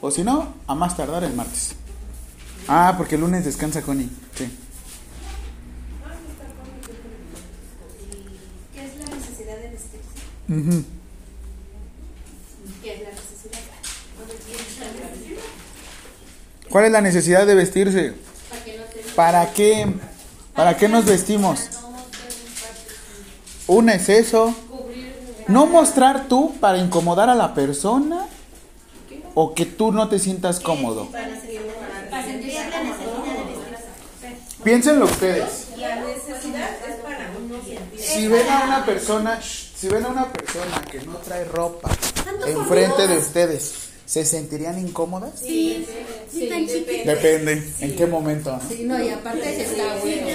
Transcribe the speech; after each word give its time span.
O 0.00 0.10
si 0.10 0.22
no, 0.22 0.54
a 0.66 0.74
más 0.74 0.96
tardar 0.96 1.24
el 1.24 1.34
martes. 1.34 1.74
Ah, 2.68 2.94
porque 2.96 3.16
el 3.16 3.22
lunes 3.22 3.44
descansa 3.44 3.82
Connie. 3.82 4.08
Sí. 4.34 4.48
¿Qué 8.74 8.84
es 8.84 8.98
la 8.98 9.16
necesidad 9.16 9.56
de 9.56 9.70
vestirse? 9.70 10.06
¿Qué 12.82 12.94
es 12.94 14.78
la 14.78 14.86
necesidad? 14.86 15.42
¿Cuál 16.70 16.84
es 16.84 16.92
la 16.92 17.00
necesidad 17.00 17.46
de 17.46 17.54
vestirse? 17.54 18.14
¿Para 19.16 19.52
qué? 19.52 19.92
¿Para 20.54 20.76
qué 20.76 20.88
nos 20.88 21.06
vestimos? 21.06 21.68
Una 23.66 23.94
es 23.94 24.08
eso. 24.08 24.54
No 25.48 25.66
mostrar 25.66 26.28
tú 26.28 26.54
para 26.60 26.78
incomodar 26.78 27.30
a 27.30 27.34
la 27.34 27.54
persona 27.54 28.26
o 29.40 29.54
que 29.54 29.66
tú 29.66 29.92
no 29.92 30.08
te 30.08 30.18
sientas 30.18 30.58
cómodo. 30.58 31.06
Piénsenlo 34.64 35.04
ustedes. 35.04 35.68
La 35.76 35.94
necesidad 35.94 36.70
es 36.88 36.96
para 36.96 37.30
uno 37.38 37.62
sentir. 37.62 38.00
Si 38.00 38.26
ven 38.26 38.48
a 38.50 38.64
una 38.64 38.84
persona, 38.84 39.38
shh, 39.40 39.76
si 39.76 39.86
ven 39.86 40.04
a 40.06 40.08
una 40.08 40.32
persona 40.32 40.82
que 40.90 41.02
no 41.02 41.18
trae 41.18 41.44
ropa 41.44 41.88
enfrente 42.48 43.06
de 43.06 43.16
ustedes, 43.16 43.74
¿se 44.04 44.24
sentirían 44.24 44.76
incómodas? 44.76 45.38
Sí, 45.38 45.86
sí. 46.32 46.50
Depende, 47.06 47.62
¿en 47.78 47.94
qué 47.94 48.06
momento? 48.06 48.58
Sí, 48.68 48.82
no, 48.82 49.00
y 49.00 49.08
aparte 49.10 49.54
se 49.54 49.62
está 49.62 49.98
bueno. 50.02 50.26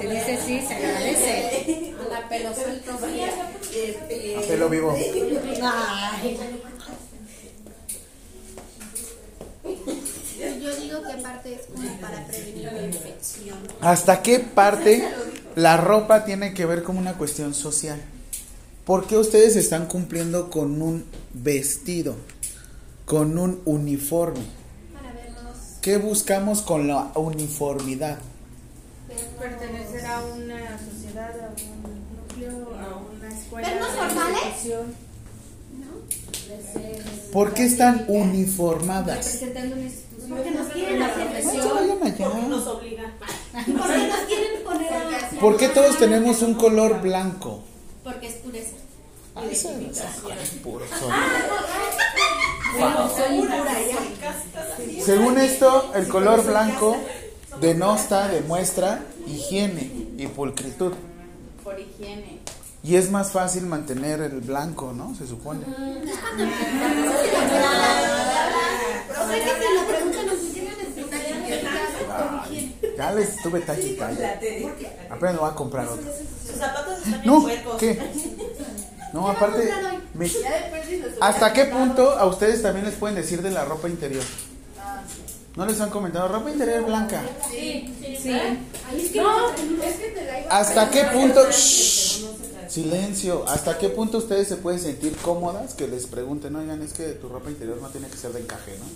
Se 0.00 0.08
dice 0.08 0.38
sí, 0.44 0.60
se 0.66 0.74
agradece. 0.74 1.94
La 2.10 2.28
pelo 2.28 2.52
suelto. 2.52 2.98
A 4.38 4.40
pelo 4.48 4.68
vivo. 4.68 4.92
Ay, 5.62 6.36
Yo 10.40 10.74
digo 10.76 11.02
que 11.02 11.12
aparte 11.12 11.54
es 11.54 11.66
como 11.66 12.00
para 12.00 12.26
prevenir 12.26 12.72
la 12.72 12.82
infección. 12.82 13.58
¿Hasta 13.80 14.22
qué 14.22 14.38
parte 14.38 15.06
la 15.54 15.76
ropa 15.76 16.24
tiene 16.24 16.54
que 16.54 16.64
ver 16.64 16.82
con 16.82 16.96
una 16.96 17.14
cuestión 17.14 17.52
social? 17.52 18.00
¿Por 18.86 19.06
qué 19.06 19.18
ustedes 19.18 19.56
están 19.56 19.86
cumpliendo 19.86 20.48
con 20.48 20.80
un 20.80 21.04
vestido, 21.34 22.16
con 23.04 23.38
un 23.38 23.60
uniforme? 23.66 24.40
Para 24.94 25.12
vernos. 25.12 25.56
¿Qué 25.82 25.98
buscamos 25.98 26.62
con 26.62 26.88
la 26.88 27.12
uniformidad? 27.14 28.18
Pertenecer 29.38 30.06
a 30.06 30.24
una 30.24 30.78
sociedad, 30.78 31.30
a 31.30 31.48
un 31.48 32.16
núcleo, 32.16 32.74
a 32.78 32.96
una 32.96 33.28
escuela. 33.28 33.68
¿Vernos 33.68 33.90
formales? 33.90 34.42
institución. 34.44 35.10
¿Por 37.32 37.54
qué 37.54 37.64
están 37.64 38.06
uniformadas? 38.08 39.24
Representando. 39.24 39.76
Porque 40.30 40.50
nos 40.52 40.68
quieren 40.68 41.02
hacer 41.02 41.28
allá. 41.28 41.52
Nos 42.48 42.66
obligan. 42.66 43.12
¿Por 43.18 43.86
qué 43.88 44.06
nos 44.08 44.20
quieren 44.20 44.62
poner 44.64 44.92
a 44.94 45.30
¿Por 45.40 45.56
qué 45.56 45.68
todos 45.68 45.98
tenemos 45.98 46.42
un 46.42 46.54
color 46.54 47.00
blanco? 47.00 47.62
Porque 48.04 48.26
es 48.28 48.34
pureza. 48.36 48.76
Ah, 49.34 49.42
esa- 49.50 49.70
esa- 49.80 50.08
puro 50.62 50.84
sol. 50.98 51.12
Según 55.04 55.38
esto, 55.38 55.92
el 55.94 56.08
color 56.08 56.44
blanco 56.44 56.96
denota, 57.60 58.28
demuestra 58.28 59.02
higiene 59.26 59.90
y 60.18 60.26
pulcritud. 60.26 60.92
Por 61.64 61.78
higiene. 61.78 62.40
Y 62.82 62.96
es 62.96 63.10
más 63.10 63.30
fácil 63.30 63.66
mantener 63.66 64.20
el 64.22 64.40
blanco, 64.40 64.92
¿no? 64.92 65.14
Se 65.14 65.26
supone. 65.26 65.64
Ya 72.96 73.12
les 73.12 73.30
estuve 73.36 73.60
taquicaya. 73.60 74.40
Apenas 75.10 75.34
me 75.34 75.40
voy 75.40 75.50
a 75.50 75.54
comprar 75.54 75.86
otro. 75.88 76.10
Sus 76.46 76.56
zapatos 76.56 76.98
están 77.06 77.22
No. 77.24 77.46
¿qué? 77.78 77.98
No, 79.12 79.28
aparte, 79.28 79.70
me- 80.14 80.30
¿hasta 81.20 81.52
qué 81.52 81.64
punto 81.64 82.10
a 82.12 82.26
ustedes 82.26 82.62
también 82.62 82.86
les 82.86 82.94
pueden 82.94 83.16
decir 83.16 83.42
de 83.42 83.50
la 83.50 83.64
ropa 83.64 83.88
interior? 83.88 84.22
¿No 85.56 85.66
les 85.66 85.80
han 85.80 85.90
comentado? 85.90 86.28
Ropa 86.28 86.50
interior 86.50 86.84
blanca. 86.84 87.20
Sí. 87.50 87.92
¿Hasta 90.48 90.90
qué 90.90 91.04
punto? 91.04 91.50
Shh, 91.50 92.24
silencio. 92.70 93.44
¿Hasta 93.48 93.76
qué 93.78 93.88
punto 93.88 94.18
ustedes 94.18 94.48
se 94.48 94.56
pueden 94.56 94.80
sentir 94.80 95.16
cómodas 95.16 95.74
que 95.74 95.88
les 95.88 96.06
pregunten, 96.06 96.54
oigan, 96.56 96.80
es 96.82 96.92
que 96.92 97.08
tu 97.12 97.28
ropa 97.28 97.50
interior 97.50 97.78
no 97.80 97.88
tiene 97.88 98.08
que 98.08 98.16
ser 98.16 98.32
de 98.32 98.40
encaje, 98.40 98.78
¿no? 98.78 98.86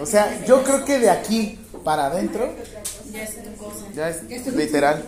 O 0.00 0.06
sea, 0.06 0.44
yo 0.46 0.62
creo 0.62 0.84
que 0.84 0.98
de 0.98 1.10
aquí 1.10 1.58
para 1.84 2.06
adentro 2.06 2.54
ya 3.94 4.08
es 4.08 4.54
literal. 4.54 5.04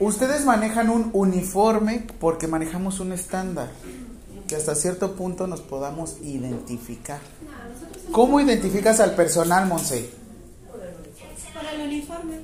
Ustedes 0.00 0.44
manejan 0.44 0.90
un 0.90 1.10
uniforme 1.12 2.06
porque 2.18 2.48
manejamos 2.48 2.98
un 2.98 3.12
estándar 3.12 3.70
que 4.48 4.56
hasta 4.56 4.74
cierto 4.74 5.14
punto 5.14 5.46
nos 5.46 5.60
podamos 5.60 6.16
identificar. 6.22 7.20
¿Cómo 8.10 8.40
identificas 8.40 8.98
al 9.00 9.14
personal, 9.14 9.68
Monse? 9.68 10.10
Para 11.54 11.72
el 11.72 11.82
uniforme. 11.82 12.40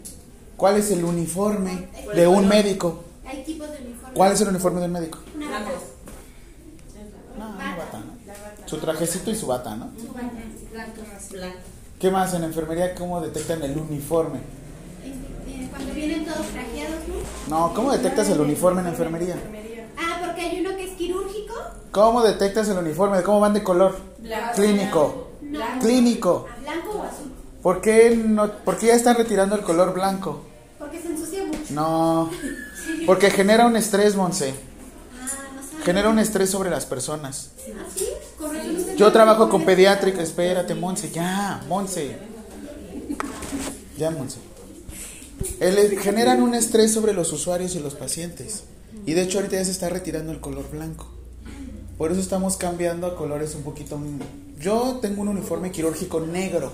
¿Cuál 0.58 0.76
es 0.76 0.90
el 0.90 1.04
uniforme 1.04 1.88
de 2.16 2.26
un 2.26 2.48
médico? 2.48 3.04
Hay 3.24 3.44
tipos 3.44 3.70
de 3.70 3.78
uniforme. 3.78 4.14
¿Cuál 4.14 4.32
es 4.32 4.40
el 4.40 4.48
uniforme 4.48 4.80
de 4.80 4.86
un 4.86 4.92
médico? 4.92 5.18
Una 5.36 5.50
bata. 5.50 5.70
No, 7.38 7.48
una 7.50 7.76
bata, 7.76 7.98
¿no? 8.00 8.68
Su 8.68 8.78
trajecito 8.78 9.30
y 9.30 9.36
su 9.36 9.46
bata, 9.46 9.76
¿no? 9.76 9.88
Su 9.96 10.12
bata. 10.12 10.28
Blanco. 10.72 11.58
¿Qué 12.00 12.10
más 12.10 12.34
en 12.34 12.42
enfermería? 12.42 12.92
¿Cómo 12.96 13.20
detectan 13.20 13.62
el 13.62 13.78
uniforme? 13.78 14.40
Eh, 15.04 15.68
Cuando 15.70 15.94
vienen 15.94 16.24
todos 16.24 16.46
trajeados, 16.48 16.96
¿no? 17.48 17.68
No, 17.68 17.74
¿cómo 17.74 17.92
detectas 17.92 18.28
el 18.28 18.40
uniforme 18.40 18.80
en 18.80 18.88
enfermería? 18.88 19.36
Ah, 19.96 20.20
porque 20.26 20.40
hay 20.40 20.60
uno 20.60 20.76
que 20.76 20.90
es 20.90 20.96
quirúrgico. 20.96 21.54
¿Cómo 21.92 22.22
detectas 22.22 22.68
el 22.68 22.78
uniforme? 22.78 23.22
¿Cómo 23.22 23.38
van 23.38 23.54
de 23.54 23.62
color? 23.62 23.96
Blanco. 24.18 24.54
Clínico. 24.56 25.28
No. 25.40 25.60
Clínico. 25.80 26.46
¿A 26.52 26.60
blanco 26.60 26.98
o 26.98 27.02
azul? 27.04 27.27
¿Por 27.62 27.80
qué, 27.80 28.16
no, 28.16 28.50
¿Por 28.64 28.78
qué 28.78 28.86
ya 28.88 28.94
están 28.94 29.16
retirando 29.16 29.56
el 29.56 29.62
color 29.62 29.92
blanco? 29.92 30.42
Porque 30.78 31.00
se 31.00 31.08
ensucia 31.08 31.44
mucho. 31.44 31.58
No. 31.70 32.30
Porque 33.06 33.30
genera 33.30 33.66
un 33.66 33.76
estrés, 33.76 34.14
Monse. 34.16 34.54
Ah, 35.20 35.26
no. 35.78 35.84
Genera 35.84 36.08
un 36.08 36.18
estrés 36.18 36.50
sobre 36.50 36.70
las 36.70 36.86
personas. 36.86 37.50
¿Ah, 37.68 37.84
sí? 37.94 38.06
Yo 38.96 39.12
trabajo 39.12 39.48
con 39.48 39.64
pediátrica. 39.64 40.22
Espérate, 40.22 40.74
Monse. 40.74 41.10
Ya, 41.10 41.62
Monse. 41.68 42.16
Ya, 43.96 44.10
Monse. 44.10 44.38
El- 45.60 45.98
generan 45.98 46.42
un 46.42 46.54
estrés 46.54 46.92
sobre 46.92 47.12
los 47.12 47.32
usuarios 47.32 47.74
y 47.74 47.80
los 47.80 47.94
pacientes. 47.94 48.64
Y 49.06 49.14
de 49.14 49.22
hecho 49.22 49.38
ahorita 49.38 49.56
ya 49.56 49.64
se 49.64 49.70
está 49.70 49.88
retirando 49.88 50.32
el 50.32 50.40
color 50.40 50.70
blanco. 50.70 51.08
Por 51.96 52.12
eso 52.12 52.20
estamos 52.20 52.56
cambiando 52.56 53.06
a 53.06 53.16
colores 53.16 53.54
un 53.56 53.62
poquito... 53.62 53.98
Yo 54.60 54.98
tengo 55.02 55.22
un 55.22 55.28
uniforme 55.28 55.70
quirúrgico 55.72 56.20
negro. 56.20 56.72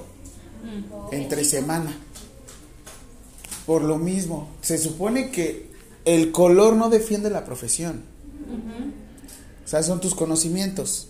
Entre 1.12 1.44
semana. 1.44 1.96
Por 3.66 3.82
lo 3.82 3.98
mismo. 3.98 4.48
Se 4.60 4.78
supone 4.78 5.30
que 5.30 5.70
el 6.04 6.32
color 6.32 6.76
no 6.76 6.90
defiende 6.90 7.30
la 7.30 7.44
profesión. 7.44 8.02
O 9.64 9.68
sea, 9.68 9.82
son 9.82 10.00
tus 10.00 10.14
conocimientos. 10.14 11.08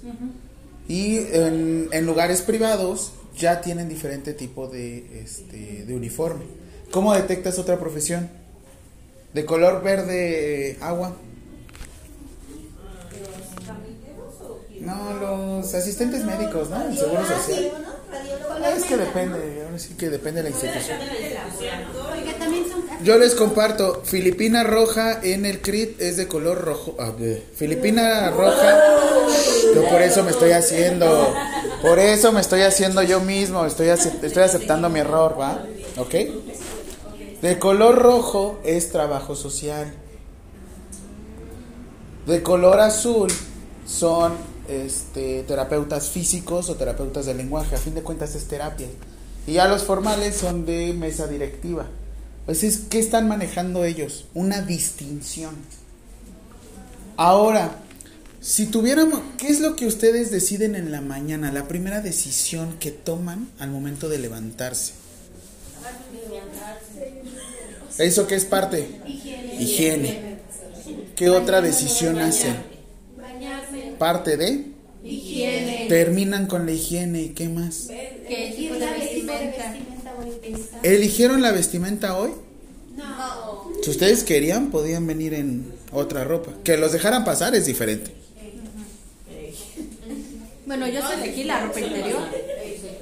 Y 0.89 1.17
en, 1.17 1.89
en 1.91 2.07
lugares 2.07 2.43
privados 2.43 3.13
ya 3.37 3.61
tienen 3.61 3.89
diferente 3.89 4.33
tipo 4.33 4.69
de, 4.69 5.23
este, 5.23 5.85
de 5.85 5.95
uniforme. 5.95 6.45
¿Cómo 6.91 7.13
detectas 7.15 7.59
otra 7.59 7.79
profesión? 7.79 8.29
De 9.33 9.45
color 9.45 9.83
verde 9.83 10.79
agua. 10.81 11.17
No, 14.81 15.15
los 15.15 15.75
asistentes 15.75 16.25
médicos, 16.25 16.71
¿no? 16.71 16.83
El 16.87 16.97
seguro 16.97 17.27
social. 17.27 17.73
Ah, 18.63 18.71
Es 18.77 18.85
que 18.85 18.97
depende, 18.97 19.63
ahora 19.65 19.79
sí 19.79 19.95
que 19.95 20.09
depende 20.09 20.43
de 20.43 20.51
la 20.51 20.57
institución. 20.57 20.99
Yo 23.03 23.19
les 23.19 23.35
comparto, 23.35 24.03
Filipina 24.05 24.63
roja 24.65 25.21
en 25.23 25.45
el 25.45 25.61
CRIT 25.61 26.01
es 26.01 26.17
de 26.17 26.27
color 26.29 26.63
rojo. 26.63 26.97
Ah. 26.99 27.13
Filipina 27.57 28.31
roja, 28.31 28.83
yo 29.75 29.89
por 29.89 30.01
eso 30.01 30.23
me 30.23 30.31
estoy 30.31 30.53
haciendo, 30.53 31.35
por 31.83 31.99
eso 31.99 32.33
me 32.33 32.41
estoy 32.41 32.63
haciendo 32.63 33.03
yo 33.03 33.21
mismo, 33.21 33.67
estoy 33.67 33.89
aceptando 33.89 34.89
mi 34.89 35.01
error, 35.01 35.37
¿va? 35.39 35.65
¿Ok? 35.97 36.15
De 37.43 37.59
color 37.59 37.97
rojo 37.99 38.61
es 38.65 38.91
trabajo 38.91 39.37
social. 39.37 39.93
De 42.27 42.43
color 42.43 42.81
azul 42.81 43.31
son 43.87 44.54
este, 44.69 45.43
terapeutas 45.45 46.11
físicos 46.11 46.71
o 46.71 46.77
terapeutas 46.77 47.27
del 47.27 47.37
lenguaje. 47.39 47.75
A 47.75 47.79
fin 47.79 47.95
de 47.95 48.03
cuentas 48.03 48.35
es 48.35 48.45
terapia. 48.47 48.89
Y 49.47 49.53
ya 49.55 49.69
los 49.69 49.83
formales 49.85 50.37
son 50.37 50.65
de 50.67 50.93
mesa 50.93 51.27
directiva. 51.27 51.87
Pues 52.47 52.63
es, 52.63 52.79
¿qué 52.91 52.99
están 52.99 53.29
manejando 53.29 53.85
ellos? 53.85 54.27
Una 54.35 54.63
distinción. 54.63 55.55
Ahora, 57.17 57.81
Si 58.45 58.67
tuviéramos, 58.67 59.23
¿qué 59.39 59.49
es 59.49 59.61
lo 59.61 59.75
que 59.75 59.87
ustedes 59.87 60.31
deciden 60.31 60.75
en 60.75 60.93
la 60.93 61.01
mañana? 61.01 61.51
La 61.51 61.67
primera 61.67 62.03
decisión 62.03 62.77
que 62.79 62.91
toman 62.91 63.49
al 63.59 63.71
momento 63.71 64.11
de 64.11 64.19
levantarse. 64.19 64.93
¿Eso 67.97 68.27
qué 68.27 68.35
es 68.35 68.45
parte? 68.45 69.01
Higiene. 69.59 70.41
¿Qué 71.17 71.31
otra 71.31 71.63
decisión 71.63 72.19
hacen? 72.19 72.74
Parte 74.05 74.37
de. 74.37 74.67
Higiene. 75.03 75.87
Terminan 75.89 76.47
con 76.47 76.67
la 76.67 76.73
higiene 76.73 77.23
y 77.23 77.29
qué 77.31 77.49
más. 77.49 77.89
¿Eligieron 80.83 81.41
la 81.41 81.53
vestimenta 81.53 82.19
hoy? 82.19 82.33
No. 82.95 83.73
Si 83.83 83.89
ustedes 83.89 84.23
querían, 84.23 84.71
podían 84.71 85.07
venir 85.07 85.33
en 85.33 85.73
otra 85.91 86.23
ropa. 86.23 86.53
Que 86.65 86.77
los 86.77 86.93
dejaran 86.93 87.25
pasar 87.25 87.55
es 87.55 87.65
diferente. 87.65 88.11
Bueno, 90.67 90.87
yo 90.87 91.01
soy 91.01 91.23
elegí 91.23 91.45
la 91.45 91.65
ropa 91.65 91.81
interior. 91.81 92.21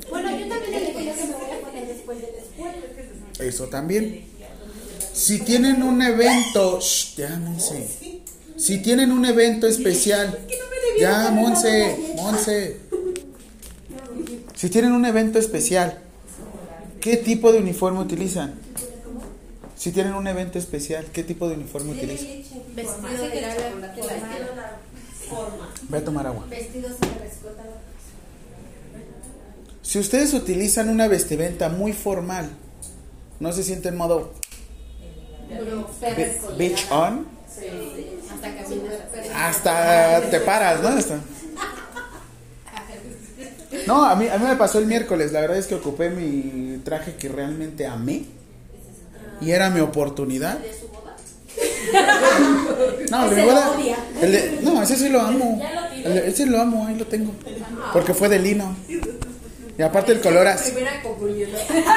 Bueno, 0.08 0.38
yo 0.38 0.46
también 0.46 0.75
elegí 0.75 1.04
lo 1.04 1.14
que 1.14 1.25
me 1.25 1.32
voy 1.32 1.50
a 1.50 1.66
poner 1.66 1.88
después 1.88 2.19
de 2.20 2.28
la. 3.38 3.44
Eso 3.44 3.66
también. 3.66 4.25
Si 5.12 5.40
tienen 5.40 5.82
un 5.82 6.00
evento, 6.00 6.78
shh, 6.81 7.16
ya 7.16 7.40
Monse. 7.40 8.22
Si 8.62 8.79
tienen 8.79 9.11
un 9.11 9.25
evento 9.25 9.67
especial, 9.67 10.38
ya 11.00 11.32
Monse, 11.32 11.97
Monse. 12.14 12.76
Si 14.55 14.70
tienen 14.70 14.93
un 14.93 15.05
evento 15.05 15.41
especial, 15.41 15.99
¿qué 17.00 17.17
tipo 17.17 17.50
de 17.50 17.59
uniforme 17.59 17.99
utilizan? 17.99 18.55
Si 19.76 19.91
tienen 19.91 20.14
un 20.14 20.29
evento 20.29 20.61
especial, 20.61 21.06
¿qué 21.12 21.25
tipo 21.25 21.49
de 21.49 21.56
uniforme 21.56 21.91
utilizan? 21.91 22.29
Vestido 22.76 23.25
de 23.25 23.43
Voy 25.88 25.99
a 25.99 26.05
tomar 26.05 26.26
agua. 26.29 26.47
Vestidos 26.49 27.00
de 27.00 27.06
rescota. 27.20 27.64
Si 29.82 29.99
ustedes 29.99 30.35
utilizan 30.35 30.88
una 30.88 31.09
vestimenta 31.09 31.69
muy 31.69 31.93
formal, 31.93 32.49
¿no 33.41 33.53
se 33.53 33.64
sienten 33.64 33.97
modo 33.97 34.32
bi- 35.49 36.56
bitch 36.59 36.87
on? 36.93 37.26
Hasta 38.32 38.54
caminar. 38.62 39.08
Hasta 39.34 40.20
te 40.31 40.40
paras, 40.40 40.82
¿no? 40.82 40.88
Hasta- 40.88 41.19
No, 43.87 44.04
a 44.04 44.14
mí, 44.14 44.28
a 44.28 44.38
mí 44.38 44.44
me 44.46 44.56
pasó 44.56 44.78
el 44.78 44.87
miércoles. 44.87 45.32
La 45.32 45.40
verdad 45.40 45.56
es 45.58 45.66
que 45.66 45.75
ocupé 45.75 46.10
mi 46.10 46.78
traje 46.84 47.14
que 47.16 47.28
realmente 47.28 47.87
amé. 47.87 48.25
Y 49.40 49.50
era 49.50 49.70
mi 49.70 49.81
oportunidad. 49.81 50.58
No, 53.10 53.26
mi 53.28 53.43
boda. 53.43 53.72
el 54.20 54.32
de- 54.32 54.58
no, 54.62 54.82
ese 54.82 54.96
sí 54.96 55.08
lo 55.08 55.20
amo. 55.20 55.60
El 56.04 56.14
de- 56.14 56.28
ese 56.28 56.46
lo 56.46 56.60
amo, 56.60 56.87
ahí 56.87 56.96
lo 56.96 57.06
tengo. 57.06 57.32
Porque 57.93 58.14
fue 58.14 58.28
de 58.28 58.38
lino. 58.38 58.76
Y 59.79 59.83
aparte 59.83 60.13
el 60.13 60.21
color 60.21 60.47
así. 60.47 60.71
Primera 60.73 61.03
comunión. 61.03 61.51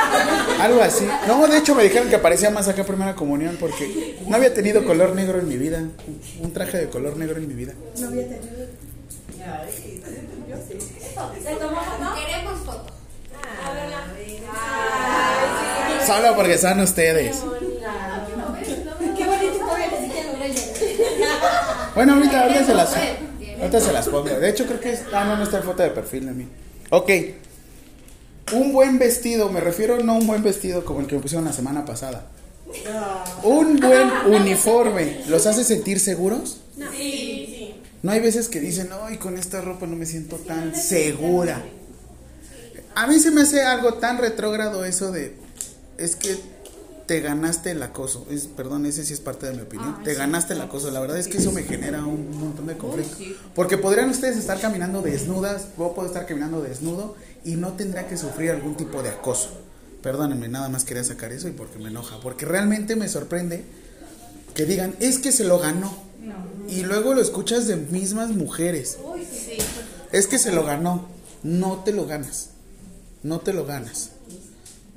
Algo 0.61 0.81
así. 0.81 1.07
No, 1.27 1.45
de 1.47 1.57
hecho 1.57 1.75
me 1.75 1.83
dijeron 1.83 2.09
que 2.09 2.17
parecía 2.19 2.49
más 2.49 2.67
acá 2.67 2.83
primera 2.85 3.15
comunión 3.15 3.57
porque 3.59 4.17
no 4.25 4.35
había 4.35 4.53
tenido 4.53 4.85
color 4.85 5.13
negro 5.13 5.39
en 5.39 5.47
mi 5.47 5.57
vida. 5.57 5.83
Un 6.41 6.53
traje 6.53 6.77
de 6.77 6.89
color 6.89 7.17
negro 7.17 7.37
en 7.37 7.47
mi 7.47 7.53
vida. 7.53 7.73
Queremos 12.15 12.59
foto. 12.65 12.93
Solo 16.05 16.35
porque 16.35 16.57
son 16.57 16.79
ustedes. 16.79 17.41
Qué 19.17 19.25
bonito 19.25 19.57
todavía 19.57 19.87
ni 19.91 20.07
siquiera 20.07 20.31
logré 20.31 20.49
llegar. 20.49 21.95
Bueno, 21.95 22.13
ahorita, 22.13 22.41
ahorita 22.41 22.65
se 22.65 22.73
las, 22.73 22.95
ahorita 23.59 23.79
se 23.79 23.91
las 23.91 24.07
pongo. 24.07 24.29
De 24.29 24.49
hecho 24.49 24.65
creo 24.65 24.79
que 24.79 24.93
es, 24.93 25.03
ah, 25.13 25.25
no, 25.25 25.37
no 25.37 25.43
está 25.43 25.57
en 25.57 25.63
foto 25.63 25.83
de 25.83 25.89
perfil 25.89 26.25
de 26.27 26.31
mí. 26.31 26.47
Ok. 26.89 27.09
Un 28.53 28.73
buen 28.73 28.99
vestido, 28.99 29.49
me 29.49 29.59
refiero 29.59 29.97
no 30.03 30.13
a 30.13 30.15
un 30.15 30.27
buen 30.27 30.43
vestido 30.43 30.85
como 30.85 30.99
el 30.99 31.07
que 31.07 31.15
me 31.15 31.21
pusieron 31.21 31.45
la 31.45 31.53
semana 31.53 31.85
pasada. 31.85 32.27
Un 33.43 33.77
buen 33.77 34.09
uniforme, 34.27 35.21
¿los 35.27 35.45
hace 35.47 35.63
sentir 35.63 35.99
seguros? 35.99 36.61
No 38.03 38.11
hay 38.11 38.19
veces 38.19 38.49
que 38.49 38.59
dicen, 38.59 38.89
ay, 39.03 39.17
con 39.17 39.37
esta 39.37 39.61
ropa 39.61 39.87
no 39.87 39.95
me 39.95 40.05
siento 40.05 40.35
tan 40.37 40.75
segura. 40.75 41.63
A 42.93 43.07
mí 43.07 43.19
se 43.19 43.31
me 43.31 43.41
hace 43.41 43.63
algo 43.63 43.95
tan 43.95 44.19
retrógrado 44.19 44.85
eso 44.85 45.11
de, 45.11 45.35
es 45.97 46.15
que 46.15 46.37
te 47.07 47.19
ganaste 47.19 47.71
el 47.71 47.81
acoso. 47.83 48.25
Es, 48.29 48.47
perdón, 48.47 48.85
ese 48.85 49.03
sí 49.05 49.13
es 49.13 49.19
parte 49.19 49.47
de 49.47 49.53
mi 49.53 49.61
opinión. 49.61 50.03
te 50.03 50.13
ganaste 50.13 50.53
el 50.53 50.61
acoso. 50.61 50.91
La 50.91 50.99
verdad 50.99 51.17
es 51.17 51.27
que 51.27 51.37
eso 51.37 51.51
me 51.51 51.63
genera 51.63 52.05
un 52.05 52.37
montón 52.37 52.67
de 52.67 52.77
conflicto. 52.77 53.17
Porque 53.53 53.77
podrían 53.77 54.09
ustedes 54.09 54.37
estar 54.37 54.59
caminando 54.59 55.01
desnudas, 55.01 55.67
yo 55.77 55.93
puedo 55.93 56.07
estar 56.07 56.25
caminando 56.25 56.61
desnudo 56.61 57.15
y 57.45 57.55
no 57.55 57.73
tendría 57.73 58.07
que 58.07 58.17
sufrir 58.17 58.51
algún 58.51 58.75
tipo 58.75 59.01
de 59.01 59.09
acoso. 59.09 59.49
Perdónenme, 60.01 60.47
nada 60.47 60.67
más 60.67 60.83
quería 60.83 61.03
sacar 61.03 61.31
eso 61.31 61.47
y 61.47 61.51
porque 61.51 61.79
me 61.79 61.89
enoja. 61.89 62.19
Porque 62.19 62.45
realmente 62.45 62.95
me 62.95 63.07
sorprende 63.07 63.63
que 64.53 64.65
digan, 64.65 64.95
es 64.99 65.19
que 65.19 65.31
se 65.31 65.45
lo 65.45 65.59
ganó. 65.59 66.05
Y 66.67 66.81
luego 66.81 67.13
lo 67.13 67.21
escuchas 67.21 67.67
de 67.67 67.75
mismas 67.75 68.31
mujeres. 68.31 68.97
Es 70.11 70.27
que 70.27 70.39
se 70.39 70.51
lo 70.51 70.63
ganó. 70.63 71.07
No 71.43 71.83
te 71.85 71.93
lo 71.93 72.05
ganas. 72.07 72.49
No 73.21 73.39
te 73.39 73.53
lo 73.53 73.65
ganas. 73.65 74.11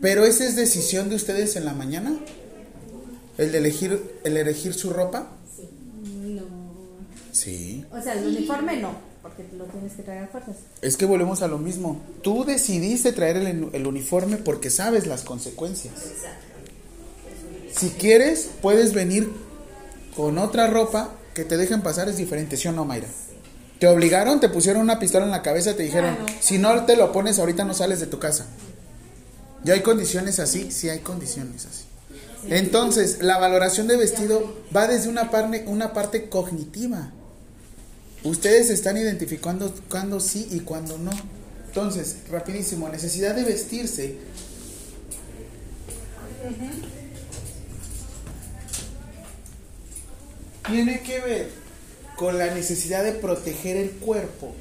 Pero 0.00 0.24
esa 0.24 0.46
es 0.46 0.56
decisión 0.56 1.10
de 1.10 1.16
ustedes 1.16 1.56
en 1.56 1.64
la 1.64 1.74
mañana. 1.74 2.18
El 3.36 3.52
de 3.52 3.58
elegir, 3.58 4.02
el 4.24 4.36
elegir 4.36 4.74
su 4.74 4.90
ropa. 4.90 5.28
No. 6.22 6.42
Sí. 7.32 7.84
O 7.92 8.00
sea, 8.00 8.14
el 8.14 8.26
uniforme 8.26 8.80
no, 8.80 9.07
porque 9.28 9.56
lo 9.56 9.64
tienes 9.64 9.92
que 9.92 10.02
traer 10.02 10.24
a 10.24 10.28
fuerzas. 10.28 10.56
Es 10.82 10.96
que 10.96 11.04
volvemos 11.06 11.42
a 11.42 11.48
lo 11.48 11.58
mismo. 11.58 12.00
Tú 12.22 12.44
decidiste 12.44 13.12
traer 13.12 13.36
el, 13.36 13.68
el 13.72 13.86
uniforme 13.86 14.36
porque 14.36 14.70
sabes 14.70 15.06
las 15.06 15.22
consecuencias. 15.22 15.94
Si 17.74 17.90
quieres, 17.90 18.50
puedes 18.60 18.92
venir 18.92 19.30
con 20.16 20.38
otra 20.38 20.66
ropa 20.66 21.14
que 21.34 21.44
te 21.44 21.56
dejen 21.56 21.82
pasar, 21.82 22.08
es 22.08 22.16
diferente, 22.16 22.56
¿sí 22.56 22.66
o 22.66 22.72
no, 22.72 22.84
Mayra? 22.84 23.06
Te 23.78 23.86
obligaron, 23.86 24.40
te 24.40 24.48
pusieron 24.48 24.82
una 24.82 24.98
pistola 24.98 25.24
en 25.24 25.30
la 25.30 25.42
cabeza, 25.42 25.76
te 25.76 25.84
dijeron, 25.84 26.16
si 26.40 26.58
no 26.58 26.84
te 26.84 26.96
lo 26.96 27.12
pones 27.12 27.38
ahorita 27.38 27.64
no 27.64 27.74
sales 27.74 28.00
de 28.00 28.06
tu 28.06 28.18
casa. 28.18 28.46
¿Ya 29.62 29.74
hay 29.74 29.82
condiciones 29.82 30.40
así? 30.40 30.72
Sí, 30.72 30.88
hay 30.88 31.00
condiciones 31.00 31.66
así. 31.66 31.84
Entonces, 32.48 33.22
la 33.22 33.38
valoración 33.38 33.86
de 33.86 33.96
vestido 33.96 34.56
va 34.74 34.86
desde 34.86 35.08
una 35.08 35.30
parte, 35.30 35.64
una 35.66 35.92
parte 35.92 36.28
cognitiva. 36.28 37.12
Ustedes 38.24 38.70
están 38.70 38.96
identificando 38.96 39.72
cuándo 39.88 40.20
sí 40.20 40.48
y 40.50 40.60
cuándo 40.60 40.98
no. 40.98 41.12
Entonces, 41.66 42.16
rapidísimo, 42.30 42.88
necesidad 42.88 43.34
de 43.34 43.44
vestirse. 43.44 44.18
Tiene 50.66 51.00
que 51.02 51.20
ver 51.20 51.50
con 52.16 52.36
la 52.36 52.52
necesidad 52.52 53.04
de 53.04 53.12
proteger 53.12 53.76
el 53.76 53.90
cuerpo. 53.92 54.54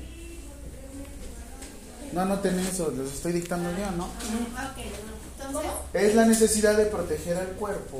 No 2.13 2.21
anoten 2.21 2.57
eso, 2.59 2.91
les 2.91 3.13
estoy 3.13 3.33
dictando 3.33 3.69
yo, 3.71 3.91
¿no? 3.91 4.09
Entonces, 5.37 5.71
Es 5.93 6.15
la 6.15 6.25
necesidad 6.25 6.77
de 6.77 6.85
proteger 6.85 7.37
al 7.37 7.47
cuerpo. 7.49 7.99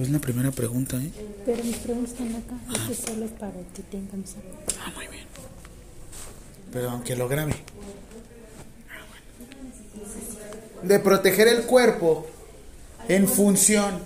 Pues 0.00 0.08
la 0.08 0.18
primera 0.18 0.50
pregunta, 0.50 0.96
¿eh? 0.96 1.10
Pero 1.44 1.62
mis 1.62 1.76
preguntas 1.76 2.12
están 2.12 2.34
acá. 2.34 2.54
Este 2.90 3.06
solo 3.06 3.26
es 3.26 3.32
para 3.32 3.52
que 3.74 3.82
tengan 3.82 4.26
saber. 4.26 4.50
Ah, 4.82 4.90
muy 4.96 5.06
bien. 5.08 5.26
Pero 6.72 6.88
aunque 6.88 7.14
lo 7.16 7.28
grabe. 7.28 7.54
De 10.82 10.98
proteger 11.00 11.48
el 11.48 11.64
cuerpo 11.64 12.26
en 13.08 13.28
función. 13.28 14.00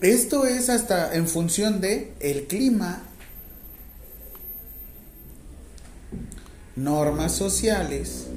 Esto 0.00 0.46
es 0.46 0.70
hasta 0.70 1.12
en 1.16 1.26
función 1.26 1.80
de 1.80 2.14
el 2.20 2.46
clima, 2.46 3.02
normas 6.76 7.32
sociales 7.34 8.28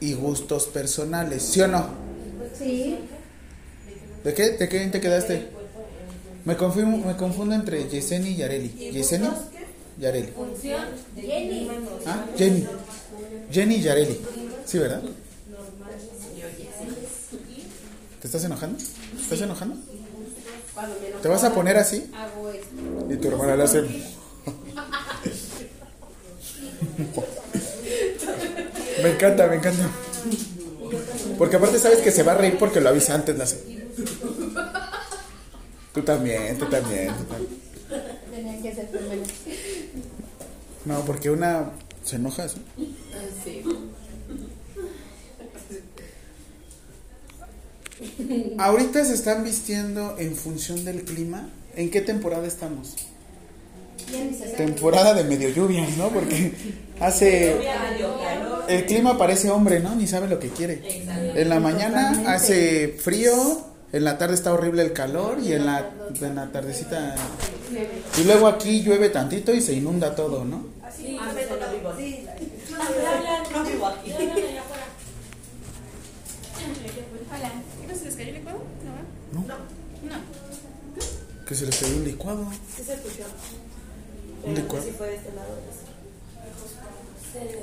y 0.00 0.14
gustos 0.14 0.66
personales, 0.66 1.44
¿sí 1.44 1.60
o 1.60 1.68
no? 1.68 2.03
Sí. 2.58 2.98
¿De 4.24 4.34
qué? 4.34 4.50
¿De 4.50 4.68
qué 4.68 4.86
te 4.86 5.00
quedaste? 5.00 5.48
Me 6.44 6.56
confundo, 6.56 7.06
me 7.06 7.16
confundo 7.16 7.54
entre 7.54 7.88
Yeseni 7.88 8.30
y 8.30 8.36
Yareli. 8.36 8.68
¿Yeseni? 8.92 9.28
Yareli. 9.98 10.32
Jenny. 11.16 11.70
¿Ah? 12.06 12.26
Jenny. 12.36 12.66
Jenny 13.50 13.74
y 13.76 13.82
Yareli. 13.82 14.20
Sí, 14.66 14.78
¿verdad? 14.78 15.02
¿Te 18.20 18.26
estás 18.26 18.44
enojando? 18.44 18.78
¿Te 18.78 19.22
estás 19.22 19.40
enojando? 19.42 19.76
¿Te 21.22 21.28
vas 21.28 21.44
a 21.44 21.54
poner 21.54 21.76
así? 21.76 22.10
Y 23.10 23.16
tu 23.16 23.28
hermana 23.28 23.56
le 23.56 23.62
hace. 23.64 23.82
me 29.02 29.10
encanta, 29.10 29.46
me 29.46 29.56
encanta. 29.56 29.90
Porque 31.38 31.56
aparte 31.56 31.78
sabes 31.78 31.98
que 31.98 32.10
se 32.10 32.22
va 32.22 32.32
a 32.32 32.36
reír 32.36 32.56
porque 32.58 32.80
lo 32.80 32.88
avisa 32.88 33.14
antes, 33.14 33.36
la. 33.36 33.46
Tú 35.92 36.02
también, 36.02 36.58
tú 36.58 36.66
también, 36.66 37.14
tú 37.16 37.24
también. 37.24 37.60
Tenía 38.34 38.62
que 38.62 38.74
ser 38.74 38.88
primero. 38.88 39.22
No, 40.84 41.04
porque 41.04 41.30
una 41.30 41.70
se 42.02 42.16
enoja. 42.16 42.48
¿sí? 42.48 42.58
Sí. 43.44 43.62
Ahorita 48.58 49.04
se 49.04 49.14
están 49.14 49.44
vistiendo 49.44 50.16
en 50.18 50.34
función 50.34 50.84
del 50.84 51.04
clima. 51.04 51.48
¿En 51.76 51.90
qué 51.90 52.00
temporada 52.00 52.46
estamos? 52.46 52.96
Temporada 54.56 55.14
de 55.14 55.24
medio 55.24 55.48
lluvias, 55.48 55.96
¿no? 55.96 56.08
Porque 56.10 56.52
hace... 57.00 57.56
El 58.68 58.86
clima 58.86 59.18
parece 59.18 59.50
hombre, 59.50 59.80
¿no? 59.80 59.94
Ni 59.94 60.06
sabe 60.06 60.28
lo 60.28 60.38
que 60.38 60.48
quiere. 60.48 60.80
En 61.34 61.48
la 61.48 61.60
mañana 61.60 62.22
hace 62.26 62.88
frío, 62.88 63.32
en 63.92 64.04
la 64.04 64.16
tarde 64.18 64.34
está 64.34 64.52
horrible 64.52 64.82
el 64.82 64.92
calor 64.92 65.38
y 65.40 65.52
en 65.52 65.66
la, 65.66 65.90
en 66.20 66.34
la 66.34 66.50
tardecita... 66.50 67.14
Y 68.18 68.24
luego 68.24 68.46
aquí 68.46 68.82
llueve 68.82 69.08
tantito 69.10 69.52
y 69.52 69.60
se 69.60 69.72
inunda 69.72 70.14
todo, 70.14 70.44
¿no? 70.44 70.66
¿No 77.88 77.94
se 77.94 78.04
les 78.04 78.16
cayó 78.16 78.28
el 78.30 78.34
licuado? 78.34 78.58
No. 79.32 79.40
¿No? 79.40 79.46
No. 79.48 79.54
Que 81.46 81.54
se 81.54 81.66
les 81.66 81.78
cayó 81.78 81.96
un 81.96 82.04
licuado. 82.04 82.46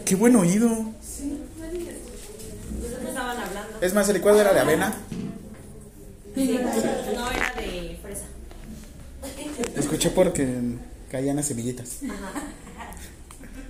Qué 0.06 0.16
buen 0.16 0.36
oído. 0.36 0.70
estaban 3.08 3.38
hablando. 3.38 3.80
Es 3.82 3.94
más, 3.94 4.08
el 4.10 4.16
licuado 4.16 4.42
era 4.42 4.54
de 4.54 4.60
avena. 4.60 4.94
No 6.36 7.32
era 7.32 7.54
de 7.56 8.00
fresa. 8.02 8.26
Escuché 9.76 10.10
porque 10.10 10.48
caían 11.10 11.36
las 11.38 11.46
semillitas. 11.48 12.00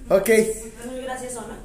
Ok. 0.10 0.30
Es 0.30 0.86
muy 0.86 1.02
gracioso, 1.02 1.42
¿no? 1.48 1.56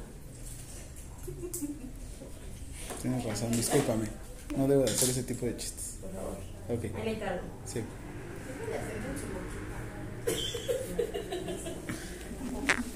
Tienes 3.01 3.23
razón, 3.25 3.51
discúlpame. 3.51 4.07
No 4.55 4.67
debo 4.67 4.83
de 4.83 4.91
hacer 4.91 5.09
ese 5.09 5.23
tipo 5.23 5.45
de 5.45 5.57
chistes. 5.57 5.97
Por 6.01 6.11
favor. 6.13 6.37
Ok, 6.69 6.83
sí. 7.65 7.81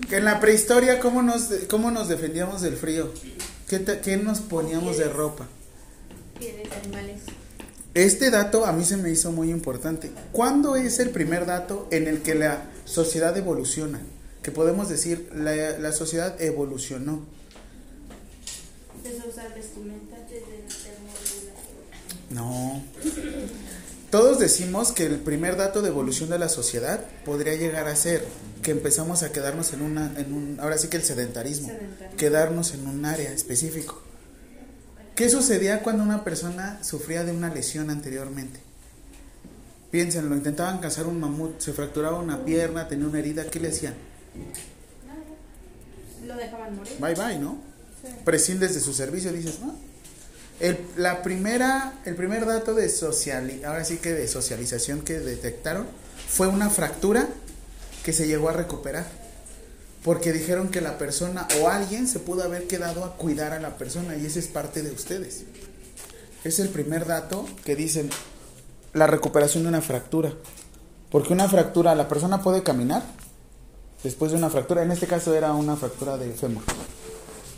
Que 0.10 0.18
en 0.18 0.26
la 0.26 0.40
prehistoria, 0.40 1.00
¿cómo 1.00 1.22
nos, 1.22 1.50
cómo 1.70 1.92
nos 1.92 2.08
defendíamos 2.10 2.62
del 2.62 2.76
frío? 2.76 3.12
¿Qué, 3.68 3.80
te- 3.80 4.00
qué 4.02 4.18
nos 4.18 4.40
poníamos 4.40 4.98
de 4.98 5.06
ropa? 5.10 5.48
Pieles 6.38 6.68
animales. 6.84 7.22
Este 7.94 8.30
dato 8.32 8.66
a 8.66 8.72
mí 8.74 8.84
se 8.86 8.98
me 8.98 9.10
hizo 9.10 9.32
muy 9.32 9.50
importante. 9.52 10.12
¿Cuándo 10.32 10.76
es 10.76 11.00
el 11.00 11.10
primer 11.12 11.46
dato 11.46 11.88
en 11.92 12.08
el 12.08 12.22
que 12.22 12.36
la 12.36 12.66
sociedad 12.86 13.36
evoluciona? 13.38 14.02
Que 14.44 14.52
podemos 14.52 14.90
decir, 14.90 15.30
la, 15.36 15.78
la 15.78 15.92
sociedad 15.92 16.42
evolucionó. 16.42 17.22
No. 22.30 22.82
Todos 24.12 24.40
decimos 24.40 24.92
que 24.92 25.06
el 25.06 25.20
primer 25.20 25.56
dato 25.56 25.82
de 25.82 25.88
evolución 25.88 26.30
de 26.30 26.38
la 26.38 26.50
sociedad 26.50 27.00
podría 27.24 27.56
llegar 27.56 27.88
a 27.88 27.96
ser 27.96 28.26
que 28.62 28.72
empezamos 28.72 29.24
a 29.24 29.32
quedarnos 29.32 29.72
en 29.72 29.82
una, 29.82 30.14
en 30.20 30.34
un, 30.34 30.60
ahora 30.60 30.78
sí 30.78 30.90
que 30.90 30.98
el 30.98 31.04
sedentarismo, 31.04 31.70
Sedentarismo. 31.70 32.18
quedarnos 32.18 32.74
en 32.74 32.88
un 32.88 33.06
área 33.06 33.32
específico. 33.32 34.02
¿Qué 35.16 35.30
sucedía 35.30 35.82
cuando 35.82 36.04
una 36.04 36.26
persona 36.26 36.84
sufría 36.84 37.24
de 37.24 37.32
una 37.32 37.54
lesión 37.54 37.90
anteriormente? 37.90 38.60
Piénsenlo, 39.92 40.36
intentaban 40.36 40.80
cazar 40.80 41.08
un 41.08 41.18
mamut, 41.20 41.60
se 41.62 41.72
fracturaba 41.72 42.20
una 42.20 42.44
pierna, 42.44 42.90
tenía 42.90 43.08
una 43.08 43.20
herida, 43.20 43.46
¿qué 43.46 43.62
le 43.62 43.70
hacían? 43.70 43.94
Lo 46.26 46.36
dejaban 46.36 46.76
morir. 46.76 46.94
Bye 47.00 47.16
bye, 47.16 47.40
¿no? 47.40 47.58
Prescindes 48.26 48.74
de 48.74 48.82
su 48.82 48.94
servicio, 48.94 49.32
dices, 49.32 49.60
¿no? 49.62 49.74
El, 50.62 50.78
la 50.96 51.24
primera, 51.24 51.94
el 52.06 52.14
primer 52.14 52.46
dato 52.46 52.76
de 52.76 52.88
sociali, 52.88 53.64
ahora 53.64 53.84
sí 53.84 53.98
que 53.98 54.14
de 54.14 54.28
socialización 54.28 55.02
que 55.02 55.20
detectaron 55.20 55.88
fue 56.30 56.48
una 56.48 56.70
fractura 56.70 57.28
que 58.04 58.14
se 58.14 58.28
llegó 58.28 58.50
a 58.50 58.54
recuperar. 58.54 59.08
Porque 60.04 60.32
dijeron 60.32 60.70
que 60.70 60.80
la 60.80 61.00
persona 61.00 61.48
o 61.60 61.68
alguien 61.68 62.08
se 62.08 62.20
pudo 62.20 62.44
haber 62.44 62.68
quedado 62.68 63.06
a 63.06 63.18
cuidar 63.18 63.54
a 63.54 63.60
la 63.60 63.78
persona 63.78 64.16
y 64.16 64.26
ese 64.28 64.40
es 64.40 64.48
parte 64.48 64.84
de 64.84 64.92
ustedes. 64.92 65.46
Es 66.44 66.60
el 66.60 66.70
primer 66.70 67.08
dato 67.08 67.48
que 67.66 67.76
dicen 67.76 68.12
la 68.94 69.08
recuperación 69.08 69.64
de 69.64 69.70
una 69.70 69.82
fractura. 69.82 70.32
Porque 71.10 71.34
una 71.34 71.50
fractura, 71.50 71.96
la 71.96 72.08
persona 72.08 72.44
puede 72.44 72.62
caminar 72.62 73.04
después 74.04 74.32
de 74.32 74.38
una 74.38 74.52
fractura. 74.52 74.84
En 74.84 74.92
este 74.92 75.08
caso 75.08 75.34
era 75.34 75.54
una 75.54 75.76
fractura 75.76 76.18
de 76.18 76.32
fémur. 76.34 76.64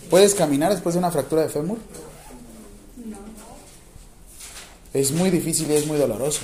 ¿Puedes 0.09 0.35
caminar 0.35 0.71
después 0.71 0.95
de 0.95 0.99
una 0.99 1.11
fractura 1.11 1.41
de 1.41 1.49
fémur? 1.49 1.79
Es 4.93 5.11
muy 5.11 5.31
difícil 5.31 5.71
y 5.71 5.75
es 5.75 5.87
muy 5.87 5.97
doloroso. 5.97 6.41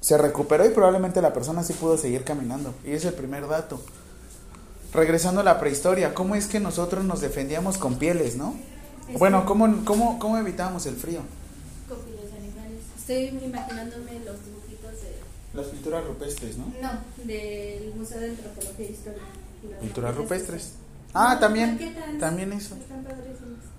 Se 0.00 0.16
recuperó 0.16 0.64
y 0.64 0.70
probablemente 0.70 1.20
la 1.20 1.32
persona 1.32 1.64
sí 1.64 1.72
pudo 1.72 1.98
seguir 1.98 2.22
caminando. 2.22 2.72
Y 2.84 2.92
es 2.92 3.04
el 3.04 3.14
primer 3.14 3.48
dato. 3.48 3.80
Regresando 4.92 5.40
a 5.40 5.44
la 5.44 5.58
prehistoria, 5.58 6.14
¿cómo 6.14 6.34
es 6.36 6.46
que 6.46 6.60
nosotros 6.60 7.04
nos 7.04 7.20
defendíamos 7.20 7.76
con 7.76 7.98
pieles, 7.98 8.36
no? 8.36 8.54
Bueno, 9.18 9.44
¿cómo, 9.44 9.84
cómo, 9.84 10.18
cómo 10.18 10.38
evitábamos 10.38 10.86
el 10.86 10.94
frío? 10.94 11.20
Con 11.88 11.98
pieles 11.98 12.32
animales. 12.32 12.82
Estoy 12.96 13.44
imaginándome 13.44 14.20
los 14.24 14.44
dibujitos 14.44 14.92
de. 15.02 15.18
Las 15.54 15.66
pinturas 15.66 16.04
rupestres, 16.06 16.56
¿no? 16.58 16.72
No, 16.80 16.90
del 17.24 17.92
Museo 17.96 18.20
de 18.20 18.30
Antropología 18.30 18.86
e 18.86 18.92
Historia. 18.92 19.22
Pinturas 19.80 20.14
rupestres. 20.14 20.72
Ah, 21.12 21.38
también, 21.40 21.78
también 22.20 22.52
eso. 22.52 22.76
Están 22.76 23.02
padrísimas. 23.02 23.77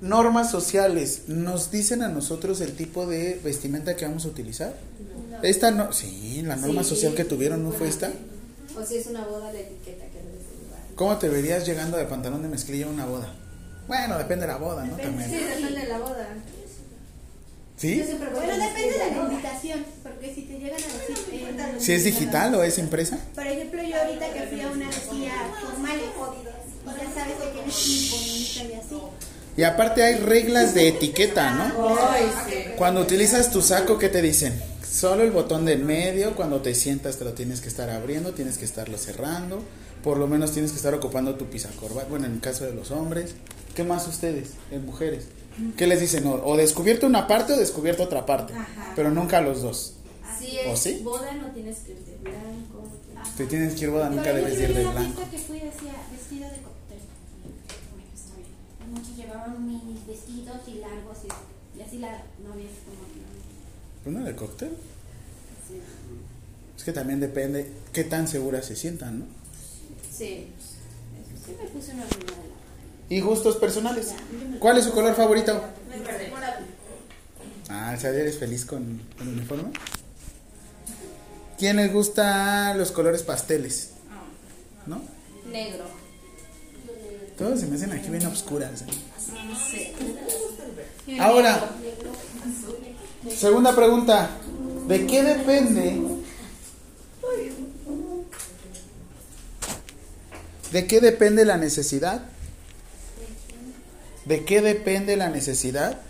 Normas 0.00 0.50
sociales, 0.50 1.22
¿nos 1.26 1.70
dicen 1.70 2.02
a 2.02 2.08
nosotros 2.08 2.60
el 2.60 2.74
tipo 2.76 3.06
de 3.06 3.40
vestimenta 3.42 3.96
que 3.96 4.04
vamos 4.06 4.24
a 4.26 4.28
utilizar? 4.28 4.74
No. 5.30 5.42
Esta 5.42 5.70
no, 5.72 5.92
sí, 5.92 6.42
la 6.44 6.56
norma 6.56 6.82
Sí. 6.84 6.90
social 6.90 7.14
que 7.14 7.24
tuvieron 7.24 7.64
no 7.64 7.72
fue 7.72 7.88
esta. 7.88 8.12
O 8.78 8.84
si 8.86 8.96
es 8.96 9.06
una 9.06 9.24
boda, 9.24 9.52
la 9.52 9.58
etiqueta 9.58 10.04
que 10.06 10.18
debes 10.18 10.48
de 10.50 10.64
llevar. 10.64 10.80
¿Cómo 10.94 11.16
te 11.18 11.28
verías 11.28 11.66
llegando 11.66 11.96
de 11.96 12.04
pantalón 12.04 12.42
de 12.42 12.48
mezclilla 12.48 12.86
a 12.86 12.90
una 12.90 13.06
boda? 13.06 13.34
Bueno, 13.88 14.18
depende 14.18 14.46
de 14.46 14.52
la 14.52 14.58
boda, 14.58 14.84
¿no? 14.84 14.96
Sí, 14.96 15.02
También. 15.02 15.30
depende 15.30 15.80
de 15.80 15.88
la 15.88 15.98
boda. 15.98 16.28
¿Sí? 17.76 18.02
Bueno, 18.02 18.64
depende 18.66 18.98
de 18.98 18.98
la 18.98 19.22
invitación, 19.30 19.84
porque 20.02 20.34
si 20.34 20.42
te 20.42 20.58
llegan 20.58 20.80
a 20.82 20.86
decir... 20.86 21.16
eh, 21.32 21.76
¿Si 21.78 21.92
es 21.92 22.04
digital 22.04 22.54
o 22.56 22.62
es 22.64 22.76
impresa? 22.78 23.18
Por 23.36 23.46
ejemplo, 23.46 23.80
yo 23.82 23.96
ahorita 24.02 24.32
que 24.32 24.42
fui 24.48 24.60
a 24.60 24.68
una 24.68 24.86
vestida 24.88 25.32
formal, 25.60 25.98
y 25.98 26.98
ya 26.98 27.14
sabes 27.14 27.34
que 27.36 27.48
tienes 27.52 27.76
que 27.76 27.90
ir 27.90 28.10
bonita 28.10 28.64
y 28.64 28.80
así. 28.80 29.02
Y 29.58 29.64
aparte 29.64 30.04
hay 30.04 30.14
reglas 30.18 30.72
de 30.72 30.86
etiqueta, 30.86 31.50
¿no? 31.52 31.74
Cuando 32.76 33.00
utilizas 33.00 33.50
tu 33.50 33.60
saco, 33.60 33.98
¿qué 33.98 34.08
te 34.08 34.22
dicen? 34.22 34.56
Solo 34.88 35.24
el 35.24 35.32
botón 35.32 35.64
de 35.64 35.76
medio, 35.76 36.36
cuando 36.36 36.62
te 36.62 36.76
sientas 36.76 37.16
te 37.16 37.24
lo 37.24 37.32
tienes 37.32 37.60
que 37.60 37.66
estar 37.68 37.90
abriendo, 37.90 38.32
tienes 38.32 38.56
que 38.56 38.64
estarlo 38.64 38.96
cerrando, 38.98 39.60
por 40.04 40.16
lo 40.16 40.28
menos 40.28 40.52
tienes 40.52 40.70
que 40.70 40.76
estar 40.76 40.94
ocupando 40.94 41.34
tu 41.34 41.46
pisacorba, 41.46 42.04
bueno, 42.08 42.26
en 42.26 42.34
el 42.34 42.40
caso 42.40 42.64
de 42.66 42.72
los 42.72 42.92
hombres. 42.92 43.34
¿Qué 43.74 43.82
más 43.82 44.06
ustedes, 44.06 44.50
en 44.70 44.86
mujeres? 44.86 45.24
¿Qué 45.76 45.88
les 45.88 46.00
dicen? 46.00 46.24
O, 46.28 46.34
o 46.34 46.56
descubierto 46.56 47.08
una 47.08 47.26
parte 47.26 47.54
o 47.54 47.56
descubierto 47.56 48.04
otra 48.04 48.24
parte, 48.24 48.54
Ajá. 48.54 48.92
pero 48.94 49.10
nunca 49.10 49.40
los 49.40 49.60
dos. 49.60 49.94
Si 50.38 50.56
¿O 50.68 50.76
sí? 50.76 51.00
boda, 51.02 51.32
no 51.34 51.48
tienes 51.50 51.78
que 51.78 51.92
ir 51.92 51.98
de 51.98 52.16
blanco. 52.30 52.88
Te 53.36 53.44
tienes 53.46 53.74
que 53.74 53.86
ir 53.86 53.90
boda, 53.90 54.08
nunca 54.08 54.32
debes 54.32 54.56
de 54.56 54.64
ir 54.64 54.74
de 54.74 54.84
blanco. 54.84 55.22
que 55.28 55.38
fui 55.38 55.58
decía 55.58 55.94
vestido 56.12 56.48
de 56.48 56.56
cóctel. 56.58 56.98
Bueno, 57.92 58.08
está 58.14 58.36
bien. 58.36 58.46
Muchos 58.90 59.16
llevaban 59.16 59.66
mis 59.66 60.06
vestidos 60.06 60.56
y 60.66 60.74
largos 60.74 61.18
y, 61.24 61.78
y 61.78 61.82
así 61.82 61.98
la 61.98 62.22
novia 62.42 62.64
es 62.64 62.78
como 62.84 64.14
no. 64.14 64.18
¿Uno 64.18 64.24
de 64.24 64.34
cóctel? 64.34 64.70
Es 66.76 66.84
que 66.84 66.92
también 66.92 67.20
depende 67.20 67.70
qué 67.92 68.04
tan 68.04 68.28
seguras 68.28 68.66
se 68.66 68.76
sientan, 68.76 69.20
¿no? 69.20 69.26
Sí. 70.10 70.48
Sí 71.44 71.56
me 71.60 71.68
puse 71.68 71.92
una 71.92 72.04
Y 73.08 73.20
gustos 73.20 73.56
personales. 73.56 74.14
¿Cuál 74.60 74.78
es 74.78 74.84
su 74.84 74.92
color 74.92 75.14
favorito? 75.14 75.62
Ah, 77.68 77.94
o 77.96 78.00
sea, 78.00 78.10
¿eres 78.10 78.38
feliz 78.38 78.64
con 78.64 79.00
el 79.20 79.28
uniforme? 79.28 79.70
¿Quién 81.58 81.76
les 81.76 81.92
gusta 81.92 82.74
los 82.74 82.92
colores 82.92 83.22
pasteles? 83.22 83.90
¿No? 84.86 85.02
Negro. 85.50 85.97
Todos 87.38 87.60
se 87.60 87.66
me 87.68 87.76
hacen 87.76 87.92
aquí 87.92 88.10
bien 88.10 88.26
oscuras. 88.26 88.82
¿eh? 88.82 88.86
Sí. 89.70 91.18
Ahora, 91.20 91.70
segunda 93.34 93.76
pregunta. 93.76 94.30
¿De 94.88 95.06
qué 95.06 95.22
depende? 95.22 96.02
¿De 100.72 100.86
qué 100.86 101.00
depende 101.00 101.44
la 101.44 101.56
necesidad? 101.56 102.22
¿De 104.24 104.44
qué 104.44 104.60
depende 104.60 105.16
la 105.16 105.30
necesidad? 105.30 106.00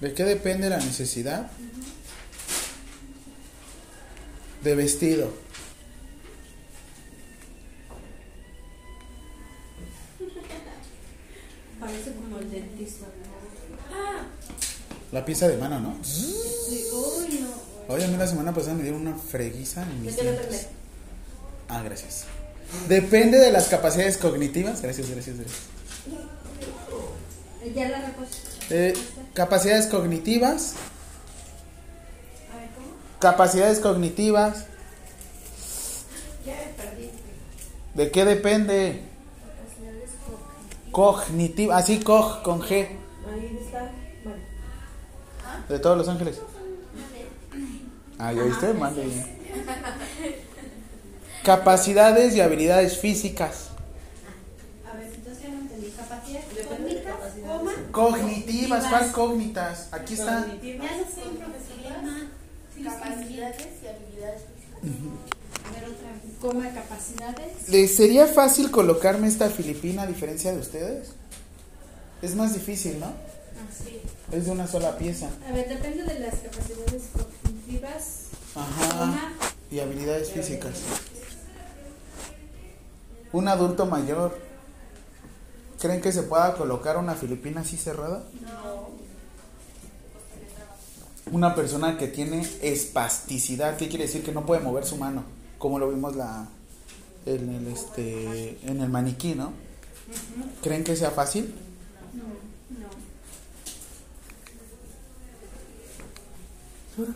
¿De 0.00 0.14
qué 0.14 0.24
depende 0.24 0.68
la 0.68 0.78
necesidad? 0.78 1.50
De 4.64 4.74
vestido. 4.74 5.39
Parece 11.80 12.12
como 12.12 12.38
el 12.38 12.50
dentista. 12.50 13.06
La 15.12 15.24
pieza 15.24 15.48
de 15.48 15.56
mano, 15.56 15.80
¿no? 15.80 15.96
Sí, 16.04 16.84
uy, 16.92 17.40
no. 17.40 17.94
Oye, 17.94 18.04
a 18.04 18.08
mí 18.08 18.16
la 18.16 18.26
semana 18.26 18.54
pasada 18.54 18.74
me 18.74 18.82
dieron 18.82 19.00
una 19.00 19.16
freguiza 19.16 19.82
en 19.82 20.02
mis 20.02 20.14
¿De 20.14 20.22
qué 20.22 20.30
dientes. 20.30 20.68
Ah, 21.68 21.82
gracias. 21.82 22.26
Depende 22.88 23.38
de 23.38 23.50
las 23.50 23.68
capacidades 23.68 24.16
cognitivas. 24.16 24.82
Gracias, 24.82 25.10
gracias, 25.10 25.36
gracias. 25.36 25.58
Ya 27.74 27.88
la. 27.88 28.12
Eh, 28.70 28.94
capacidades 29.34 29.86
cognitivas. 29.86 30.74
A 32.52 32.56
ver, 32.56 32.68
¿cómo? 32.76 32.88
Capacidades 33.18 33.80
cognitivas. 33.80 34.66
Ya 36.46 36.54
me 36.54 36.82
perdí. 36.82 37.10
¿De 37.94 38.10
qué 38.10 38.24
depende? 38.24 39.09
Cognitiva. 40.92 41.76
Así, 41.76 42.00
cog, 42.00 42.42
con 42.42 42.60
G. 42.62 42.72
Ahí 42.72 43.58
está. 43.64 43.90
Vale. 44.24 44.40
De 45.68 45.78
todos 45.78 45.96
los 45.98 46.08
ángeles. 46.08 46.40
Ah, 48.18 48.32
¿ya 48.32 48.42
viste? 48.42 48.72
Mande. 48.74 49.04
Capacidades 51.44 52.34
y 52.36 52.40
habilidades 52.40 52.98
físicas. 52.98 53.70
A 54.90 54.96
ver, 54.96 55.10
entonces 55.14 55.42
ya 55.42 55.48
no 55.48 55.60
entendí. 55.60 55.90
Capacidad 55.90 56.40
Depende 56.54 56.94
de 56.94 57.02
cógnitas, 57.02 57.14
capacidad. 57.16 57.58
coma. 57.58 57.72
Cognitivas, 57.92 58.86
¿cuál 58.86 59.12
cognitas? 59.12 59.88
Aquí 59.92 60.14
está. 60.14 60.44
Capacidades 62.84 63.66
y 63.82 63.86
habilidades 63.86 64.42
físicas. 64.42 64.80
A 65.64 65.72
ver, 65.72 65.84
otra. 65.90 66.09
Coma 66.40 66.70
capacidades. 66.72 67.68
¿Les 67.68 67.94
sería 67.94 68.26
fácil 68.26 68.70
colocarme 68.70 69.28
esta 69.28 69.50
filipina 69.50 70.02
a 70.02 70.06
diferencia 70.06 70.52
de 70.52 70.58
ustedes? 70.58 71.10
Es 72.22 72.34
más 72.34 72.54
difícil, 72.54 72.98
¿no? 72.98 73.06
Así. 73.06 74.00
Es 74.32 74.46
de 74.46 74.50
una 74.50 74.66
sola 74.66 74.96
pieza. 74.96 75.28
A 75.46 75.52
ver, 75.52 75.68
depende 75.68 76.02
de 76.04 76.18
las 76.20 76.34
capacidades 76.36 77.02
cognitivas. 77.12 78.04
Ajá. 78.54 79.32
Y 79.70 79.80
habilidades 79.80 80.30
físicas. 80.30 80.72
Un 83.32 83.48
adulto 83.48 83.86
mayor. 83.86 84.38
¿Creen 85.78 86.00
que 86.00 86.12
se 86.12 86.22
pueda 86.22 86.54
colocar 86.54 86.96
una 86.96 87.14
filipina 87.14 87.60
así 87.60 87.76
cerrada? 87.76 88.24
Una 91.30 91.54
persona 91.54 91.96
que 91.96 92.08
tiene 92.08 92.46
espasticidad, 92.62 93.76
¿qué 93.76 93.88
quiere 93.88 94.06
decir? 94.06 94.24
Que 94.24 94.32
no 94.32 94.44
puede 94.44 94.60
mover 94.60 94.84
su 94.84 94.96
mano, 94.96 95.24
como 95.60 95.78
lo 95.78 95.90
vimos 95.90 96.16
la, 96.16 96.48
en, 97.26 97.50
el, 97.50 97.66
este, 97.68 98.58
en 98.66 98.80
el 98.80 98.88
maniquí, 98.88 99.34
¿no? 99.34 99.52
¿Creen 100.62 100.84
que 100.84 100.96
sea 100.96 101.10
fácil? 101.10 101.54
No. 106.96 107.04
Ay, 107.04 107.14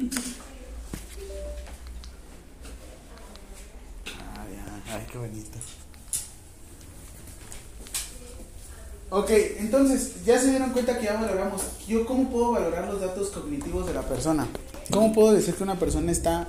ay, 0.00 0.40
ay, 4.92 5.06
qué 5.10 5.18
bonito. 5.18 5.58
Ok, 9.08 9.30
entonces, 9.58 10.24
ya 10.24 10.38
se 10.38 10.50
dieron 10.50 10.70
cuenta 10.70 10.98
que 10.98 11.04
ya 11.04 11.14
valoramos. 11.14 11.62
¿Yo 11.86 12.04
cómo 12.04 12.28
puedo 12.28 12.52
valorar 12.52 12.88
los 12.88 13.00
datos 13.00 13.30
cognitivos 13.30 13.86
de 13.86 13.94
la 13.94 14.02
persona? 14.02 14.48
¿Cómo 14.90 15.12
puedo 15.12 15.32
decir 15.32 15.54
que 15.54 15.62
una 15.62 15.78
persona 15.78 16.10
está 16.10 16.48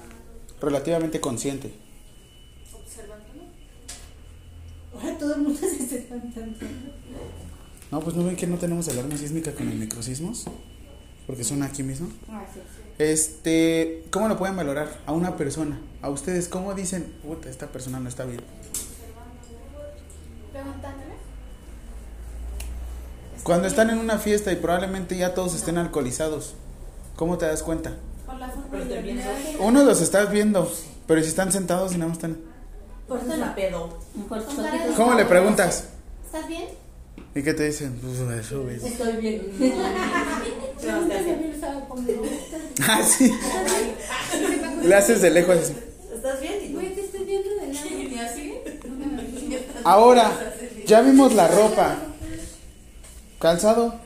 relativamente 0.60 1.22
consciente? 1.22 1.72
Ahora 4.94 5.18
todo 5.18 5.36
el 5.36 5.42
mundo 5.42 5.60
se 5.60 5.68
está 5.68 5.96
espantando. 5.96 6.58
No, 7.92 8.02
pues 8.02 8.16
no 8.16 8.24
ven 8.26 8.36
que 8.36 8.48
no 8.48 8.58
tenemos 8.58 8.90
alarma 8.90 9.16
sísmica 9.16 9.54
con 9.54 9.70
el 9.70 9.78
microsismos, 9.78 10.46
porque 11.26 11.44
son 11.44 11.64
aquí 11.64 11.84
mismo. 11.84 12.10
Ah, 12.28 12.46
sí. 12.52 12.60
Este, 12.98 14.04
¿cómo 14.10 14.28
lo 14.28 14.38
pueden 14.38 14.56
valorar 14.56 15.02
a 15.06 15.12
una 15.12 15.38
persona? 15.38 15.80
A 16.02 16.10
ustedes, 16.10 16.48
¿cómo 16.48 16.74
dicen, 16.74 17.04
puta, 17.24 17.50
esta 17.50 17.68
persona 17.68 18.00
no 18.00 18.08
está 18.08 18.26
bien? 18.26 18.42
Preguntándole. 20.52 21.14
Cuando 23.44 23.68
están 23.68 23.90
en 23.90 23.98
una 23.98 24.18
fiesta 24.20 24.52
y 24.52 24.58
probablemente 24.58 25.18
ya 25.18 25.34
todos 25.34 25.56
estén 25.56 25.78
alcoholizados, 25.78 26.54
¿cómo 27.16 27.38
te 27.38 27.46
das 27.46 27.64
cuenta? 27.64 27.94
Por 28.26 28.36
la. 28.36 28.54
Uno 29.60 29.84
los 29.84 30.02
estás 30.02 30.30
viendo, 30.32 30.72
pero 31.08 31.22
si 31.22 31.30
están 31.30 31.52
sentados 31.52 31.94
y 31.94 31.98
nada 31.98 32.10
más 32.10 32.18
están. 32.18 32.38
Por 33.08 33.20
eso 33.20 33.36
la 33.36 33.56
pedo. 33.56 33.98
¿Cómo 34.96 35.14
le 35.14 35.26
preguntas? 35.26 35.90
¿Estás 36.26 36.48
bien? 36.48 36.68
¿Y 37.38 37.44
qué 37.44 37.54
te 37.54 37.68
dicen? 37.68 38.00
Pues. 38.02 38.84
Estoy 38.84 39.18
bien. 39.18 39.52
Ah, 42.88 43.04
sí. 43.04 43.32
Le 44.84 44.96
haces 44.96 45.22
de 45.22 45.30
lejos 45.30 45.56
así. 45.56 45.74
¿Estás 46.16 46.42
bien? 46.42 46.74
Güey, 46.74 46.96
te 46.96 47.02
estoy 47.02 47.26
viendo 47.26 47.50
de 47.50 47.74
lado. 47.74 47.88
¿Y 47.90 48.18
así? 48.18 48.54
Ahora, 49.84 50.32
ya 50.88 51.02
vimos 51.02 51.36
la 51.36 51.48
ropa. 51.48 51.98
Calzado. 53.40 54.00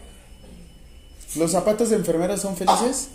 ¿Los 1.35 1.51
zapatos 1.51 1.89
de 1.89 1.95
enfermera 1.95 2.35
son 2.35 2.57
felices? 2.57 3.11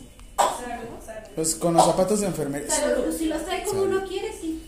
Los, 1.36 1.56
con 1.56 1.74
los 1.74 1.84
zapatos 1.84 2.20
de. 2.20 2.28
Pero 2.28 3.04
pues, 3.04 3.18
si 3.18 3.26
los 3.26 3.44
trae 3.44 3.64
como 3.64 3.82
uno 3.82 4.02
quiere, 4.08 4.32
sí. 4.32 4.62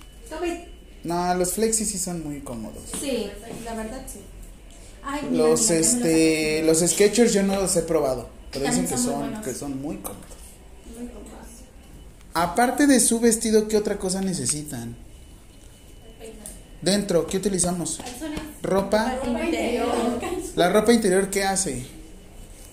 No, 1.05 1.35
los 1.37 1.55
flexis 1.55 1.91
sí 1.91 1.97
son 1.97 2.23
muy 2.23 2.41
cómodos. 2.41 2.83
Sí, 3.01 3.31
la 3.65 3.75
verdad 3.75 4.03
sí. 4.13 4.21
Ay, 5.11 5.27
mira, 5.31 5.45
Los 5.45 5.71
mira, 5.71 5.81
este, 5.81 6.63
los 6.65 6.81
sketchers 6.81 7.33
yo 7.33 7.43
no 7.43 7.57
los 7.57 7.75
he 7.77 7.83
probado, 7.83 8.29
pero 8.53 8.67
dicen 8.67 8.87
que 8.87 8.99
son 8.99 9.21
muy 9.21 9.35
son 9.35 9.43
que 9.43 9.55
son 9.55 9.81
muy 9.81 9.97
cómodos. 9.97 10.27
Aparte 12.35 12.87
de 12.87 13.01
su 13.01 13.19
vestido, 13.19 13.69
¿qué 13.69 13.79
otra 13.79 13.99
cosa 13.99 14.21
necesitan? 14.21 14.97
Dentro, 16.83 17.27
¿qué 17.27 17.39
utilizamos? 17.39 18.01
Ropa. 18.63 19.19
La 20.55 20.69
ropa 20.69 20.93
interior, 20.93 21.31
¿qué 21.31 21.43
hace? 21.45 21.87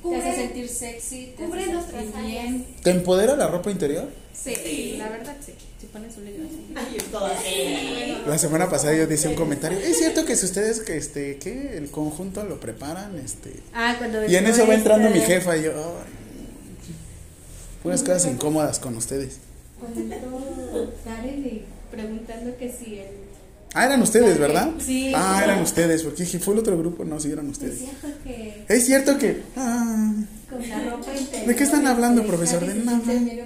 Te 0.10 0.16
hace 0.18 0.36
sentir 0.36 0.70
sexy, 0.70 1.34
te 1.38 1.44
Cubre 1.46 1.64
hace 1.64 1.74
nuestras 1.74 2.02
sentir 2.04 2.20
áreas. 2.20 2.44
bien. 2.44 2.66
¿Te 2.84 2.90
empodera 2.92 3.36
la 3.36 3.48
ropa 3.48 3.72
interior? 3.72 4.08
Sí, 4.34 4.96
la 4.98 5.10
verdad 5.10 5.36
sí. 5.44 5.54
Si 5.80 5.88
pones 5.88 6.16
un 6.18 6.26
libro 6.26 6.44
así. 6.46 6.66
Ay, 6.76 6.98
todas. 7.12 7.40
La 8.28 8.38
semana 8.38 8.70
pasada 8.70 8.96
yo 8.96 9.08
decía 9.08 9.30
un 9.30 9.36
comentario. 9.36 9.80
Es 9.80 9.98
cierto 9.98 10.26
que 10.26 10.36
si 10.36 10.46
ustedes 10.46 10.82
que 10.82 10.98
este 10.98 11.38
que 11.38 11.78
el 11.78 11.90
conjunto 11.90 12.44
lo 12.44 12.60
preparan, 12.60 13.18
este 13.20 13.54
Ah, 13.74 13.96
cuando 13.98 14.26
y 14.26 14.36
en 14.36 14.46
eso 14.46 14.68
va 14.68 14.76
entrando 14.76 15.10
mi 15.10 15.20
eh, 15.20 15.22
jefa 15.22 15.58
y 15.58 15.64
yo 15.64 15.72
ay, 15.74 16.06
puras 17.84 18.02
cosas 18.02 18.26
incómodas 18.26 18.80
con 18.80 18.96
ustedes. 18.96 19.40
Cuando 19.80 20.16
Karen 21.04 21.62
preguntando 21.92 22.58
que 22.58 22.72
si 22.72 23.00
el 23.00 23.08
Ah, 23.76 23.86
eran 23.86 24.02
ustedes, 24.02 24.40
¿verdad? 24.40 24.72
Sí. 24.80 25.12
Ah, 25.14 25.42
eran 25.44 25.62
ustedes, 25.62 26.02
porque 26.04 26.24
dije, 26.24 26.40
fue 26.40 26.54
el 26.54 26.62
otro 26.62 26.78
grupo, 26.78 27.04
no, 27.06 27.20
sí 27.20 27.30
eran 27.32 27.46
es 27.48 27.52
ustedes. 27.52 27.78
cierto 27.80 28.08
que 28.24 28.66
Es 28.70 28.86
cierto 28.86 29.18
que 29.18 29.44
ah, 29.58 30.14
con 30.50 30.70
la 30.70 30.90
ropa 30.90 31.14
interior. 31.14 31.48
¿De 31.48 31.56
qué 31.56 31.64
están 31.64 31.86
hablando, 31.86 32.22
este, 32.22 32.34
profesor? 32.34 32.66
De 32.66 32.74
nada. 32.76 33.00
de- 33.00 33.46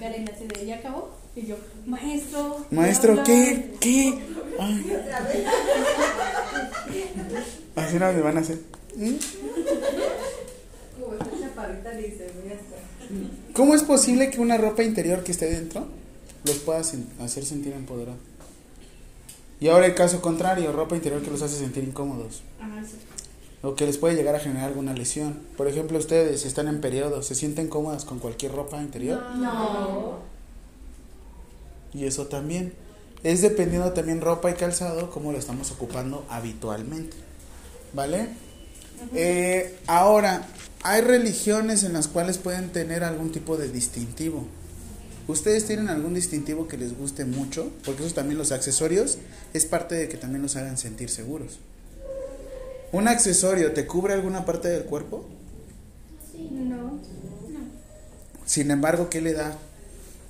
Karen 0.00 0.28
así 0.34 0.46
de, 0.46 0.66
¿ya 0.66 0.76
acabó? 0.76 1.10
Y 1.34 1.46
yo, 1.46 1.56
maestro. 1.86 2.66
¿me 2.70 2.80
maestro, 2.82 3.12
habla?" 3.12 3.24
¿qué? 3.24 3.70
¿Qué? 3.80 4.18
Ay. 4.58 4.92
Así 7.76 7.96
no 7.98 8.12
me 8.12 8.20
van 8.20 8.36
a 8.36 8.40
hacer. 8.40 8.58
¿Mm? 8.96 9.14
Como 11.00 11.12
esta 11.14 11.30
chaparrita 11.40 11.92
le 11.92 12.02
dice, 12.02 12.26
voy 12.42 12.50
a 12.50 12.54
estar. 12.54 12.78
¿Cómo 13.52 13.74
es 13.74 13.82
posible 13.84 14.30
que 14.30 14.40
una 14.40 14.56
ropa 14.58 14.82
interior 14.82 15.22
que 15.22 15.32
esté 15.32 15.46
dentro 15.50 15.86
los 16.46 16.56
pueda 16.58 16.80
sen- 16.80 17.06
hacer 17.20 17.44
sentir 17.44 17.72
empoderados? 17.72 18.20
Y 19.60 19.68
ahora 19.68 19.86
el 19.86 19.94
caso 19.94 20.20
contrario, 20.20 20.70
ropa 20.72 20.96
interior 20.96 21.22
que 21.22 21.30
los 21.30 21.42
hace 21.42 21.56
sentir 21.56 21.84
incómodos. 21.84 22.42
Sí. 22.88 22.96
O 23.62 23.74
que 23.74 23.86
les 23.86 23.96
puede 23.98 24.14
llegar 24.14 24.34
a 24.34 24.38
generar 24.38 24.68
alguna 24.68 24.92
lesión. 24.92 25.40
Por 25.56 25.66
ejemplo, 25.66 25.98
ustedes 25.98 26.42
si 26.42 26.48
están 26.48 26.68
en 26.68 26.80
periodo, 26.80 27.22
¿se 27.22 27.34
sienten 27.34 27.68
cómodas 27.68 28.04
con 28.04 28.18
cualquier 28.18 28.52
ropa 28.52 28.80
interior? 28.82 29.20
No. 29.36 30.18
Y 31.94 32.04
eso 32.04 32.26
también. 32.26 32.74
Es 33.22 33.40
dependiendo 33.42 33.92
también 33.92 34.20
ropa 34.20 34.50
y 34.50 34.54
calzado, 34.54 35.10
cómo 35.10 35.32
lo 35.32 35.38
estamos 35.38 35.70
ocupando 35.72 36.24
habitualmente. 36.28 37.16
¿Vale? 37.94 38.28
Eh, 39.14 39.78
ahora, 39.86 40.46
hay 40.82 41.00
religiones 41.00 41.82
en 41.82 41.94
las 41.94 42.08
cuales 42.08 42.36
pueden 42.38 42.70
tener 42.70 43.02
algún 43.04 43.32
tipo 43.32 43.56
de 43.56 43.68
distintivo. 43.70 44.44
¿Ustedes 45.28 45.66
tienen 45.66 45.88
algún 45.88 46.14
distintivo 46.14 46.68
que 46.68 46.76
les 46.76 46.96
guste 46.96 47.24
mucho? 47.24 47.72
Porque 47.84 48.02
esos 48.02 48.14
también 48.14 48.38
los 48.38 48.52
accesorios 48.52 49.18
es 49.52 49.64
parte 49.66 49.96
de 49.96 50.08
que 50.08 50.16
también 50.16 50.42
los 50.42 50.56
hagan 50.56 50.78
sentir 50.78 51.10
seguros. 51.10 51.58
¿Un 52.92 53.08
accesorio 53.08 53.72
te 53.72 53.86
cubre 53.86 54.14
alguna 54.14 54.44
parte 54.44 54.68
del 54.68 54.84
cuerpo? 54.84 55.26
No. 56.52 57.00
Sin 58.44 58.70
embargo, 58.70 59.10
¿qué 59.10 59.20
le 59.20 59.32
da? 59.32 59.58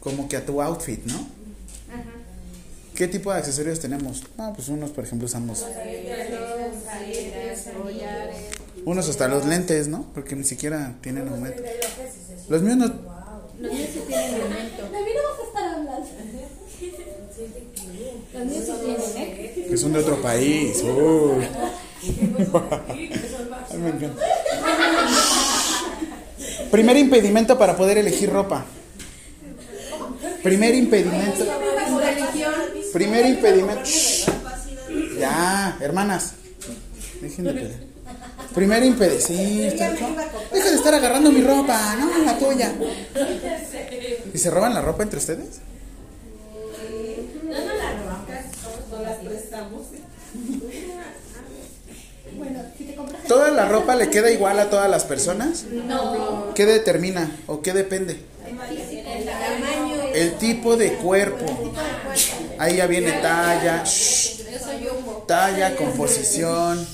Como 0.01 0.29
que 0.29 0.37
a 0.37 0.47
tu 0.47 0.63
outfit, 0.63 1.05
¿no? 1.05 1.15
Ajá. 1.15 2.05
¿Qué 2.95 3.07
tipo 3.07 3.31
de 3.31 3.39
accesorios 3.39 3.81
tenemos? 3.81 4.23
Ah, 4.39 4.53
pues 4.55 4.69
unos, 4.69 4.91
por 4.91 5.05
ejemplo, 5.05 5.27
usamos 5.27 5.63
unos 8.87 9.09
hasta 9.09 9.29
los 9.29 9.45
lentes, 9.45 9.89
¿no? 9.89 10.07
Porque 10.15 10.37
ni 10.37 10.45
siquiera 10.45 10.95
tienen 11.03 11.29
aumento. 11.29 11.63
Los 12.49 12.63
míos 12.63 12.77
no. 12.77 13.16
Los 13.59 13.73
niños 13.73 13.89
sí 13.93 14.01
tienen 14.07 14.43
aumento. 14.43 14.83
De 14.83 14.89
mí 14.89 15.11
no 15.15 15.23
vas 15.31 15.41
a 15.41 15.45
estar 15.47 15.65
hablando. 15.65 15.93
Los 15.99 16.27
niños 16.27 16.51
sí 16.79 16.93
tienen, 16.93 17.17
¿eh? 19.17 19.67
Que 19.69 19.77
son 19.77 19.93
de 19.93 19.99
otro 20.01 20.21
país. 20.21 20.83
Uy. 20.83 21.45
Ay, 22.89 23.79
me 23.79 23.89
encanta. 23.91 24.23
Primer 26.71 26.97
impedimento 26.97 27.59
para 27.59 27.77
poder 27.77 27.99
elegir 27.99 28.31
ropa. 28.31 28.65
Primer 30.43 30.75
impedimento. 30.75 31.45
Primer 32.93 33.27
impedimento. 33.27 33.85
Shh. 33.85 34.27
Ya, 35.19 35.79
hermanas. 35.81 36.35
Dejen 37.21 37.45
de 37.45 37.53
pelear. 37.53 37.86
Primer 38.55 38.85
impedimento. 38.85 39.27
Sí, 39.27 39.63
está- 39.65 39.91
Deja 40.53 40.71
de 40.71 40.77
estar 40.77 40.95
agarrando 40.95 41.31
mi 41.31 41.43
ropa, 41.43 41.97
no, 41.97 42.25
la 42.25 42.39
tuya. 42.39 42.73
¿Y 44.33 44.39
se 44.39 44.51
roban 44.51 44.75
la 44.75 44.81
ropa 44.81 45.03
entre 45.03 45.19
ustedes? 45.19 45.61
Bueno, 52.37 52.61
si 52.77 52.85
te 52.85 52.95
compras 52.95 53.23
¿Toda 53.25 53.51
la 53.51 53.67
ropa 53.67 53.95
le 53.95 54.11
queda 54.11 54.31
igual 54.31 54.59
a 54.59 54.69
todas 54.69 54.91
las 54.91 55.05
personas? 55.05 55.65
No. 55.65 56.53
¿Qué 56.55 56.67
determina 56.67 57.31
o 57.47 57.63
qué 57.63 57.73
depende? 57.73 58.21
El 58.47 59.25
tamaño. 59.25 60.03
El 60.15 60.35
tipo 60.39 60.77
de 60.77 60.93
cuerpo. 60.95 61.47
Ahí 62.59 62.77
ya 62.77 62.87
viene 62.87 63.13
talla, 63.13 63.85
shh, 63.85 64.43
talla, 65.27 65.77
composición. 65.77 66.87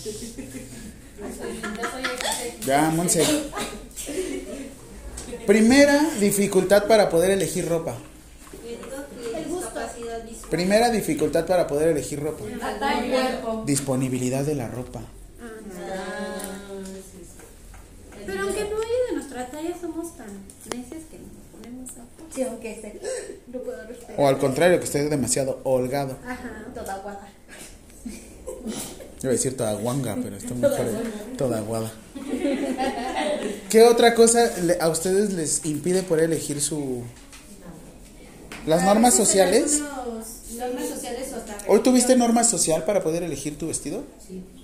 Ya, 2.67 2.91
Monse. 2.91 3.25
Primera 5.47 6.11
dificultad 6.21 6.87
para 6.87 7.09
poder 7.09 7.33
elegir 7.33 7.69
ropa. 7.69 7.97
Primera 10.51 10.91
dificultad 10.91 11.47
para 11.47 11.67
poder 11.67 11.89
elegir 11.89 12.21
ropa. 12.21 12.45
Disponibilidad 13.65 14.45
de 14.45 14.55
la 14.55 14.69
ropa. 14.69 15.01
Pero 18.27 18.43
aunque 18.43 18.61
no 18.61 18.77
haya 18.77 19.07
de 19.09 19.17
nuestra 19.17 19.51
talla, 19.51 19.77
somos 19.81 20.17
tan 20.17 20.29
necios 20.71 21.03
que 21.11 21.19
nos 21.19 21.33
ponemos 21.53 21.91
a. 21.91 22.35
Sí, 22.35 22.43
aunque 22.43 22.73
esté. 22.73 23.01
No 23.49 23.59
puedo 23.59 23.85
respetar. 23.87 24.15
O 24.19 24.29
al 24.29 24.39
contrario, 24.39 24.79
que 24.79 24.85
esté 24.85 25.09
demasiado 25.09 25.61
holgado. 25.65 26.17
Ajá, 26.25 26.65
toda 26.75 26.99
guada. 26.99 27.29
Iba 29.23 29.31
a 29.31 29.33
decir 29.33 29.57
toda 29.57 29.73
guanga, 29.75 30.17
pero 30.23 30.37
está 30.37 30.55
fuerte. 30.55 31.11
Toda 31.39 31.59
aguada. 31.59 31.93
¿Qué 33.71 33.83
otra 33.83 34.15
cosa 34.15 34.51
le- 34.59 34.79
a 34.81 34.89
ustedes 34.89 35.33
les 35.33 35.65
impide 35.65 36.03
poder 36.03 36.25
elegir 36.25 36.61
su... 36.61 37.03
Las 38.67 38.83
normas 38.85 39.15
sociales? 39.15 39.81
Normas 40.57 40.89
sociales 40.89 41.33
o 41.33 41.37
hasta. 41.37 41.57
¿Hoy 41.67 41.81
tuviste 41.81 42.15
norma 42.17 42.45
social 42.45 42.85
para 42.85 43.03
poder 43.03 43.23
elegir 43.25 43.59
tu 43.59 43.67
vestido? 43.69 44.05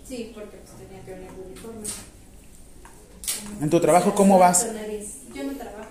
Sí, 0.07 0.33
porque 0.35 0.59
pues 0.59 0.89
tenía 0.89 1.05
que 1.05 1.13
venir 1.13 1.31
uniforme. 1.47 1.87
¿En 3.61 3.71
tu 3.71 3.81
trabajo 3.81 4.15
cómo 4.15 4.39
vas? 4.39 4.67
Yo 5.35 5.45
no 5.45 5.53
trabajo. 5.57 5.89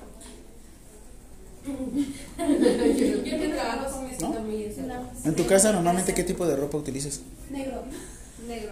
Yo 3.28 3.38
mi 3.38 3.50
trabajo 3.52 4.02
sí 4.08 4.14
encerrada. 4.14 5.12
¿En 5.26 5.36
tu 5.36 5.46
casa 5.46 5.72
normalmente 5.74 6.14
qué 6.14 6.24
tipo 6.24 6.46
de 6.48 6.56
ropa 6.56 6.78
utilizas? 6.78 7.20
Negro. 7.50 7.84
Negro. 8.48 8.72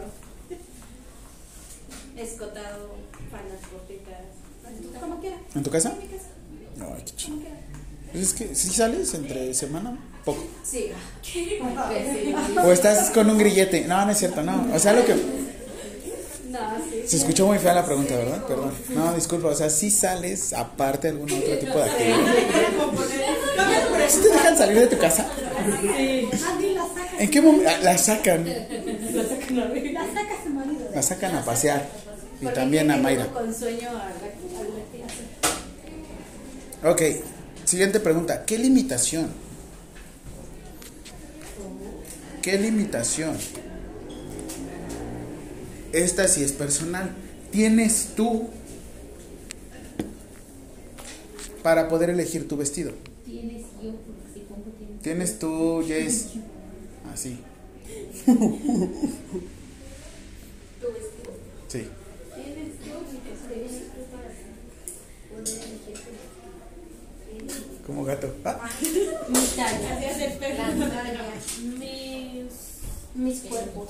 Escotado, 2.17 2.95
faldas 3.29 3.59
cortitas. 3.71 4.21
Como 4.99 5.19
quiera. 5.19 5.37
¿En 5.53 5.63
tu 5.63 5.69
casa? 5.69 5.91
En 5.91 5.99
mi 5.99 6.07
casa. 6.17 6.29
Ay, 6.95 7.03
qué 7.05 7.15
chido. 7.15 7.37
Pues 8.11 8.23
Es 8.23 8.33
que 8.33 8.55
si 8.55 8.69
sales 8.69 9.13
entre 9.13 9.53
semana, 9.53 9.97
poco. 10.23 10.43
Sí. 10.63 10.91
O 12.63 12.71
estás 12.71 13.09
con 13.11 13.29
un 13.29 13.37
grillete. 13.37 13.85
No, 13.85 14.05
no 14.05 14.11
es 14.11 14.17
cierto, 14.17 14.41
no. 14.41 14.73
O 14.73 14.79
sea, 14.79 14.93
lo 14.93 15.05
que... 15.05 15.13
No, 15.13 16.59
sí. 16.89 17.03
Se 17.05 17.17
escuchó 17.17 17.45
muy 17.47 17.59
fea 17.59 17.73
la 17.73 17.85
pregunta, 17.85 18.15
¿verdad? 18.15 18.45
Perdón. 18.47 18.73
No, 18.89 19.13
disculpa. 19.13 19.49
O 19.49 19.55
sea, 19.55 19.69
si 19.69 19.91
sales 19.91 20.53
aparte 20.53 21.07
de 21.07 21.13
algún 21.13 21.31
otro 21.31 21.57
tipo 21.57 21.77
de 21.77 21.83
actividad. 21.83 22.17
¿Sí 24.07 24.21
te 24.21 24.29
dejan 24.29 24.57
salir 24.57 24.79
de 24.79 24.87
tu 24.87 24.97
casa? 24.97 25.27
La 26.31 26.37
saca. 26.37 27.15
¿En 27.19 27.29
qué 27.29 27.41
momento? 27.41 27.69
Ah, 27.69 27.97
La 29.15 29.23
sacan. 29.23 29.93
La 29.93 30.05
saca 30.05 30.43
su 30.43 30.49
marido. 30.49 30.89
La 30.93 31.01
sacan 31.01 31.35
a 31.35 31.45
pasear. 31.45 31.87
Y 32.41 32.45
también 32.47 32.91
a 32.91 32.97
Mayra. 32.97 33.27
Con 33.27 33.53
sueño 33.53 33.89
a 33.89 33.93
la, 33.93 34.01
a 34.01 34.09
la 34.09 34.13
clase. 34.91 35.23
Ok. 36.83 37.01
Siguiente 37.65 37.99
pregunta. 37.99 38.45
¿Qué 38.45 38.57
limitación? 38.59 39.29
¿Qué 42.41 42.59
limitación? 42.59 43.37
Esta 45.91 46.27
sí 46.27 46.43
es 46.43 46.51
personal. 46.51 47.15
Tienes 47.51 48.09
tú 48.15 48.49
para 51.63 51.87
poder 51.87 52.11
elegir 52.11 52.47
tu 52.47 52.57
vestido. 52.57 52.91
Tienes 53.25 53.63
yo, 53.81 53.93
porque 54.05 54.33
si 54.33 54.39
pongo 54.41 54.69
tienes. 54.77 55.01
Tienes 55.01 55.39
tú, 55.39 55.83
Jess. 55.87 56.33
Así. 57.13 57.39
Sí. 61.67 61.87
Como 67.85 68.03
gato. 68.03 68.33
Ah, 68.43 68.67
Mi 69.29 69.39
talla. 69.55 69.79
La 69.79 69.99
talla. 69.99 71.23
Mis, 71.77 72.45
mis 73.13 73.39
cuerpos. 73.41 73.89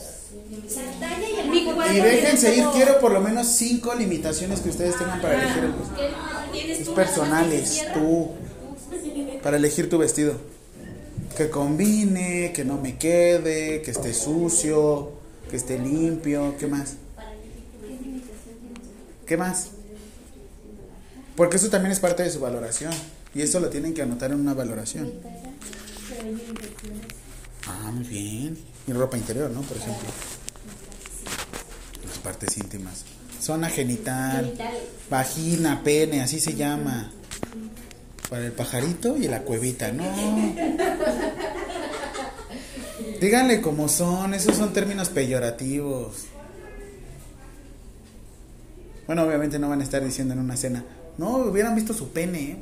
Y 0.50 0.56
el 0.56 1.50
Mi 1.50 1.64
cuerpo. 1.64 1.76
cuerpo. 1.82 1.94
Y 1.94 2.02
déjense 2.02 2.56
ir, 2.56 2.66
quiero 2.74 3.00
por 3.00 3.12
lo 3.12 3.22
menos 3.22 3.48
cinco 3.48 3.94
limitaciones 3.96 4.60
que 4.60 4.70
ustedes 4.70 4.98
tengan 4.98 5.22
para 5.22 5.36
elegir 5.42 5.64
el 5.64 5.72
vestido. 5.72 6.08
Tienes 6.52 6.80
Es 6.80 6.86
tú 6.86 6.94
personales, 6.94 7.86
tú. 7.94 8.32
Para 9.42 9.58
elegir 9.58 9.90
tu 9.90 9.98
vestido. 9.98 10.36
Que 11.36 11.50
combine, 11.50 12.54
que 12.54 12.64
no 12.64 12.78
me 12.78 12.98
quede, 12.98 13.82
que 13.82 13.92
esté 13.92 14.14
sucio, 14.14 15.12
que 15.50 15.58
esté 15.58 15.78
limpio. 15.78 16.56
¿Qué 16.58 16.68
más? 16.68 16.96
¿Qué 19.26 19.36
más? 19.36 19.70
Porque 21.36 21.58
eso 21.58 21.70
también 21.70 21.92
es 21.92 22.00
parte 22.00 22.24
de 22.24 22.30
su 22.30 22.40
valoración. 22.40 22.94
Y 23.34 23.42
eso 23.42 23.60
lo 23.60 23.70
tienen 23.70 23.94
que 23.94 24.02
anotar 24.02 24.32
en 24.32 24.40
una 24.40 24.54
valoración. 24.54 25.12
Ah, 27.68 27.92
muy 27.92 28.06
bien. 28.06 28.58
Y 28.88 28.94
ropa 28.94 29.18
interior, 29.18 29.50
¿no? 29.50 29.62
Por 29.62 29.76
ejemplo. 29.76 30.08
Las 32.08 32.18
partes 32.20 32.58
íntimas. 32.58 33.04
Zona 33.42 33.70
genital. 33.70 34.54
Vagina, 35.10 35.82
pene, 35.84 36.22
así 36.22 36.40
se 36.40 36.54
llama. 36.56 37.12
Para 38.30 38.46
el 38.46 38.52
pajarito 38.52 39.18
y 39.18 39.28
la 39.28 39.42
cuevita, 39.42 39.92
no. 39.92 40.04
Díganle 43.22 43.62
cómo 43.62 43.88
son, 43.88 44.34
esos 44.34 44.56
son 44.56 44.74
términos 44.74 45.10
peyorativos. 45.10 46.26
Bueno, 49.08 49.24
obviamente 49.24 49.60
no 49.60 49.70
van 49.70 49.82
a 49.82 49.84
estar 49.84 50.04
diciendo 50.04 50.34
en 50.34 50.40
una 50.40 50.58
cena, 50.58 50.84
no, 51.18 51.38
hubieran 51.38 51.76
visto 51.76 51.94
su 51.94 52.10
pene. 52.10 52.58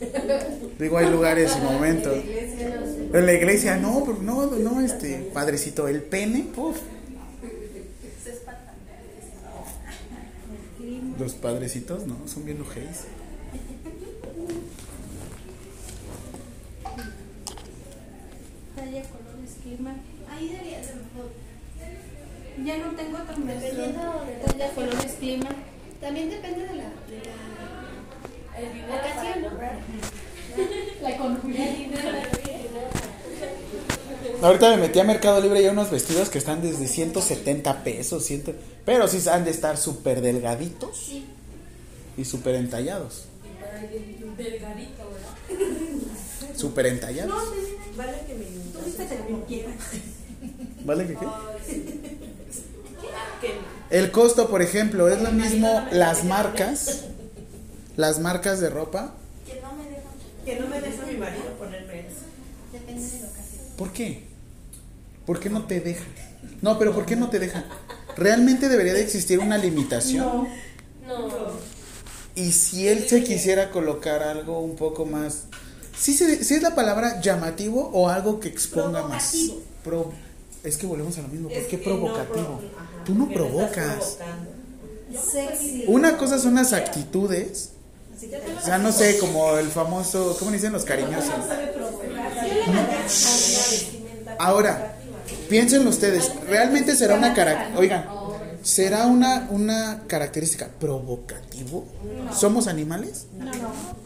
¿eh? 0.00 0.76
Digo, 0.78 0.98
hay 0.98 1.10
lugares 1.10 1.56
y 1.58 1.64
momentos. 1.64 2.14
En 3.12 3.26
la 3.26 3.32
iglesia, 3.32 3.76
no, 3.76 4.04
pero 4.04 4.22
no, 4.22 4.46
no, 4.46 4.80
este, 4.80 5.30
padrecito, 5.32 5.88
el 5.88 6.02
pene, 6.02 6.46
uf. 6.56 6.78
Los 11.18 11.32
padrecitos, 11.32 12.06
no, 12.06 12.16
son 12.26 12.44
bien 12.44 12.60
ojéis. 12.60 13.06
Talla, 18.76 19.02
color, 19.02 19.36
esquema. 19.44 19.96
Ahí 20.30 20.48
debería 20.48 20.84
ser 20.84 20.96
mejor. 20.96 21.30
Ya 22.64 22.78
no 22.78 22.94
tengo 22.96 23.18
tan 23.18 23.46
Dependiendo 23.46 24.24
de 24.26 24.32
Talla, 24.46 24.70
color, 24.74 24.94
esquema. 24.94 25.16
clima. 25.18 25.50
También 26.00 26.30
depende 26.30 26.60
de 26.60 26.74
la, 26.74 26.84
de 26.84 27.22
la 28.88 28.94
ocasión. 28.96 29.86
La 31.02 31.10
economía. 31.10 31.66
Ahorita 34.42 34.70
me 34.70 34.76
metí 34.78 34.98
a 34.98 35.04
Mercado 35.04 35.40
Libre 35.40 35.60
y 35.60 35.64
hay 35.64 35.70
unos 35.70 35.90
vestidos 35.90 36.30
que 36.30 36.38
están 36.38 36.62
desde 36.62 36.86
170 36.86 37.84
pesos, 37.84 38.24
100, 38.24 38.56
pero 38.84 39.06
sí 39.08 39.26
han 39.28 39.44
de 39.44 39.50
estar 39.50 39.76
súper 39.76 40.20
delgaditos 40.22 41.12
y 42.16 42.24
súper 42.24 42.54
entallados. 42.54 43.26
Delgadito, 44.38 45.10
¿verdad? 45.10 46.56
Súper 46.56 46.86
entallados. 46.86 47.34
Vale 47.96 48.12
que 48.26 48.34
me. 48.34 48.65
El 53.90 54.10
costo, 54.10 54.48
por 54.48 54.62
ejemplo, 54.62 55.08
es 55.08 55.20
lo 55.22 55.32
mismo 55.32 55.86
las 55.92 56.24
marcas, 56.24 57.04
las 57.96 58.20
marcas 58.20 58.60
de 58.60 58.70
ropa. 58.70 59.14
Que 59.46 59.60
no 59.60 59.72
me 59.74 59.84
dejan. 59.84 60.12
que 60.44 60.60
no 60.60 60.66
me 60.68 60.80
deja 60.80 61.06
mi 61.06 61.16
marido 61.16 61.44
ponerme 61.58 62.00
eso. 62.00 62.24
Depende 62.72 63.08
de 63.08 63.20
la 63.20 63.28
ocasión. 63.28 63.62
¿Por 63.76 63.92
qué? 63.92 64.24
¿Por 65.24 65.40
qué 65.40 65.50
no 65.50 65.64
te 65.64 65.80
dejan? 65.80 66.06
No, 66.62 66.78
pero 66.78 66.94
¿por 66.94 67.06
qué 67.06 67.16
no 67.16 67.28
te 67.30 67.38
dejan? 67.38 67.64
Realmente 68.16 68.68
debería 68.68 68.94
de 68.94 69.02
existir 69.02 69.38
una 69.38 69.58
limitación. 69.58 70.48
No. 71.06 71.28
Y 72.34 72.52
si 72.52 72.86
él 72.88 73.08
se 73.08 73.24
quisiera 73.24 73.70
colocar 73.70 74.22
algo 74.22 74.60
un 74.60 74.76
poco 74.76 75.06
más... 75.06 75.44
¿Sí, 75.98 76.14
se- 76.14 76.44
sí 76.44 76.54
es 76.54 76.62
la 76.62 76.74
palabra 76.74 77.20
llamativo 77.20 77.90
o 77.92 78.08
algo 78.08 78.38
que 78.40 78.48
exponga 78.48 79.02
más? 79.06 79.34
Pro- 79.84 80.12
es 80.62 80.76
que 80.76 80.86
volvemos 80.86 81.16
a 81.18 81.22
lo 81.22 81.28
mismo. 81.28 81.48
¿Por 81.48 81.56
Es 81.56 81.64
qué 81.66 81.78
que 81.78 81.84
provocativo? 81.84 82.60
No, 82.62 82.78
ajá, 82.78 83.04
Tú 83.04 83.14
no 83.14 83.28
provocas. 83.28 84.18
Sexy. 85.32 85.84
Una 85.86 86.16
cosa 86.18 86.38
son 86.38 86.56
las 86.56 86.72
actitudes. 86.72 87.70
O 88.60 88.64
sea, 88.64 88.78
no 88.78 88.92
sé, 88.92 89.18
como 89.18 89.56
el 89.58 89.68
famoso... 89.68 90.36
¿Cómo 90.38 90.50
dicen 90.50 90.72
los 90.72 90.84
cariñosos? 90.84 91.30
Ahora, 94.38 94.96
piensen 95.48 95.86
ustedes, 95.86 96.30
¿realmente 96.48 96.94
será 96.96 97.14
una 97.14 97.32
característica? 97.34 97.78
Oigan, 97.78 98.06
¿será 98.62 99.06
una, 99.06 99.48
una 99.50 100.02
característica 100.06 100.68
provocativo? 100.80 101.86
¿Somos 102.34 102.66
animales? 102.66 103.26
No, 103.38 103.44
no. 103.46 104.05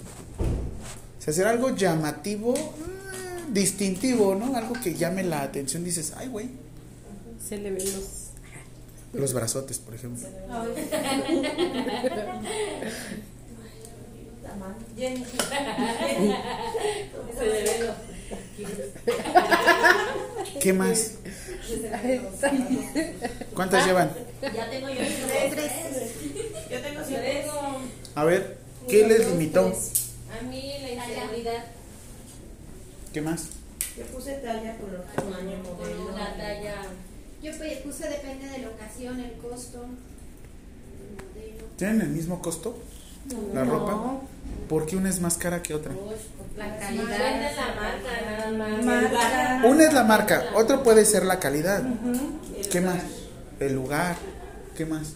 O 1.21 1.23
sea, 1.23 1.35
será 1.35 1.51
algo 1.51 1.77
llamativo, 1.77 2.55
mm, 2.55 3.53
distintivo, 3.53 4.35
¿no? 4.35 4.57
Algo 4.57 4.73
que 4.83 4.95
llame 4.95 5.23
la 5.23 5.43
atención. 5.43 5.85
Dices, 5.85 6.15
ay, 6.17 6.29
güey. 6.29 6.49
Se 7.47 7.59
le 7.59 7.71
ven 7.71 7.85
los. 7.85 8.31
Los 9.13 9.35
brazotes, 9.35 9.79
por 9.79 9.95
ejemplo. 9.95 10.27
¿Qué 20.61 20.73
más? 20.73 21.13
¿Cuántas 23.55 23.85
llevan? 23.87 24.11
Ya 24.41 24.71
tengo 24.71 24.89
yo 24.89 24.95
tres. 25.51 25.73
Yo 26.71 26.81
tengo. 26.81 27.01
A 28.15 28.25
ver, 28.25 28.59
¿qué 28.89 29.07
les 29.07 29.29
limitó? 29.29 29.75
A 30.41 30.43
mí 30.43 30.73
la 30.83 30.91
inseguridad, 30.93 31.65
¿Qué 33.13 33.21
más? 33.21 33.49
Yo 33.99 34.05
puse 34.07 34.35
talla 34.35 34.77
por 34.79 34.91
los 34.93 35.05
tamaño 35.15 35.59
modelo. 35.59 36.17
la 36.17 36.37
talla. 36.37 36.75
Yo 37.43 37.53
pues, 37.59 37.79
puse 37.79 38.09
depende 38.09 38.49
de 38.49 38.59
la 38.59 38.69
ocasión, 38.69 39.19
el 39.21 39.33
costo, 39.39 39.85
el 39.85 41.45
modelo. 41.45 41.65
¿Tienen 41.77 42.01
el 42.03 42.09
mismo 42.11 42.41
costo? 42.41 42.79
¿La 43.53 43.65
ropa? 43.65 44.21
¿Por 44.69 44.87
qué 44.87 44.97
una 44.97 45.09
es 45.11 45.21
más 45.21 45.37
cara 45.37 45.63
que 45.63 45.75
otra? 45.75 45.93
La 46.57 46.67
Depende 46.73 47.03
calidad. 47.05 47.51
de 47.51 47.57
la 47.57 47.67
marca, 47.75 48.21
nada 48.25 48.51
más. 48.53 48.85
Marca. 48.85 49.63
Una 49.67 49.85
es 49.85 49.93
la 49.93 50.05
marca, 50.05 50.45
otro 50.55 50.83
puede 50.83 51.05
ser 51.05 51.25
la 51.25 51.39
calidad. 51.41 51.83
¿Qué 52.71 52.81
más? 52.81 53.03
El 53.59 53.75
lugar. 53.75 54.17
¿Qué 54.77 54.87
más? 54.87 55.15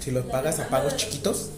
Si 0.00 0.10
los 0.10 0.24
pagas 0.26 0.58
a 0.58 0.68
pagos 0.68 0.96
chiquitos. 0.96 1.50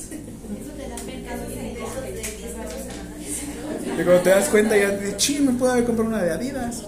Eso 0.00 0.72
te 0.76 0.88
da 0.88 0.96
mercado 1.04 1.48
de 1.48 1.72
esos 1.72 2.02
de 2.02 2.12
10 2.12 2.28
pesos. 2.28 3.81
Y 3.98 4.04
cuando 4.04 4.22
te 4.22 4.30
das 4.30 4.48
cuenta 4.48 4.76
ya 4.76 4.88
de 4.88 5.16
ching, 5.16 5.46
me 5.46 5.52
puedo 5.52 5.72
haber 5.72 5.84
comprado 5.84 6.08
una 6.08 6.22
de 6.22 6.30
Adidas. 6.32 6.82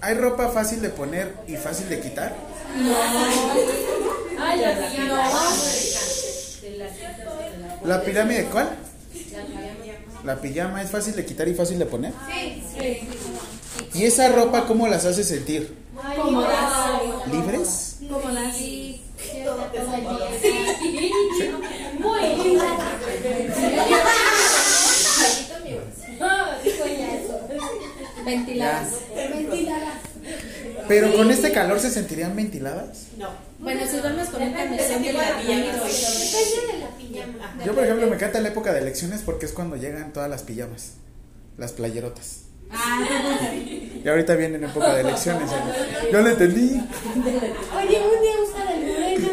¿Hay 0.00 0.14
ropa 0.14 0.50
fácil 0.50 0.80
de 0.82 0.90
poner 0.90 1.34
y 1.48 1.56
fácil 1.56 1.88
de 1.88 2.00
quitar? 2.00 2.34
Ay, 4.38 4.60
la. 4.60 4.76
¿La 7.84 8.02
pirámide 8.02 8.44
cuál? 8.44 8.70
La 10.24 10.40
pijama 10.40 10.82
es 10.82 10.90
fácil 10.90 11.14
de 11.16 11.24
quitar 11.24 11.48
y 11.48 11.54
fácil 11.54 11.78
de 11.78 11.86
poner. 11.86 12.12
¿Y 13.94 14.04
esa 14.04 14.28
ropa 14.28 14.66
cómo 14.66 14.88
las 14.88 15.04
hace 15.04 15.24
sentir? 15.24 15.85
Pero 30.88 31.14
con 31.14 31.30
este 31.30 31.52
calor 31.52 31.80
se 31.80 31.90
sentirían 31.90 32.34
ventiladas. 32.36 33.06
No. 33.18 33.28
Bueno, 33.58 33.80
si 33.90 33.96
duermes 33.96 34.28
con 34.28 34.42
un 34.42 34.52
camisón 34.52 35.02
de 35.02 35.12
la 35.12 35.38
pijama. 35.38 35.44
Depende 35.44 36.72
de 36.72 36.78
la 36.78 36.88
pijama. 36.96 37.64
Yo, 37.64 37.74
por 37.74 37.84
ejemplo, 37.84 38.06
me 38.06 38.16
encanta 38.16 38.40
la 38.40 38.48
época 38.48 38.72
de 38.72 38.80
elecciones 38.80 39.22
porque 39.22 39.46
es 39.46 39.52
cuando 39.52 39.76
llegan 39.76 40.12
todas 40.12 40.30
las 40.30 40.42
pijamas, 40.42 40.92
las 41.56 41.72
playerotas. 41.72 42.42
Y 44.04 44.08
ahorita 44.08 44.34
vienen 44.34 44.64
época 44.64 44.94
de 44.94 45.00
elecciones. 45.00 45.50
¿eh? 45.50 46.08
Yo 46.12 46.20
lo 46.22 46.28
entendí. 46.28 46.80
Oye, 47.76 48.00
un 48.00 48.20
día 48.20 48.32
usa 48.42 48.64
del 48.72 48.86
moreno. 48.86 49.28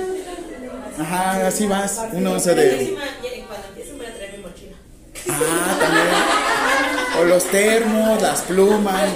Ajá, 0.99 1.47
así 1.47 1.65
vas. 1.65 1.99
Uno 2.13 2.33
usa 2.33 2.55
La 2.55 2.61
de. 2.61 2.95
Cuando 3.47 3.67
empiecen 3.69 3.97
voy 3.97 4.05
a 4.05 4.13
traer 4.13 4.37
mi 4.37 4.43
mochila. 4.43 4.75
Ah, 5.29 5.77
también. 5.79 6.07
O 7.19 7.23
los 7.25 7.43
termos, 7.45 8.21
las 8.21 8.41
plumas. 8.41 9.09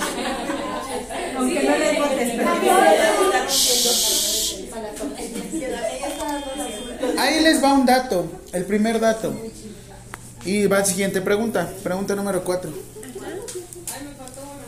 Aunque 1.38 1.63
no 1.63 1.78
les 1.78 2.00
botes, 2.00 2.34
pero 2.36 2.50
Ahí 7.17 7.39
les 7.41 7.63
va 7.63 7.73
un 7.73 7.86
dato, 7.86 8.30
el 8.54 8.65
primer 8.65 9.00
dato. 9.00 9.34
Y 10.45 10.67
va 10.67 10.86
siguiente 10.86 11.21
pregunta, 11.21 11.69
pregunta 11.84 12.15
número 12.15 12.43
4. 12.43 12.71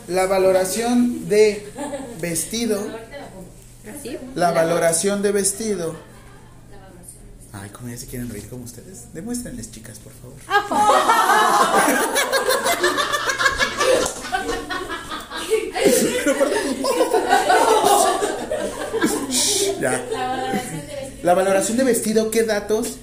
La 0.08 0.26
valoración 0.26 1.28
de 1.28 1.66
vestido. 2.20 2.84
La 4.34 4.50
valoración 4.50 5.22
de 5.22 5.32
vestido. 5.32 5.94
Ay, 7.52 7.70
como 7.70 7.88
ya 7.88 7.96
se 7.96 8.06
quieren 8.06 8.28
reír 8.28 8.48
como 8.48 8.64
ustedes. 8.64 9.12
Demuéstrenles, 9.12 9.70
chicas, 9.70 9.98
por 9.98 10.12
favor. 10.12 10.36
ya. 19.80 20.04
La 21.22 21.34
valoración 21.34 21.76
de 21.76 21.84
vestido, 21.84 22.30
¿qué 22.30 22.44
datos? 22.44 22.98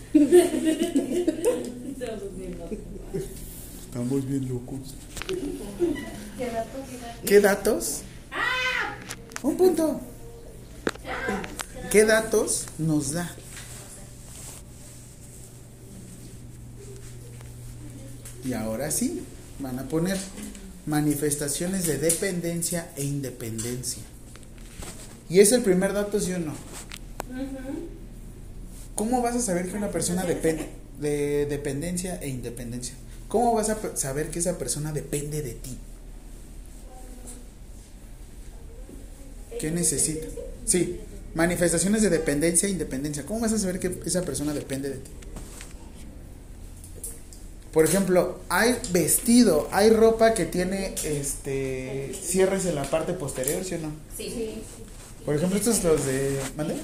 Estamos 3.85 4.27
bien 4.27 4.47
locos. 4.47 4.95
¿Qué 7.25 7.39
datos? 7.39 8.01
Un 9.43 9.57
punto. 9.57 10.01
¿Qué 11.91 12.05
datos 12.05 12.65
nos 12.77 13.11
da? 13.11 13.31
Y 18.43 18.53
ahora 18.53 18.91
sí, 18.91 19.23
van 19.59 19.79
a 19.79 19.83
poner 19.83 20.17
manifestaciones 20.85 21.85
de 21.85 21.97
dependencia 21.97 22.91
e 22.95 23.03
independencia. 23.03 24.03
Y 25.29 25.39
es 25.39 25.51
el 25.51 25.61
primer 25.61 25.93
dato, 25.93 26.19
sí 26.19 26.33
o 26.33 26.39
no. 26.39 26.53
¿Cómo 28.95 29.21
vas 29.21 29.35
a 29.35 29.41
saber 29.41 29.69
que 29.69 29.77
una 29.77 29.91
persona 29.91 30.23
depende 30.23 30.69
de 30.99 31.45
dependencia 31.45 32.19
e 32.21 32.29
independencia? 32.29 32.95
¿Cómo 33.27 33.53
vas 33.53 33.69
a 33.69 33.95
saber 33.95 34.29
que 34.31 34.39
esa 34.39 34.57
persona 34.57 34.91
depende 34.93 35.41
de 35.41 35.53
ti? 35.53 35.77
¿Qué 39.59 39.71
necesita? 39.71 40.27
Sí, 40.65 40.99
manifestaciones 41.35 42.01
de 42.01 42.09
dependencia 42.09 42.67
e 42.67 42.71
independencia. 42.71 43.25
¿Cómo 43.25 43.41
vas 43.41 43.53
a 43.53 43.59
saber 43.59 43.79
que 43.79 43.99
esa 44.05 44.23
persona 44.23 44.53
depende 44.53 44.89
de 44.89 44.97
ti? 44.97 45.11
Por 47.73 47.85
ejemplo, 47.85 48.39
hay 48.49 48.75
vestido, 48.91 49.67
hay 49.71 49.89
ropa 49.89 50.33
que 50.33 50.45
tiene 50.45 50.95
este 51.03 52.11
cierres 52.19 52.65
en 52.65 52.75
la 52.75 52.89
parte 52.89 53.13
posterior, 53.13 53.63
¿sí 53.63 53.75
o 53.75 53.79
no? 53.79 53.91
Sí. 54.17 54.63
Por 55.27 55.35
ejemplo, 55.35 55.59
estos 55.59 55.83
los 55.83 56.05
de. 56.05 56.41
¿Mande? 56.55 56.77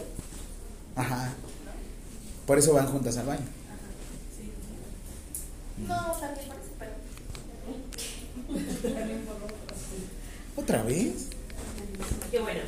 Ajá. 0.98 1.34
Por 2.46 2.60
eso 2.60 2.74
van 2.74 2.88
juntas 2.88 3.16
al 3.16 3.26
baño. 3.26 3.46
No, 5.88 6.12
también 6.12 6.48
por 6.50 6.58
eso, 6.58 6.72
pero. 6.78 6.92
¿Otra 10.58 10.84
vez? 10.84 11.30
Qué 12.32 12.40
bueno. 12.42 12.60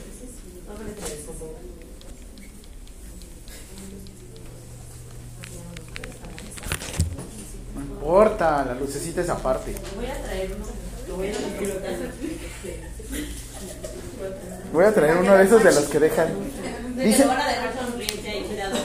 No 7.75 7.81
importa, 7.81 8.63
la 8.63 8.75
lucecita 8.75 9.19
es 9.19 9.27
aparte. 9.27 9.75
Voy 9.97 10.05
a 10.05 10.23
traer 10.23 10.55
uno. 10.55 10.67
Lo 11.09 11.17
voy 11.17 11.27
a 11.27 11.33
Voy 14.73 14.85
a 14.85 14.93
traer 14.93 15.17
uno 15.17 15.35
de 15.35 15.43
esos 15.43 15.63
de 15.63 15.71
los 15.71 15.85
que 15.85 15.99
dejan. 15.99 16.27
Dice. 16.95 17.23
Te 17.23 17.27
van 17.27 17.39
a 17.39 17.47
dejar 17.47 17.73
sonriente 17.75 18.29
ahí, 18.29 18.43
cuidado. 18.43 18.77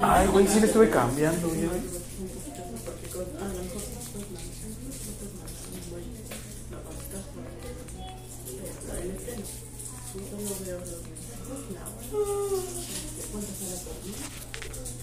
Ay, 0.00 0.26
güey, 0.28 0.46
sí 0.46 0.60
le 0.60 0.66
estuve 0.66 0.90
cambiando, 0.90 1.48
güey. 1.48 1.68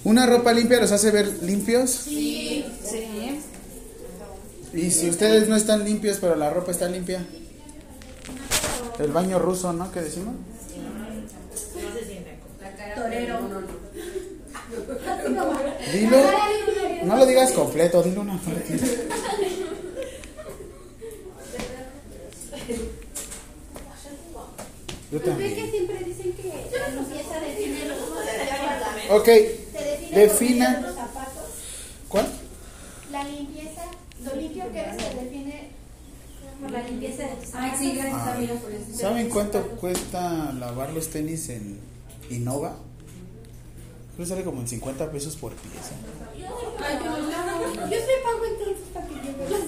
¿Una 0.04 0.25
ropa 0.25 0.54
limpia 0.54 0.80
los 0.80 0.91
hace 0.91 1.12
ver 1.12 1.28
limpios? 1.43 1.89
Sí. 1.91 2.65
Y 4.73 4.91
si 4.91 5.10
ustedes 5.10 5.47
no 5.47 5.56
están 5.56 5.84
limpios, 5.84 6.17
pero 6.21 6.36
la 6.36 6.49
ropa 6.49 6.71
está 6.71 6.88
limpia. 6.88 7.25
El 8.99 9.12
baño 9.12 9.39
ruso, 9.39 9.71
¿no? 9.73 9.91
¿Qué 9.91 10.01
decimos? 10.01 10.35
Torero. 12.95 13.39
Dilo. 15.93 16.17
No 17.05 17.15
lo 17.17 17.25
digas 17.25 17.51
completo, 17.53 18.03
dilo 18.03 18.21
una 18.21 18.38
parte. 18.39 18.77
Yo 25.12 25.19
Pues 25.19 25.38
ves 25.38 25.53
que 25.53 25.55
también. 25.55 25.71
siempre 25.71 26.03
dicen 26.03 26.33
que 26.33 26.47
la 26.77 26.88
limpieza 26.89 27.39
define 27.39 27.85
los 27.85 27.99
Ok, 29.19 29.25
Te 29.25 29.83
define 29.83 30.17
defina. 30.19 30.79
los 30.81 30.95
zapatos. 30.95 31.43
¿Cuál? 32.09 32.27
La 33.12 33.23
limpieza, 33.23 33.81
lo 34.23 34.35
limpio 34.35 34.71
que 34.71 34.79
eres 34.79 34.97
te 34.97 35.15
define 35.15 35.48
por 36.61 36.71
la 36.71 36.81
limpieza 36.83 37.23
de 37.23 37.29
tus 37.35 37.45
Ay, 37.55 37.69
zapatos. 37.69 37.79
sí, 37.79 37.91
gracias 37.93 38.15
Ah. 38.21 38.33
amiga 38.35 38.53
por 38.55 38.71
eso. 38.71 38.85
¿Saben 38.93 39.29
cuánto 39.29 39.61
cuesta 39.77 40.51
lavar 40.53 40.91
los 40.93 41.07
tenis 41.09 41.49
en 41.49 41.79
Innova? 42.29 42.75
Creo 44.15 44.25
que 44.25 44.25
sale 44.25 44.43
como 44.43 44.61
en 44.61 44.67
50 44.67 45.11
pesos 45.11 45.35
por 45.37 45.53
pieza. 45.53 45.91
Yo 46.37 46.45
se 46.45 48.21
pago 48.23 48.45
entonces 48.45 48.77
para 48.93 49.07
que 49.07 49.13
lleve 49.15 49.49
las 49.49 49.61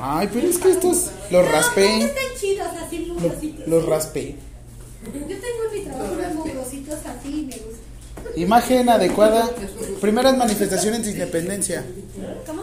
Ay, 0.00 0.28
pero 0.32 0.46
es 0.48 0.58
que 0.58 0.70
estos 0.70 1.10
los 1.30 1.44
No, 1.44 1.50
raspé. 1.52 1.98
están 2.04 2.24
chidos 2.40 2.68
así 2.84 2.98
Los, 3.06 3.16
mugrositos. 3.22 3.68
los 3.68 3.86
raspé. 3.86 4.36
Yo 5.04 5.20
tengo 5.20 5.64
en 5.72 5.78
mi 5.78 5.80
trabajo 5.88 6.12
unos 6.14 6.34
mugrositos 6.34 6.94
así 7.06 7.28
y 7.28 7.46
me 7.46 7.56
gusta. 7.56 7.78
Imagen 8.36 8.88
adecuada. 8.88 9.48
Primeras 10.00 10.36
manifestaciones 10.36 11.04
de 11.04 11.12
independencia. 11.12 11.84
¿Cómo? 12.46 12.62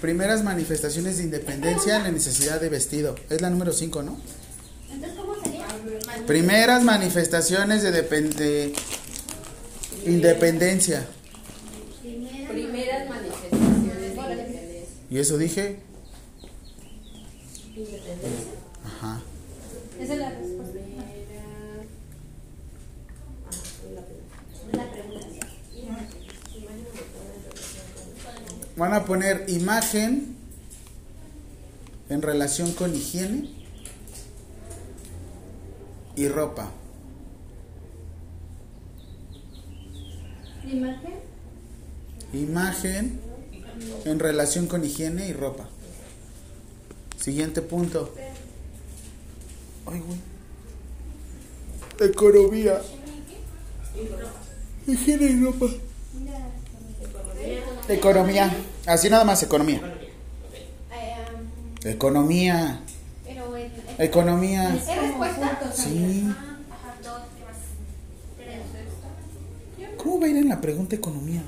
Primeras 0.00 0.44
manifestaciones 0.44 1.18
de 1.18 1.24
independencia, 1.24 1.98
la 1.98 2.10
necesidad 2.10 2.60
de 2.60 2.68
vestido. 2.68 3.14
Es 3.30 3.40
la 3.40 3.50
número 3.50 3.72
5, 3.72 4.02
¿no? 4.02 4.18
Entonces, 4.90 5.18
¿cómo 5.18 5.34
sería? 5.42 5.66
Primeras 6.26 6.84
manifestaciones 6.84 7.82
de, 7.82 7.90
de 7.90 8.74
independencia. 10.04 11.06
Primera. 12.02 12.48
Primeras 12.48 13.08
manifestaciones 13.08 14.00
de 14.00 14.08
independencia. 14.08 14.82
¿Y 15.10 15.18
eso 15.18 15.38
dije? 15.38 15.78
Ajá. 18.84 19.20
Esa 20.00 20.12
es 20.12 20.18
la 20.18 20.30
respuesta. 20.30 20.80
La 24.72 24.90
pregunta. 24.90 25.36
Van 28.76 28.92
a 28.92 29.06
poner 29.06 29.46
imagen 29.48 30.36
en 32.10 32.22
relación 32.22 32.72
con 32.72 32.94
higiene 32.94 33.50
y 36.14 36.28
ropa. 36.28 36.70
Imagen. 40.64 41.14
Imagen 42.34 43.20
en 44.04 44.18
relación 44.18 44.66
con 44.66 44.84
higiene 44.84 45.26
y 45.26 45.32
ropa. 45.32 45.68
Siguiente 47.18 47.62
punto. 47.62 48.14
Ay, 49.86 50.00
güey. 50.00 52.10
Economía. 52.10 52.82
Higiene 54.86 55.26
y 55.26 55.44
ropa. 55.44 55.66
Economía. 57.88 58.52
Así 58.86 59.08
nada 59.08 59.24
más, 59.24 59.42
economía. 59.42 59.80
Economía. 61.84 62.80
pero 63.24 63.56
en. 63.56 63.72
Economía. 63.98 64.74
¿Es 64.74 65.02
respuesta? 65.02 65.72
Sí. 65.72 66.28
Tres. 68.36 69.88
¿Cómo 69.96 70.20
va 70.20 70.26
a 70.26 70.28
ir 70.28 70.36
en 70.36 70.48
la 70.48 70.60
pregunta 70.60 70.96
economía? 70.96 71.42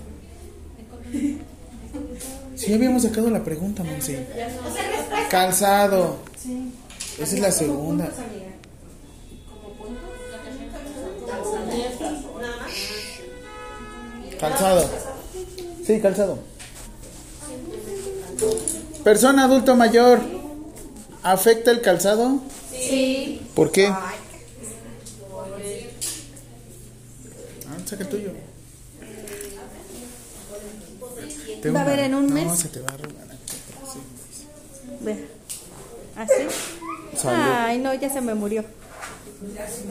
Sí, 2.54 2.72
habíamos 2.72 3.02
sacado 3.02 3.30
la 3.30 3.42
pregunta, 3.42 3.82
Monse. 3.82 4.26
Calzado. 5.30 6.18
Esa 7.18 7.34
es 7.34 7.40
la 7.40 7.50
segunda. 7.50 8.10
Calzado. 14.38 15.17
Sí, 15.88 16.00
calzado. 16.02 16.38
Persona 19.02 19.44
adulto 19.44 19.74
mayor. 19.74 20.20
¿Afecta 21.22 21.70
el 21.70 21.80
calzado? 21.80 22.42
Sí. 22.70 23.40
¿Por 23.54 23.72
qué? 23.72 23.86
Ah, 23.86 24.12
saca 27.86 28.02
el 28.04 28.10
tuyo. 28.10 28.32
Tengo 31.62 31.74
Va 31.74 31.80
a 31.80 31.84
haber 31.84 32.00
en 32.00 32.14
un 32.14 32.26
no, 32.26 32.34
mes. 32.34 32.58
se 32.58 32.68
te 32.68 32.80
va 32.80 32.90
a 32.90 32.92
arrugar. 32.92 33.26
Sí. 33.90 33.98
Ve. 35.00 35.24
¿Así? 36.16 37.16
Salud. 37.16 37.42
Ay, 37.50 37.78
no, 37.78 37.94
ya 37.94 38.12
se 38.12 38.20
me 38.20 38.34
murió. 38.34 38.62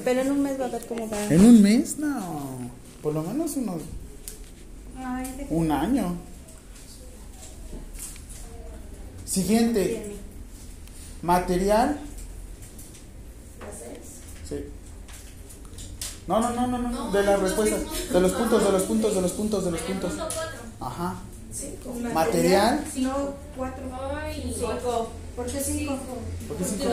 Pero 0.06 0.22
en 0.22 0.30
un 0.30 0.44
mes 0.44 0.62
va 0.62 0.66
a 0.66 0.70
ver 0.70 0.86
cómo 0.86 1.10
va. 1.10 1.26
¿En 1.26 1.44
un 1.44 1.60
mes? 1.60 1.98
No. 1.98 2.70
Por 3.02 3.16
lo 3.16 3.24
menos 3.24 3.56
unos. 3.56 3.82
Un 5.50 5.72
año. 5.72 6.16
Siguiente. 9.26 10.16
Material. 11.22 12.00
Sí. 14.48 14.66
No, 16.28 16.40
no, 16.40 16.50
no, 16.52 16.68
no, 16.68 16.78
no. 16.78 17.12
De 17.12 17.24
las 17.24 17.40
respuestas. 17.40 17.82
De 18.12 18.20
los 18.20 18.32
puntos, 18.32 18.63
de 18.63 18.71
los 18.71 18.84
puntos, 18.84 19.15
de 19.15 19.21
los 19.21 19.32
puntos, 19.32 19.65
de 19.65 19.71
los 19.71 19.82
puntos. 19.82 20.13
Ajá. 20.80 21.15
Material. 22.13 22.84
No, 22.98 23.34
cuatro. 23.56 23.84
Cinco. 24.34 25.10
¿Por 25.36 25.46
qué 25.46 25.60
cinco? 25.60 25.98
¿Por 26.48 26.58
qué 26.58 26.63
cinco? 26.63 26.86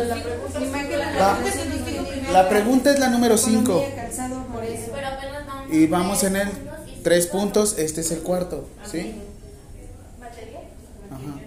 La, 2.32 2.48
pregunta 2.48 2.92
es 2.92 2.98
la 2.98 3.08
número 3.08 3.38
5. 3.38 3.84
calzado 3.94 4.44
por 4.46 4.64
eso. 4.64 4.90
Pero 4.94 5.06
apenas 5.06 5.46
vamos. 5.46 5.72
Y 5.72 5.86
vamos 5.86 6.22
en 6.24 6.36
el 6.36 6.48
tres 7.04 7.28
puntos. 7.28 7.78
Este 7.78 8.00
es 8.00 8.10
el 8.10 8.20
cuarto. 8.20 8.66
¿Sí? 8.90 9.14
Ajá. 11.10 11.40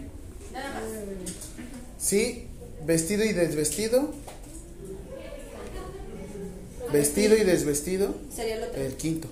Sí, 2.00 2.48
vestido 2.86 3.26
y 3.26 3.34
desvestido. 3.34 4.14
Vestido 6.94 7.36
y 7.36 7.44
desvestido. 7.44 8.16
Sería 8.34 8.64
el 8.66 8.96
quinto. 8.96 9.28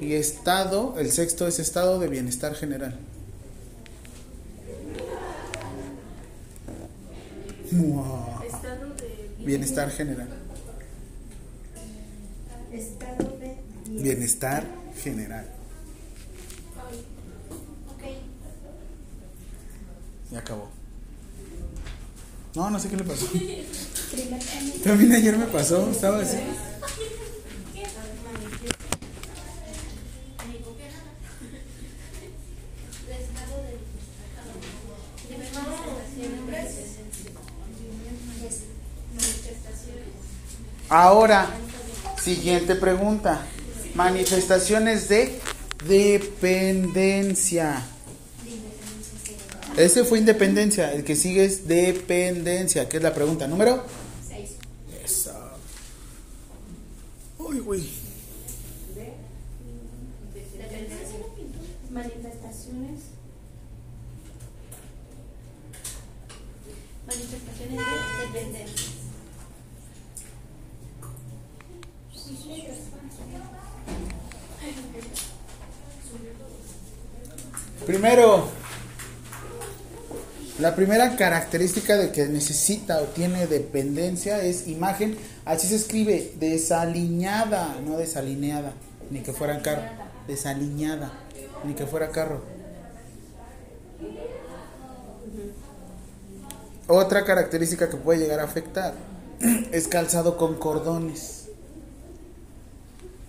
Y 0.00 0.14
estado, 0.14 0.94
el 0.98 1.10
sexto 1.10 1.46
es 1.48 1.58
estado 1.58 1.98
de 1.98 2.08
bienestar 2.08 2.54
general. 2.54 2.96
Mua. 7.72 8.42
Bienestar 9.40 9.90
general. 9.90 10.28
Estado 12.72 13.37
de 13.37 13.37
Bienestar 14.02 14.64
general. 15.02 15.46
Ya 20.30 20.40
acabó. 20.40 20.68
No, 22.54 22.70
no 22.70 22.78
sé 22.78 22.88
qué 22.88 22.96
le 22.96 23.04
pasó. 23.04 23.26
También 24.84 25.12
ayer 25.12 25.38
me 25.38 25.46
pasó, 25.46 25.90
estaba 25.90 26.20
así. 26.20 26.38
Ahora, 40.90 41.48
siguiente 42.22 42.74
pregunta. 42.74 43.46
Manifestaciones 43.98 45.08
de 45.08 45.40
dependencia. 45.84 47.82
Ese 49.76 50.04
fue 50.04 50.20
independencia. 50.20 50.92
El 50.92 51.02
que 51.02 51.16
sigue 51.16 51.44
es 51.44 51.66
dependencia, 51.66 52.88
que 52.88 52.98
es 52.98 53.02
la 53.02 53.12
pregunta 53.12 53.48
número 53.48 53.82
6. 54.28 54.50
Esa. 55.04 55.50
Uy, 57.38 57.58
güey. 57.58 57.88
Manifestaciones. 61.90 63.00
Manifestaciones 67.04 67.76
de 67.76 68.38
dependencia. 68.38 68.98
Primero, 77.88 78.44
la 80.58 80.74
primera 80.74 81.16
característica 81.16 81.96
de 81.96 82.12
que 82.12 82.26
necesita 82.28 83.00
o 83.00 83.04
tiene 83.04 83.46
dependencia 83.46 84.42
es 84.42 84.68
imagen, 84.68 85.16
así 85.46 85.68
se 85.68 85.76
escribe, 85.76 86.34
desaliñada, 86.38 87.80
no 87.86 87.96
desalineada, 87.96 88.74
ni 89.10 89.20
que 89.20 89.32
fuera 89.32 89.62
carro, 89.62 89.84
desaliñada, 90.26 91.12
ni 91.64 91.72
que 91.72 91.86
fuera 91.86 92.10
carro. 92.10 92.42
Otra 96.88 97.24
característica 97.24 97.88
que 97.88 97.96
puede 97.96 98.20
llegar 98.20 98.40
a 98.40 98.44
afectar 98.44 98.92
es 99.72 99.88
calzado 99.88 100.36
con 100.36 100.56
cordones. 100.56 101.48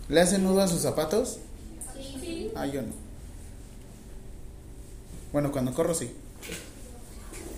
¿Le 0.10 0.20
hacen 0.20 0.44
nudo 0.44 0.60
a 0.60 0.68
sus 0.68 0.82
zapatos? 0.82 1.40
Sí. 1.96 2.52
Ah, 2.58 2.66
yo 2.66 2.82
no. 2.82 2.99
Bueno, 5.32 5.52
cuando 5.52 5.74
corro 5.74 5.94
sí. 5.94 6.12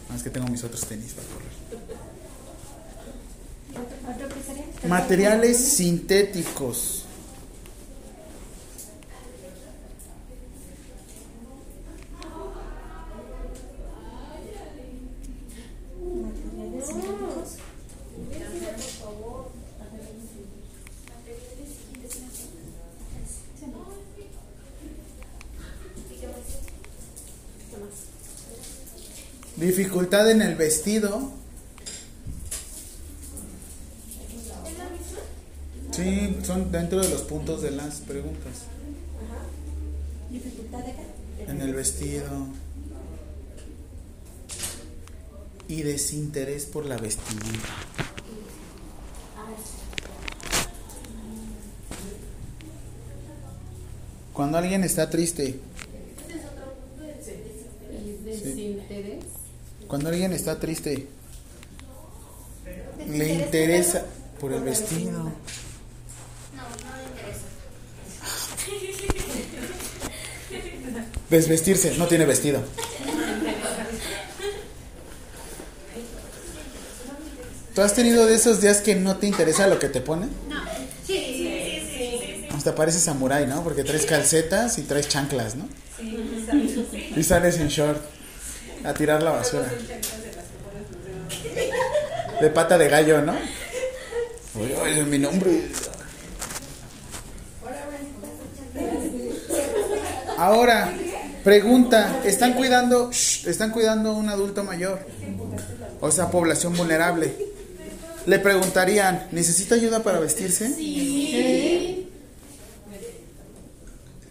Más 0.09 0.23
que 0.23 0.29
tengo 0.29 0.47
mis 0.47 0.63
otros 0.63 0.81
tenis 0.85 1.13
para 1.13 1.27
correr. 1.27 1.51
¿Otro 4.25 4.27
sería? 4.45 4.65
Materiales 4.89 5.57
sintéticos. 5.57 7.05
Materiales 16.03 16.87
sintéticos. 16.87 17.57
Dificultad 29.61 30.31
en 30.31 30.41
el 30.41 30.55
vestido. 30.55 31.31
Sí, 35.91 36.35
son 36.43 36.71
dentro 36.71 36.99
de 36.99 37.09
los 37.09 37.21
puntos 37.21 37.61
de 37.61 37.69
las 37.69 37.99
preguntas. 37.99 38.63
¿Dificultad 40.31 40.79
de 40.79 40.93
qué? 40.93 41.51
En 41.51 41.61
el 41.61 41.75
vestido. 41.75 42.47
Y 45.67 45.83
desinterés 45.83 46.65
por 46.65 46.87
la 46.87 46.97
vestimenta. 46.97 47.69
Cuando 54.33 54.57
alguien 54.57 54.83
está 54.83 55.11
triste, 55.11 55.59
cuando 59.91 60.07
alguien 60.07 60.31
está 60.31 60.57
triste, 60.57 61.05
le 63.09 63.33
interesa 63.33 64.05
por 64.39 64.53
el 64.53 64.63
vestido. 64.63 65.11
No, 65.11 65.23
no 65.23 65.31
interesa. 67.09 67.41
Desvestirse, 71.29 71.97
no 71.97 72.07
tiene 72.07 72.25
vestido. 72.25 72.61
¿Tú 77.75 77.81
has 77.81 77.93
tenido 77.93 78.25
de 78.27 78.35
esos 78.35 78.61
días 78.61 78.79
que 78.79 78.95
no 78.95 79.17
te 79.17 79.27
interesa 79.27 79.67
lo 79.67 79.77
que 79.77 79.89
te 79.89 79.99
ponen? 79.99 80.29
Sí, 81.05 81.17
sí, 81.17 81.81
sí, 81.97 82.17
sí. 82.39 82.47
Hasta 82.55 82.75
pareces 82.75 83.03
samurái, 83.03 83.45
¿no? 83.45 83.61
Porque 83.61 83.83
traes 83.83 84.05
calcetas 84.05 84.77
y 84.77 84.83
traes 84.83 85.09
chanclas, 85.09 85.55
¿no? 85.55 85.67
Y 87.17 87.23
sales 87.23 87.57
en 87.57 87.67
short 87.67 88.20
a 88.83 88.93
tirar 88.93 89.21
la 89.23 89.31
basura. 89.31 89.71
De 92.39 92.49
pata 92.49 92.77
de 92.77 92.89
gallo, 92.89 93.21
¿no? 93.21 93.33
Oye, 94.59 94.75
oye, 94.75 95.03
mi 95.03 95.19
nombre. 95.19 95.69
Ahora, 100.37 100.91
pregunta, 101.43 102.21
¿están 102.25 102.53
cuidando, 102.53 103.11
shh, 103.11 103.47
están 103.47 103.71
cuidando 103.71 104.09
a 104.09 104.13
un 104.13 104.29
adulto 104.29 104.63
mayor? 104.63 104.99
O 105.99 106.09
sea, 106.09 106.31
población 106.31 106.75
vulnerable. 106.75 107.33
Le 108.25 108.39
preguntarían, 108.39 109.27
¿necesita 109.31 109.75
ayuda 109.75 110.03
para 110.03 110.19
vestirse? 110.19 110.67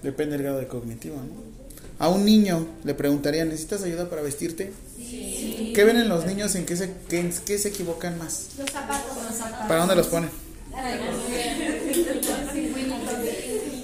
Depende 0.03 0.37
del 0.37 0.43
grado 0.43 0.59
de 0.59 0.67
cognitivo, 0.67 1.17
¿no? 1.17 1.50
A 2.01 2.09
un 2.09 2.25
niño 2.25 2.67
le 2.85 2.95
preguntarían, 2.95 3.49
¿necesitas 3.51 3.83
ayuda 3.83 4.09
para 4.11 4.23
vestirte? 4.23 4.73
¿Qué 4.99 5.85
ven 5.85 5.97
en 5.99 6.09
los 6.09 6.25
niños 6.27 6.55
en 6.57 6.67
qué 6.67 6.75
se, 6.77 6.93
qué- 7.09 7.21
en 7.21 7.33
qué 7.47 7.59
se 7.59 7.69
equivocan 7.69 8.19
más? 8.19 8.49
Los 8.59 8.69
zapatos. 8.71 9.13
¿Para 9.69 9.81
dónde 9.81 9.95
los 9.95 10.07
ponen? 10.09 10.31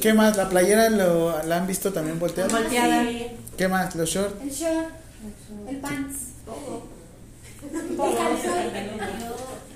¿Qué 0.01 0.12
más? 0.14 0.37
¿La 0.37 0.49
playera 0.49 0.89
lo, 0.91 1.43
la 1.45 1.57
han 1.59 1.67
visto 1.67 1.93
también 1.93 2.19
volteada? 2.19 2.59
Sí. 2.71 3.27
¿Qué 3.57 3.69
más? 3.69 3.95
¿Los 3.95 4.09
shorts? 4.11 4.35
El 4.43 4.51
short. 4.51 4.89
El 5.69 5.77
pants. 5.79 6.14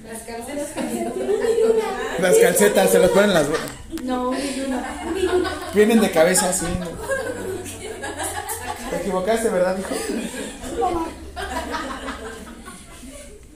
Las 0.04 0.22
calcetas. 0.22 0.68
Las 2.20 2.36
calcetas, 2.38 2.90
se 2.90 2.98
las 2.98 3.10
ponen 3.10 3.34
las... 3.34 3.46
No, 4.04 4.32
Vienen 5.74 6.00
de 6.00 6.10
cabeza 6.10 6.48
así. 6.50 6.66
Te 9.10 9.16
equivocaste, 9.16 9.48
¿verdad, 9.48 9.76
hijo? 9.76 9.88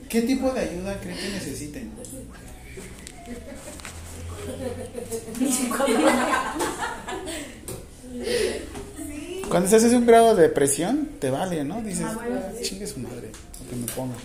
¿Qué 0.08 0.22
tipo 0.22 0.50
de 0.50 0.60
ayuda 0.60 0.98
creen 1.00 1.16
que 1.16 1.28
necesiten? 1.28 1.92
Cuando 9.48 9.66
estás 9.66 9.84
en 9.84 9.94
un 9.94 10.06
grado 10.06 10.34
de 10.34 10.42
depresión, 10.42 11.10
te 11.20 11.30
vale, 11.30 11.62
¿no? 11.62 11.80
Dices, 11.82 12.06
chingue 12.62 12.88
su 12.88 12.98
madre, 12.98 13.30
lo 13.62 13.70
que 13.70 13.76
me 13.76 13.86
ponga. 13.92 14.16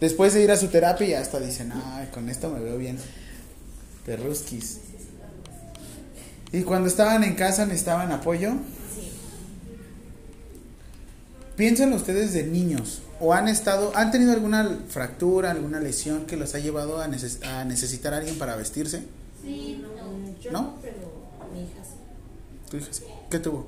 Después 0.00 0.32
de 0.32 0.44
ir 0.44 0.50
a 0.50 0.56
su 0.56 0.68
terapia, 0.68 1.20
hasta 1.20 1.38
dicen, 1.40 1.72
ay, 1.74 2.08
con 2.10 2.30
esto 2.30 2.48
me 2.48 2.60
veo 2.60 2.78
bien. 2.78 2.96
Perrusquis. 4.06 4.78
¿Y 6.52 6.62
cuando 6.62 6.88
estaban 6.88 7.24
en 7.24 7.34
casa 7.34 7.64
necesitaban 7.66 8.12
apoyo? 8.12 8.52
Piensen 11.56 11.92
ustedes 11.92 12.32
de 12.32 12.44
niños 12.44 13.02
o 13.20 13.32
han 13.34 13.46
estado, 13.46 13.92
han 13.94 14.10
tenido 14.10 14.32
alguna 14.32 14.78
fractura, 14.88 15.50
alguna 15.50 15.80
lesión 15.80 16.26
que 16.26 16.36
los 16.36 16.54
ha 16.54 16.58
llevado 16.58 17.00
a, 17.00 17.06
neces- 17.08 17.44
a 17.44 17.64
necesitar 17.64 18.14
a 18.14 18.18
alguien 18.18 18.36
para 18.38 18.56
vestirse. 18.56 19.02
Sí, 19.44 19.80
Yo 20.42 20.50
¿No? 20.50 20.62
no, 20.62 20.74
pero 20.82 20.96
mi 21.54 21.60
hija 21.62 21.84
sí. 21.84 22.70
Tu 22.70 22.76
hija 22.78 22.88
sí. 22.92 23.04
¿Qué 23.30 23.38
tuvo? 23.38 23.66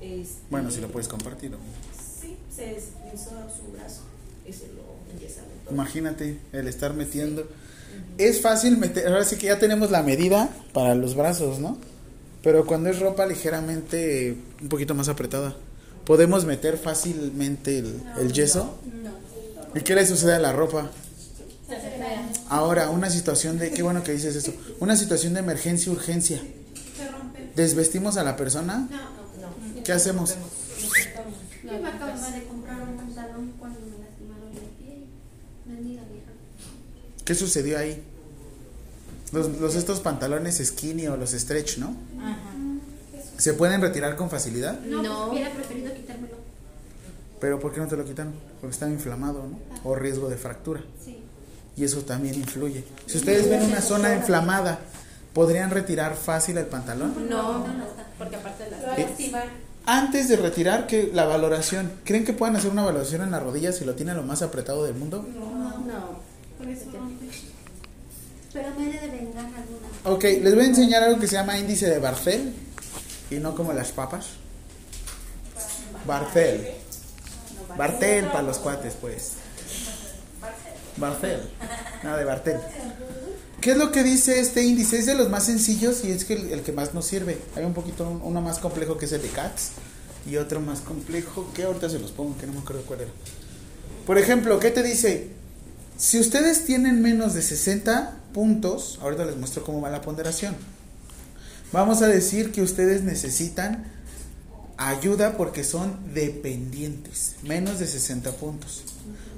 Este, 0.00 0.34
Bueno, 0.50 0.70
si 0.70 0.80
lo 0.80 0.88
puedes 0.88 1.08
compartir. 1.08 1.50
¿no? 1.52 1.58
Sí, 2.20 2.36
se 2.54 2.76
esguinzó 2.76 3.30
su 3.56 3.72
brazo 3.72 4.02
y 4.46 4.52
se 4.52 4.66
lo 4.68 4.82
enyesaron. 5.14 5.50
Imagínate 5.70 6.38
el 6.52 6.66
estar 6.68 6.94
metiendo. 6.94 7.48
Es 8.18 8.40
fácil 8.40 8.76
meter, 8.76 9.06
ahora 9.08 9.24
sí 9.24 9.36
que 9.36 9.46
ya 9.46 9.58
tenemos 9.58 9.90
la 9.90 10.02
medida 10.02 10.50
para 10.74 10.94
los 10.94 11.14
brazos, 11.14 11.58
¿no? 11.58 11.78
Pero 12.42 12.64
cuando 12.64 12.88
es 12.88 12.98
ropa 12.98 13.26
ligeramente 13.26 14.36
un 14.62 14.68
poquito 14.68 14.94
más 14.94 15.08
apretada, 15.08 15.54
¿Podemos 16.04 16.44
meter 16.44 16.76
fácilmente 16.76 17.78
el, 17.78 18.02
el 18.18 18.32
yeso? 18.32 18.78
¿Y 19.76 19.80
qué 19.82 19.94
le 19.94 20.04
sucede 20.04 20.34
a 20.34 20.38
la 20.38 20.52
ropa? 20.52 20.90
Ahora, 22.48 22.90
una 22.90 23.10
situación 23.10 23.58
de, 23.58 23.70
qué 23.70 23.84
bueno 23.84 24.02
que 24.02 24.10
dices 24.10 24.34
eso, 24.34 24.52
una 24.80 24.96
situación 24.96 25.34
de 25.34 25.38
emergencia, 25.40 25.92
urgencia. 25.92 26.38
Se 26.96 27.08
rompe. 27.08 27.52
¿Desvestimos 27.54 28.16
a 28.16 28.24
la 28.24 28.36
persona? 28.36 28.88
No, 28.90 29.82
¿Qué 29.84 29.92
hacemos? 29.92 30.34
Yo 31.62 31.80
me 31.80 31.88
acababa 31.88 32.30
de 32.32 32.44
comprar 32.44 32.82
un 32.82 32.96
pantalón 32.96 33.52
cuando 33.56 33.78
me 33.78 34.04
lastimaron 34.04 34.48
el 34.50 34.84
pie. 34.84 35.06
Vendida 35.66 36.02
vieja. 36.10 36.32
¿Qué 37.24 37.34
sucedió 37.36 37.78
ahí? 37.78 38.02
Los, 39.30 39.48
los 39.60 39.76
estos 39.76 40.00
pantalones 40.00 40.60
skinny 40.60 41.06
o 41.06 41.16
los 41.16 41.30
stretch, 41.30 41.78
¿no? 41.78 41.94
¿Se 43.38 43.54
pueden 43.54 43.80
retirar 43.80 44.16
con 44.16 44.28
facilidad? 44.30 44.78
No, 44.80 45.02
No. 45.02 45.26
hubiera 45.30 45.50
preferido 45.50 45.92
quitármelo. 45.94 46.34
Pero 47.40 47.58
¿por 47.58 47.72
qué 47.72 47.80
no 47.80 47.86
te 47.88 47.96
lo 47.96 48.04
quitan? 48.04 48.32
Porque 48.60 48.74
está 48.74 48.88
inflamado, 48.88 49.44
¿no? 49.46 49.58
O 49.90 49.94
riesgo 49.94 50.28
de 50.28 50.36
fractura. 50.36 50.82
Sí. 51.02 51.18
Y 51.76 51.84
eso 51.84 52.00
también 52.02 52.34
influye. 52.34 52.84
Si 53.06 53.16
ustedes 53.18 53.48
ven 53.48 53.62
una 53.62 53.80
zona 53.80 54.14
inflamada, 54.14 54.80
¿podrían 55.32 55.70
retirar 55.70 56.14
fácil 56.16 56.58
el 56.58 56.66
pantalón? 56.66 57.28
No, 57.30 57.64
porque 58.18 58.36
aparte 58.36 58.64
de 58.64 58.70
las... 58.72 58.98
Eh, 58.98 59.32
Antes 59.86 60.28
de 60.28 60.36
retirar, 60.36 60.86
que 60.86 61.10
la 61.14 61.24
valoración, 61.24 61.90
¿creen 62.04 62.26
que 62.26 62.34
puedan 62.34 62.56
hacer 62.56 62.70
una 62.70 62.84
valoración 62.84 63.22
en 63.22 63.30
la 63.30 63.40
rodilla 63.40 63.72
si 63.72 63.86
lo 63.86 63.94
tiene 63.94 64.12
lo 64.12 64.22
más 64.22 64.42
apretado 64.42 64.84
del 64.84 64.94
mundo? 64.94 65.26
No. 65.34 66.20
Por 66.58 66.68
eso 66.68 66.84
rompe. 66.92 67.26
Pero 68.52 68.68
me 68.76 68.86
de 68.86 69.06
vengar 69.08 69.44
alguna. 69.46 69.88
Ok, 70.04 70.22
les 70.24 70.54
voy 70.54 70.64
a 70.64 70.66
enseñar 70.68 71.02
algo 71.04 71.20
que 71.20 71.26
se 71.28 71.34
llama 71.34 71.58
índice 71.58 71.88
de 71.88 71.98
Barthel 71.98 72.52
y 73.30 73.36
no 73.36 73.54
como 73.54 73.72
las 73.72 73.92
papas. 73.92 74.26
Barthel. 76.06 76.68
Bartel 77.76 78.26
para 78.26 78.42
los 78.42 78.58
cuates, 78.58 78.94
pues. 79.00 79.32
Barthel. 80.96 81.40
Nada 82.02 82.16
de 82.18 82.24
Bartel. 82.24 82.56
¿Qué 83.60 83.72
es 83.72 83.76
lo 83.76 83.92
que 83.92 84.02
dice 84.02 84.40
este 84.40 84.62
índice? 84.62 84.98
Es 84.98 85.06
de 85.06 85.14
los 85.14 85.28
más 85.28 85.44
sencillos 85.44 86.04
y 86.04 86.10
es 86.10 86.24
que 86.24 86.32
el, 86.34 86.62
que 86.62 86.72
más 86.72 86.94
nos 86.94 87.04
sirve. 87.06 87.38
Hay 87.56 87.64
un 87.64 87.74
poquito, 87.74 88.08
un- 88.08 88.22
uno 88.22 88.40
más 88.40 88.58
complejo 88.58 88.96
que 88.96 89.04
es 89.04 89.12
el 89.12 89.22
de 89.22 89.28
CATS 89.28 89.72
y 90.28 90.36
otro 90.38 90.60
más 90.60 90.80
complejo 90.80 91.46
que 91.54 91.64
ahorita 91.64 91.88
se 91.90 91.98
los 91.98 92.10
pongo, 92.10 92.36
que 92.38 92.46
no 92.46 92.54
me 92.54 92.60
acuerdo 92.60 92.82
cuál 92.86 93.02
era. 93.02 93.10
Por 94.06 94.18
ejemplo, 94.18 94.58
¿qué 94.58 94.70
te 94.70 94.82
dice? 94.82 95.28
Si 96.00 96.18
ustedes 96.18 96.64
tienen 96.64 97.02
menos 97.02 97.34
de 97.34 97.42
60 97.42 98.14
puntos, 98.32 98.98
ahorita 99.02 99.26
les 99.26 99.36
muestro 99.36 99.62
cómo 99.64 99.82
va 99.82 99.90
la 99.90 100.00
ponderación. 100.00 100.56
Vamos 101.72 102.00
a 102.00 102.08
decir 102.08 102.52
que 102.52 102.62
ustedes 102.62 103.02
necesitan 103.02 103.84
ayuda 104.78 105.36
porque 105.36 105.62
son 105.62 105.98
dependientes, 106.14 107.34
menos 107.42 107.78
de 107.80 107.86
60 107.86 108.32
puntos. 108.32 108.82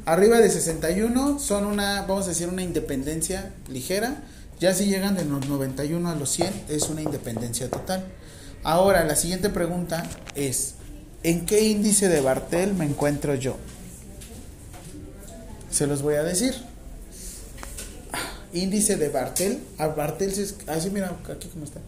Arriba 0.06 0.38
de 0.38 0.48
61 0.48 1.40
son 1.40 1.66
una, 1.66 2.02
vamos 2.02 2.26
a 2.26 2.28
decir, 2.28 2.48
una 2.48 2.62
independencia 2.62 3.52
ligera. 3.68 4.22
Ya 4.60 4.72
si 4.72 4.86
llegan 4.86 5.16
de 5.16 5.24
los 5.24 5.48
91 5.48 6.08
a 6.08 6.14
los 6.14 6.30
100 6.30 6.66
es 6.68 6.88
una 6.88 7.02
independencia 7.02 7.68
total. 7.68 8.04
Ahora, 8.62 9.02
la 9.02 9.16
siguiente 9.16 9.50
pregunta 9.50 10.08
es, 10.36 10.74
¿en 11.24 11.44
qué 11.44 11.64
índice 11.64 12.08
de 12.08 12.20
Bartel 12.20 12.74
me 12.74 12.84
encuentro 12.84 13.34
yo? 13.34 13.56
Se 15.72 15.86
los 15.88 16.02
voy 16.02 16.14
a 16.14 16.22
decir. 16.22 16.54
Índice 18.52 18.96
de 18.96 19.08
Bartel. 19.08 19.58
A 19.78 19.88
Bartel 19.88 20.32
se... 20.34 20.42
es- 20.42 20.56
Así 20.68 20.90
mira, 20.90 21.16
aquí 21.30 21.48
cómo 21.48 21.64
está. 21.64 21.80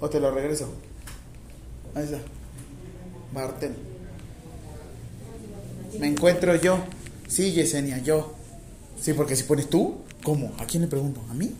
O 0.00 0.08
te 0.08 0.20
lo 0.20 0.30
regreso. 0.30 0.68
Ahí 1.94 2.04
está. 2.04 2.18
Bartel. 3.32 3.72
Me 5.98 6.06
encuentro 6.08 6.54
yo. 6.56 6.78
Sí, 7.28 7.52
Yesenia, 7.52 7.98
yo. 7.98 8.34
Sí, 9.00 9.12
porque 9.14 9.34
si 9.36 9.44
pones 9.44 9.68
tú, 9.70 9.96
¿cómo? 10.22 10.52
¿A 10.58 10.66
quién 10.66 10.82
le 10.82 10.88
pregunto? 10.88 11.20
¿A 11.30 11.34
mí? 11.34 11.52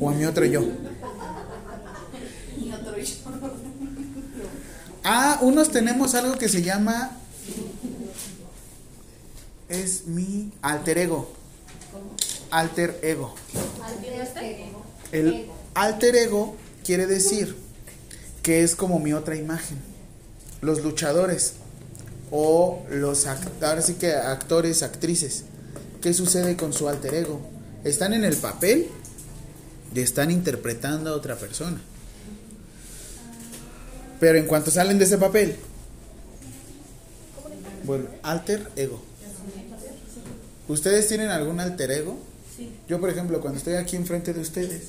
¿O 0.00 0.10
a 0.10 0.12
mi 0.14 0.24
otro 0.24 0.44
yo? 0.44 0.62
Ah, 5.04 5.38
unos 5.42 5.70
tenemos 5.70 6.14
algo 6.14 6.36
que 6.36 6.48
se 6.48 6.62
llama. 6.62 7.12
Es 9.70 10.06
mi 10.06 10.52
alter 10.62 10.98
ego. 10.98 11.32
Alter 12.50 12.98
ego. 13.02 13.34
El 15.12 15.46
alter 15.74 16.16
ego 16.16 16.56
quiere 16.84 17.06
decir 17.06 17.56
que 18.42 18.62
es 18.62 18.74
como 18.74 18.98
mi 18.98 19.12
otra 19.12 19.36
imagen. 19.36 19.78
Los 20.60 20.82
luchadores 20.82 21.54
o 22.32 22.82
los 22.90 23.26
act- 23.26 23.62
ahora 23.62 23.80
sí 23.82 23.94
que 23.94 24.12
actores, 24.12 24.82
actrices. 24.82 25.44
¿Qué 26.02 26.12
sucede 26.14 26.56
con 26.56 26.72
su 26.72 26.88
alter 26.88 27.14
ego? 27.14 27.40
Están 27.84 28.12
en 28.12 28.24
el 28.24 28.36
papel 28.36 28.88
y 29.94 30.00
están 30.00 30.30
interpretando 30.30 31.10
a 31.10 31.14
otra 31.14 31.36
persona. 31.36 31.80
Pero 34.18 34.36
en 34.38 34.46
cuanto 34.46 34.70
salen 34.70 34.98
de 34.98 35.04
ese 35.04 35.16
papel, 35.18 35.56
bueno, 37.84 38.06
alter 38.22 38.68
ego. 38.76 39.00
¿Ustedes 40.70 41.08
tienen 41.08 41.30
algún 41.30 41.58
alter 41.58 41.90
ego? 41.90 42.16
Yo, 42.88 43.00
por 43.00 43.10
ejemplo, 43.10 43.40
cuando 43.40 43.58
estoy 43.58 43.74
aquí 43.74 43.96
enfrente 43.96 44.32
de 44.32 44.40
ustedes, 44.40 44.84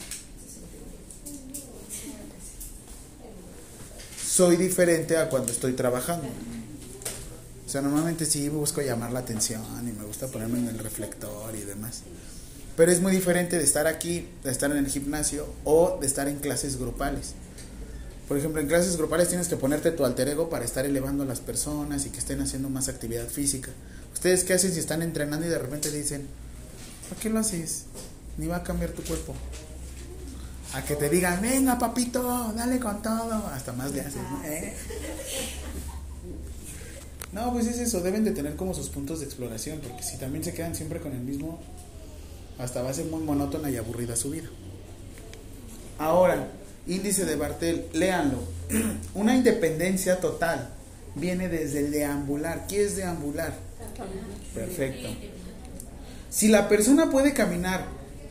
soy 4.23 4.57
diferente 4.57 5.17
a 5.17 5.27
cuando 5.27 5.51
estoy 5.51 5.73
trabajando. 5.73 6.27
O 7.65 7.69
sea, 7.69 7.81
normalmente 7.81 8.27
sí 8.27 8.47
busco 8.49 8.81
llamar 8.81 9.11
la 9.11 9.19
atención 9.21 9.63
y 9.81 9.91
me 9.91 10.05
gusta 10.05 10.27
ponerme 10.27 10.59
en 10.59 10.67
el 10.67 10.77
reflector 10.77 11.55
y 11.55 11.61
demás. 11.61 12.03
Pero 12.77 12.91
es 12.91 13.01
muy 13.01 13.11
diferente 13.11 13.57
de 13.57 13.63
estar 13.63 13.87
aquí, 13.87 14.27
de 14.43 14.51
estar 14.51 14.69
en 14.69 14.77
el 14.77 14.87
gimnasio 14.87 15.47
o 15.63 15.97
de 15.99 16.05
estar 16.05 16.27
en 16.27 16.37
clases 16.37 16.77
grupales. 16.77 17.33
Por 18.27 18.37
ejemplo, 18.37 18.61
en 18.61 18.67
clases 18.67 18.97
grupales 18.97 19.29
tienes 19.29 19.47
que 19.47 19.57
ponerte 19.57 19.89
tu 19.89 20.05
alter 20.05 20.29
ego 20.29 20.47
para 20.47 20.63
estar 20.63 20.85
elevando 20.85 21.23
a 21.23 21.25
las 21.25 21.39
personas 21.39 22.05
y 22.05 22.11
que 22.11 22.19
estén 22.19 22.39
haciendo 22.39 22.69
más 22.69 22.87
actividad 22.87 23.27
física. 23.27 23.71
¿Ustedes 24.21 24.43
qué 24.43 24.53
hacen 24.53 24.71
si 24.71 24.79
están 24.79 25.01
entrenando 25.01 25.47
y 25.47 25.49
de 25.49 25.57
repente 25.57 25.89
dicen, 25.89 26.27
¿por 27.09 27.17
qué 27.17 27.31
lo 27.31 27.39
haces? 27.39 27.85
Ni 28.37 28.45
va 28.45 28.57
a 28.57 28.63
cambiar 28.63 28.91
tu 28.91 29.01
cuerpo. 29.01 29.33
A 30.75 30.83
que 30.83 30.95
te 30.95 31.09
digan, 31.09 31.41
venga 31.41 31.79
papito, 31.79 32.53
dale 32.55 32.79
con 32.79 33.01
todo. 33.01 33.47
Hasta 33.47 33.73
más 33.73 33.91
le 33.93 34.01
haces, 34.01 34.21
¿no? 34.21 34.43
¿Eh? 34.45 34.75
No, 37.33 37.51
pues 37.51 37.65
es 37.65 37.79
eso, 37.79 38.01
deben 38.01 38.23
de 38.23 38.29
tener 38.29 38.55
como 38.55 38.75
sus 38.75 38.89
puntos 38.89 39.21
de 39.21 39.25
exploración, 39.25 39.79
porque 39.79 40.03
si 40.03 40.17
también 40.17 40.43
se 40.43 40.53
quedan 40.53 40.75
siempre 40.75 40.99
con 40.99 41.13
el 41.13 41.21
mismo, 41.21 41.59
hasta 42.59 42.83
va 42.83 42.91
a 42.91 42.93
ser 42.93 43.05
muy 43.05 43.23
monótona 43.23 43.71
y 43.71 43.77
aburrida 43.77 44.15
su 44.15 44.29
vida. 44.29 44.49
Ahora, 45.97 46.47
índice 46.85 47.25
de 47.25 47.37
Bartel, 47.37 47.87
léanlo. 47.93 48.37
Una 49.15 49.35
independencia 49.35 50.19
total 50.19 50.69
viene 51.15 51.49
desde 51.49 51.79
el 51.79 51.91
deambular. 51.91 52.67
¿Qué 52.67 52.83
es 52.83 52.97
deambular? 52.97 53.70
Perfecto. 54.53 55.09
Si 56.29 56.47
la 56.47 56.69
persona 56.69 57.09
puede 57.09 57.33
caminar 57.33 57.85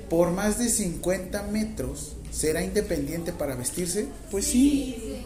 por 0.09 0.31
más 0.31 0.59
de 0.59 0.69
50 0.69 1.43
metros, 1.45 2.17
¿será 2.31 2.63
independiente 2.63 3.33
para 3.33 3.55
vestirse? 3.55 4.09
Pues 4.31 4.47
sí. 4.47 5.23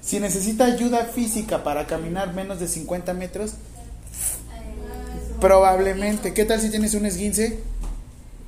Si 0.00 0.18
necesita 0.18 0.64
ayuda 0.64 1.04
física 1.04 1.62
para 1.62 1.86
caminar 1.86 2.34
menos 2.34 2.60
de 2.60 2.68
50 2.68 3.12
metros, 3.14 3.52
probablemente. 5.40 6.34
¿Qué 6.34 6.44
tal 6.44 6.60
si 6.60 6.70
tienes 6.70 6.94
un 6.94 7.06
esguince? 7.06 7.60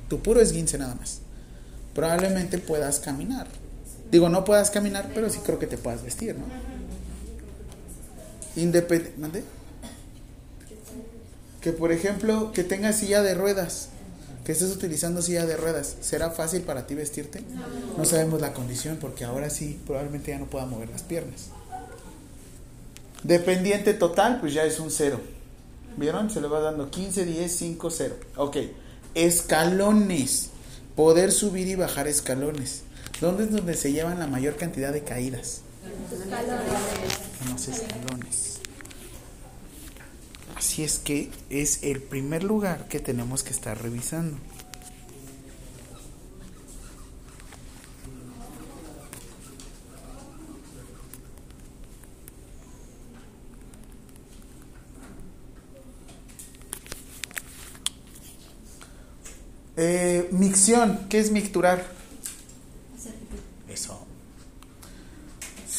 Tu 0.09 0.19
puro 0.19 0.41
esguince 0.41 0.77
nada 0.77 0.95
más. 0.95 1.19
Probablemente 1.93 2.57
puedas 2.57 2.99
caminar. 2.99 3.47
Digo, 4.11 4.27
no 4.27 4.43
puedas 4.43 4.71
caminar, 4.71 5.11
pero 5.13 5.29
sí 5.29 5.39
creo 5.45 5.59
que 5.59 5.67
te 5.67 5.77
puedas 5.77 6.03
vestir, 6.03 6.35
¿no? 6.35 6.45
Independiente. 8.61 9.43
Que 11.61 11.71
por 11.71 11.91
ejemplo, 11.91 12.51
que 12.51 12.63
tengas 12.63 12.97
silla 12.97 13.21
de 13.21 13.35
ruedas, 13.35 13.89
que 14.45 14.51
estés 14.51 14.71
utilizando 14.71 15.21
silla 15.21 15.45
de 15.45 15.55
ruedas, 15.55 15.95
¿será 16.01 16.31
fácil 16.31 16.61
para 16.63 16.87
ti 16.87 16.95
vestirte? 16.95 17.43
No 17.97 18.05
sabemos 18.05 18.41
la 18.41 18.53
condición 18.53 18.97
porque 18.99 19.23
ahora 19.23 19.49
sí, 19.49 19.79
probablemente 19.85 20.31
ya 20.31 20.39
no 20.39 20.47
pueda 20.47 20.65
mover 20.65 20.89
las 20.89 21.03
piernas. 21.03 21.49
Dependiente 23.23 23.93
total, 23.93 24.39
pues 24.39 24.53
ya 24.53 24.63
es 24.63 24.79
un 24.79 24.89
cero. 24.89 25.21
¿Vieron? 25.97 26.29
Se 26.29 26.41
le 26.41 26.47
va 26.47 26.59
dando 26.59 26.89
15, 26.89 27.25
10, 27.25 27.55
5, 27.55 27.89
0. 27.91 28.15
Ok. 28.37 28.57
Escalones. 29.13 30.49
Poder 30.95 31.31
subir 31.31 31.67
y 31.67 31.75
bajar 31.75 32.07
escalones. 32.07 32.81
¿Dónde 33.19 33.43
es 33.43 33.51
donde 33.51 33.75
se 33.75 33.91
llevan 33.91 34.19
la 34.19 34.27
mayor 34.27 34.55
cantidad 34.55 34.91
de 34.91 35.03
caídas? 35.03 35.61
En 37.43 37.51
los 37.51 37.67
escalones. 37.67 38.50
Así 40.61 40.83
es 40.83 40.99
que 40.99 41.31
es 41.49 41.81
el 41.81 42.03
primer 42.03 42.43
lugar 42.43 42.87
que 42.87 42.99
tenemos 42.99 43.41
que 43.41 43.49
estar 43.49 43.81
revisando. 43.81 44.37
Eh, 59.77 60.29
micción, 60.31 61.07
¿qué 61.09 61.17
es 61.17 61.31
micturar? 61.31 62.00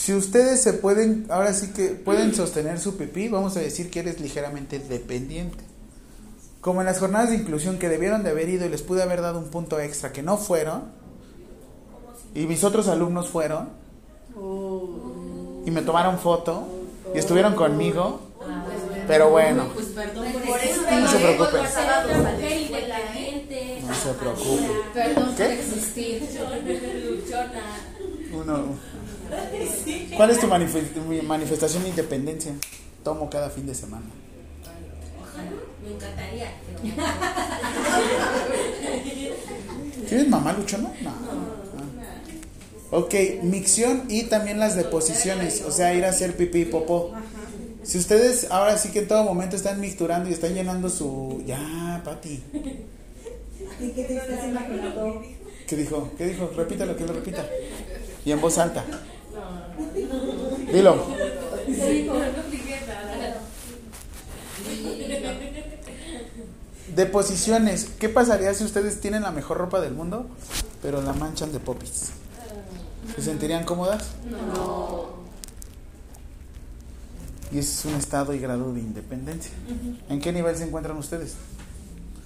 Si 0.03 0.13
ustedes 0.13 0.61
se 0.61 0.73
pueden, 0.73 1.27
ahora 1.29 1.53
sí 1.53 1.69
que 1.69 1.91
pueden 1.91 2.35
sostener 2.35 2.81
su 2.81 2.97
pipí, 2.97 3.29
vamos 3.29 3.57
a 3.57 3.61
decir 3.61 3.89
que 3.89 4.01
eres 4.01 4.19
ligeramente 4.19 4.81
dependiente. 4.81 5.63
Como 6.61 6.81
en 6.81 6.87
las 6.87 6.99
jornadas 6.99 7.31
de 7.31 7.37
inclusión 7.37 7.79
que 7.79 7.89
debieron 7.89 8.25
de 8.25 8.31
haber 8.31 8.49
ido 8.49 8.67
y 8.67 8.69
les 8.69 8.83
pude 8.83 9.01
haber 9.01 9.21
dado 9.21 9.39
un 9.39 9.45
punto 9.45 9.79
extra 9.79 10.11
que 10.11 10.21
no 10.25 10.39
fueron, 10.39 10.87
y 12.35 12.47
mis 12.47 12.65
otros 12.65 12.89
alumnos 12.89 13.29
fueron, 13.29 13.69
y 15.65 15.71
me 15.71 15.83
tomaron 15.83 16.19
foto, 16.19 16.67
y 17.15 17.19
estuvieron 17.19 17.55
conmigo, 17.55 18.23
pero 19.07 19.31
bueno, 19.31 19.69
No 19.69 21.09
se 21.09 21.19
preocupen. 21.19 21.63
No 23.87 23.95
se 23.95 24.15
preocupe. 24.15 24.67
Perdón 24.95 25.27
por 25.27 25.37
¿Qué? 25.37 25.61
uno, 28.33 28.65
¿cuál 30.17 30.31
es 30.31 30.41
tu 30.41 30.47
manifestación 30.47 31.83
de 31.83 31.91
independencia? 31.91 32.53
Tomo 33.03 33.29
cada 33.29 33.51
fin 33.51 33.67
de 33.67 33.75
semana. 33.75 34.07
Me 35.83 35.93
encantaría. 35.93 36.53
¿Tienes 40.09 40.29
mamá 40.29 40.53
luchona? 40.53 40.93
No. 41.03 41.11
Ah. 41.11 41.63
Ok, 42.93 43.15
micción 43.43 44.05
y 44.09 44.25
también 44.25 44.59
las 44.59 44.77
deposiciones, 44.77 45.63
o 45.63 45.71
sea, 45.71 45.95
ir 45.95 46.05
a 46.05 46.11
hacer 46.11 46.37
pipí 46.37 46.61
y 46.61 46.65
popó. 46.67 47.13
Si 47.83 47.99
ustedes 47.99 48.49
ahora 48.51 48.77
sí 48.77 48.91
que 48.91 49.01
en 49.01 49.09
todo 49.09 49.25
momento 49.25 49.57
están 49.57 49.81
mixturando 49.81 50.29
y 50.29 50.33
están 50.33 50.55
llenando 50.55 50.89
su... 50.89 51.43
Ya, 51.47 52.01
Pati. 52.05 52.43
¿Y 53.81 53.89
qué 53.89 54.05
te 54.05 54.17
estás 54.17 54.45
imaginando? 54.47 55.23
¿Qué 55.67 55.77
dijo? 55.77 56.11
¿Qué 56.17 56.27
dijo? 56.27 56.51
Repítalo, 56.57 56.97
que 56.97 57.07
lo 57.07 57.15
repita. 57.15 57.45
Y 58.25 58.31
en 58.31 58.41
voz 58.41 58.59
alta. 58.59 58.85
Dilo. 60.73 60.97
Deposiciones. 66.95 67.91
¿Qué 67.99 68.09
pasaría 68.09 68.53
si 68.55 68.65
ustedes 68.65 69.01
tienen 69.01 69.23
la 69.23 69.31
mejor 69.31 69.59
ropa 69.59 69.81
del 69.81 69.93
mundo, 69.95 70.27
pero 70.83 71.03
la 71.03 71.13
manchan 71.13 71.53
de 71.53 71.61
popis? 71.61 72.11
¿Se 73.15 73.23
sentirían 73.23 73.65
cómodas? 73.65 74.11
No. 74.31 75.23
Y 77.51 77.59
ese 77.59 77.89
es 77.89 77.93
un 77.93 77.99
estado 77.99 78.33
y 78.33 78.39
grado 78.39 78.73
de 78.73 78.81
independencia. 78.81 79.53
¿En 80.09 80.21
qué 80.21 80.33
nivel 80.33 80.57
se 80.57 80.65
encuentran 80.65 80.97
ustedes? 80.97 81.35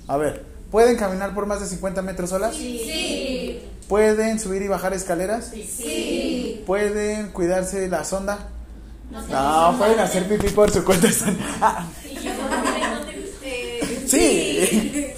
A 0.07 0.16
ver, 0.16 0.44
¿pueden 0.71 0.97
caminar 0.97 1.35
por 1.35 1.47
más 1.47 1.61
de 1.61 1.67
50 1.67 2.03
metros 2.03 2.31
solas? 2.31 2.55
Sí. 2.55 3.62
¿Pueden 3.89 4.41
subir 4.41 4.62
y 4.62 4.69
bajar 4.69 4.95
escaleras? 4.95 5.53
¿Pueden 6.67 7.31
cuidarse 7.31 7.81
de 7.81 7.89
la 7.89 8.05
sonda? 8.05 8.51
No, 9.11 9.75
pueden 9.79 10.01
hacer 10.01 10.29
pipí 10.29 10.49
por 10.49 10.71
su 10.71 10.85
cuenta. 10.85 11.09
Ah, 11.61 11.87
sí. 14.07 15.12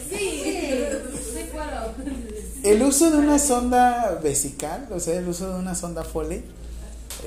El 2.62 2.82
uso 2.82 3.11
de 3.11 3.18
una 3.18 3.38
sonda 3.38 4.18
vesical, 4.22 4.88
o 4.90 5.01
sea, 5.01 5.18
el 5.18 5.28
uso 5.28 5.53
de 5.53 5.59
una 5.59 5.74
sonda 5.74 6.05
Foley, 6.05 6.44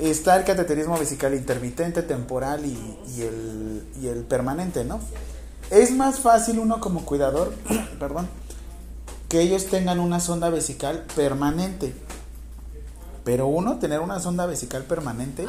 está 0.00 0.36
el 0.36 0.44
cateterismo 0.44 0.98
vesical 0.98 1.34
intermitente, 1.34 2.02
temporal 2.02 2.64
y, 2.64 2.96
y 3.16 3.22
el, 3.22 3.82
y 4.00 4.06
el 4.08 4.24
permanente, 4.24 4.84
¿no? 4.84 5.00
Es 5.72 5.90
más 5.90 6.20
fácil 6.20 6.58
uno 6.58 6.80
como 6.80 7.06
cuidador, 7.06 7.54
perdón, 7.98 8.28
que 9.30 9.40
ellos 9.40 9.68
tengan 9.68 10.00
una 10.00 10.20
sonda 10.20 10.50
vesical 10.50 11.06
permanente. 11.16 11.94
Pero 13.24 13.46
uno, 13.46 13.78
tener 13.78 14.00
una 14.00 14.20
sonda 14.20 14.44
vesical 14.44 14.82
permanente 14.82 15.46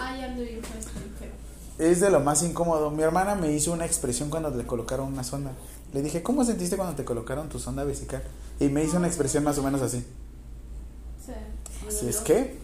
es 1.78 2.00
de 2.00 2.10
lo 2.10 2.22
más 2.22 2.42
incómodo. 2.42 2.90
Mi 2.90 3.04
hermana 3.04 3.36
me 3.36 3.52
hizo 3.52 3.74
una 3.74 3.86
expresión 3.86 4.30
cuando 4.30 4.50
le 4.50 4.66
colocaron 4.66 5.12
una 5.12 5.26
sonda. 5.26 5.52
Le 5.92 6.02
dije, 6.02 6.24
¿cómo 6.24 6.46
sentiste 6.46 6.78
cuando 6.78 6.96
te 6.96 7.04
colocaron 7.04 7.50
tu 7.50 7.60
sonda 7.60 7.84
vesical? 7.84 8.24
Y 8.62 8.70
me 8.70 8.82
hizo 8.82 8.96
una 8.96 9.08
expresión 9.08 9.44
más 9.44 9.58
o 9.58 9.64
menos 9.64 9.82
así. 9.82 10.06
Así 11.86 12.08
es 12.08 12.22
que. 12.22 12.60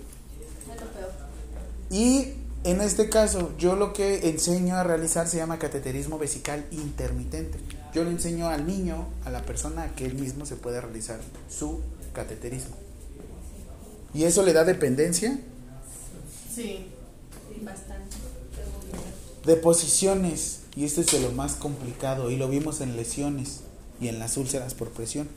Y 1.90 2.36
en 2.64 2.82
este 2.82 3.10
caso, 3.10 3.54
yo 3.58 3.76
lo 3.76 3.94
que 3.94 4.30
enseño 4.30 4.76
a 4.76 4.84
realizar 4.84 5.28
se 5.28 5.38
llama 5.38 5.60
cateterismo 5.60 6.18
vesical 6.18 6.66
intermitente. 6.72 7.58
Yo 7.94 8.04
le 8.04 8.12
enseño 8.12 8.50
al 8.50 8.68
niño, 8.68 9.08
a 9.26 9.30
la 9.30 9.44
persona, 9.44 9.96
que 9.96 10.06
él 10.06 10.16
mismo 10.16 10.46
se 10.46 10.56
puede 10.56 10.82
realizar 10.82 11.20
su 11.50 11.80
cateterismo. 12.14 12.76
¿Y 14.14 14.24
eso 14.24 14.44
le 14.44 14.54
da 14.54 14.66
dependencia? 14.66 15.40
Sí. 16.54 16.88
Deposiciones, 19.46 20.60
y 20.76 20.84
esto 20.84 21.02
es 21.02 21.12
de 21.12 21.22
lo 21.22 21.32
más 21.32 21.54
complicado, 21.54 22.30
y 22.30 22.36
lo 22.36 22.50
vimos 22.50 22.82
en 22.82 22.98
lesiones 22.98 23.62
y 24.02 24.10
en 24.10 24.20
las 24.20 24.36
úlceras 24.38 24.74
por 24.74 24.90
presión. 24.90 25.30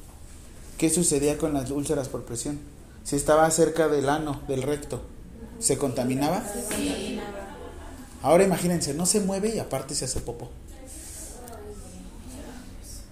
¿Qué 0.77 0.91
sucedía 0.91 1.39
con 1.39 1.55
las 1.55 1.71
úlceras 1.71 2.09
por 2.09 2.25
presión? 2.25 2.59
Si 3.05 3.15
estaba 3.15 3.51
cerca 3.51 3.89
del 3.89 4.09
ano, 4.09 4.41
del 4.49 4.63
recto, 4.63 5.03
¿se 5.63 5.79
contaminaba? 5.79 6.43
Ahora 8.23 8.45
imagínense, 8.45 8.95
no 8.95 9.07
se 9.07 9.21
mueve 9.21 9.55
y 9.55 9.59
aparte 9.59 9.95
se 9.95 10.05
hace 10.05 10.21
popo. 10.21 10.51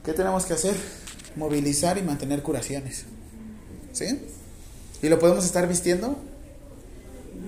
¿Qué 0.05 0.13
tenemos 0.13 0.45
que 0.45 0.55
hacer? 0.55 0.75
Movilizar 1.37 1.97
y 1.99 2.03
mantener 2.03 2.43
curaciones. 2.43 3.05
¿Sí? 3.93 4.21
¿Y 5.03 5.09
lo 5.09 5.19
podemos 5.19 5.45
estar 5.45 5.69
vistiendo? 5.69 6.17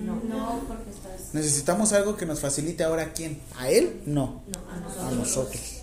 No, 0.05 0.61
porque 0.67 0.91
estás. 0.91 1.35
¿Necesitamos 1.35 1.93
algo 1.93 2.17
que 2.17 2.27
nos 2.27 2.41
facilite 2.41 2.85
ahora 2.85 3.03
a 3.03 3.13
quién? 3.13 3.41
¿A 3.59 3.69
él? 3.69 4.03
No. 4.07 4.43
A 5.01 5.11
nosotros. 5.11 5.83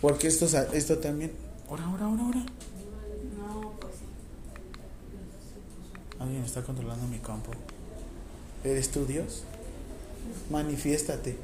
Porque 0.00 0.26
esto, 0.28 0.46
esto 0.72 0.98
también... 0.98 1.32
Ahora, 1.68 1.84
ahora, 1.84 2.04
ahora, 2.06 2.22
ahora. 2.22 2.40
No, 3.38 3.72
pues 3.80 3.94
sí. 3.94 4.04
Alguien 6.18 6.42
está 6.42 6.62
controlando 6.62 7.06
mi 7.06 7.18
campo. 7.18 7.52
¿Eres 8.64 8.90
tú 8.90 9.06
Dios? 9.06 9.42
Manifiéstate. 10.50 11.36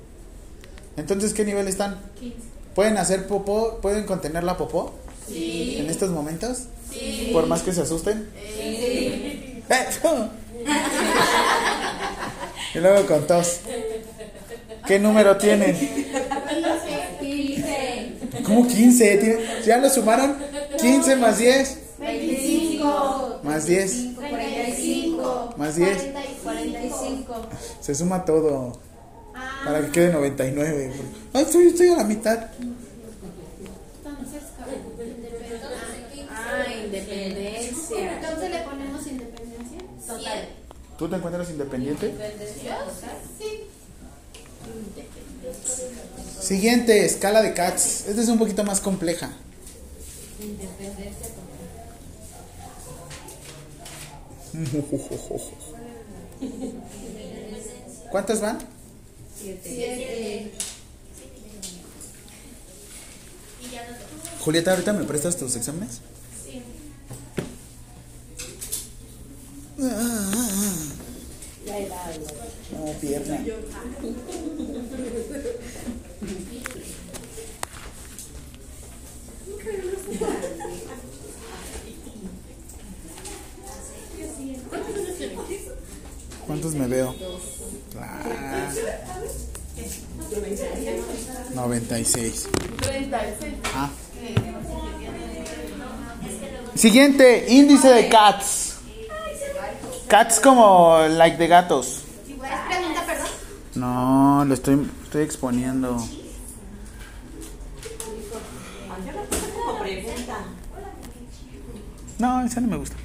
Entonces, 0.97 1.33
¿qué 1.35 1.45
nivel 1.45 1.69
están? 1.69 1.99
¿Pueden 2.75 2.97
hacer 2.99 3.27
popó? 3.27 3.79
¿Pueden 3.81 4.05
contener 4.05 4.45
la 4.45 4.57
popó? 4.57 4.93
Sí. 5.27 5.77
¿En 5.79 5.91
estos 5.91 6.11
momentos? 6.11 6.65
Sí. 6.93 7.31
¿Por 7.33 7.47
más 7.47 7.63
que 7.63 7.73
se 7.73 7.83
asusten? 7.83 8.29
Sí. 8.57 9.63
y 12.75 12.79
luego 12.79 13.07
con 13.07 13.27
tos. 13.27 13.61
¿Qué 14.87 14.99
número 14.99 15.37
tienen? 15.37 15.77
15, 17.21 18.13
¿Cómo 18.45 18.67
15? 18.67 19.17
¿Tienen- 19.19 19.41
¿Ya 19.67 19.77
lo 19.79 19.91
sumaron? 19.91 20.37
15 20.81 21.17
más 21.17 21.39
10 21.39 21.79
25, 21.99 23.41
más 23.43 23.67
10. 23.67 24.17
35, 24.17 25.55
Más 25.57 25.77
10. 25.77 25.97
45. 25.97 26.28
Se 27.81 27.95
suma 27.95 28.25
todo 28.25 28.79
Ah, 29.35 29.63
para 29.65 29.81
que 29.87 29.93
quede 29.93 30.13
99. 30.13 30.93
Ay, 31.33 31.43
estoy, 31.43 31.69
estoy 31.69 31.89
a 31.89 31.97
la 31.99 32.05
mitad. 32.05 32.49
entonces, 34.03 34.43
Ah, 36.31 36.65
independencia. 36.85 38.17
entonces 38.17 38.51
le 38.51 38.61
ponemos 38.63 39.07
independencia. 39.07 39.79
Total. 40.07 40.49
¿Tú 40.99 41.09
te 41.09 41.17
encuentras 41.17 41.51
independiente? 41.51 42.15
Sí. 43.39 43.65
Siguiente, 46.41 47.05
escala 47.05 47.43
de 47.43 47.55
CATS. 47.55 48.09
Esta 48.09 48.23
es 48.23 48.29
un 48.29 48.39
poquito 48.39 48.65
más 48.65 48.81
compleja. 48.81 49.31
¿Cuántas 58.11 58.41
van? 58.41 58.59
Julieta, 64.41 64.71
ahorita 64.71 64.93
me 64.93 65.05
prestas 65.05 65.37
tus 65.37 65.57
exámenes. 65.57 66.01
No, 72.73 72.93
pierna. 73.01 73.45
¿Cuántos 86.47 86.75
me 86.75 86.87
veo? 86.87 87.15
Ah, 87.97 88.69
96. 91.55 92.49
Ah. 93.75 93.91
Siguiente, 96.75 97.47
índice 97.49 97.89
de 97.89 98.09
cats. 98.09 98.77
Cats 100.07 100.41
como 100.41 100.99
like 101.09 101.37
de 101.37 101.47
gatos. 101.47 102.03
No, 103.75 104.45
lo 104.45 104.55
estoy, 104.55 104.91
estoy 105.05 105.23
exponiendo. 105.23 105.97
No, 112.19 112.45
esa 112.45 112.61
no 112.61 112.69
me 112.69 112.77
gusta. 112.77 112.97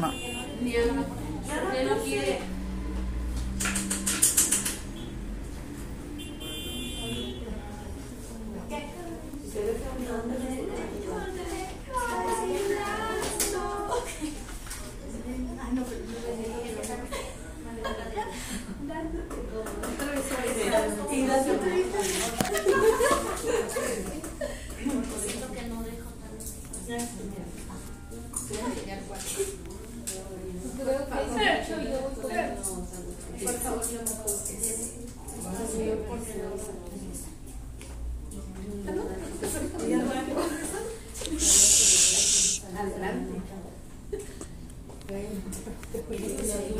No. 0.00 0.10
Porque 0.10 1.84
no 1.84 1.96
quiere. 2.04 2.54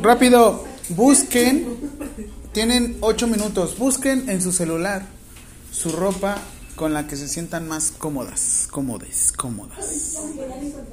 Rápido, 0.04 0.62
busquen. 0.90 1.78
Tienen 2.52 2.98
ocho 3.00 3.26
minutos. 3.26 3.78
Busquen 3.78 4.28
en 4.28 4.42
su 4.42 4.52
celular 4.52 5.06
su 5.72 5.92
ropa 5.92 6.36
con 6.76 6.92
la 6.92 7.06
que 7.06 7.16
se 7.16 7.26
sientan 7.26 7.66
más 7.66 7.90
cómodas. 7.90 8.68
Cómodes, 8.70 9.32
cómodas. 9.32 10.18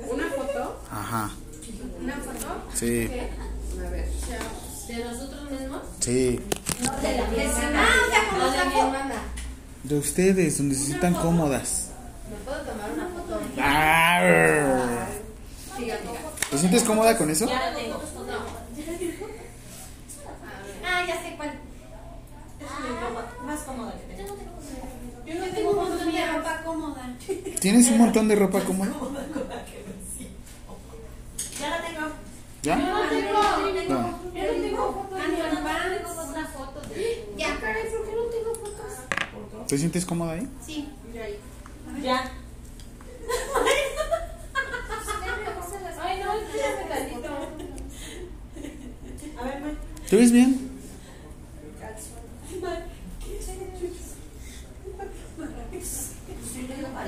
¿Una 0.10 0.30
foto? 0.30 0.82
Ajá. 0.90 1.30
¿Una 2.02 2.16
foto? 2.16 2.64
Sí, 2.74 3.10
A 3.86 3.90
ver. 3.90 4.08
¿De 4.88 5.04
nosotros 5.04 5.52
mismos? 5.52 5.82
sí. 6.00 6.40
Ah, 6.88 6.96
o 6.98 7.02
sea, 7.02 8.30
como 8.30 8.46
de 8.46 8.66
mi 8.66 8.80
hermana. 8.80 9.16
De 9.84 9.98
ustedes, 10.00 10.58
donde 10.58 10.76
se 10.76 10.86
sientan 10.86 11.16
cómodas. 11.16 11.90
¿Me 12.30 12.38
puedo 12.46 12.62
tomar 12.62 12.90
una 12.94 13.10
foto? 13.10 13.42
¿Te 16.50 16.58
sientes 16.58 16.84
cómoda 16.84 17.18
con 17.18 17.30
eso? 17.30 17.46
Ya 17.46 17.72
la 17.72 17.76
tengo. 17.76 17.96
No. 17.96 18.62
Ah, 20.86 21.06
ya 21.08 21.22
sé 21.22 21.36
cuál. 21.38 21.54
Más 23.46 23.60
cómoda 23.62 23.94
que 23.94 24.16
tengo. 24.16 24.36
Yo 25.26 25.36
no 25.36 25.46
tengo 25.54 25.70
un 25.72 25.76
montón 25.78 26.12
de 26.12 26.28
ropa 26.28 26.62
cómoda. 26.66 27.16
¿Tienes 27.62 27.88
un 27.92 28.00
montón 28.00 28.28
de 28.28 28.36
ropa 28.36 28.60
cómoda? 28.62 28.92
Ya 31.60 31.70
la 31.70 31.78
tengo. 31.86 32.08
¿Ya? 32.64 32.80
Yo 32.80 32.86
no 32.88 33.08
tengo. 33.08 33.34
No. 33.94 34.20
Yo 34.34 34.42
no 34.42 34.62
tengo 34.64 34.94
fotos 34.94 36.30
una 36.30 36.48
foto. 36.48 36.82
Ya, 37.38 37.50
¿por 37.60 37.70
qué 37.70 38.16
no 38.16 38.24
tengo 38.32 38.56
fotos? 38.56 39.68
¿Te 39.68 39.78
sientes 39.78 40.06
cómoda 40.08 40.32
ahí? 40.34 40.48
Sí. 40.66 40.90
Ya. 42.02 42.32
Ay, 46.02 46.24
no, 46.24 46.34
espérame 46.34 46.90
tantito. 46.90 47.30
A 49.40 49.44
ver. 49.44 49.78
¿Te 50.10 50.16
ves 50.16 50.32
bien? 50.32 50.72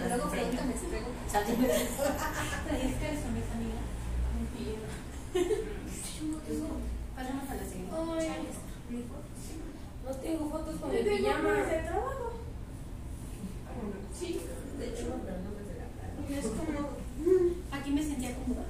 Luego 0.08 0.30
pregúntame 0.30 0.74
si 0.74 0.86
traigo 0.88 1.08
¿Traes 1.32 2.96
calzones, 3.02 3.48
amiga? 3.54 3.82
Pasamos 7.16 7.50
a 7.50 7.56
la 7.56 7.66
siguiente. 7.66 7.96
Ay, 7.96 8.46
no 10.04 10.12
tengo 10.34 10.50
fotos 10.50 10.76
con 10.80 10.92
mi 10.92 10.98
pijama. 10.98 11.54
Sí, 14.20 14.40
de 14.80 14.88
hecho, 14.88 15.06
es 16.30 16.46
como. 16.46 16.90
Aquí 17.72 17.92
me 17.92 18.04
sentía 18.04 18.36
cómoda. 18.36 18.66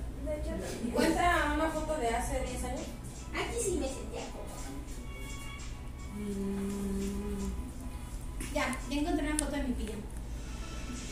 ¿Cuenta 0.94 1.54
una 1.56 1.70
foto 1.70 1.98
de 1.98 2.10
hace 2.10 2.40
10 2.40 2.64
años? 2.66 2.82
Aquí 3.34 3.56
sí 3.64 3.78
me 3.80 3.88
sentía 3.88 4.22
cómoda. 4.32 4.54
Ya, 8.54 8.78
ya 8.90 9.00
encontré 9.00 9.28
una 9.28 9.40
foto 9.40 9.56
de 9.56 9.64
mi 9.64 9.74
pijama. 9.74 10.04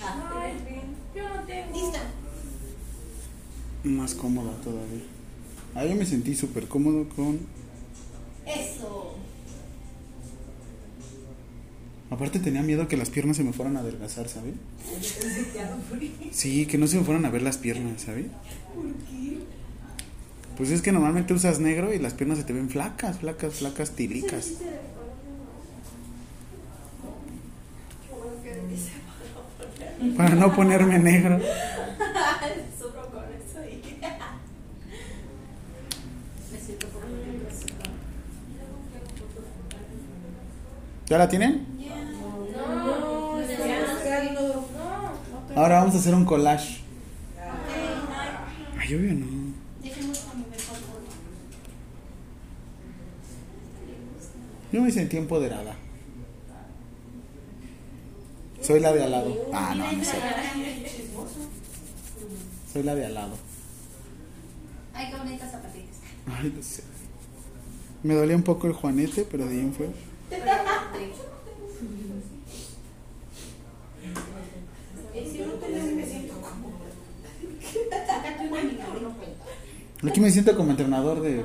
Ay, 0.04 0.54
yo 1.16 1.30
no 1.30 1.44
tengo. 1.44 1.74
Listo. 1.74 2.00
Más 3.84 4.14
cómoda 4.16 4.52
todavía. 4.62 5.04
Ahí 5.74 5.96
me 5.96 6.06
sentí 6.06 6.36
súper 6.36 6.68
cómodo 6.68 7.08
con... 7.16 7.40
Eso. 8.46 9.16
Aparte 12.12 12.40
tenía 12.40 12.62
miedo 12.62 12.90
que 12.90 12.98
las 12.98 13.10
piernas 13.10 13.38
se 13.38 13.44
me 13.46 13.54
fueran 13.54 13.78
a 13.78 13.80
adelgazar, 13.80 14.28
¿sabes? 14.28 14.54
Sí, 16.32 16.66
que 16.66 16.78
no 16.78 16.86
se 16.86 16.98
me 16.98 17.06
fueran 17.06 17.26
a 17.26 17.30
ver 17.30 17.42
las 17.42 17.58
piernas, 17.58 18.02
¿sabes? 18.02 18.26
Pues 20.58 20.72
es 20.72 20.82
que 20.82 20.92
normalmente 20.92 21.34
usas 21.34 21.62
negro 21.62 21.94
y 21.94 22.00
las 22.00 22.14
piernas 22.14 22.38
se 22.38 22.44
te 22.44 22.52
ven 22.52 22.70
flacas, 22.70 23.20
flacas, 23.20 23.54
flacas, 23.56 23.92
tilicas. 23.92 24.56
Para 30.18 30.36
no 30.36 30.54
ponerme 30.54 31.00
negro. 31.00 31.40
¿Ya 41.08 41.18
la 41.18 41.30
tienen? 41.30 41.71
Ahora 45.56 45.80
vamos 45.80 45.96
a 45.96 45.98
hacer 45.98 46.16
un 46.16 46.26
collage. 46.26 46.82
Ay, 48.80 48.96
obvio 48.96 49.14
no. 49.14 49.28
Dejemos 49.84 50.26
a 50.32 50.34
mi 50.36 50.44
mejor 50.46 50.78
foto. 50.78 51.10
Yo 54.72 54.82
me 54.82 54.92
sentí 54.92 55.18
empoderada. 55.18 55.76
Soy 58.62 58.80
la 58.80 58.94
de 58.94 59.04
al 59.04 59.12
lado. 59.12 59.36
Ah, 59.54 59.76
no, 59.76 59.92
no 59.92 60.04
sé. 60.04 60.18
Soy 62.72 62.84
la 62.84 62.96
de 62.96 63.06
al 63.06 63.14
lado. 63.14 63.36
Ay, 64.94 65.12
qué 65.12 65.18
bonitas 65.18 65.52
zapatitas. 65.52 65.98
Ay, 66.28 66.54
no 66.56 66.64
sé. 66.64 66.84
Me 68.04 68.14
dolía 68.14 68.36
un 68.36 68.44
poco 68.44 68.68
el 68.68 68.74
juanete, 68.74 69.28
pero 69.30 69.46
de 69.46 69.52
ahí 69.52 69.60
en 69.60 69.74
fuera. 69.74 69.92
Aquí 80.04 80.20
me 80.20 80.32
siento 80.32 80.56
como 80.56 80.72
entrenador 80.72 81.22
de 81.22 81.44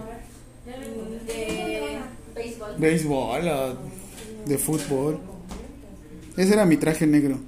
De 1.27 1.99
béisbol. 2.35 2.75
béisbol 2.79 3.49
o 3.49 3.77
de 4.47 4.59
fútbol. 4.59 5.21
Ese 6.37 6.53
era 6.55 6.65
mi 6.65 6.77
traje 6.77 7.07
negro. 7.07 7.39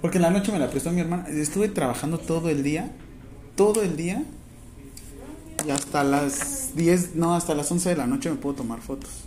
Porque 0.00 0.18
en 0.18 0.22
la 0.22 0.30
noche 0.30 0.52
me 0.52 0.58
la 0.58 0.70
prestó 0.70 0.90
mi 0.90 1.00
hermana. 1.00 1.26
Estuve 1.28 1.68
trabajando 1.68 2.18
todo 2.18 2.50
el 2.50 2.62
día. 2.62 2.90
Todo 3.56 3.82
el 3.82 3.96
día. 3.96 4.22
Y 5.66 5.70
hasta 5.70 6.04
las 6.04 6.74
10, 6.76 7.14
no, 7.14 7.34
hasta 7.34 7.54
las 7.54 7.70
11 7.70 7.88
de 7.90 7.96
la 7.96 8.06
noche 8.06 8.28
me 8.30 8.36
puedo 8.36 8.56
tomar 8.56 8.80
fotos. 8.80 9.24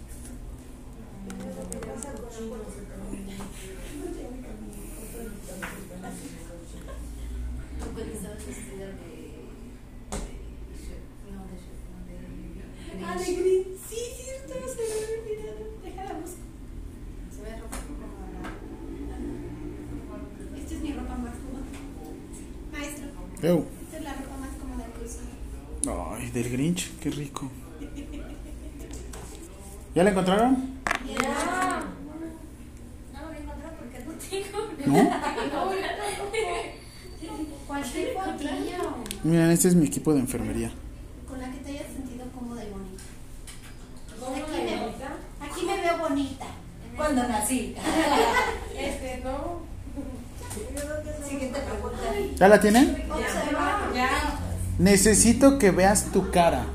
¿Tú 7.80 7.86
cuando 7.94 8.14
estabas 8.14 8.46
vestida 8.46 8.86
de. 8.88 9.46
No, 11.34 11.44
de. 12.97 12.97
No. 13.08 13.14
Ah, 13.14 13.16
gris. 13.16 13.66
Sí, 13.90 13.96
cierto, 14.22 14.54
se 14.54 14.78
me 14.78 14.94
había 14.94 15.20
olvidado. 15.22 15.64
Déjala 15.84 16.14
buscar. 16.20 16.46
Se 17.34 17.42
ve 17.42 17.52
ropa 17.62 17.78
cómoda. 17.88 18.50
Esta 20.60 20.74
es 20.76 20.82
mi 20.82 20.92
ropa 20.94 21.16
más 21.16 21.34
cómoda. 21.36 21.66
Maestro, 22.74 23.08
Eu. 23.42 23.66
esta 23.84 23.98
es 23.98 24.04
la 24.04 24.14
ropa 24.14 24.38
más 24.38 24.50
cómoda 24.60 24.86
que 24.94 25.06
uso. 25.06 25.20
Ay, 26.16 26.30
del 26.32 26.50
Grinch, 26.52 26.98
qué 27.00 27.10
rico. 27.12 27.50
¿Ya 29.96 30.04
la 30.04 30.10
encontraron? 30.12 30.78
Ya. 31.08 31.84
No, 33.14 33.30
ven. 33.30 33.46
¿No? 34.86 35.10
Cualquier 37.68 38.14
fotillo 38.14 38.96
Miren, 39.24 39.50
este 39.52 39.68
es 39.70 39.76
mi 39.76 39.88
equipo 39.88 40.14
de 40.14 40.20
enfermería. 40.20 40.72
con 41.28 41.40
la 41.40 41.52
que 41.52 41.58
te 41.60 41.72
hayas 41.72 41.92
sentido 41.92 42.26
cómoda 42.32 42.64
y 42.64 42.70
bonita. 42.70 43.04
Aquí 44.20 44.52
me, 44.52 45.46
aquí 45.46 45.66
me 45.66 45.82
veo 45.82 45.98
bonita. 45.98 46.46
Cuando 47.18 47.34
nací. 47.34 47.74
Este, 48.78 49.22
no. 49.24 49.62
Siguiente 51.28 51.60
pregunta. 51.60 52.36
¿Ya 52.36 52.48
la 52.48 52.60
tienen? 52.62 53.04
Ya. 53.96 54.10
Necesito 54.78 55.58
que 55.58 55.72
veas 55.72 56.12
tu 56.12 56.30
cara. 56.30 56.66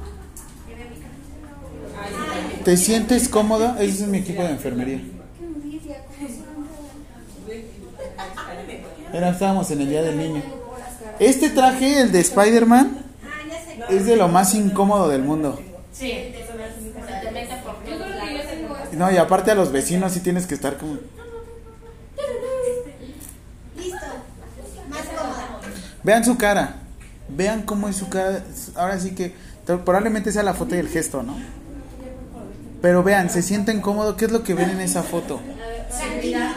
¿Te 2.65 2.77
sientes 2.77 3.29
cómoda? 3.29 3.77
Ese 3.81 4.03
es 4.03 4.09
mi 4.09 4.19
equipo 4.19 4.43
de 4.43 4.51
enfermería. 4.51 5.01
Era, 9.13 9.31
estábamos 9.31 9.71
en 9.71 9.81
el 9.83 9.91
día 9.91 10.03
del 10.03 10.19
niño. 10.19 10.43
Este 11.21 11.51
traje, 11.51 12.01
el 12.01 12.11
de 12.11 12.19
Spider-Man, 12.19 12.99
Ah, 13.25 13.87
es 13.91 14.07
de 14.07 14.17
lo 14.17 14.27
más 14.27 14.55
incómodo 14.55 15.09
del 15.09 15.23
mundo. 15.23 15.61
Sí. 15.93 16.35
Se 17.13 17.21
te 17.21 17.31
mete 17.31 17.57
por 17.63 17.75
Yo 17.85 17.97
creo 17.97 18.21
que 18.21 18.39
yo 18.39 18.45
tengo 18.45 18.77
No, 18.93 19.11
y 19.11 19.17
aparte 19.17 19.51
a 19.51 19.55
los 19.55 19.73
vecinos 19.73 20.13
sí 20.13 20.21
tienes 20.21 20.47
que 20.47 20.55
estar 20.55 20.77
como... 20.77 20.95
Listo. 23.77 23.97
Más 24.89 25.03
cómoda. 25.07 25.61
Vean 26.03 26.25
su 26.25 26.37
cara. 26.37 26.77
Vean 27.29 27.63
cómo 27.63 27.89
es 27.89 27.97
su 27.97 28.09
cara. 28.09 28.45
Ahora 28.75 28.99
sí 29.01 29.15
que 29.15 29.35
probablemente 29.65 30.33
sea 30.33 30.43
la 30.43 30.55
foto 30.55 30.75
y 30.75 30.79
el 30.79 30.89
gesto, 30.89 31.23
¿no? 31.23 31.37
Pero 32.83 33.03
vean, 33.03 33.31
se 33.31 33.43
sienten 33.43 33.81
cómodos. 33.81 34.17
¿Qué 34.17 34.27
es 34.27 34.33
lo 34.33 34.43
que 34.43 34.55
ven 34.55 34.71
en 34.71 34.81
esa 34.81 35.03
foto? 35.03 35.41
Tranquilidad. 35.89 36.53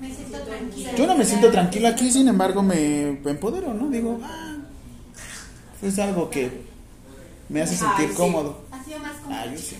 Me 0.00 0.14
siento 0.14 0.38
tranquila. 0.40 0.92
Yo 0.94 1.06
no 1.06 1.16
me 1.16 1.24
siento 1.24 1.50
tranquilo 1.50 1.88
aquí, 1.88 2.10
sin 2.12 2.28
embargo 2.28 2.62
me 2.62 3.18
empodero, 3.24 3.74
¿no? 3.74 3.88
Digo, 3.88 4.20
ah, 4.22 4.56
es 5.82 5.98
algo 5.98 6.30
que 6.30 6.62
me 7.48 7.62
hace 7.62 7.76
sentir 7.76 8.12
cómodo. 8.14 8.64
Ha 8.70 8.84
sido 8.84 8.98
más 8.98 9.16
cómoda. 9.16 9.42
Ah, 9.42 9.46
yo 9.46 9.58
sí. 9.58 9.76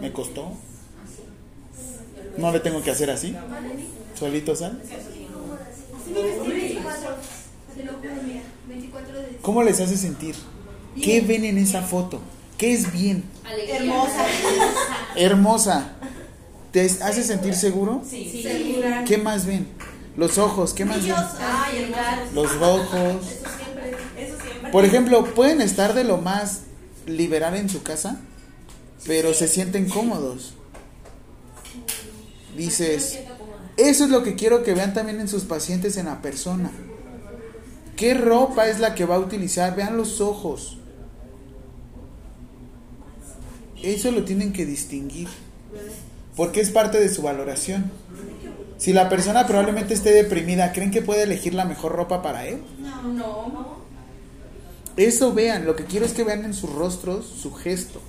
Me 0.00 0.12
costó. 0.12 0.52
No 2.36 2.52
le 2.52 2.60
tengo 2.60 2.82
que 2.82 2.90
hacer 2.90 3.10
así. 3.10 3.34
Solito 4.18 4.54
sal. 4.54 4.80
Así 4.84 6.10
me 6.12 6.22
vestí 6.22 6.48
24. 6.48 7.08
Te 7.76 7.84
lo 7.84 7.92
juro, 7.94 8.10
mira. 8.26 8.42
24 8.68 9.20
de 9.20 9.38
¿Cómo 9.42 9.62
les 9.62 9.80
hace 9.80 9.96
sentir? 9.96 10.34
¿Qué 11.02 11.20
ven 11.20 11.44
en 11.44 11.58
esa 11.58 11.82
foto? 11.82 12.20
¿Qué 12.56 12.72
es 12.72 12.92
bien? 12.92 13.24
Hermosa. 13.68 14.26
Hermosa. 15.16 15.92
¿Te 16.72 16.84
hace 16.84 17.22
sentir 17.22 17.54
seguro? 17.54 18.02
Sí. 18.08 18.42
Segura. 18.42 19.04
¿Qué 19.04 19.18
más 19.18 19.46
ven? 19.46 19.66
Los 20.16 20.38
ojos, 20.38 20.74
¿qué 20.74 20.84
más 20.84 21.04
ven? 21.04 21.14
Los 22.34 22.52
ojos. 22.56 23.16
Por 24.72 24.84
ejemplo, 24.84 25.24
pueden 25.34 25.60
estar 25.60 25.94
de 25.94 26.04
lo 26.04 26.18
más 26.18 26.62
liberal 27.06 27.54
en 27.54 27.68
su 27.68 27.82
casa, 27.82 28.20
pero 29.06 29.34
se 29.34 29.48
sienten 29.48 29.88
cómodos. 29.88 30.54
Dices, 32.56 33.20
eso 33.76 34.04
es 34.04 34.10
lo 34.10 34.22
que 34.22 34.34
quiero 34.34 34.62
que 34.62 34.74
vean 34.74 34.94
también 34.94 35.20
en 35.20 35.28
sus 35.28 35.44
pacientes, 35.44 35.96
en 35.96 36.06
la 36.06 36.20
persona. 36.20 36.70
¿Qué 37.96 38.14
ropa 38.14 38.68
es 38.68 38.80
la 38.80 38.94
que 38.94 39.04
va 39.04 39.16
a 39.16 39.20
utilizar? 39.20 39.74
Vean 39.76 39.96
los 39.96 40.20
ojos. 40.20 40.78
Eso 43.82 44.10
lo 44.10 44.24
tienen 44.24 44.52
que 44.52 44.66
distinguir, 44.66 45.28
porque 46.36 46.60
es 46.60 46.70
parte 46.70 46.98
de 46.98 47.08
su 47.08 47.22
valoración. 47.22 47.90
Si 48.76 48.92
la 48.92 49.08
persona 49.08 49.46
probablemente 49.46 49.94
esté 49.94 50.12
deprimida, 50.12 50.72
¿creen 50.72 50.90
que 50.90 51.02
puede 51.02 51.22
elegir 51.22 51.54
la 51.54 51.64
mejor 51.64 51.92
ropa 51.92 52.22
para 52.22 52.46
él? 52.46 52.60
No. 52.80 53.78
Eso 54.96 55.32
vean, 55.32 55.64
lo 55.64 55.76
que 55.76 55.84
quiero 55.84 56.06
es 56.06 56.12
que 56.12 56.24
vean 56.24 56.44
en 56.44 56.54
sus 56.54 56.72
rostros 56.72 57.24
su 57.26 57.52
gesto. 57.52 58.00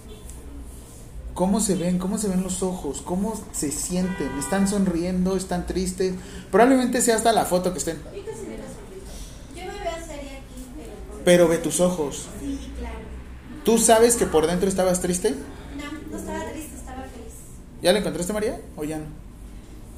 Cómo 1.40 1.62
se 1.62 1.76
ven, 1.76 2.00
cómo 2.00 2.18
se 2.18 2.28
ven 2.28 2.44
los 2.44 2.62
ojos, 2.64 3.02
cómo 3.02 3.34
se 3.54 3.72
sienten, 3.72 4.30
están 4.38 4.68
sonriendo, 4.68 5.38
están 5.38 5.66
tristes. 5.66 6.16
Probablemente 6.52 7.02
sea 7.02 7.16
hasta 7.16 7.32
la 7.32 7.46
foto 7.46 7.72
que 7.72 7.78
estén. 7.78 7.96
Yo 7.96 8.02
me 9.56 9.72
veo 9.72 10.06
seria 10.06 10.34
aquí, 10.34 10.66
pero. 10.76 10.92
Pero 11.24 11.48
ve 11.48 11.58
tus 11.58 11.80
ojos. 11.80 12.28
Sí, 12.42 12.60
claro. 12.78 12.98
¿Tú 13.64 13.78
sabes 13.78 14.18
que 14.18 14.26
por 14.26 14.48
dentro 14.48 14.68
estabas 14.68 15.00
triste? 15.00 15.32
No, 15.32 15.38
no 16.12 16.18
estaba 16.18 16.44
triste, 16.52 16.76
estaba 16.76 17.04
feliz. 17.04 17.34
¿Ya 17.82 17.94
lo 17.94 18.00
encontraste, 18.00 18.34
María? 18.34 18.60
¿O 18.76 18.84
ya 18.84 18.98
no? 18.98 19.06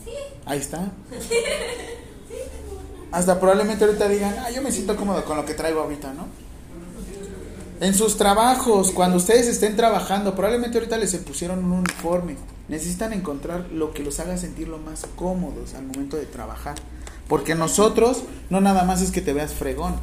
Sí. 0.05 0.11
Ahí 0.45 0.59
está. 0.59 0.91
Hasta 3.11 3.39
probablemente 3.39 3.83
ahorita 3.83 4.07
digan, 4.07 4.35
ah, 4.45 4.51
yo 4.51 4.61
me 4.61 4.71
siento 4.71 4.95
cómodo 4.95 5.25
con 5.25 5.37
lo 5.37 5.43
que 5.43 5.55
traigo 5.55 5.81
ahorita, 5.81 6.13
¿no? 6.13 6.27
En 7.81 7.95
sus 7.95 8.15
trabajos, 8.15 8.91
cuando 8.91 9.17
ustedes 9.17 9.47
estén 9.47 9.75
trabajando, 9.75 10.35
probablemente 10.35 10.77
ahorita 10.77 10.97
les 10.97 11.15
pusieron 11.15 11.65
un 11.65 11.71
uniforme. 11.71 12.35
Necesitan 12.67 13.11
encontrar 13.11 13.71
lo 13.71 13.91
que 13.91 14.03
los 14.03 14.19
haga 14.19 14.37
sentir 14.37 14.67
lo 14.67 14.77
más 14.77 15.07
cómodos 15.15 15.73
al 15.73 15.87
momento 15.87 16.15
de 16.15 16.27
trabajar. 16.27 16.75
Porque 17.27 17.55
nosotros, 17.55 18.21
no 18.51 18.61
nada 18.61 18.83
más 18.83 19.01
es 19.01 19.09
que 19.09 19.19
te 19.19 19.33
veas 19.33 19.55
fregón. 19.55 19.95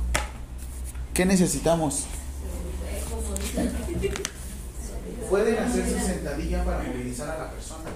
¿Qué 1.14 1.24
necesitamos? 1.24 2.06
Pueden 5.30 5.58
hacer 5.58 5.88
su 5.88 6.04
sentadilla 6.04 6.64
para 6.64 6.82
movilizar 6.82 7.30
a 7.30 7.38
la 7.38 7.50
persona. 7.52 7.90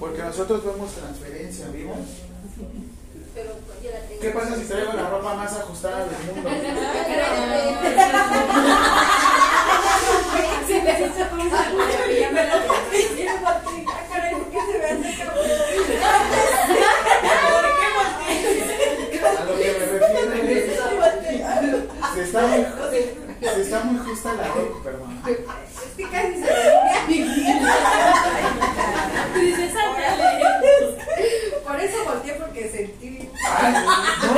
Porque 0.00 0.22
nosotros 0.22 0.64
vemos 0.64 0.90
transferencia, 0.92 1.68
¿vimos? 1.68 1.98
¿Qué 4.20 4.28
pasa 4.30 4.56
si 4.56 4.64
traigo 4.64 4.92
la 4.92 5.08
ropa 5.08 5.34
más 5.34 5.52
ajustada 5.56 6.04
del 6.04 6.34
mundo? 6.34 6.50
A 19.22 19.44
lo 19.44 19.56
que 19.58 19.72
me 19.72 19.86
refiero 19.86 20.22
es. 20.48 20.66
Se 22.14 22.22
está 22.22 22.46
muy, 22.46 22.66
se 23.40 23.62
está 23.62 23.80
muy 23.84 23.98
justa 24.06 24.34
la 24.34 24.48
ropa, 24.48 24.82
perdón. 24.84 25.22
Eso 31.84 32.04
volteé 32.04 32.34
porque 32.34 32.70
sentí. 32.70 33.28
Ay, 33.44 33.72
no, 33.72 34.34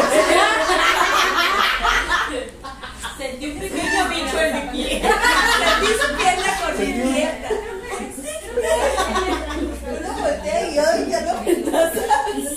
Sentí 3.19 3.47
un 3.47 3.59
pequeño 3.59 4.09
bicho 4.09 4.41
en 4.41 4.55
mi 4.55 4.63
pie. 4.73 5.03
Sentí 5.03 5.91
su 6.01 6.17
pierna 6.17 6.51
con 6.61 6.79
mi 6.79 6.87
dieta. 6.93 7.49
Uno 9.87 10.11
voltea 10.21 10.59
y 10.69 10.75
yo 10.75 10.83
ya 11.09 11.21
no 11.21 11.33
me 11.43 11.53
nada. 11.57 11.93
Yo 12.35 12.49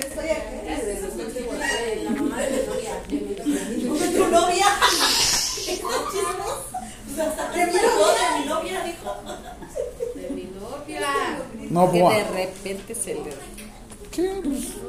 estoy 0.00 0.28
aquí. 2.86 3.16
Tu 4.16 4.24
novia. 4.28 4.66
De 7.54 7.66
mi 7.66 7.72
mi 8.40 8.46
novia 8.46 8.78
no, 11.70 11.90
Que 11.92 11.98
de 11.98 12.24
repente 12.24 12.94
se 12.94 13.14
le, 13.14 13.57
¿Qué? 14.18 14.42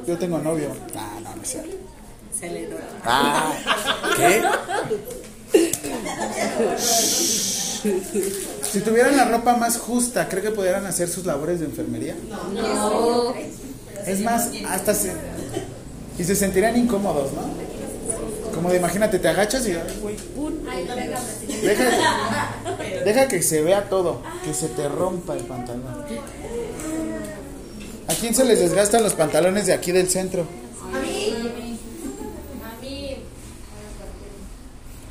Yo 0.08 0.18
tengo 0.18 0.38
novio. 0.38 0.70
Ah, 0.96 1.20
no, 1.22 1.36
no 1.36 1.42
es 1.42 1.48
cierto. 1.48 1.76
se 2.36 2.50
le 2.50 2.66
nota. 2.66 2.82
Ah, 3.04 3.54
¿qué? 4.16 4.42
Si 8.72 8.80
tuvieran 8.80 9.16
la 9.16 9.26
ropa 9.26 9.56
más 9.56 9.78
justa, 9.78 10.28
¿cree 10.28 10.42
que 10.42 10.50
pudieran 10.50 10.84
hacer 10.84 11.08
sus 11.08 11.26
labores 11.26 11.60
de 11.60 11.66
enfermería? 11.66 12.16
No. 12.28 13.32
Es 14.04 14.20
más, 14.20 14.50
hasta 14.68 14.94
se... 14.94 15.12
Y 16.18 16.24
se 16.24 16.34
sentirían 16.34 16.76
incómodos, 16.76 17.30
¿no? 17.32 17.42
Como 18.52 18.68
de, 18.68 18.78
imagínate, 18.78 19.20
te 19.20 19.28
agachas 19.28 19.64
y... 19.68 19.74
Deja, 21.62 21.84
deja 23.04 23.28
que 23.28 23.42
se 23.42 23.62
vea 23.62 23.88
todo, 23.88 24.22
que 24.44 24.52
se 24.54 24.66
te 24.70 24.88
rompa 24.88 25.36
el 25.36 25.44
pantalón. 25.44 26.04
¿A 28.10 28.14
quién 28.14 28.34
se 28.34 28.44
les 28.44 28.58
desgastan 28.58 29.04
los 29.04 29.14
pantalones 29.14 29.66
de 29.66 29.72
aquí 29.72 29.92
del 29.92 30.10
centro? 30.10 30.44
A 30.92 30.98
mí. 30.98 31.32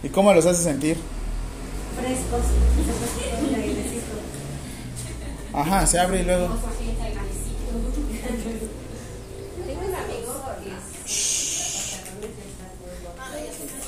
¿Y 0.03 0.09
cómo 0.09 0.33
los 0.33 0.45
hace 0.45 0.63
sentir? 0.63 0.97
Frescos. 1.97 2.41
Ajá, 5.53 5.87
se 5.87 5.97
abre 5.97 6.19
y 6.19 6.23
luego... 6.25 6.49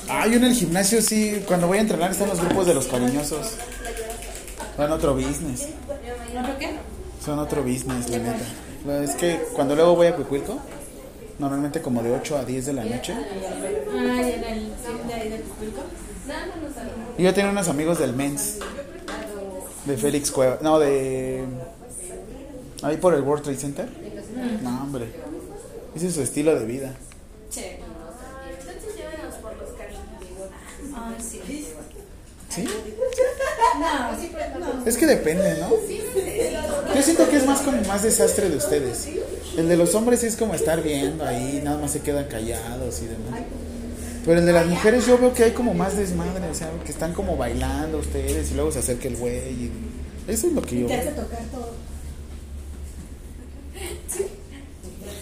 Ah, 0.08 0.26
yo 0.26 0.36
en 0.36 0.44
el 0.44 0.54
gimnasio 0.54 1.02
sí, 1.02 1.42
cuando 1.46 1.66
voy 1.66 1.78
a 1.78 1.80
entrenar 1.82 2.12
están 2.12 2.30
los 2.30 2.40
grupos 2.40 2.66
de 2.66 2.74
los 2.74 2.86
cariñosos. 2.86 3.56
Van 4.78 4.90
otro 4.90 5.14
business. 5.14 5.68
Son 7.22 7.38
otro 7.38 7.62
business, 7.62 8.08
la 8.08 8.18
neta. 8.18 8.71
Es 8.84 9.14
que 9.14 9.40
cuando 9.54 9.76
luego 9.76 9.94
voy 9.94 10.08
a 10.08 10.16
Cuicuilco, 10.16 10.58
normalmente 11.38 11.80
como 11.80 12.02
de 12.02 12.12
8 12.12 12.36
a 12.36 12.44
10 12.44 12.66
de 12.66 12.72
la 12.72 12.84
noche, 12.84 13.14
y 17.16 17.22
yo 17.22 17.34
tenía 17.34 17.50
unos 17.50 17.68
amigos 17.68 17.98
del 17.98 18.12
Mens, 18.12 18.58
de 19.84 19.96
Félix 19.96 20.30
Cueva, 20.30 20.58
no, 20.62 20.78
de... 20.78 21.44
Ahí 22.82 22.96
por 22.96 23.14
el 23.14 23.22
World 23.22 23.44
Trade 23.44 23.58
Center. 23.58 23.88
No, 24.62 24.82
hombre. 24.82 25.06
Ese 25.94 26.08
es 26.08 26.14
su 26.14 26.22
estilo 26.22 26.58
de 26.58 26.66
vida. 26.66 26.94
Entonces 27.46 28.96
llévenos 28.96 29.34
por 29.36 29.56
los 29.56 29.70
cariños. 29.70 30.02
Ay, 30.96 31.16
sí. 31.20 31.68
¿Sí? 32.54 32.64
No. 33.80 34.86
Es 34.86 34.96
que 34.96 35.06
depende, 35.06 35.56
¿no? 35.60 35.70
Yo 36.94 37.02
siento 37.02 37.28
que 37.28 37.36
es 37.36 37.46
más 37.46 37.60
como 37.62 37.80
más 37.82 38.02
desastre 38.02 38.48
de 38.50 38.56
ustedes. 38.56 39.08
El 39.56 39.68
de 39.68 39.76
los 39.76 39.94
hombres 39.94 40.22
es 40.24 40.36
como 40.36 40.54
estar 40.54 40.82
viendo 40.82 41.24
ahí, 41.24 41.60
nada 41.64 41.78
más 41.78 41.92
se 41.92 42.00
quedan 42.00 42.24
callados 42.26 43.00
y 43.02 43.06
demás. 43.06 43.40
Pero 44.24 44.38
el 44.40 44.46
de 44.46 44.52
las 44.52 44.66
mujeres 44.66 45.06
yo 45.06 45.18
veo 45.18 45.32
que 45.32 45.44
hay 45.44 45.50
como 45.52 45.74
más 45.74 45.96
desmadre, 45.96 46.48
o 46.50 46.54
sea, 46.54 46.70
que 46.84 46.92
están 46.92 47.12
como 47.12 47.36
bailando 47.36 47.98
ustedes 47.98 48.50
y 48.50 48.54
luego 48.54 48.70
se 48.70 48.78
acerca 48.80 49.08
el 49.08 49.16
güey. 49.16 49.34
y- 49.36 49.72
Eso 50.28 50.46
es 50.46 50.52
lo 50.52 50.62
que 50.62 50.80
yo 50.80 50.88
veo. 50.88 50.98
tocar 51.14 51.40
todo. 51.50 51.72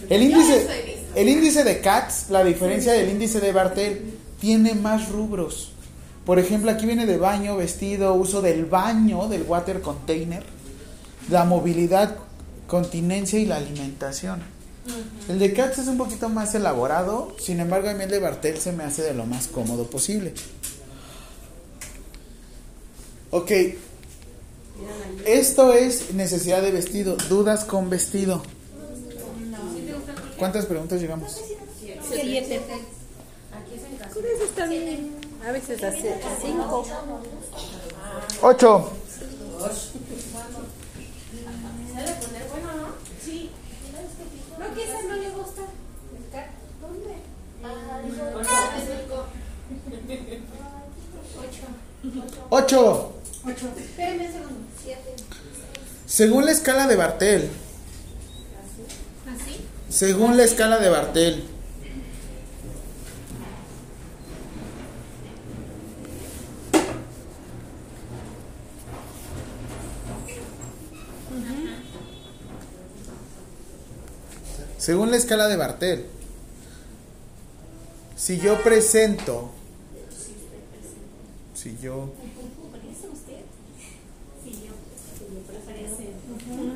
El 0.09 0.23
índice, 0.23 0.67
el 1.15 1.29
índice 1.29 1.65
de 1.65 1.81
CATS, 1.81 2.31
la 2.31 2.43
diferencia 2.45 2.93
del 2.93 3.09
índice 3.09 3.41
de 3.41 3.53
Bartel, 3.53 4.15
tiene 4.41 4.75
más 4.75 5.09
rubros. 5.09 5.73
Por 6.31 6.39
ejemplo, 6.39 6.71
aquí 6.71 6.87
viene 6.87 7.07
de 7.07 7.17
baño, 7.17 7.57
vestido, 7.57 8.15
uso 8.15 8.41
del 8.41 8.65
baño, 8.65 9.27
del 9.27 9.43
water 9.43 9.81
container, 9.81 10.45
la 11.29 11.45
movilidad, 11.45 12.19
continencia 12.69 13.37
y 13.41 13.47
la 13.47 13.57
alimentación. 13.57 14.41
El 15.29 15.41
de 15.41 15.53
CATS 15.53 15.79
es 15.79 15.89
un 15.89 15.99
poquito 15.99 16.29
más 16.29 16.55
elaborado, 16.55 17.35
sin 17.41 17.59
embargo, 17.59 17.89
a 17.89 17.95
mí 17.95 18.05
el 18.05 18.11
de 18.11 18.21
Bartel 18.21 18.59
se 18.59 18.71
me 18.71 18.85
hace 18.85 19.03
de 19.03 19.13
lo 19.13 19.27
más 19.27 19.49
cómodo 19.49 19.91
posible. 19.91 20.33
Ok, 23.33 23.51
esto 25.27 25.73
es 25.73 26.15
necesidad 26.15 26.63
de 26.63 26.71
vestido, 26.71 27.17
dudas 27.29 27.65
con 27.65 27.91
vestido. 27.91 28.41
¿Cuántas 30.39 30.67
preguntas 30.67 31.01
llevamos? 31.01 31.41
Siete. 32.09 32.61
Por 34.15 34.25
eso 34.25 34.45
está 34.45 34.67
bien. 34.69 35.20
A 35.47 35.53
veces 35.53 35.83
hace 35.83 36.21
cinco. 36.43 36.87
Ocho. 38.43 38.93
¿Sabe 41.95 42.13
poner 42.15 42.45
bueno, 42.51 42.69
no? 42.77 42.89
Sí. 43.25 43.51
No, 44.59 44.75
que 44.75 44.85
esa 44.85 45.03
no 45.03 45.17
le 45.17 45.31
gusta. 45.31 45.63
¿Dónde? 46.81 47.15
Ah, 47.65 48.01
dijo. 48.05 48.23
Ocho. 52.51 53.13
Espérame 53.47 54.27
un 54.27 54.33
segundo. 54.33 54.61
Siete. 54.83 55.15
Según 56.07 56.45
la 56.45 56.53
escala 56.53 56.87
de 56.87 56.97
Bartel. 56.97 57.51
¿Así? 59.27 59.61
Según 59.89 60.37
la 60.37 60.45
escala 60.45 60.79
de 60.79 60.89
Bartel. 60.91 61.45
Según 74.81 75.11
la 75.11 75.19
escala 75.19 75.47
de 75.47 75.57
Bartel. 75.57 76.07
Si 78.17 78.39
yo 78.39 78.63
presento. 78.63 79.51
Si 81.55 81.77
yo. 81.83 82.11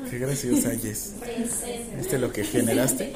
Qué 0.07 0.19
graciosa 0.19 0.69
Jess. 0.77 1.15
¿Viste 1.97 2.19
lo 2.19 2.31
que 2.31 2.43
generaste? 2.43 3.11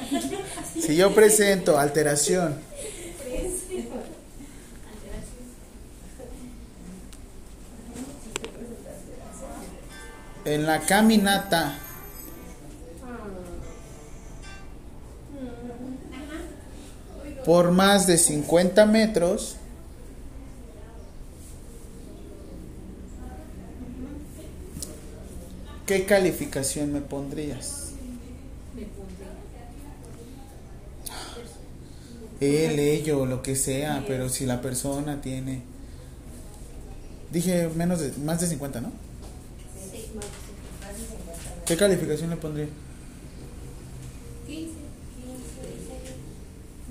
Si 0.80 0.96
yo 0.96 1.14
presento 1.14 1.78
alteración 1.78 2.58
en 10.44 10.66
la 10.66 10.80
caminata 10.80 11.78
por 17.44 17.70
más 17.70 18.06
de 18.06 18.18
50 18.18 18.86
metros, 18.86 19.56
¿qué 25.86 26.04
calificación 26.04 26.92
me 26.92 27.00
pondrías? 27.00 27.92
Él, 32.40 32.78
ello, 32.78 33.26
lo 33.26 33.42
que 33.42 33.54
sea, 33.54 34.04
pero 34.06 34.28
si 34.30 34.46
la 34.46 34.62
persona 34.62 35.20
tiene... 35.20 35.62
Dije 37.30 37.68
menos 37.76 38.00
de, 38.00 38.12
más 38.24 38.40
de 38.40 38.46
50, 38.46 38.80
¿no? 38.80 38.92
¿Qué 41.66 41.76
calificación 41.76 42.30
le 42.30 42.36
pondría? 42.36 42.66
15, 44.46 44.72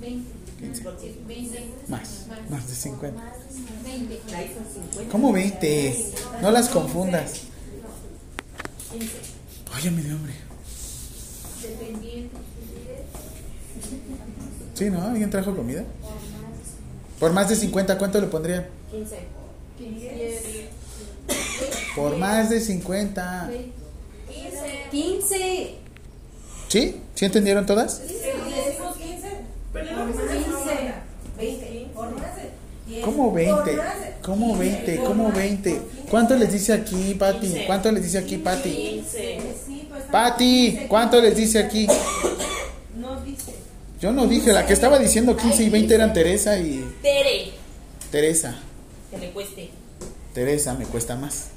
20, 0.00 0.39
15. 0.60 0.82
20, 1.26 1.70
Más, 1.88 2.26
más 2.50 2.68
de 2.68 2.74
50. 2.74 3.22
20. 3.84 4.34
Ahí 4.34 4.54
son 4.54 4.82
50. 4.90 5.10
¿Cómo 5.10 5.32
20? 5.32 6.12
No 6.42 6.50
las 6.50 6.68
confundas. 6.68 7.32
Dio 9.80 10.14
hambre. 10.14 10.34
Dependiendo. 11.62 12.38
Sí, 14.74 14.90
¿no? 14.90 15.02
¿Alguien 15.02 15.30
trajo 15.30 15.56
comida? 15.56 15.84
Por 17.18 17.32
más 17.32 17.48
de 17.48 17.56
50, 17.56 17.98
¿cuánto 17.98 18.20
le 18.20 18.26
pondrían? 18.26 18.66
15. 18.90 19.18
15. 19.78 20.68
Por 21.96 22.16
más 22.16 22.50
de 22.50 22.60
50. 22.60 23.50
15. 24.90 25.74
¿Sí? 26.68 27.00
¿Sí 27.14 27.24
entendieron 27.24 27.66
todas? 27.66 28.00
¿Cómo 33.04 33.32
20? 33.32 33.78
¿Cómo 34.22 34.56
20? 34.56 34.96
¿Cómo 34.96 35.32
20? 35.32 35.82
¿Cuánto 36.10 36.36
les 36.36 36.52
dice 36.52 36.72
aquí, 36.72 37.14
Pati? 37.14 37.64
¿Cuánto 37.66 37.92
les 37.92 38.02
dice 38.02 38.18
aquí, 38.18 38.36
Pati? 38.38 39.04
Pati, 40.10 40.86
¿cuánto 40.88 41.20
les 41.20 41.36
dice 41.36 41.60
aquí? 41.60 41.86
No 42.96 43.20
dice. 43.20 43.54
Yo 44.00 44.12
no 44.12 44.26
dije, 44.26 44.52
la 44.52 44.66
que 44.66 44.72
estaba 44.72 44.98
diciendo 44.98 45.36
15 45.36 45.62
y 45.62 45.70
20 45.70 45.94
eran 45.94 46.12
Teresa 46.12 46.58
y 46.58 46.84
Tere. 47.00 47.52
Teresa. 48.10 48.58
Que 49.10 49.18
le 49.18 49.30
cueste. 49.30 49.70
Teresa 50.34 50.74
me 50.74 50.84
cuesta 50.84 51.14
más. 51.16 51.50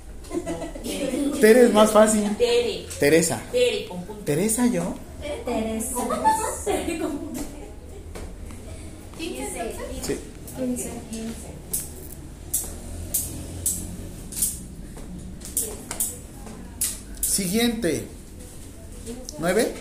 Tere 1.41 1.66
es 1.66 1.74
más 1.74 1.91
fácil. 1.91 2.36
Tere. 2.38 2.86
Teresa. 2.99 3.41
Tere 3.51 3.86
con 3.88 4.03
punto. 4.03 4.24
¿Teresa 4.24 4.68
yo? 4.68 4.93
Teresa. 5.45 5.95
Siguiente. 17.21 18.03
¿Nueve? 19.39 19.73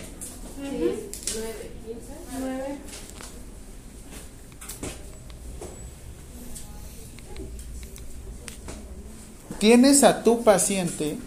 Tienes 9.59 10.03
a 10.03 10.23
tu 10.23 10.43
paciente. 10.43 11.17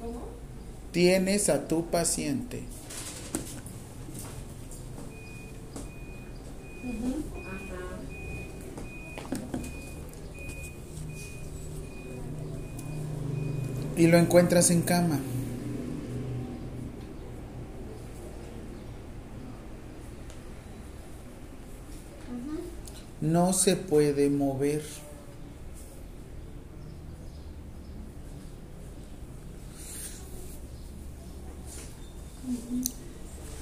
¿Cómo? 0.00 0.26
Tienes 0.92 1.48
a 1.48 1.68
tu 1.68 1.86
paciente. 1.86 2.64
y 14.00 14.06
lo 14.06 14.16
encuentras 14.16 14.70
en 14.70 14.80
cama. 14.80 15.20
No 23.20 23.52
se 23.52 23.76
puede 23.76 24.30
mover. 24.30 24.82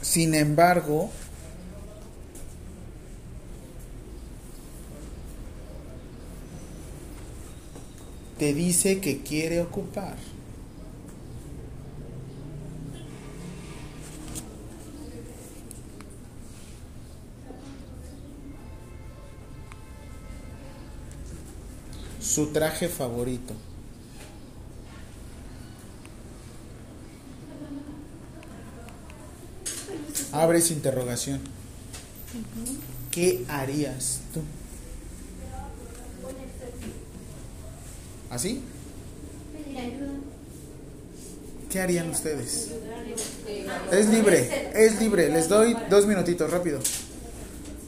Sin 0.02 0.36
embargo, 0.36 1.10
te 8.38 8.54
dice 8.54 9.00
que 9.00 9.20
quiere 9.22 9.60
ocupar. 9.60 10.16
Su 22.20 22.52
traje 22.52 22.88
favorito. 22.88 23.54
Abres 30.30 30.70
interrogación. 30.70 31.40
¿Qué 33.10 33.44
harías 33.48 34.20
tú? 34.32 34.42
¿Así? 38.38 38.60
Pedir 39.52 39.76
ayuda. 39.76 40.12
¿Qué 41.68 41.80
harían 41.80 42.08
ustedes? 42.08 42.70
Es 43.90 44.08
libre, 44.10 44.70
es 44.76 45.00
libre. 45.00 45.28
Les 45.28 45.48
doy 45.48 45.76
dos 45.90 46.06
minutitos, 46.06 46.48
rápido. 46.48 46.78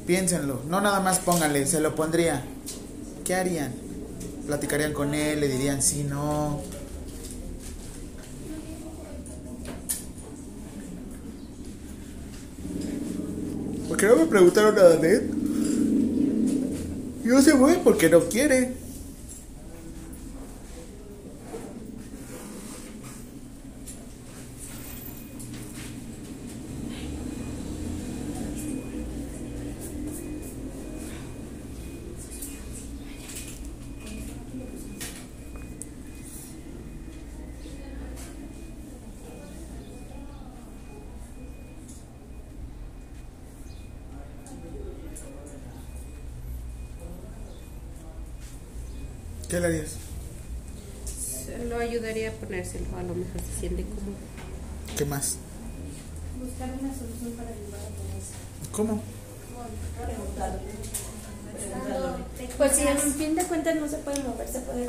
Piénsenlo. 0.09 0.63
No 0.69 0.81
nada 0.81 0.99
más 0.99 1.21
pónganle, 1.21 1.69
se 1.69 1.79
lo 1.79 1.95
pondría. 1.95 2.45
¿Qué 3.25 3.37
harían? 3.37 3.73
¿Platicarían 4.49 4.93
con 4.93 5.15
él? 5.15 5.39
¿Le 5.39 5.47
dirían 5.47 5.81
sí, 5.83 6.03
no? 6.03 6.61
¿Por 13.87 13.97
qué 13.97 14.07
no 14.07 14.17
me 14.17 14.27
preguntaron 14.27 14.75
nada 14.75 14.97
de 14.97 15.15
él? 15.15 15.31
Yo 17.23 17.41
se 17.41 17.53
fue 17.53 17.75
porque 17.85 18.09
no 18.09 18.25
quiere. 18.25 18.80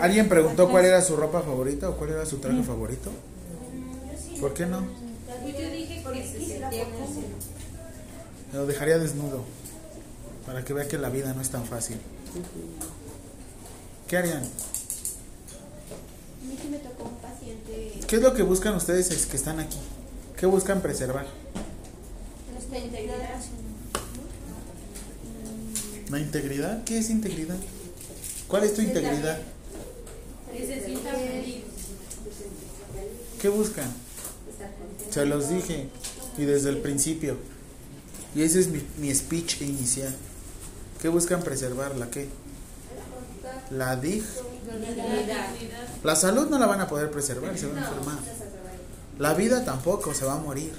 ¿Alguien 0.02 0.28
preguntó 0.28 0.68
cuál 0.70 0.86
era 0.86 1.02
su 1.02 1.16
ropa 1.16 1.42
favorita 1.42 1.90
o 1.90 1.96
cuál 1.96 2.10
era 2.10 2.26
su 2.26 2.40
traje 2.40 2.64
favorito? 2.64 3.12
¿Por 4.40 4.54
qué 4.56 4.66
no? 4.66 4.80
Yo 4.82 5.72
dije 5.72 6.04
que 6.04 6.24
se 6.24 6.46
sentía 6.46 6.86
cómodo. 6.86 7.22
Lo 8.54 8.66
dejaría 8.66 8.98
desnudo. 8.98 9.44
Para 10.46 10.66
que 10.66 10.74
vea 10.74 10.88
que 10.88 10.98
la 10.98 11.10
vida 11.10 11.34
no 11.36 11.42
es 11.42 11.50
tan 11.50 11.66
fácil. 11.66 11.98
¿Qué 14.08 14.18
harían? 14.18 14.38
A 14.38 14.42
mí 16.48 16.58
sí 16.60 16.68
me 16.70 16.80
tocó 16.80 17.04
un 17.04 17.18
paciente. 17.18 18.00
¿Qué 18.08 18.16
es 18.16 18.22
lo 18.24 18.34
que 18.34 18.42
buscan 18.42 18.76
ustedes 18.76 19.12
es 19.12 19.28
que 19.28 19.38
están 19.38 19.60
aquí? 19.60 19.78
¿Qué 20.36 20.48
buscan 20.48 20.82
preservar? 20.82 21.28
Nuestra 22.52 22.80
integridad. 22.80 23.40
¿La 26.10 26.20
integridad? 26.20 26.84
¿Qué 26.86 26.98
es 26.98 27.12
integridad? 27.12 27.58
¿Cuál 28.48 28.64
es 28.64 28.74
tu 28.74 28.82
integridad? 28.82 29.40
Que 30.52 30.68
se 30.68 30.86
sienta 30.86 31.12
feliz. 31.14 31.64
¿Qué 33.42 33.50
buscan? 33.50 33.92
Se 35.10 35.26
los 35.26 35.50
dije. 35.50 35.90
Y 36.38 36.46
desde 36.46 36.70
el 36.70 36.78
principio. 36.78 37.38
Y 38.36 38.44
ese 38.44 38.60
es 38.60 38.68
mi, 38.68 38.82
mi 38.98 39.14
speech 39.14 39.62
inicial. 39.62 40.16
¿Qué 41.02 41.10
buscan 41.10 41.42
preservar? 41.42 41.96
¿La 41.96 42.10
qué? 42.10 42.30
La 43.72 43.96
dig. 43.96 44.24
La 46.04 46.16
salud 46.16 46.50
no 46.50 46.60
la 46.60 46.68
van 46.68 46.82
a 46.82 46.88
poder 46.88 47.10
preservar, 47.12 47.58
se 47.58 47.68
van 47.68 47.78
a 47.78 47.88
enfermar. 47.88 48.20
La 49.18 49.34
vida 49.34 49.66
tampoco, 49.66 50.14
se 50.14 50.26
va 50.26 50.34
a 50.34 50.38
morir. 50.38 50.72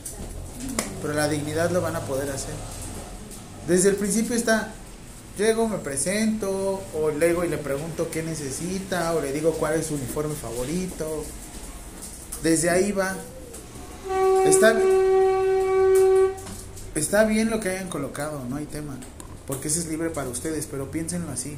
Pero 1.01 1.15
la 1.15 1.29
dignidad 1.29 1.71
lo 1.71 1.81
van 1.81 1.97
a 1.97 2.01
poder 2.01 2.31
hacer. 2.31 2.55
Desde 3.67 3.91
el 3.91 3.97
principio 3.97 4.37
está, 4.37 4.73
llego, 5.37 5.69
me 5.69 5.79
presento, 5.79 6.83
o 6.95 7.11
llego 7.11 7.45
y 7.45 7.49
le 7.49 7.59
pregunto 7.59 8.11
qué 8.11 8.23
necesita, 8.23 9.15
o 9.15 9.21
le 9.21 9.33
digo 9.33 9.53
cuál 9.53 9.75
es 9.75 9.87
su 9.87 9.95
uniforme 9.95 10.35
favorito. 10.35 11.25
Desde 12.43 12.71
ahí 12.71 12.93
va. 12.93 13.17
Está, 14.45 14.77
está 16.95 17.25
bien 17.25 17.51
lo 17.51 17.61
que 17.61 17.71
hayan 17.71 17.89
colocado, 17.89 18.45
no 18.49 18.57
hay 18.57 18.67
tema. 18.67 18.99
Porque 19.47 19.69
ese 19.69 19.81
es 19.81 19.87
libre 19.87 20.11
para 20.11 20.29
ustedes, 20.29 20.67
pero 20.67 20.91
piénsenlo 20.91 21.31
así. 21.31 21.57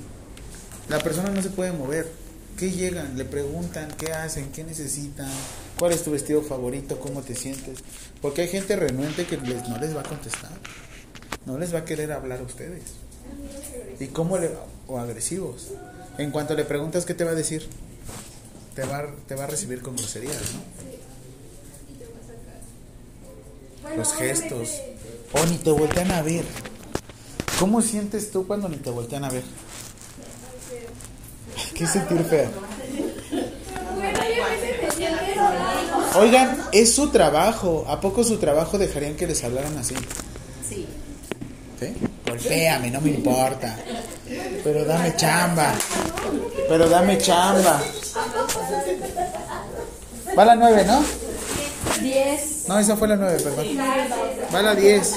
La 0.89 0.99
persona 0.99 1.31
no 1.31 1.43
se 1.43 1.51
puede 1.51 1.73
mover. 1.73 2.11
¿Qué 2.59 2.71
llegan? 2.71 3.19
Le 3.19 3.25
preguntan, 3.25 3.89
¿qué 3.99 4.13
hacen? 4.13 4.53
¿Qué 4.53 4.63
necesitan? 4.63 5.31
¿Cuál 5.79 5.93
es 5.93 6.05
tu 6.05 6.13
vestido 6.13 6.41
favorito? 6.43 7.01
¿Cómo 7.01 7.23
te 7.23 7.35
sientes? 7.35 7.81
Porque 8.23 8.43
hay 8.43 8.49
gente 8.49 8.77
renuente 8.77 9.27
que 9.27 9.37
les, 9.39 9.69
no 9.69 9.79
les 9.79 9.97
va 9.97 10.01
a 10.01 10.05
contestar. 10.05 10.53
No 11.47 11.59
les 11.59 11.75
va 11.75 11.81
a 11.81 11.85
querer 11.85 12.13
hablar 12.13 12.39
a 12.39 12.43
ustedes. 12.45 13.04
¿Y 14.01 14.09
cómo 14.09 14.39
le 14.39 14.51
o 14.87 14.99
agresivos? 14.99 15.69
En 16.19 16.31
cuanto 16.31 16.55
le 16.55 16.65
preguntas 16.65 17.05
qué 17.05 17.15
te 17.15 17.25
va 17.25 17.33
a 17.33 17.35
decir, 17.35 17.69
te 18.75 18.85
va, 18.85 19.07
te 19.27 19.35
va 19.35 19.45
a 19.45 19.47
recibir 19.47 19.83
con 19.83 19.97
groserías, 19.97 20.41
¿no? 20.53 20.75
Los 23.97 24.13
gestos. 24.15 24.81
O 25.33 25.47
ni 25.47 25.57
te 25.59 25.71
voltean 25.71 26.11
a 26.11 26.23
ver. 26.23 26.45
¿Cómo 27.59 27.83
sientes 27.83 28.31
tú 28.31 28.47
cuando 28.47 28.69
ni 28.69 28.77
te 28.77 28.91
voltean 28.91 29.25
a 29.25 29.31
ver? 29.31 29.45
¿Qué 31.75 31.87
sentir 31.87 32.25
feo? 32.25 32.51
Oigan, 36.17 36.57
es 36.73 36.95
su 36.95 37.09
trabajo. 37.11 37.85
¿A 37.89 38.01
poco 38.01 38.23
su 38.25 38.39
trabajo 38.39 38.79
dejarían 38.79 39.17
que 39.17 39.27
les 39.27 39.43
hablaran 39.43 39.77
así? 39.79 39.95
Sí. 40.69 40.87
¿Sí? 41.81 41.95
Golpéame, 42.35 42.91
no 42.91 43.01
me 43.01 43.11
importa. 43.11 43.77
Pero 44.65 44.85
dame 44.85 45.15
chamba. 45.15 45.73
Pero 46.69 46.89
dame 46.89 47.17
chamba. 47.19 47.81
Va 50.37 50.45
la 50.45 50.57
9, 50.57 50.85
¿no? 50.85 51.05
10. 52.01 52.69
No, 52.69 52.79
esa 52.81 52.97
fue 52.97 53.07
la 53.07 53.15
9, 53.15 53.41
perdón. 53.41 53.67
Va 54.53 54.63
la 54.63 54.75
10. 54.75 55.15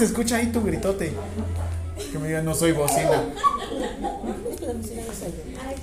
Se 0.00 0.06
escucha 0.06 0.36
ahí 0.36 0.46
tu 0.46 0.62
gritote. 0.62 1.12
Que 2.10 2.18
me 2.18 2.28
digan, 2.28 2.46
no 2.46 2.54
soy 2.54 2.72
bocina. 2.72 3.22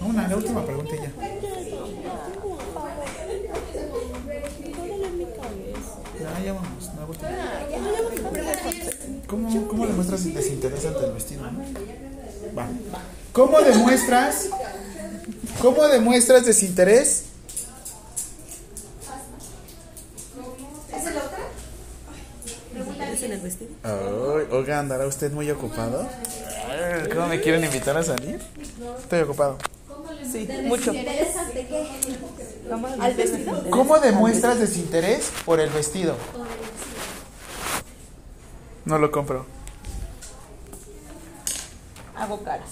Una, 0.01 0.27
la 0.27 0.35
última 0.35 0.65
pregunta 0.65 0.95
ya. 0.95 1.11
¿Cómo, 9.27 9.67
cómo 9.67 9.85
demuestras 9.85 10.33
desinterés 10.33 10.85
ante 10.85 11.05
el 11.05 11.11
vestido? 11.11 11.43
Va. 12.57 12.67
¿Cómo 13.33 13.61
demuestras? 13.61 14.49
¿Cómo 15.61 15.87
demuestras 15.89 16.43
desinterés? 16.43 17.26
¿Es 23.47 23.55
en 23.61 23.67
el 23.67 23.69
vestido? 23.69 23.69
Ay, 23.83 24.47
oiga, 24.51 24.79
¿andará 24.79 25.07
usted 25.07 25.31
muy 25.31 25.49
ocupado? 25.49 26.07
¿Cómo 27.13 27.27
me 27.27 27.39
quieren 27.39 27.63
invitar 27.63 27.95
a 27.95 28.03
salir? 28.03 28.41
Estoy 28.99 29.21
ocupado. 29.21 29.57
Sí, 30.29 30.47
mucho. 30.63 30.91
¿Al 32.99 33.13
vestido? 33.15 33.69
¿Cómo 33.69 33.99
demuestras 33.99 34.59
desinterés 34.59 35.31
por 35.45 35.61
el 35.61 35.69
vestido? 35.69 36.15
No 38.83 38.97
lo 38.97 39.11
compro. 39.11 39.45
Hago 42.15 42.43
caras. 42.43 42.69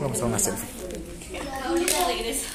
Vamos 0.00 0.20
a 0.20 0.24
una 0.24 0.38
selfie. 0.38 0.68
Ahorita 1.66 2.06
regreso. 2.06 2.46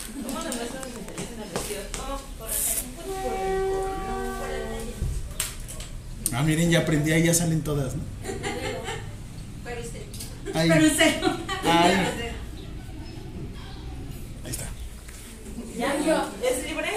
Ah, 6.32 6.44
miren, 6.44 6.70
ya 6.70 6.80
aprendí, 6.80 7.12
ahí 7.12 7.24
ya 7.24 7.34
salen 7.34 7.62
todas, 7.62 7.96
¿no? 7.96 8.04
Pero 9.64 9.82
usted. 9.82 10.02
Ahí. 10.54 10.70
Pero 10.70 10.86
usted. 10.86 11.16
Ahí. 11.66 11.94
Ahí 14.46 14.52
está. 14.52 14.66
Ya 15.78 16.00
yo. 16.06 16.30
¿Es 16.48 16.70
libre? 16.70 16.90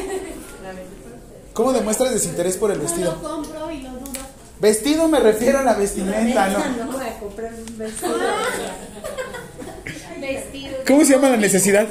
¿Cómo 1.54 1.72
demuestras 1.72 2.12
desinterés 2.12 2.56
por 2.56 2.70
el 2.70 2.78
vestido? 2.78 3.12
lo 3.12 3.22
compro 3.28 3.70
y 3.70 3.80
lo 3.82 3.90
dudo. 3.90 4.20
Vestido 4.60 5.08
me 5.08 5.18
refiero 5.18 5.58
a 5.58 5.62
la 5.62 5.74
vestimenta, 5.74 6.48
¿no? 6.48 6.84
No 6.84 6.92
voy 6.92 7.04
a 7.04 7.18
comprar 7.18 7.52
un 7.52 7.78
vestido. 7.78 8.16
Vestido. 10.20 10.78
¿Cómo 10.86 11.04
se 11.04 11.14
llama 11.14 11.30
la 11.30 11.36
necesidad? 11.36 11.88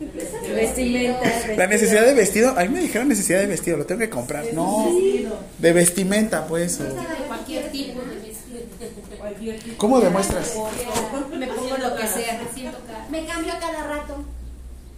Vestimenta. 0.00 1.20
La 1.56 1.66
necesidad 1.66 2.04
de 2.04 2.14
vestido. 2.14 2.50
A 2.58 2.62
mí 2.62 2.68
me 2.68 2.80
dijeron 2.80 3.08
necesidad 3.08 3.40
de 3.40 3.46
vestido, 3.46 3.76
lo 3.76 3.86
tengo 3.86 4.00
que 4.00 4.10
comprar. 4.10 4.44
No, 4.52 4.88
de 5.58 5.72
vestimenta, 5.72 6.46
pues. 6.46 6.80
o- 6.80 6.84
De 6.84 6.90
cualquier 7.26 7.70
tipo 7.70 8.00
de 8.00 8.16
vestido. 8.16 9.76
¿Cómo 9.76 10.00
demuestras? 10.00 10.54
Me 11.36 11.46
pongo 11.46 11.76
lo 11.76 11.96
que 11.96 12.06
sea. 12.06 12.40
Me 12.42 12.54
siento 12.54 12.78
ca- 12.86 13.06
Me 13.10 13.24
cambio 13.26 13.52
a 13.52 13.58
cada 13.58 13.84
rato. 13.86 14.24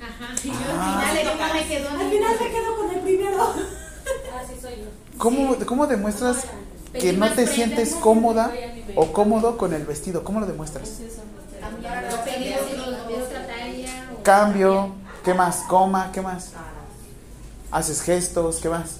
Ajá. 0.01 0.35
Y 0.43 0.49
yo 0.49 0.55
Ah. 0.71 1.09
al 1.11 1.17
final 1.19 1.37
¿cómo 1.39 1.55
me 1.55 1.67
quedo 1.67 1.89
Al 1.91 2.11
final 2.11 2.37
me 2.41 2.51
quedo 2.51 2.77
con 2.77 2.91
el 2.95 3.01
primero. 3.01 3.43
Así 3.43 4.55
soy 4.61 4.73
yo. 4.73 5.19
¿Cómo, 5.19 5.57
¿Cómo 5.67 5.87
demuestras 5.87 6.39
que 6.99 7.13
no 7.13 7.31
te 7.33 7.47
sientes 7.47 7.95
cómoda 7.95 8.53
o 8.97 9.13
cómodo 9.13 9.57
con 9.57 9.73
el 9.75 9.85
vestido? 9.85 10.25
¿Cómo 10.25 10.41
lo 10.41 10.47
demuestras? 10.47 10.99
Cambiar 11.61 12.03
los 12.05 12.15
pedidos 12.21 12.61
y 12.73 12.77
los 12.77 12.89
de 13.09 13.15
otra 13.23 13.47
talla. 13.47 14.09
o- 14.09 14.11
Cambio, 14.23 14.95
¿qué 15.25 15.35
más? 15.35 15.63
Coma, 15.69 16.11
¿qué 16.13 16.21
más? 16.21 16.53
Haces 17.71 18.03
gestos, 18.03 18.59
¿qué 18.61 18.69
más? 18.69 18.99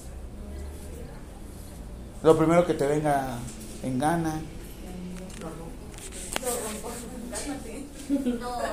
Lo 2.23 2.37
primero 2.37 2.65
que 2.65 2.73
te 2.73 2.85
venga 2.87 3.37
en 3.83 3.99
gana. 3.99 4.41
No. 8.15 8.63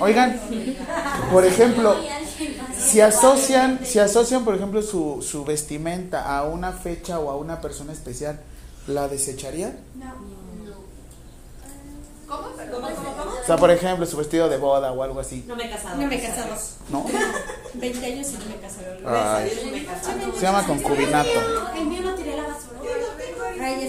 Oigan, 0.00 0.40
por 1.32 1.44
ejemplo, 1.44 1.96
si 2.78 3.00
asocian, 3.00 3.80
si 3.84 3.98
asocian, 3.98 4.44
por 4.44 4.54
ejemplo, 4.54 4.82
su, 4.82 5.22
su 5.22 5.44
vestimenta 5.44 6.36
a 6.36 6.44
una 6.44 6.72
fecha 6.72 7.18
o 7.18 7.30
a 7.30 7.36
una 7.36 7.60
persona 7.60 7.92
especial, 7.92 8.40
¿la 8.86 9.08
desecharían? 9.08 9.76
¿Cómo, 12.28 12.42
cómo, 12.42 12.88
cómo? 12.88 13.40
O 13.42 13.46
sea, 13.46 13.56
por 13.56 13.70
ejemplo, 13.70 14.04
su 14.04 14.16
vestido 14.18 14.48
de 14.50 14.58
boda 14.58 14.92
o 14.92 15.02
algo 15.02 15.18
así, 15.20 15.44
No 15.46 15.56
me 15.56 15.64
he 15.66 15.70
casado. 15.70 15.96
No 15.96 16.06
me 16.06 16.16
he 16.16 16.22
casado. 16.22 16.54
¿no? 16.90 17.06
20 17.74 18.06
años 18.06 18.28
y 18.28 18.32
no 18.34 18.44
me 18.44 18.54
he 18.54 18.58
casado. 18.58 18.86
Ay, 19.06 20.26
No 20.26 20.34
se 20.34 20.40
llama 20.40 20.66
concubinato. 20.66 21.30
El 21.76 21.86
mío 21.86 22.02
lo 22.02 22.14
tiré 22.14 22.34
a 22.34 22.36
la 22.36 22.42
basura. 22.48 22.80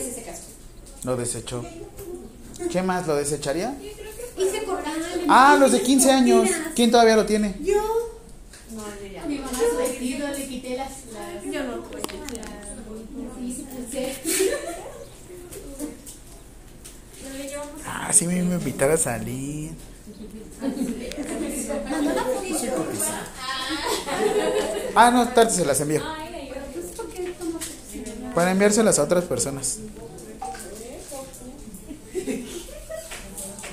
Sí 0.02 0.12
se 0.12 0.24
casó. 0.24 0.44
Lo 1.04 1.18
desechó. 1.18 1.64
¿Qué 2.72 2.82
más? 2.82 3.08
¿Lo 3.08 3.16
desecharía? 3.16 3.76
Hice 4.38 4.64
cortar. 4.64 4.94
Ah, 5.28 5.58
los 5.60 5.72
de 5.72 5.82
15 5.82 6.12
años. 6.12 6.50
¿Quién 6.76 6.92
todavía 6.92 7.16
lo 7.18 7.26
tiene? 7.26 7.56
Yo. 7.62 7.82
Mi 9.28 9.38
mamá 9.40 9.60
su 9.72 9.78
vestido, 9.78 10.28
le 10.30 10.48
quité 10.48 10.78
las. 10.78 10.90
las 11.14 11.44
Yo 11.44 11.64
no. 11.64 11.82
puse. 11.84 12.00
Ah, 17.86 18.12
sí 18.14 18.28
me 18.28 18.36
a 18.36 18.38
invitar 18.40 18.92
a 18.92 18.98
salir. 18.98 19.72
Ah, 24.96 25.12
no, 25.12 25.28
tarde 25.30 25.52
se 25.52 25.66
las 25.66 25.80
envío. 25.82 26.02
Para 28.36 28.52
enviárselas 28.52 29.00
a 29.00 29.04
otras 29.04 29.26
personas. 29.26 29.80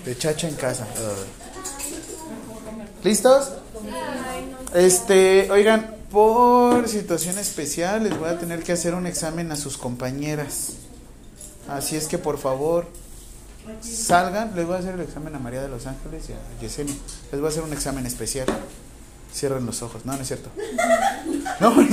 De 0.04 0.16
chacha 0.16 0.48
en 0.48 0.54
casa. 0.54 0.86
¿Listos? 3.02 3.52
Este, 4.74 5.50
oigan, 5.50 5.96
por 6.10 6.88
situación 6.88 7.38
especial 7.38 8.04
les 8.04 8.18
voy 8.18 8.28
a 8.28 8.38
tener 8.38 8.62
que 8.62 8.72
hacer 8.72 8.94
un 8.94 9.06
examen 9.06 9.50
a 9.52 9.56
sus 9.56 9.76
compañeras. 9.76 10.74
Así 11.68 11.96
es 11.96 12.06
que 12.06 12.18
por 12.18 12.38
favor, 12.38 12.86
salgan. 13.80 14.54
Les 14.54 14.66
voy 14.66 14.76
a 14.76 14.78
hacer 14.78 14.94
el 14.94 15.00
examen 15.00 15.34
a 15.34 15.38
María 15.38 15.62
de 15.62 15.68
los 15.68 15.86
Ángeles 15.86 16.28
y 16.28 16.32
a 16.32 16.38
Yesenia. 16.60 16.94
Les 17.32 17.40
voy 17.40 17.48
a 17.48 17.50
hacer 17.50 17.62
un 17.62 17.72
examen 17.72 18.06
especial. 18.06 18.46
Cierren 19.32 19.66
los 19.66 19.82
ojos. 19.82 20.04
No, 20.04 20.14
no 20.14 20.22
es 20.22 20.28
cierto. 20.28 20.50
No, 21.58 21.74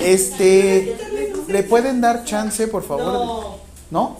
este, 0.00 0.96
¿le 1.48 1.62
pueden 1.64 2.00
dar 2.00 2.24
chance, 2.24 2.66
por 2.68 2.82
favor? 2.82 3.58
¿No? 3.90 4.16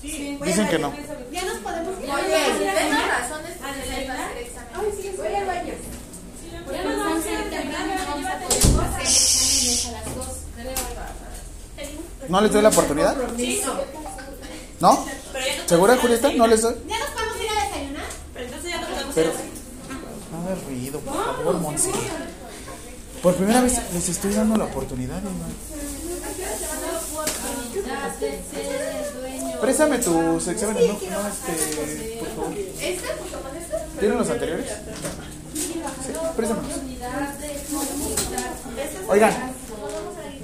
Dicen 0.00 0.68
que 0.68 0.78
no. 0.78 0.92
Ya 1.32 1.44
nos 1.44 1.56
podemos 1.58 1.98
ir. 1.98 2.06
tengo 2.06 2.14
razones 3.08 3.56
para 3.58 3.72
hacer 3.72 4.38
examen. 4.38 5.16
Voy 5.16 5.34
al 5.34 5.46
baño. 5.46 5.74
Ya 6.72 6.84
nos 6.84 6.98
vamos 6.98 7.24
a 7.24 7.32
ir 7.32 7.50
terminando. 7.50 7.94
Vamos 8.08 8.26
a 8.26 8.38
poder 8.38 8.62
hacer 8.84 9.02
exámenes 9.02 9.86
a 9.86 9.92
las 9.92 10.14
dos. 10.14 10.38
¿No 12.28 12.40
les 12.40 12.52
doy 12.52 12.62
la 12.62 12.68
oportunidad? 12.68 13.16
¿No? 14.80 15.04
¿Segura, 15.66 15.96
Julieta? 15.96 16.32
¿No 16.34 16.46
les 16.46 16.62
doy? 16.62 16.74
¿Ya 16.88 16.98
nos 16.98 17.08
podemos 17.10 17.36
ir 17.42 17.50
a 17.50 17.64
desayunar? 17.64 18.04
Pero 18.32 18.44
entonces 18.46 18.70
ya 18.70 18.80
no 18.80 18.86
podemos 18.86 19.14
Pero, 19.14 19.32
no 20.32 20.42
hagas 20.46 20.64
ruido, 20.64 21.00
por 21.00 21.14
favor, 21.14 21.54
Monse. 21.58 21.90
Por 23.22 23.34
primera 23.34 23.60
vez 23.60 23.74
les 23.92 24.08
estoy 24.08 24.32
dando 24.34 24.56
la 24.56 24.64
oportunidad, 24.64 25.20
Iván. 25.20 25.68
Préstame 29.60 29.98
tus 29.98 30.46
exámenes, 30.46 30.86
no, 30.86 30.92
no, 30.92 31.28
este, 31.28 32.16
por 32.20 32.28
favor. 32.28 32.54
¿Tienen 33.98 34.18
los 34.18 34.30
anteriores? 34.30 34.66
Sí, 35.54 35.82
préstamelos. 36.36 36.78
Oigan, 39.08 39.34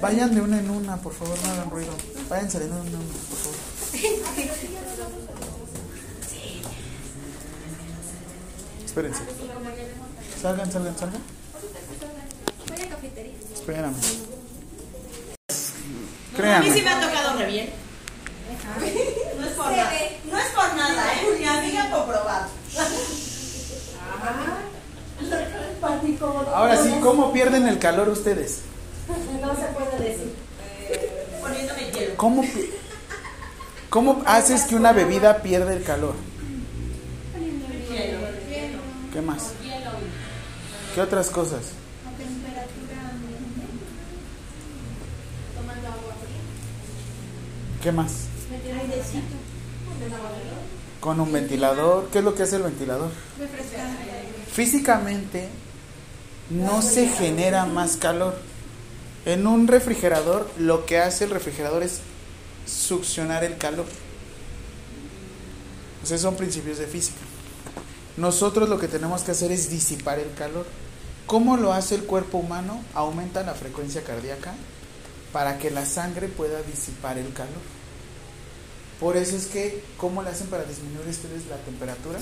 vayan 0.01 0.35
de 0.35 0.41
una 0.41 0.59
en 0.59 0.69
una, 0.69 0.97
por 0.97 1.13
favor, 1.13 1.37
no 1.45 1.51
hagan 1.51 1.69
ruido. 1.69 1.93
Vayan 2.29 2.51
saliendo 2.51 2.75
de 2.75 2.81
una 2.81 2.89
en 2.89 2.95
una, 2.97 3.05
por 3.29 3.37
favor. 3.37 3.44
Espérense. 8.85 9.21
Salgan, 10.41 10.71
salgan, 10.71 10.97
salgan. 10.97 11.21
Voy 12.67 12.81
a 12.81 12.89
cafetería. 12.89 13.33
Espérame. 13.53 13.85
A 13.85 13.89
mí 13.89 13.99
sí 13.99 14.23
Créanme. 16.35 16.81
me 16.81 16.89
ha 16.89 17.01
tocado 17.01 17.37
re 17.39 17.45
bien. 17.47 17.69
No 19.39 19.45
es 19.45 19.53
por 19.53 19.71
nada. 19.71 19.91
No 20.31 20.37
es 20.37 20.47
por 20.47 20.75
nada, 20.75 21.13
¿eh? 21.13 21.37
Mi 21.39 21.45
amiga 21.45 21.91
comprobado. 21.91 22.47
Ahora 26.53 26.81
sí, 26.81 26.93
¿cómo 27.01 27.31
pierden 27.33 27.67
el 27.67 27.79
calor 27.79 28.09
ustedes? 28.09 28.61
No 29.07 29.55
se 29.55 29.65
puede 29.73 30.09
decir. 30.09 30.35
Poniéndome 31.41 31.91
hielo. 31.91 32.15
¿Cómo, 32.17 32.43
¿Cómo 33.89 34.23
haces 34.25 34.63
que 34.63 34.75
una 34.75 34.91
bebida 34.91 35.41
pierda 35.41 35.73
el 35.73 35.83
calor? 35.83 36.15
¿Qué 39.13 39.21
más? 39.21 39.51
¿Qué 40.93 41.01
otras 41.01 41.29
cosas? 41.29 41.71
¿Qué 47.81 47.91
más? 47.91 48.11
Con 50.99 51.19
un 51.19 51.31
ventilador. 51.31 52.09
¿Qué 52.09 52.19
es 52.19 52.23
lo 52.23 52.33
que 52.33 52.43
hace 52.43 52.55
el 52.55 52.63
ventilador? 52.63 53.11
Físicamente 54.51 55.49
no 56.49 56.81
se 56.81 57.07
genera 57.07 57.65
más 57.65 57.97
calor. 57.97 58.35
En 59.25 59.47
un 59.47 59.67
refrigerador 59.67 60.49
lo 60.57 60.85
que 60.85 60.99
hace 60.99 61.25
el 61.25 61.29
refrigerador 61.29 61.83
es 61.83 62.01
succionar 62.65 63.43
el 63.43 63.57
calor. 63.57 63.85
O 66.03 66.05
sea, 66.05 66.17
son 66.17 66.35
principios 66.35 66.77
de 66.77 66.87
física. 66.87 67.19
Nosotros 68.17 68.69
lo 68.69 68.79
que 68.79 68.87
tenemos 68.87 69.23
que 69.23 69.31
hacer 69.31 69.51
es 69.51 69.69
disipar 69.69 70.19
el 70.19 70.33
calor. 70.33 70.65
¿Cómo 71.25 71.57
lo 71.57 71.73
hace 71.73 71.95
el 71.95 72.03
cuerpo 72.03 72.37
humano? 72.37 72.81
Aumenta 72.93 73.43
la 73.43 73.53
frecuencia 73.53 74.03
cardíaca 74.03 74.53
para 75.33 75.57
que 75.57 75.71
la 75.71 75.85
sangre 75.85 76.27
pueda 76.27 76.61
disipar 76.61 77.17
el 77.17 77.33
calor. 77.33 77.61
Por 78.99 79.17
eso 79.17 79.35
es 79.35 79.47
que, 79.47 79.83
¿cómo 79.97 80.23
le 80.23 80.29
hacen 80.29 80.47
para 80.47 80.63
disminuir 80.63 81.07
ustedes 81.09 81.47
la 81.47 81.57
temperatura? 81.57 82.19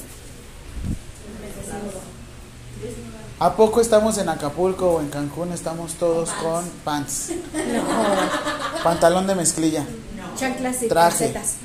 ¿A 3.40 3.56
poco 3.56 3.82
estamos 3.82 4.18
en 4.18 4.30
Acapulco 4.30 4.94
o 4.94 5.02
en 5.02 5.10
Cancún? 5.10 5.52
Estamos 5.52 5.94
todos 5.94 6.30
con 6.32 6.68
pants. 6.84 7.32
Pantalón 8.84 9.28
de 9.28 9.36
mezclilla. 9.36 9.86
Chanclas 10.36 10.84
y 10.84 10.88
Traje. 10.88 11.34
calcetas. 11.34 11.56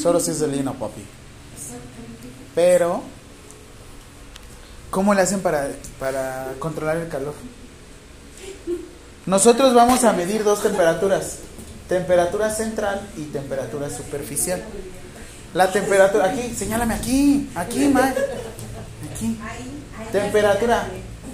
Solo 0.00 0.20
si 0.20 0.30
es 0.30 0.40
de 0.40 0.48
lino, 0.48 0.74
papi. 0.74 1.02
Pero, 2.54 3.02
¿cómo 4.90 5.14
le 5.14 5.22
hacen 5.22 5.40
para, 5.40 5.70
para 5.98 6.52
controlar 6.58 6.98
el 6.98 7.08
calor? 7.08 7.34
Nosotros 9.26 9.74
vamos 9.74 10.04
a 10.04 10.12
medir 10.12 10.44
dos 10.44 10.62
temperaturas. 10.62 11.38
Temperatura 11.88 12.50
central 12.50 13.08
y 13.16 13.24
temperatura 13.24 13.88
superficial. 13.90 14.62
La 15.54 15.70
temperatura, 15.70 16.26
aquí, 16.26 16.54
señálame 16.54 16.94
aquí, 16.94 17.50
aquí, 17.54 17.88
Mike. 17.88 18.20
Aquí. 19.12 19.38
Temperatura, 20.10 20.86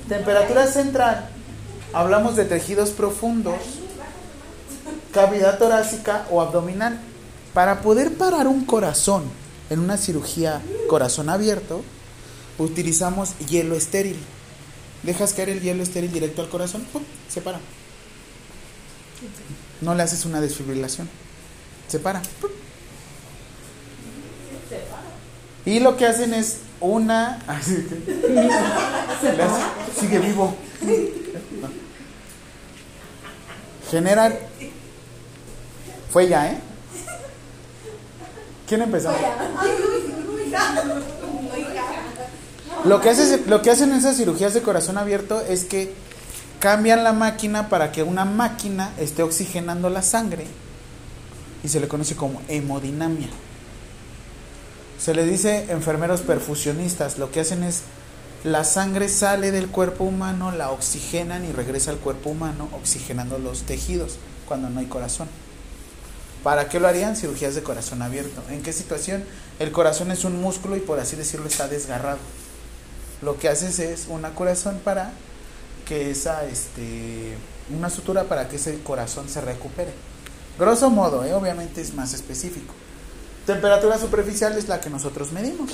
temperatura 0.08 0.66
central. 0.66 1.30
Hablamos 1.92 2.36
de 2.36 2.44
tejidos 2.44 2.90
profundos, 2.90 3.56
cavidad 5.18 5.58
torácica 5.58 6.26
o 6.30 6.40
abdominal. 6.40 7.00
Para 7.52 7.80
poder 7.80 8.14
parar 8.14 8.46
un 8.46 8.64
corazón 8.64 9.24
en 9.68 9.80
una 9.80 9.96
cirugía 9.96 10.62
corazón 10.88 11.28
abierto, 11.28 11.82
utilizamos 12.56 13.36
hielo 13.48 13.74
estéril. 13.74 14.16
Dejas 15.02 15.32
caer 15.32 15.48
el 15.48 15.60
hielo 15.60 15.82
estéril 15.82 16.12
directo 16.12 16.40
al 16.40 16.48
corazón, 16.48 16.86
se 17.28 17.40
para. 17.40 17.58
No 19.80 19.96
le 19.96 20.04
haces 20.04 20.24
una 20.24 20.40
desfibrilación. 20.40 21.10
Se 21.88 21.98
para. 21.98 22.22
Y 25.64 25.80
lo 25.80 25.96
que 25.96 26.06
hacen 26.06 26.32
es 26.32 26.58
una. 26.80 27.40
Sigue 29.98 30.20
vivo. 30.20 30.54
Generan. 33.90 34.34
Fue 36.10 36.28
ya, 36.28 36.52
¿eh? 36.52 36.58
¿Quién 38.66 38.82
empezó? 38.82 39.10
Lo 42.84 43.00
que, 43.00 43.10
hace, 43.10 43.42
lo 43.46 43.62
que 43.62 43.70
hacen 43.70 43.92
esas 43.92 44.16
cirugías 44.16 44.54
de 44.54 44.62
corazón 44.62 44.98
abierto 44.98 45.40
es 45.40 45.64
que 45.64 45.92
cambian 46.60 47.04
la 47.04 47.12
máquina 47.12 47.68
para 47.68 47.92
que 47.92 48.02
una 48.02 48.24
máquina 48.24 48.92
esté 48.98 49.22
oxigenando 49.22 49.90
la 49.90 50.02
sangre 50.02 50.46
y 51.62 51.68
se 51.68 51.80
le 51.80 51.88
conoce 51.88 52.16
como 52.16 52.40
hemodinamia. 52.48 53.28
Se 54.98 55.14
le 55.14 55.24
dice 55.24 55.66
enfermeros 55.70 56.22
perfusionistas. 56.22 57.18
Lo 57.18 57.30
que 57.30 57.40
hacen 57.40 57.62
es 57.62 57.82
la 58.44 58.64
sangre 58.64 59.08
sale 59.08 59.50
del 59.50 59.68
cuerpo 59.68 60.04
humano, 60.04 60.52
la 60.52 60.70
oxigenan 60.70 61.44
y 61.44 61.52
regresa 61.52 61.90
al 61.90 61.98
cuerpo 61.98 62.30
humano 62.30 62.68
oxigenando 62.72 63.38
los 63.38 63.62
tejidos 63.62 64.16
cuando 64.46 64.70
no 64.70 64.80
hay 64.80 64.86
corazón. 64.86 65.28
¿Para 66.42 66.68
qué 66.68 66.78
lo 66.80 66.88
harían? 66.88 67.16
Cirugías 67.16 67.54
de 67.54 67.62
corazón 67.62 68.02
abierto. 68.02 68.42
¿En 68.48 68.62
qué 68.62 68.72
situación? 68.72 69.24
El 69.58 69.72
corazón 69.72 70.10
es 70.10 70.24
un 70.24 70.40
músculo 70.40 70.76
y 70.76 70.80
por 70.80 71.00
así 71.00 71.16
decirlo 71.16 71.46
está 71.46 71.68
desgarrado. 71.68 72.18
Lo 73.22 73.38
que 73.38 73.48
haces 73.48 73.78
es 73.80 74.06
una 74.08 74.34
corazón 74.34 74.80
para 74.84 75.12
que 75.86 76.10
esa, 76.10 76.44
este, 76.44 77.36
una 77.76 77.90
sutura 77.90 78.24
para 78.24 78.48
que 78.48 78.56
ese 78.56 78.78
corazón 78.82 79.28
se 79.28 79.40
recupere. 79.40 79.92
Grosso 80.58 80.90
modo, 80.90 81.24
¿eh? 81.24 81.34
obviamente 81.34 81.80
es 81.80 81.94
más 81.94 82.14
específico. 82.14 82.74
Temperatura 83.46 83.98
superficial 83.98 84.56
es 84.58 84.68
la 84.68 84.80
que 84.80 84.90
nosotros 84.90 85.32
medimos. 85.32 85.70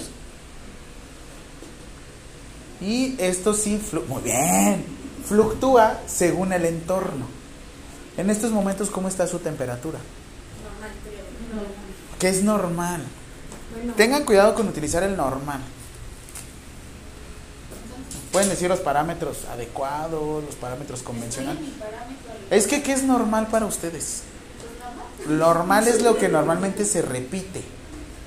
Y 2.81 3.17
esto 3.19 3.55
sí, 3.55 3.81
muy 4.09 4.23
bien, 4.23 4.85
fluctúa 5.27 6.01
según 6.07 6.53
el 6.53 6.65
entorno. 6.67 7.27
En 8.17 8.31
estos 8.31 8.53
momentos, 8.53 8.91
¿cómo 8.91 9.09
está 9.09 9.27
su 9.27 9.39
temperatura? 9.39 9.99
Que 12.19 12.29
es 12.29 12.43
normal. 12.43 13.03
Tengan 13.97 14.25
cuidado 14.25 14.55
con 14.55 14.69
utilizar 14.69 15.03
el 15.03 15.17
normal. 15.17 15.61
Pueden 18.33 18.49
decir 18.49 18.69
los 18.69 18.81
parámetros 18.81 19.45
adecuados, 19.45 20.45
los 20.45 20.57
parámetros 20.57 21.03
convencionales. 21.03 21.63
Es 22.51 22.67
que, 22.67 22.83
¿qué 22.83 22.93
es 22.93 23.05
normal 23.05 23.47
para 23.49 23.67
ustedes? 23.67 24.23
Normal 25.29 25.89
es 25.89 26.03
lo 26.03 26.17
que 26.19 26.29
normalmente 26.29 26.85
se 26.85 27.01
repite, 27.01 27.63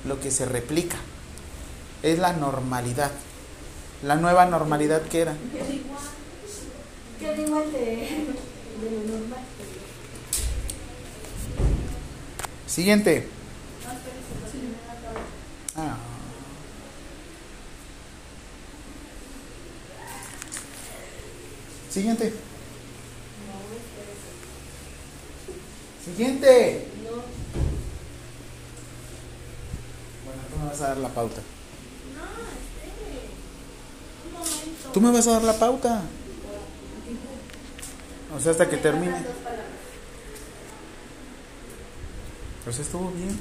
lo 0.06 0.18
que 0.20 0.30
se 0.30 0.46
replica. 0.46 0.96
Es 2.02 2.18
la 2.18 2.32
normalidad. 2.32 3.10
La 4.02 4.16
nueva 4.16 4.46
normalidad 4.46 5.02
que 5.02 5.20
era. 5.20 5.34
Queda 7.20 7.36
igual 7.36 7.72
de, 7.72 7.78
de 7.78 8.90
lo 8.90 9.18
normal. 9.18 9.40
Siguiente. 12.78 13.26
Ah. 15.74 15.96
Siguiente. 21.90 22.32
Siguiente. 26.04 26.86
Bueno, 30.24 30.42
tú 30.48 30.58
me 30.60 30.68
vas 30.68 30.80
a 30.80 30.86
dar 30.86 30.96
la 30.98 31.08
pauta. 31.08 31.42
Tú 34.94 35.00
me 35.00 35.10
vas 35.10 35.26
a 35.26 35.32
dar 35.32 35.42
la 35.42 35.58
pauta. 35.58 36.02
O 38.36 38.38
sea, 38.38 38.52
hasta 38.52 38.70
que 38.70 38.76
termine. 38.76 39.47
Pues 42.68 42.80
estuvo 42.80 43.10
bien. 43.12 43.34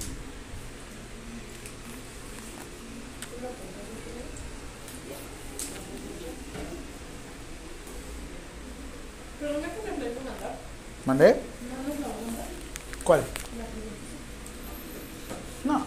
¿Mandé? 11.05 11.41
¿Cuál? 13.03 13.21
No. 15.65 15.85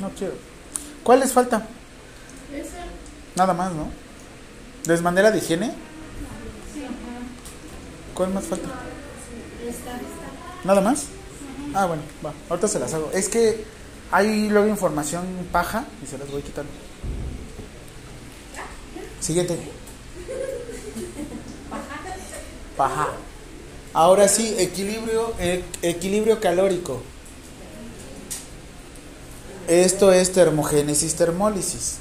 No 0.00 0.10
quiero. 0.16 0.34
¿Cuál 1.02 1.20
les 1.20 1.30
falta? 1.30 1.66
Nada 3.36 3.52
más, 3.52 3.70
¿no? 3.74 3.90
¿Les 4.86 5.02
mandé 5.02 5.22
la 5.22 5.30
de 5.30 5.36
higiene? 5.36 5.74
¿Cuál 8.14 8.32
más 8.32 8.46
falta? 8.46 8.91
¿Nada 10.64 10.80
más? 10.80 11.04
Ah, 11.74 11.86
bueno, 11.86 12.02
va. 12.24 12.32
Ahorita 12.48 12.68
se 12.68 12.78
las 12.78 12.92
hago. 12.94 13.10
Es 13.12 13.28
que 13.28 13.64
hay 14.10 14.48
luego 14.48 14.68
información 14.68 15.24
paja 15.50 15.86
y 16.02 16.06
se 16.06 16.18
las 16.18 16.30
voy 16.30 16.42
quitando. 16.42 16.70
Siguiente. 19.20 19.58
Paja. 22.76 23.08
Ahora 23.94 24.28
sí, 24.28 24.54
equilibrio, 24.58 25.34
e- 25.38 25.64
equilibrio 25.82 26.40
calórico. 26.40 27.02
Esto 29.68 30.12
es 30.12 30.32
termogénesis 30.32 31.14
termólisis. 31.14 31.96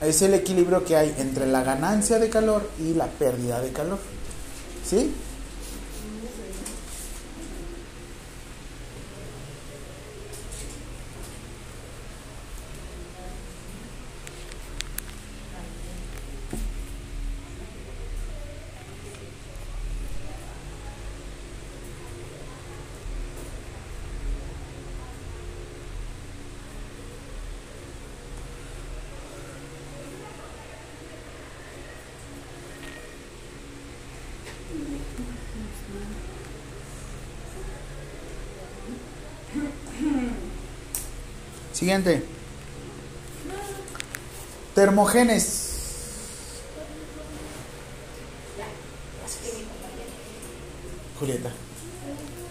Es 0.00 0.22
el 0.22 0.34
equilibrio 0.34 0.84
que 0.84 0.96
hay 0.96 1.14
entre 1.18 1.46
la 1.46 1.62
ganancia 1.62 2.18
de 2.18 2.28
calor 2.28 2.68
y 2.80 2.94
la 2.94 3.06
pérdida 3.06 3.60
de 3.60 3.70
calor. 3.70 3.98
¿Sí? 4.88 5.12
Siguiente. 41.82 42.22
Termogénesis. 44.72 45.80
Julieta. 51.18 51.50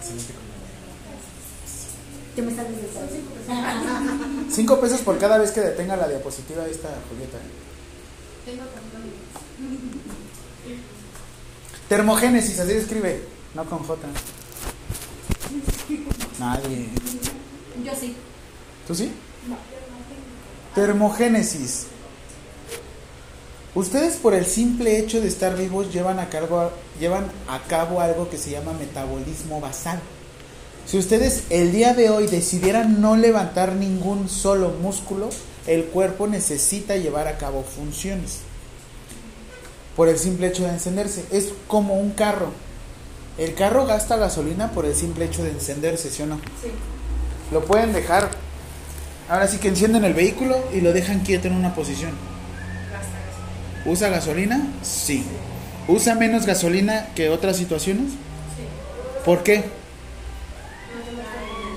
Siguiente. 0.02 0.34
¿Qué 2.36 2.42
me 2.42 2.50
estás 2.50 2.66
diciendo? 2.68 2.90
Cinco 4.50 4.78
pesos 4.78 5.00
por 5.00 5.18
cada 5.18 5.38
vez 5.38 5.50
que 5.52 5.62
detenga 5.62 5.96
la 5.96 6.08
diapositiva 6.08 6.66
esta 6.66 6.90
Julieta. 7.08 7.38
Tengo. 8.44 8.64
Termogénesis, 11.88 12.60
así 12.60 12.72
se 12.72 12.80
escribe. 12.80 13.22
No 13.54 13.64
con 13.64 13.78
J. 13.78 13.98
Nadie. 16.38 16.90
Yo 17.82 17.92
sí. 17.98 18.14
¿Tú 18.86 18.94
sí? 18.94 19.12
Termogénesis. 20.74 21.86
Ustedes 23.74 24.16
por 24.16 24.34
el 24.34 24.44
simple 24.44 24.98
hecho 24.98 25.20
de 25.20 25.28
estar 25.28 25.56
vivos 25.56 25.92
llevan 25.92 26.18
a, 26.18 26.28
cargo, 26.28 26.70
llevan 27.00 27.30
a 27.48 27.60
cabo 27.60 28.00
algo 28.00 28.28
que 28.28 28.36
se 28.36 28.50
llama 28.50 28.72
metabolismo 28.74 29.60
basal. 29.60 29.98
Si 30.86 30.98
ustedes 30.98 31.44
el 31.48 31.72
día 31.72 31.94
de 31.94 32.10
hoy 32.10 32.26
decidieran 32.26 33.00
no 33.00 33.16
levantar 33.16 33.74
ningún 33.74 34.28
solo 34.28 34.70
músculo, 34.82 35.30
el 35.66 35.84
cuerpo 35.86 36.26
necesita 36.26 36.96
llevar 36.96 37.28
a 37.28 37.38
cabo 37.38 37.62
funciones. 37.62 38.40
Por 39.96 40.08
el 40.08 40.18
simple 40.18 40.48
hecho 40.48 40.64
de 40.64 40.70
encenderse. 40.70 41.24
Es 41.30 41.52
como 41.66 41.94
un 41.94 42.10
carro. 42.10 42.48
El 43.38 43.54
carro 43.54 43.86
gasta 43.86 44.16
gasolina 44.16 44.72
por 44.72 44.84
el 44.84 44.94
simple 44.94 45.26
hecho 45.26 45.44
de 45.44 45.50
encenderse, 45.50 46.10
¿sí 46.10 46.22
o 46.22 46.26
no? 46.26 46.36
Sí. 46.36 46.68
Lo 47.50 47.64
pueden 47.64 47.92
dejar. 47.92 48.30
Ahora 49.32 49.48
sí 49.48 49.56
que 49.56 49.68
encienden 49.68 50.04
el 50.04 50.12
vehículo 50.12 50.62
y 50.74 50.82
lo 50.82 50.92
dejan 50.92 51.20
quieto 51.20 51.46
en 51.48 51.54
una 51.54 51.74
posición. 51.74 52.10
¿Usa 53.86 54.10
gasolina? 54.10 54.60
Sí. 54.82 55.24
¿Usa 55.88 56.14
menos 56.16 56.44
gasolina 56.44 57.06
que 57.14 57.30
otras 57.30 57.56
situaciones? 57.56 58.10
Sí. 58.10 58.18
¿Por 59.24 59.42
qué? 59.42 59.64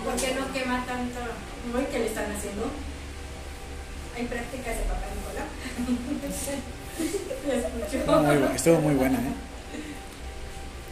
¿Por 0.04 0.16
qué 0.18 0.36
no 0.38 0.52
quema 0.52 0.86
tanto? 0.86 1.20
¿No? 1.72 1.90
¿Qué 1.90 2.00
le 2.00 2.08
están 2.08 2.26
haciendo? 2.30 2.70
Hay 4.18 4.26
prácticas 4.26 4.76
de 4.78 4.84
papá 4.84 5.06
Nicolás. 5.16 5.48
Muy, 8.26 8.38
bu- 8.38 8.54
estuvo 8.56 8.82
muy 8.82 8.96
buena, 8.96 9.18
¿eh? 9.20 9.32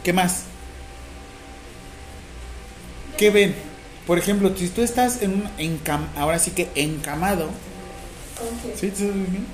¿Qué 0.02 0.12
más? 0.14 0.44
¿Qué 3.18 3.28
ven? 3.28 3.54
Por 4.06 4.18
ejemplo, 4.18 4.52
si 4.56 4.68
tú 4.68 4.82
estás 4.82 5.22
en 5.22 5.32
un 5.34 5.50
encam 5.58 6.06
ahora 6.16 6.38
sí 6.38 6.50
que 6.50 6.70
encamado, 6.74 7.46
Ok. 7.46 8.74
¿sí? 8.74 8.80
¿Te 8.80 8.86
estás 8.88 9.14
bien? 9.14 9.46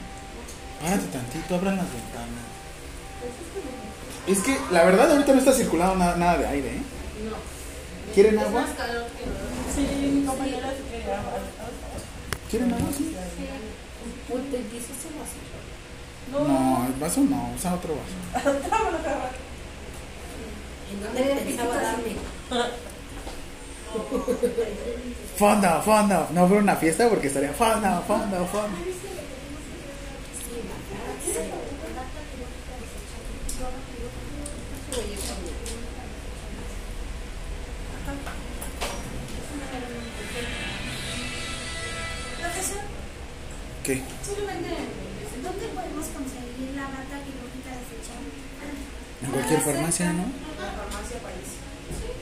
Párate 0.82 1.06
tantito, 1.06 1.54
abran 1.54 1.76
las 1.76 1.86
ventanas. 1.86 2.44
Es 4.26 4.38
que 4.40 4.58
la 4.72 4.84
verdad 4.84 5.10
ahorita 5.12 5.32
no 5.32 5.38
está 5.38 5.52
circulando 5.52 5.96
nada, 5.96 6.16
nada 6.16 6.38
de 6.38 6.46
aire, 6.46 6.68
¿eh? 6.68 6.82
No. 7.28 7.36
¿Quieren 8.14 8.38
Es 8.38 8.44
agua? 8.46 8.62
más 8.62 8.70
calor 8.70 9.06
que 9.16 9.26
no. 9.26 9.32
Sí, 9.74 10.06
mi 10.14 10.24
compañera 10.26 10.70
se 10.70 10.82
quería 10.90 11.20
¿Quieren 12.50 12.72
agua? 12.72 12.88
Sí. 12.96 13.14
No, 16.32 16.38
No, 16.44 16.86
el 16.86 16.92
vaso 17.00 17.20
no, 17.22 17.52
usa 17.56 17.74
otro 17.74 17.94
vaso. 17.94 18.48
¿En 20.92 21.00
dónde 21.02 21.42
pensaba 21.44 21.76
darme? 21.76 22.16
Fonda, 25.36 25.80
fonda. 25.80 26.28
No 26.32 26.46
fuera 26.46 26.62
una 26.62 26.76
fiesta 26.76 27.08
porque 27.08 27.26
estaría 27.28 27.52
fonda, 27.52 28.00
fonda, 28.06 28.44
fonda. 28.44 28.76
¿Qué? 43.82 44.02
¿dónde 45.42 45.66
podemos 45.68 46.06
conseguir 46.14 46.76
la 46.76 46.84
bata 46.84 47.16
quirúrgica 47.24 47.70
desechable? 47.80 48.30
En 49.22 49.30
cualquier 49.30 49.60
farmacia, 49.60 50.12
¿no? 50.12 50.24
La 50.60 50.72
farmacia 50.72 51.18
París. 51.18 51.50
Sí. 51.98 52.12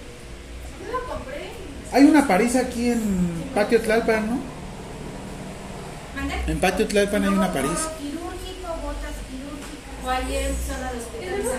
Yo 0.87 0.93
la 0.93 1.05
compré. 1.05 1.51
Hay 1.99 2.05
una 2.05 2.29
París 2.29 2.55
aquí 2.55 2.91
en 2.91 3.01
Patio 3.57 3.81
Tlalpan, 3.81 4.25
¿no? 4.31 4.39
¿Mande? 6.15 6.35
En 6.47 6.61
Patio 6.61 6.87
Tlalpan 6.87 7.25
hay 7.25 7.29
una 7.31 7.53
París. 7.53 7.71
No, 7.73 7.99
quirúrgico, 7.99 8.69
botas 8.87 9.19
quirúrgicas. 9.27 9.99
O 9.99 10.07
zona 10.07 10.93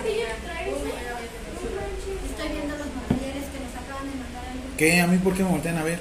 de 0.02 0.10
ella 0.14 0.28
trae. 0.42 0.70
Estoy 0.70 2.48
viendo 2.56 2.74
los 2.78 2.86
materiales 2.88 3.44
que 3.52 3.58
nos 3.60 3.74
acaban 3.84 4.08
de 4.08 4.16
mandar. 4.16 4.44
¿Qué? 4.78 5.00
¿A 5.02 5.06
mí 5.08 5.18
por 5.18 5.34
qué 5.36 5.42
me 5.42 5.50
voltean 5.50 5.76
a 5.76 5.84
ver? 5.84 5.98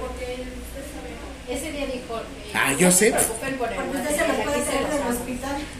Porque 0.00 0.26
usted 0.40 0.84
sabe. 0.88 1.12
Ese 1.54 1.72
día 1.72 1.86
dijo. 1.92 2.16
eh, 2.20 2.52
Ah, 2.54 2.72
yo 2.72 2.86
no 2.86 2.92
sé. 2.92 3.10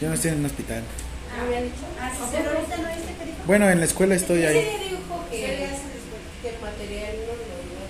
Yo 0.00 0.08
no 0.08 0.14
estoy 0.14 0.30
en 0.32 0.38
un 0.40 0.44
hospital. 0.44 0.82
Ah, 1.32 2.10
sí, 2.12 2.20
pero 2.32 2.50
ahorita 2.50 2.76
no 2.76 2.88
viste 2.88 3.14
que 3.18 3.24
dijo. 3.24 3.38
Bueno, 3.46 3.70
en 3.70 3.78
la 3.78 3.86
escuela 3.86 4.14
estoy 4.14 4.40
Ese 4.42 4.48
ahí. 4.48 4.60
día 4.64 4.78
dijo 4.90 5.24
que, 5.30 5.36
que 6.42 6.48
el 6.48 6.60
material 6.60 7.12
no 7.20 7.32
lo 7.36 7.42
iba 7.44 7.84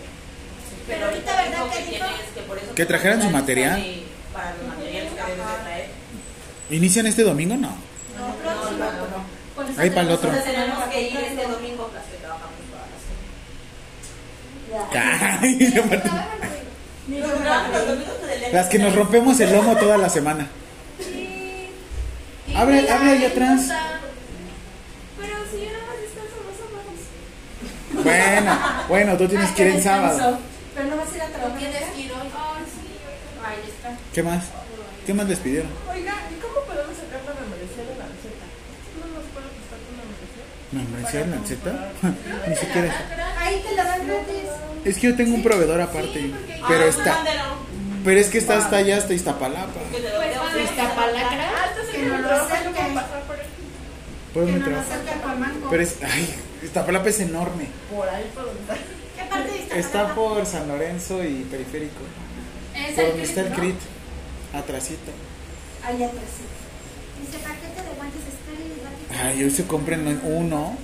Pero 0.91 1.07
ahorita, 1.07 1.43
¿verdad 1.43 1.71
que 1.71 1.91
dijo? 1.91 2.07
Que 2.75 2.87
trajeran 2.87 3.23
su 3.23 3.31
material. 3.31 3.81
Para 4.33 4.55
los 4.57 4.67
materiales 4.67 5.13
que 5.13 5.21
deben 5.21 5.39
de 5.39 5.63
traer. 5.63 5.87
¿Inician 6.71 7.07
este 7.07 7.23
domingo? 7.23 7.57
No. 7.57 7.69
No, 7.69 8.35
próximo. 8.43 8.85
Por 9.55 9.71
eso 9.71 9.81
Ahí 9.81 9.91
para 9.91 10.03
el 10.03 10.11
otro. 10.11 10.31
Entonces 10.31 10.53
tenemos 10.53 10.85
que 10.85 11.03
ir 11.03 11.17
este 11.17 11.47
domingo 11.47 11.91
las 11.95 12.05
que 12.05 12.17
trabajamos 12.17 12.55
todas 12.71 12.89
las 14.71 15.43
Ay. 15.43 15.75
Las 18.53 18.69
que 18.69 18.79
nos 18.79 18.95
rompemos 18.95 19.41
el 19.41 19.53
lomo 19.53 19.77
toda 19.77 19.99
la 19.99 20.09
semana. 20.09 20.47
Abre, 22.55 22.89
abre 22.89 23.11
ahí 23.11 23.25
atrás. 23.25 23.63
Pero 25.19 25.37
si 25.51 25.65
yo 25.65 25.73
nada 25.73 25.87
más 25.87 25.97
descanso 26.01 26.37
dos 26.47 26.57
semanas. 28.05 28.05
Bueno, 28.05 28.59
bueno, 28.89 29.17
tú 29.17 29.27
tienes 29.29 29.51
que 29.51 29.63
ir 29.63 29.69
en 29.75 29.83
sábado. 29.83 30.39
Pero 30.75 30.87
no 30.89 30.97
vas 30.97 31.13
a 31.13 31.17
ir 31.17 31.23
a 31.23 31.27
¿Lo 31.29 31.33
trabajar. 31.35 31.59
tienes 31.59 31.83
que 31.91 32.01
ir 32.01 32.13
hoy? 32.13 32.29
Ahí 33.45 33.63
está. 33.69 33.97
¿Qué 34.13 34.23
más? 34.23 34.45
¿Qué 35.07 35.15
más 35.15 35.29
les 35.29 35.39
pidieron? 35.39 35.71
Oiga, 35.91 36.15
¿y 36.31 36.35
cómo 36.41 36.61
podemos 36.67 36.95
sacar 36.97 37.21
la 37.27 37.35
membresía 37.41 37.83
de 37.89 37.95
la 37.99 38.07
receta? 38.07 38.47
¿No 39.01 39.07
nos 39.17 39.25
puede 39.33 39.49
prestar 39.51 39.79
tu 39.81 39.93
membresía? 39.97 40.45
¿Membresía 40.73 41.21
en 41.23 41.31
la 41.31 41.41
Z? 41.47 42.47
Ni 42.49 42.57
siquiera 42.57 42.87
eso. 42.89 43.03
Ahí 43.41 43.63
te 43.67 43.75
la 43.75 43.85
dan 43.85 44.07
gratis. 44.07 44.49
Es 44.85 44.99
que 44.99 45.07
yo 45.09 45.17
tengo 45.17 45.35
un 45.35 45.43
proveedor 45.43 45.81
aparte. 45.81 46.31
Pero 46.69 46.85
está. 46.85 47.25
Pero 48.05 48.21
es 48.21 48.29
que 48.29 48.39
está 48.39 48.59
hasta 48.59 48.77
allá, 48.77 48.97
hasta 48.99 49.13
Iztapalapa. 49.13 49.81
Iztapalacra. 50.63 51.49
Que 51.93 52.03
no 52.03 52.19
lo 52.19 52.31
acerque. 52.31 52.81
Por 54.33 54.47
Que 54.47 54.53
mi 54.53 54.59
no 54.61 54.67
lo 54.71 54.79
acerque 54.79 55.11
a 55.11 55.15
Cuamanco. 55.23 55.69
Pero 55.71 55.83
es. 55.83 55.97
Ay, 56.03 56.35
Iztapalapa 56.63 57.09
es 57.09 57.21
enorme. 57.21 57.67
Por 57.95 58.09
ahí, 58.09 58.31
por 58.35 58.45
donde 58.47 58.61
está. 58.63 58.75
¿Qué 58.75 59.00
parte 59.31 59.51
de 59.53 59.59
esta 59.61 59.79
Está 59.79 60.15
por 60.15 60.45
San 60.45 60.69
Lorenzo 60.69 61.25
y 61.25 61.45
Periférico. 61.51 62.03
Es 62.75 62.95
Por 62.95 63.05
el 63.05 63.11
donde 63.11 63.23
está 63.25 63.41
el 63.43 63.51
¿no? 63.51 63.57
CRIT. 63.57 63.77
Atrasito. 64.53 65.13
Ahí 65.85 66.03
atrás. 66.03 66.23
Dice 67.21 67.39
paquete 67.39 67.83
de 67.89 67.97
guantes. 67.97 68.21
Ay, 69.23 69.39
yo 69.41 69.51
se 69.51 69.65
compren 69.67 70.21
uno 70.25 70.77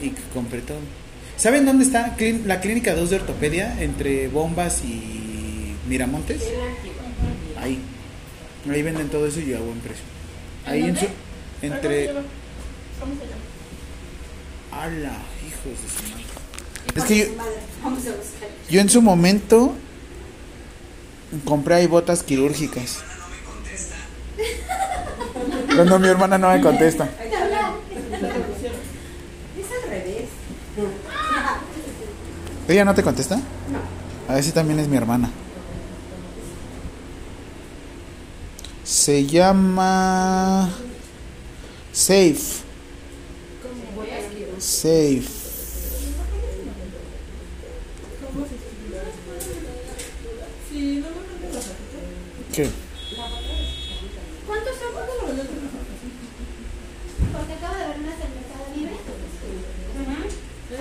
y 0.00 0.10
que 0.10 0.22
compré 0.34 0.60
todo. 0.60 0.78
¿Saben 1.36 1.64
dónde 1.66 1.84
está 1.84 2.16
la 2.46 2.60
clínica 2.60 2.94
2 2.94 3.10
de 3.10 3.16
ortopedia? 3.16 3.80
Entre 3.80 4.28
Bombas 4.28 4.82
y 4.84 5.74
Miramontes. 5.88 6.42
Ahí. 7.60 7.78
Ahí 8.68 8.82
venden 8.82 9.08
todo 9.08 9.26
eso 9.26 9.40
y 9.40 9.54
a 9.54 9.60
buen 9.60 9.78
precio. 9.80 10.04
Ahí 10.66 10.84
en 10.84 10.96
su. 10.96 11.06
Entre. 11.62 12.06
¿Cómo 12.08 13.14
se 13.14 13.26
llama? 13.26 13.38
¡Hala! 14.72 15.16
Hijos 15.46 15.82
de 15.82 15.88
su 15.88 16.10
madre. 16.10 16.17
Es 16.94 17.04
que 17.04 17.18
yo, 17.18 17.24
yo 18.70 18.80
en 18.80 18.88
su 18.88 19.02
momento 19.02 19.74
compré 21.44 21.76
ahí 21.76 21.86
botas 21.86 22.22
quirúrgicas. 22.22 22.98
Cuando 25.74 25.98
mi 25.98 26.08
hermana 26.08 26.38
no 26.38 26.50
me 26.50 26.60
contesta. 26.60 27.04
Es 27.04 27.32
al 29.70 29.90
revés. 29.90 30.28
¿Ella 32.68 32.84
no 32.84 32.94
te 32.94 33.02
contesta? 33.02 33.40
A 34.28 34.34
ver 34.34 34.44
si 34.44 34.52
también 34.52 34.80
es 34.80 34.88
mi 34.88 34.96
hermana. 34.96 35.30
Se 38.84 39.24
llama 39.26 40.70
Safe. 41.92 42.38
Safe. 44.58 45.37
¿Qué? 52.58 52.66
¿Cuántos 54.48 54.74
son? 54.78 54.92
¿Cuántos 54.92 55.14
lo 55.14 55.26
venden? 55.28 55.46
Porque 57.32 57.52
acabo 57.54 57.74
de 57.78 57.86
ver 57.86 57.96
unas 58.02 58.18
en 58.18 58.34
Mercado 58.34 58.66
Libre. 58.74 58.96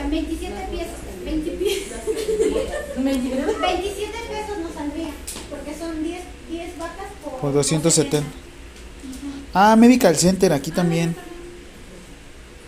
En 0.02 0.10
27 0.10 0.68
piezas. 0.72 0.98
20 1.24 1.52
piezas. 1.52 2.02
27 2.98 4.18
pesos 4.28 4.58
nos 4.58 4.74
saldría. 4.74 5.12
Porque 5.52 5.78
son 5.78 6.04
10, 6.04 6.24
10 6.50 6.80
vacas 6.80 7.12
por. 7.24 7.34
Por 7.42 7.54
270. 7.54 8.28
Ah, 9.54 9.76
Medical 9.76 10.16
Center, 10.16 10.54
aquí 10.54 10.72
también. 10.72 11.16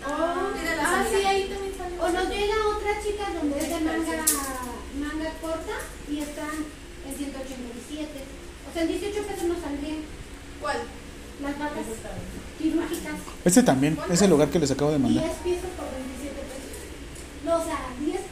Ah, 0.06 1.04
sí, 1.10 1.26
ahí 1.26 1.48
también 1.48 1.74
sale. 1.76 1.98
O 1.98 2.08
nos 2.10 2.28
llega 2.28 2.54
otra 2.76 3.02
chica 3.02 3.26
donde 3.34 3.58
es 3.58 3.68
de 3.70 3.80
manga, 3.80 4.24
manga 5.00 5.32
corta 5.42 5.74
y 6.08 6.20
están 6.20 6.64
en 7.08 7.16
187. 7.18 8.40
En 8.80 8.88
18 8.88 9.12
pesos 9.28 9.44
nos 9.44 9.60
saldrían 9.60 10.00
¿Cuál? 10.58 10.78
las 11.42 11.58
vacas 11.58 11.84
quirúrgicas. 12.56 13.12
Este 13.44 13.62
también, 13.62 13.98
es 14.08 14.22
el 14.22 14.30
lugar 14.30 14.48
que 14.48 14.58
les 14.58 14.70
acabo 14.70 14.90
de 14.90 14.96
10 14.96 15.04
mandar. 15.04 15.36
piezas 15.44 15.68
por 15.76 15.84
27 15.92 16.32
pesos. 16.48 16.80
No, 17.44 17.60
o 17.60 17.64
sea, 17.64 17.92
10 18.00 18.24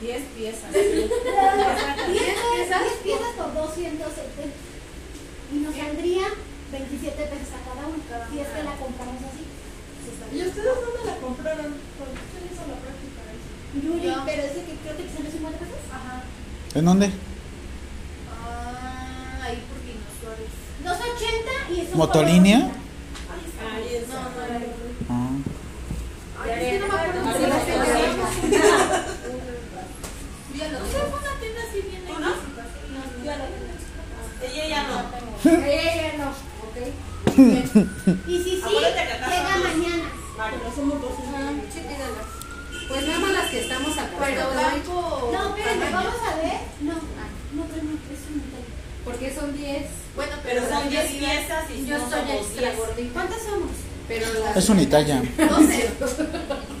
10 0.00 0.22
piezas. 0.32 0.72
10 0.72 0.96
piezas, 0.96 2.80
10 2.88 3.04
piezas 3.04 3.32
por 3.36 3.52
270. 3.52 4.48
Y 5.52 5.56
nos 5.60 5.76
saldría 5.76 6.24
27 6.72 7.12
pesos 7.12 7.52
a 7.52 7.60
cada 7.68 7.84
uno. 7.84 8.00
Si 8.00 8.40
es 8.40 8.48
que 8.48 8.62
la 8.64 8.74
compramos 8.80 9.20
así. 9.28 9.44
¿Y 10.32 10.40
ustedes 10.40 10.72
dónde 10.72 11.04
la 11.04 11.16
compraron? 11.20 11.68
¿Por 12.00 12.08
qué 12.16 12.48
hizo 12.48 12.64
la 12.64 12.80
práctica? 12.80 13.20
Yuri, 13.76 14.08
pero 14.24 14.40
ese 14.40 14.64
que 14.64 14.72
creo 14.80 14.96
que 14.96 15.04
sale 15.12 15.28
50 15.28 15.58
pesos. 15.60 15.84
Ajá. 15.92 16.24
¿En 16.74 16.84
dónde? 16.88 17.12
Ah, 19.44 19.48
ahí 19.48 19.62
por 19.68 19.78
Dino 19.84 20.08
Suárez. 20.20 20.48
280 20.82 21.50
y 21.70 21.80
eso. 21.86 21.96
¿Motolínea? 21.96 22.58
Ahí 22.58 23.94
es. 23.94 24.08
No, 24.08 24.14
no, 24.14 24.28
Ah. 25.10 25.30
Ay, 26.42 26.50
es 26.50 26.58
que 26.72 26.78
no 26.80 26.86
me 26.88 26.94
acuerdo 26.94 27.20
Así 27.28 27.38
cómo 27.38 27.48
la 27.48 27.60
se 27.60 27.64
tengo. 27.66 27.84
llama. 27.84 28.28
O 30.64 30.86
sea, 30.90 31.00
fue 31.10 31.18
una 31.20 31.34
tienda 31.40 31.60
así 31.68 31.78
bien 31.82 32.02
¿Tú 32.06 32.14
no? 32.20 32.30
Ella 34.44 34.64
ya 34.68 34.80
no. 34.84 34.96
No, 36.18 36.28
ok. 36.64 36.76
Y 38.28 38.38
si 38.38 38.44
sí, 38.44 38.62
llega 38.62 39.56
mañana. 39.58 40.08
Pero 40.36 40.74
somos 40.74 41.00
dos. 41.00 41.12
Pues 42.88 43.06
nada 43.06 43.18
más 43.20 43.30
las 43.32 43.50
que 43.50 43.60
estamos 43.60 43.96
acá. 43.98 44.16
No, 44.18 45.56
espérenme, 45.56 45.90
vamos 45.90 46.14
a 46.22 46.36
ver. 46.36 46.60
No, 46.80 46.92
no, 46.92 47.00
no, 47.00 47.00
es 47.00 47.02
un. 47.02 47.33
Porque 49.04 49.34
son 49.34 49.56
10. 49.56 49.82
Bueno, 50.16 50.32
Pero 50.42 50.62
pero 50.62 50.80
son 50.80 50.88
10 50.88 51.10
10 51.10 51.22
piezas 51.22 51.64
y 51.70 51.86
Yo 51.86 51.98
no 51.98 52.10
soy 52.10 52.20
extra 52.30 52.68
10. 52.68 52.76
gordita. 52.78 53.12
¿Cuántas 53.12 53.42
somos? 53.42 53.70
Pero 54.08 54.26
las. 54.44 54.56
Es 54.56 54.68
unitalla. 54.68 55.22
12. 55.38 55.90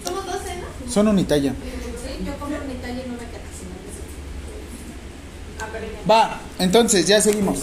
Somos 0.04 0.26
12, 0.26 0.56
¿no? 0.56 0.92
Son 0.92 1.08
unitalla. 1.08 1.52
Sí, 1.52 2.24
yo 2.24 2.34
compro 2.38 2.58
unitalla 2.64 2.92
y 3.04 3.08
no 3.08 3.14
me 3.14 3.18
queda 3.18 3.40
Ah, 5.60 5.66
pero 5.72 5.86
ya 5.86 5.98
Va, 6.12 6.40
entonces 6.58 7.06
ya 7.06 7.20
seguimos. 7.20 7.58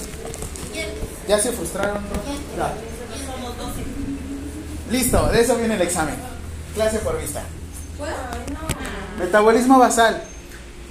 Ya 1.28 1.40
se 1.40 1.52
frustraron. 1.52 2.04
¿no? 2.04 2.58
Ya. 2.58 2.74
somos 3.34 3.58
12. 3.58 3.82
Listo, 4.92 5.28
de 5.30 5.42
eso 5.42 5.56
viene 5.58 5.76
el 5.76 5.82
examen. 5.82 6.16
Clase 6.76 7.00
por 7.00 7.20
vista. 7.22 7.44
Metabolismo 9.20 9.78
basal. 9.80 10.24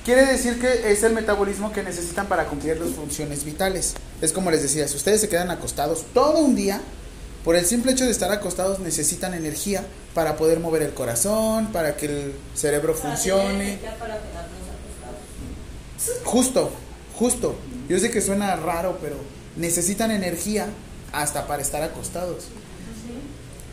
Quiere 0.05 0.25
decir 0.25 0.59
que 0.59 0.91
es 0.91 1.03
el 1.03 1.13
metabolismo 1.13 1.73
que 1.73 1.83
necesitan 1.83 2.27
para 2.27 2.47
cumplir 2.47 2.81
las 2.81 2.91
funciones 2.91 3.45
vitales. 3.45 3.95
Es 4.23 4.33
como 4.33 4.51
les 4.51 4.63
decía, 4.63 4.89
si 4.89 4.97
ustedes 4.97 5.21
se 5.21 5.29
quedan 5.29 5.51
acostados 5.51 6.07
todo 6.15 6.39
un 6.39 6.57
día, 6.57 6.81
por 7.45 7.55
el 7.55 7.67
simple 7.67 7.93
hecho 7.93 8.07
de 8.07 8.11
estar 8.11 8.33
acostados 8.33 8.81
necesitan 8.81 9.35
energía 9.35 9.85
para 10.15 10.37
poder 10.37 10.61
mover 10.61 10.83
el 10.83 10.95
corazón, 10.95 11.71
para 11.73 11.97
que 11.97 12.07
el 12.07 12.35
cerebro 12.55 12.95
funcione. 12.95 13.79
Para 13.83 13.97
quedarnos 13.97 14.61
acostados. 15.99 16.25
Justo, 16.25 16.71
justo. 17.19 17.55
Yo 17.89 17.99
sé 17.99 18.11
que 18.11 18.23
suena 18.23 18.57
raro, 18.57 18.99
pero 19.03 19.17
necesitan 19.57 20.11
energía 20.11 20.67
hasta 21.13 21.47
para 21.47 21.61
estar 21.61 21.83
acostados. 21.83 22.45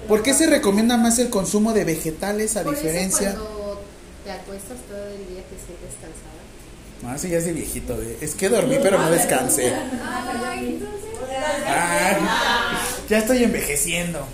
¿Por 0.07 0.23
qué 0.23 0.33
se 0.33 0.47
recomienda 0.47 0.97
más 0.97 1.19
el 1.19 1.29
consumo 1.29 1.73
de 1.73 1.85
vegetales 1.85 2.57
a 2.57 2.63
diferencia? 2.63 3.37
Eso 4.27 4.35
te 4.35 4.41
acuestas 4.41 4.77
todo 4.89 5.07
el 5.07 5.27
día 5.29 5.41
te 5.43 5.55
sientes 5.55 5.95
cansada. 6.01 6.41
No, 7.03 7.15
ese 7.15 7.29
ya 7.29 7.37
es 7.37 7.45
de 7.45 7.53
viejito. 7.53 7.95
de- 7.97 8.17
Es 8.21 8.35
que 8.35 8.49
dormí, 8.49 8.75
pero 8.81 8.97
no 8.99 9.09
descansé. 9.09 9.71
Ay, 11.65 12.19
ya 13.09 13.19
estoy 13.19 13.43
envejeciendo. 13.43 14.25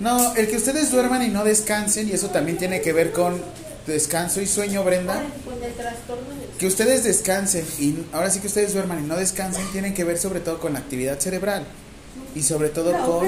No, 0.00 0.34
el 0.34 0.48
que 0.48 0.56
ustedes 0.56 0.90
duerman 0.90 1.22
y 1.22 1.28
no 1.28 1.44
descansen, 1.44 2.08
y 2.08 2.12
eso 2.12 2.28
también 2.30 2.56
tiene 2.58 2.80
que 2.80 2.92
ver 2.92 3.12
con 3.12 3.40
descanso 3.86 4.40
y 4.40 4.46
sueño, 4.46 4.82
Brenda. 4.84 5.22
Con 5.44 5.62
el 5.62 5.72
trastorno 5.74 6.28
del. 6.30 6.48
Que 6.58 6.66
ustedes 6.66 7.04
descansen 7.04 7.66
y 7.78 7.96
ahora 8.12 8.30
sí 8.30 8.40
que 8.40 8.46
ustedes 8.46 8.72
duerman 8.72 9.04
y 9.04 9.06
no 9.06 9.16
descansen, 9.16 9.66
tienen 9.72 9.92
que 9.94 10.04
ver 10.04 10.18
sobre 10.18 10.40
todo 10.40 10.58
con 10.58 10.72
la 10.72 10.78
actividad 10.78 11.18
cerebral 11.18 11.66
y 12.34 12.42
sobre 12.42 12.68
todo 12.70 12.92
con, 13.04 13.26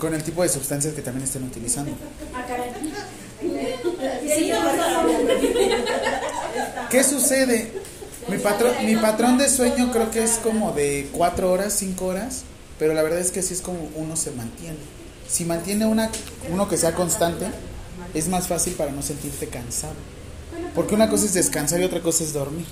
con 0.00 0.14
el 0.14 0.24
tipo 0.24 0.42
de 0.42 0.48
sustancias 0.48 0.94
que 0.94 1.02
también 1.02 1.24
estén 1.24 1.44
utilizando. 1.44 1.92
¿Qué 6.90 7.04
sucede? 7.04 7.72
Mi 8.28 8.38
patrón, 8.38 8.72
mi 8.84 8.96
patrón 8.96 9.38
de 9.38 9.48
sueño 9.48 9.92
creo 9.92 10.10
que 10.10 10.22
es 10.22 10.32
como 10.42 10.72
de 10.72 11.08
cuatro 11.12 11.52
horas, 11.52 11.74
cinco 11.74 12.06
horas, 12.06 12.42
pero 12.78 12.94
la 12.94 13.02
verdad 13.02 13.20
es 13.20 13.30
que 13.30 13.40
así 13.40 13.54
es 13.54 13.60
como 13.60 13.88
uno 13.94 14.16
se 14.16 14.32
mantiene. 14.32 14.78
Si 15.28 15.44
mantiene 15.44 15.86
una, 15.86 16.10
uno 16.50 16.68
que 16.68 16.76
sea 16.76 16.94
constante, 16.94 17.46
es 18.14 18.28
más 18.28 18.48
fácil 18.48 18.74
para 18.74 18.90
no 18.90 19.02
sentirte 19.02 19.46
cansado. 19.46 19.94
Porque 20.74 20.94
una 20.94 21.08
cosa 21.08 21.26
es 21.26 21.34
descansar 21.34 21.80
y 21.80 21.84
otra 21.84 22.00
cosa 22.00 22.24
es 22.24 22.32
dormir. 22.32 22.66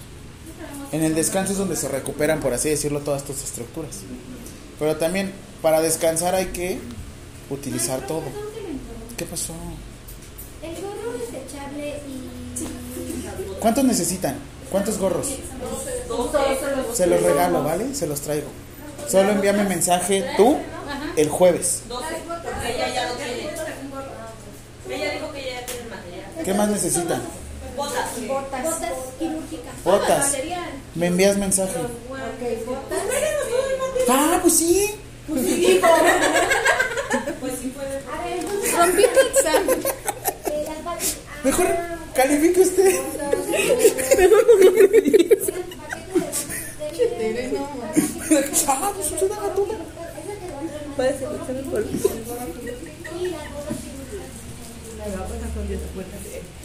En 0.91 1.05
el 1.05 1.15
descanso 1.15 1.53
es 1.53 1.59
donde 1.59 1.77
se 1.77 1.89
recuperan, 1.89 2.41
por 2.41 2.53
así 2.53 2.69
decirlo, 2.71 3.01
todas 3.01 3.23
tus 3.23 3.43
estructuras. 3.43 3.99
Pero 4.79 4.97
también 4.97 5.33
para 5.63 5.81
descansar 5.81 6.35
hay 6.35 6.47
que 6.47 6.79
utilizar 7.51 8.01
todo. 8.07 8.23
¿Qué 9.17 9.25
pasó? 9.25 9.53
El 10.63 10.75
gorro 10.83 11.13
desechable 11.19 12.01
y. 12.09 13.59
¿Cuántos 13.61 13.85
necesitan? 13.85 14.37
¿Cuántos 14.71 14.99
gorros? 14.99 15.29
Se 16.93 17.07
los 17.07 17.23
regalo, 17.23 17.63
¿vale? 17.63 17.95
Se 17.95 18.07
los 18.07 18.21
traigo. 18.21 18.49
Solo 19.09 19.31
envíame 19.31 19.65
mensaje 19.65 20.25
tú 20.37 20.57
el 21.17 21.29
jueves. 21.29 21.83
12. 21.89 22.07
Porque 22.27 22.75
ella 22.75 22.95
ya 22.95 23.09
lo 23.09 23.15
tiene. 23.15 23.51
Ella 24.91 25.13
dijo 25.13 25.33
que 25.33 25.41
ella 25.41 25.61
ya 25.61 25.67
tiene 25.67 25.83
el 25.83 25.91
material. 25.91 26.45
¿Qué 26.45 26.55
más 26.55 26.69
necesitan? 26.69 27.23
Botas. 27.77 28.27
Botas, 28.27 28.65
botas 28.65 28.93
quirúrgicas. 29.19 29.85
Botas. 29.85 30.37
Me 30.95 31.07
envías 31.07 31.37
mensaje. 31.37 31.79
Ah, 34.09 34.39
pues 34.43 34.59
sí. 34.59 34.95
Pues 35.27 35.43
sí 35.43 35.81
puede. 37.69 37.97
A 37.99 38.25
ver, 38.25 38.39
entonces. 38.39 38.73
Rompí 38.79 39.03
tu 39.03 39.21
examen. 39.39 39.83
las 40.67 40.85
batas- 40.85 41.17
Mejor 41.45 41.67
califique 42.15 42.61
usted. 42.61 42.95
Usted 48.29 49.31
haga 49.33 49.55
todo. 49.55 49.75
Puede 50.97 51.19
ser 51.19 51.29
examen 51.33 51.65
por 51.71 51.85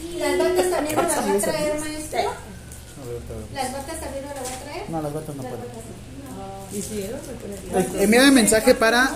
Y 0.02 0.18
¿Las 0.18 0.38
batas 0.38 0.70
también 0.70 0.96
me 0.96 1.02
las 1.02 1.18
va 1.18 1.32
a 1.32 1.38
traer, 1.38 1.80
maestro? 1.80 2.20
¿Las 3.54 3.72
batas 3.72 4.00
también 4.00 4.24
me 4.24 4.34
las 4.34 4.44
va 4.44 4.54
a 4.56 4.64
traer? 4.64 4.90
No, 4.90 5.02
las 5.02 5.12
batas 5.14 5.36
no 5.36 5.42
pueden. 5.42 5.64
Y 6.72 6.82
si 6.82 7.02
era, 7.02 8.30
mensaje 8.30 8.74
para 8.74 9.10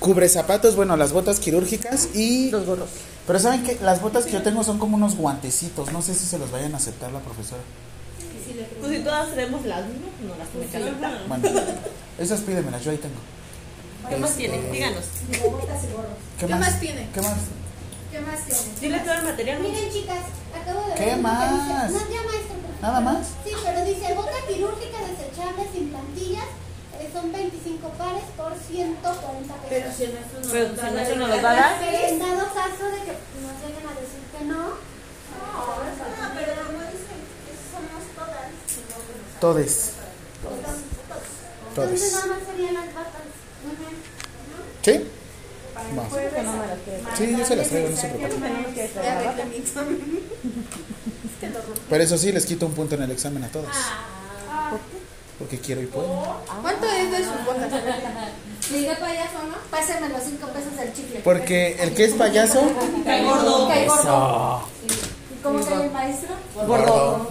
cubre 0.00 0.28
zapatos, 0.28 0.74
bueno, 0.76 0.96
las 0.96 1.12
botas 1.12 1.38
quirúrgicas 1.38 2.08
y 2.14 2.50
los 2.50 2.66
gorros. 2.66 2.88
Pero 3.26 3.38
saben 3.38 3.62
que 3.62 3.78
las 3.82 4.00
botas 4.02 4.24
que 4.24 4.32
yo 4.32 4.42
tengo 4.42 4.64
son 4.64 4.78
como 4.78 4.96
unos 4.96 5.14
guantecitos, 5.16 5.92
no 5.92 6.02
sé 6.02 6.14
si 6.14 6.24
se 6.26 6.38
los 6.38 6.50
vayan 6.50 6.74
a 6.74 6.78
aceptar 6.78 7.12
la 7.12 7.20
profesora. 7.20 7.62
Pues 8.80 8.92
si 8.92 8.98
todas 9.04 9.30
tenemos 9.30 9.64
las 9.66 9.86
mismas, 9.86 10.10
no 10.26 10.36
las 10.36 10.48
tiene 10.48 10.66
que 10.66 10.76
aceptar. 10.76 11.28
Bueno, 11.28 11.48
esas 12.18 12.40
pídemelas, 12.40 12.82
yo 12.82 12.90
ahí 12.90 12.96
tengo. 12.98 13.14
¿Qué 14.08 14.16
más 14.16 14.30
Este, 14.30 14.48
tiene? 14.48 14.70
Díganos. 14.72 15.04
¿Qué, 15.30 16.46
¿Qué 16.46 16.54
más 16.56 16.80
tiene? 16.80 17.08
¿Qué 17.14 17.20
más? 17.20 17.34
¿Qué 18.10 18.20
más 18.20 18.44
tienen? 18.46 18.80
Dile 18.80 18.98
todo 19.00 19.14
el 19.14 19.24
material. 19.24 19.62
¿no? 19.62 19.68
Miren, 19.68 19.90
chicas, 19.92 20.24
acabo 20.60 20.80
de 20.80 20.88
ver. 20.88 20.98
¿Qué 20.98 21.16
más? 21.16 21.52
dice- 21.52 21.92
No, 21.92 22.00
ya, 22.10 22.22
maestro. 22.26 22.54
por 22.56 22.70
favor. 22.72 22.82
¿Nada 22.82 23.00
más? 23.00 23.26
Sí, 23.44 23.52
pero 23.62 23.84
dice 23.84 24.14
bota 24.14 24.32
quirúrgica 24.48 24.98
desechable 25.06 25.68
sin 25.72 25.88
plantillas. 25.90 26.44
Son 27.12 27.32
25 27.32 27.88
pares 27.90 28.24
por 28.36 28.52
140 28.54 29.54
pesos. 29.54 29.68
Pero 29.68 29.92
si 29.92 30.04
en 30.04 30.10
eso 30.10 30.36
no 30.42 30.48
Pero 30.50 30.68
si 30.74 30.86
en 30.86 30.98
eso 30.98 31.16
no 31.16 31.28
va 31.28 31.50
a 31.50 31.54
dar. 31.54 31.80
Pero 31.80 31.98
en 32.08 32.18
dado 32.18 32.46
caso 32.54 32.84
de 32.86 32.98
que 33.04 33.12
nos 33.40 33.54
lleguen 33.60 33.86
a 33.86 33.94
decir 34.00 34.22
que 34.36 34.44
no. 34.44 34.60
No, 34.60 36.26
pero 36.34 36.52
como 36.66 36.78
dice, 36.90 37.14
somos 37.70 38.04
todas. 38.14 38.46
nos 38.90 39.40
Todes. 39.40 39.92
Entonces 41.70 42.00
Todes. 42.00 42.12
nada 42.12 42.26
más 42.26 42.38
serían 42.46 42.74
las 42.74 42.94
batas. 42.94 43.22
¿Sí? 44.82 45.10
Vamos. 45.74 46.12
Sí, 47.16 47.36
yo 47.36 47.44
se 47.44 47.56
las 47.56 47.68
traigo, 47.68 47.90
no 47.90 47.96
se 47.96 48.08
preocupen. 48.08 48.66
Pero 51.88 52.04
eso 52.04 52.18
sí, 52.18 52.32
les 52.32 52.44
quito 52.46 52.66
un 52.66 52.72
punto 52.72 52.94
en 52.94 53.02
el 53.02 53.10
examen 53.10 53.42
a 53.44 53.48
todos. 53.48 53.68
Porque 55.40 55.58
quiero 55.58 55.80
y 55.80 55.86
puedo. 55.86 56.22
¿Cuánto 56.60 56.86
es 56.86 57.10
de 57.10 57.18
sus 57.24 57.44
botas? 57.46 57.72
Sigue 58.60 58.94
payaso, 58.94 59.38
¿no? 59.48 59.56
Pásame 59.70 60.10
los 60.10 60.22
cinco 60.22 60.46
pesos 60.48 60.76
del 60.76 60.92
chicle. 60.92 61.20
Porque 61.24 61.76
el 61.80 61.94
que 61.94 62.04
es 62.04 62.12
payaso. 62.12 62.60
Cae 63.04 63.24
gordo. 63.24 63.66
Cae 63.68 63.88
gordo. 63.88 64.02
Eso. 64.02 64.62
¿Y 65.34 65.42
cómo 65.42 65.64
cae 65.64 65.84
el 65.86 65.90
maestro? 65.90 66.34
Gordo. 66.66 67.26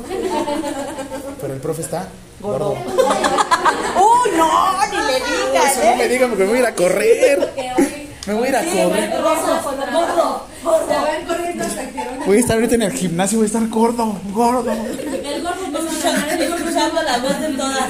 Pero 1.40 1.54
el 1.54 1.60
profe 1.62 1.84
está 1.84 2.08
gordo. 2.42 2.72
¡Uy, 2.74 4.32
no! 4.38 4.86
Ni 4.90 4.98
le 4.98 5.14
digas, 5.14 5.72
Eso 5.72 5.84
no 5.86 5.92
¿eh? 5.92 5.96
me 5.98 6.08
digan 6.08 6.30
porque 6.30 6.44
me 6.46 6.50
voy 6.50 6.58
a 6.58 6.62
ir 6.62 6.68
a 6.68 6.76
correr. 6.76 8.09
Me 8.28 8.34
voy 8.34 8.48
a 8.48 8.50
ir 8.50 8.56
a 8.56 8.64
correr. 8.66 9.10
Gordo, 9.12 9.62
gordo. 10.64 10.88
Te 10.88 10.94
van 10.94 11.26
corriendo 11.26 11.64
hasta 11.64 11.90
que 11.90 12.26
Voy 12.26 12.38
a 12.38 12.40
estar 12.40 12.56
ahorita 12.56 12.76
en 12.76 12.82
el 12.84 12.92
gimnasio, 12.92 13.38
voy 13.40 13.46
a 13.46 13.48
estar 13.48 13.68
gordo, 13.70 14.20
gordo. 14.34 14.72
El 14.72 15.42
gordo 15.42 15.68
no 15.72 15.80
Escuchando, 15.80 17.02
la 17.04 17.18
voz 17.20 17.42
de 17.42 17.48
todas. 17.50 17.90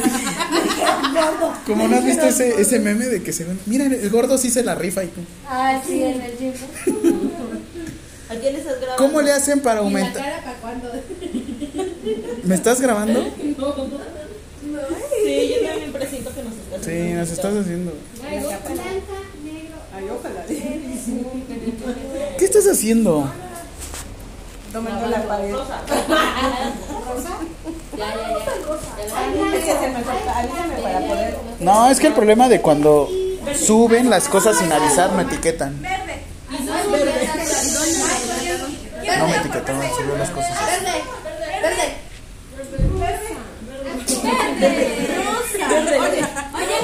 Como 1.65 1.87
no 1.87 1.95
has 1.97 2.05
visto 2.05 2.25
ese, 2.25 2.61
ese 2.61 2.79
meme 2.79 3.05
de 3.05 3.21
que 3.23 3.33
se 3.33 3.43
ven. 3.45 3.59
Mira, 3.65 3.85
el 3.85 4.09
gordo 4.09 4.37
sí 4.37 4.49
se 4.49 4.63
la 4.63 4.75
rifa 4.75 5.03
y 5.03 5.07
tú. 5.07 5.21
Ah, 5.47 5.81
sí, 5.85 6.03
en 6.03 6.21
el 6.21 6.37
gym. 6.37 6.53
¿A 8.29 8.35
quién 8.35 8.53
le 8.53 8.59
estás 8.59 8.79
grabando? 8.79 8.97
¿Cómo 8.97 9.21
le 9.21 9.31
hacen 9.31 9.59
para 9.59 9.81
¿Y 9.81 9.83
la 9.83 9.87
aumentar? 9.87 10.23
cara 10.23 10.43
para 10.43 10.57
cuándo? 10.57 10.91
¿Me 12.43 12.55
estás 12.55 12.79
grabando? 12.81 13.25
Sí, 15.23 15.51
yo 15.61 15.67
también 15.67 15.91
presiento 15.91 16.31
que 16.33 16.43
nos 16.43 16.53
estás 16.53 16.85
Sí, 16.85 17.13
nos 17.13 17.29
estás 17.29 17.55
haciendo. 17.55 17.93
Ay, 18.23 18.39
ojalá. 20.11 20.43
¿Qué 22.37 22.45
estás 22.45 22.67
haciendo? 22.67 23.29
Tomando 24.71 25.07
la 25.07 25.23
pared. 25.27 25.55
Ya, 27.97 28.15
ya, 28.15 28.29
ya. 28.29 28.59
Poder. 31.07 31.37
No, 31.59 31.89
es 31.89 31.99
que 31.99 32.07
el 32.07 32.13
problema 32.13 32.47
de 32.47 32.61
cuando 32.61 33.09
suben 33.55 34.09
las 34.09 34.29
cosas 34.29 34.57
sin 34.57 34.71
avisar, 34.71 35.11
no 35.13 35.21
etiquetan. 35.21 35.81
No 39.17 39.27
me 39.27 39.35
etiquetó, 39.37 39.73
subió 39.97 40.17
las 40.17 40.29
cosas. 40.29 40.51
Verde, 40.65 41.03
verde. 41.61 41.95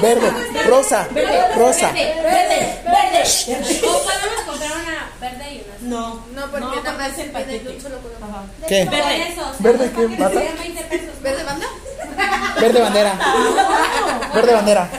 Verde, 0.02 0.30
rosa, 0.66 1.08
rosa. 1.56 1.92
Verde, 1.92 2.80
verde. 2.84 3.22
O 3.86 4.02
podemos 4.02 4.40
comprar 4.46 4.70
una 4.72 5.10
verde 5.20 5.52
y 5.54 5.64
una 5.66 5.96
No, 5.96 6.24
No, 6.34 6.50
porque 6.50 6.60
no, 6.60 6.82
nada 6.82 6.98
más 6.98 7.18
el 7.18 7.30
paquete. 7.30 7.58
de 7.64 7.76
un 7.76 7.80
solo 7.82 7.98
color. 8.00 8.16
¿Qué? 8.68 8.84
Verde. 8.84 9.34
¿Verde 9.60 9.92
qué, 9.94 10.06
bata? 10.16 10.34
Serían 10.34 10.58
20 10.58 10.82
pesos. 10.84 11.22
¿Verde 11.22 11.44
banda? 11.44 11.66
Verde 12.60 12.80
bandera. 12.82 13.18
Verde 14.34 14.52
bandera. 14.54 14.90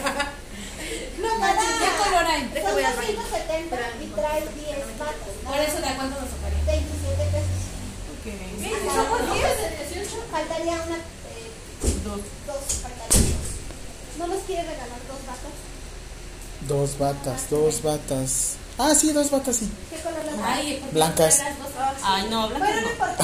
¿Qué 1.18 2.04
color 2.04 2.26
hay? 2.26 2.42
Son 2.62 2.76
270 2.76 3.78
y 4.02 4.06
trae 4.08 4.42
10 4.42 5.00
batas. 5.00 5.34
Por 5.46 5.60
eso, 5.60 5.78
¿de 5.78 5.96
cuánto 5.96 6.20
nos 6.22 6.30
tocaría? 6.30 6.64
27 6.66 7.24
pesos. 7.32 7.58
¿por 9.10 9.20
qué? 9.24 9.42
Faltaría 10.32 10.74
una. 10.74 10.98
eh, 10.98 11.52
Dos. 12.04 12.20
dos, 12.46 12.62
faltaría. 12.82 13.07
¿No 14.18 14.28
nos 14.28 14.40
quiere 14.44 14.64
regalar 14.64 15.00
dos 15.08 15.26
batas? 15.28 15.54
Dos 16.68 16.98
batas, 17.00 17.50
dos 17.50 17.82
batas. 17.84 18.56
Ah, 18.80 18.94
sí, 18.96 19.12
dos 19.12 19.32
batas, 19.32 19.56
sí. 19.58 19.72
¿Qué 19.90 19.98
color 20.02 20.20
las 20.26 20.36
Ay, 20.46 20.78
¿por 20.80 20.90
qué 20.90 20.96
Blancas. 20.96 21.40
las 21.40 21.58
dos? 21.60 21.68
Ay, 22.04 22.28
no, 22.30 22.48
blanco 22.50 22.66
Bueno, 22.66 22.82
no 22.82 22.82
no. 22.82 22.92
importa. 22.92 23.24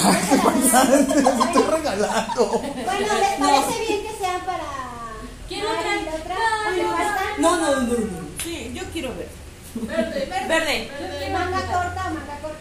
Te 1.14 1.20
estoy 1.46 1.64
regalando. 1.78 2.46
Bueno, 2.46 3.14
¿les 3.20 3.40
parece 3.40 3.80
bien 3.88 4.02
que 4.04 4.18
sea 4.20 4.40
para. 4.46 4.64
Quiero 5.48 5.68
otra. 5.70 6.16
otra? 6.16 6.36
No, 7.40 7.58
no, 7.58 7.76
no, 7.82 7.82
no. 7.82 7.98
Sí, 8.44 8.72
yo 8.74 8.84
quiero 8.92 9.10
ver. 9.16 9.30
Verde. 9.76 10.26
Verde. 10.48 10.90
¿Manga 11.32 11.60
corta 11.62 12.08
o 12.08 12.10
manga 12.14 12.38
corta? 12.42 12.58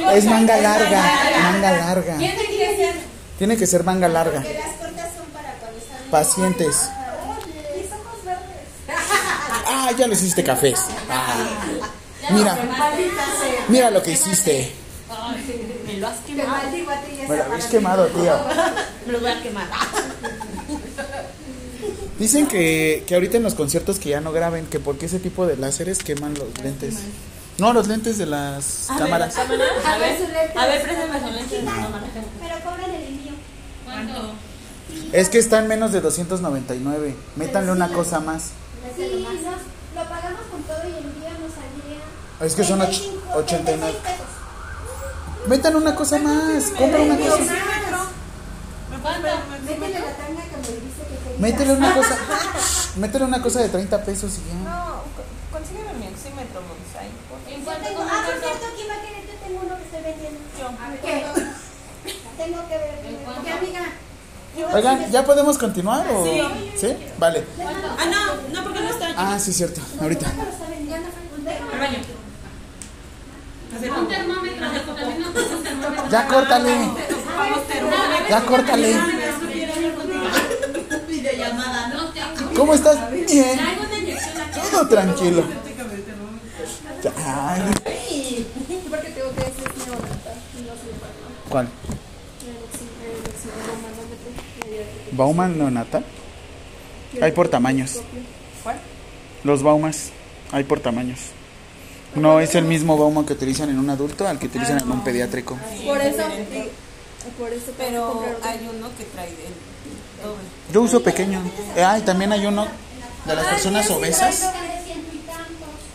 No, 0.00 0.10
es 0.10 0.24
manga 0.26 0.56
larga, 0.58 1.02
manga 1.42 1.72
larga. 1.72 2.16
¿Quién 2.18 2.36
te 2.36 2.44
quiere 2.46 2.76
ser? 2.76 2.94
Tiene 3.38 3.56
que 3.56 3.66
ser 3.66 3.82
manga 3.84 4.08
larga. 4.08 4.42
Que 4.42 4.54
las 4.54 4.74
cortas 4.76 5.08
son 5.16 5.26
para 5.32 5.52
cuando 5.54 5.78
están. 5.78 5.98
Pacientes. 6.12 6.90
Mis 7.74 7.86
ojos 7.90 8.22
verdes. 8.22 8.44
Ah, 9.66 9.90
ya 9.96 10.06
le 10.06 10.12
hiciste 10.12 10.44
cafés. 10.44 10.78
Ah. 11.08 11.34
Mira, 12.28 12.58
mira 13.68 13.90
lo 13.90 14.02
que 14.02 14.12
hiciste. 14.12 14.74
Me 15.86 15.94
lo 15.94 16.08
has 16.08 16.16
Que 16.18 16.34
quemado. 16.34 16.70
Me 17.26 17.36
lo 17.36 17.44
habéis 17.44 17.64
quemado, 17.64 18.06
tío. 18.08 18.34
Me 19.06 19.12
lo 19.14 19.20
voy 19.20 19.30
a 19.30 19.42
quemar. 19.42 19.66
Dicen 22.18 22.46
que, 22.46 23.04
que 23.06 23.14
ahorita 23.14 23.38
en 23.38 23.42
los 23.42 23.54
conciertos 23.54 23.98
que 23.98 24.10
ya 24.10 24.20
no 24.20 24.32
graben, 24.32 24.66
que 24.66 24.80
porque 24.80 25.06
ese 25.06 25.18
tipo 25.18 25.46
de 25.46 25.56
láseres 25.56 26.00
queman 26.00 26.34
los 26.34 26.62
lentes. 26.62 26.96
No, 27.56 27.72
los 27.72 27.88
lentes 27.88 28.18
de 28.18 28.26
las 28.26 28.88
cámaras. 28.98 29.38
A 29.38 29.44
ver, 29.44 29.62
A 29.62 29.96
ver, 29.96 30.52
a 30.56 30.66
ver, 30.66 30.82
préstame 30.82 31.20
su 31.20 31.34
lente. 31.34 31.62
No, 31.62 31.74
no, 31.74 31.88
Pero 32.38 32.54
cobran 32.62 32.90
el 32.90 33.02
envío. 33.02 33.32
¿Cuánto? 33.86 34.51
Es 35.12 35.28
que 35.28 35.38
está 35.38 35.58
en 35.58 35.68
menos 35.68 35.92
de 35.92 36.00
299. 36.00 37.14
Métanle 37.36 37.72
una 37.72 37.88
cosa 37.88 38.20
más. 38.20 38.50
Sí, 38.96 39.24
nos, 39.26 39.34
lo 39.94 40.08
pagamos 40.10 40.40
con 40.50 40.62
todo 40.62 40.82
y 40.84 40.92
el 40.92 41.04
envío 41.04 41.28
nos 41.40 41.52
saldría. 41.52 42.00
Es 42.40 42.54
que 42.54 42.64
son 42.64 42.80
och- 42.80 42.88
35, 42.88 43.38
89. 43.38 43.92
36 43.92 44.02
pesos. 44.02 45.48
Metan 45.48 45.76
una 45.76 45.94
cosa 45.94 46.18
más. 46.18 46.64
Compra 46.78 47.00
una 47.02 47.16
cosa. 47.16 47.38
Métele 49.64 49.98
la 50.00 50.12
tanga 50.16 50.42
que 50.42 50.56
me 50.56 50.80
dice 50.80 51.02
que. 51.08 51.38
Métele 51.40 51.72
una 51.74 51.94
cosa. 51.94 52.16
Métele 52.96 53.24
una 53.24 53.42
cosa 53.42 53.60
de 53.60 53.68
30 53.68 54.04
pesos 54.04 54.32
y 54.38 54.48
ya. 54.48 54.54
No, 54.70 55.02
consígueme 55.50 55.92
mi 55.94 56.06
oxímetro, 56.08 56.60
favor. 56.60 56.76
Yo 57.48 57.72
tengo, 57.88 58.02
ah, 58.02 58.22
por 58.26 58.34
cierto, 58.40 58.66
aquí 58.72 58.82
va 58.88 58.94
a 58.94 59.00
querer, 59.02 59.26
yo 59.26 59.34
tengo 59.44 59.60
uno 59.64 59.76
que 59.76 59.84
estoy 59.84 60.02
vendiendo. 60.02 60.40
¿Qué? 61.02 61.24
Tengo 62.36 62.68
que 62.68 62.78
ver. 62.78 62.94
¿Qué 63.44 63.52
amiga? 63.52 63.82
Oigan, 64.72 65.10
¿ya 65.10 65.24
podemos 65.24 65.56
continuar 65.56 66.06
o...? 66.10 66.24
¿Sí? 66.76 66.94
Vale. 67.18 67.44
Ah, 67.98 68.04
no, 68.04 68.54
no, 68.54 68.62
porque 68.62 68.80
no 68.80 68.88
está 68.90 69.06
aquí. 69.06 69.14
Ah, 69.16 69.38
sí, 69.38 69.52
cierto. 69.52 69.80
Ahorita. 70.00 70.26
Un 73.82 74.08
termómetro. 74.08 74.70
Termómetro. 75.64 76.08
Ya 76.10 76.28
córtale. 76.28 76.90
Ya 78.28 78.40
córtale. 78.42 78.96
¿Cómo 82.54 82.74
estás? 82.74 83.10
Bien. 83.10 83.58
Todo 84.70 84.86
tranquilo. 84.88 85.44
Ya. 87.02 87.12
Ay, 87.16 88.46
Porque 88.88 89.08
tengo 89.10 89.30
que 89.34 89.40
decir 89.44 89.68
neonatal 89.86 90.36
y 90.56 90.62
no 90.62 90.72
soy 90.72 90.92
para 91.00 91.12
¿Cuál? 91.48 91.68
el 94.72 94.86
¿Bauman 95.12 95.58
neonatal? 95.58 96.04
Hay 97.20 97.32
por 97.32 97.48
tamaños. 97.48 98.00
¿Cuál? 98.62 98.76
Los 99.44 99.62
Baumas. 99.62 100.10
Hay 100.52 100.64
por 100.64 100.80
tamaños. 100.80 101.18
No 102.14 102.40
es 102.40 102.54
el 102.54 102.64
mismo 102.64 102.98
Bauma 102.98 103.24
que 103.24 103.32
utilizan 103.32 103.70
en 103.70 103.78
un 103.78 103.88
adulto 103.88 104.26
al 104.28 104.38
que 104.38 104.46
utilizan 104.46 104.78
en 104.80 104.90
un 104.90 105.02
pediátrico. 105.02 105.56
Por 105.86 105.98
eso, 106.00 106.22
por 107.38 107.52
eso 107.52 107.72
Pero 107.78 108.22
hay 108.42 108.68
uno 108.70 108.88
que 108.98 109.04
trae 109.04 109.28
el 109.28 110.22
doble. 110.22 110.44
Yo 110.72 110.82
uso 110.82 111.02
pequeño. 111.02 111.40
Ah, 111.82 111.98
y 111.98 112.02
también 112.02 112.32
hay 112.32 112.44
uno 112.44 112.66
de 113.26 113.34
las 113.34 113.46
personas 113.46 113.90
obesas. 113.90 114.42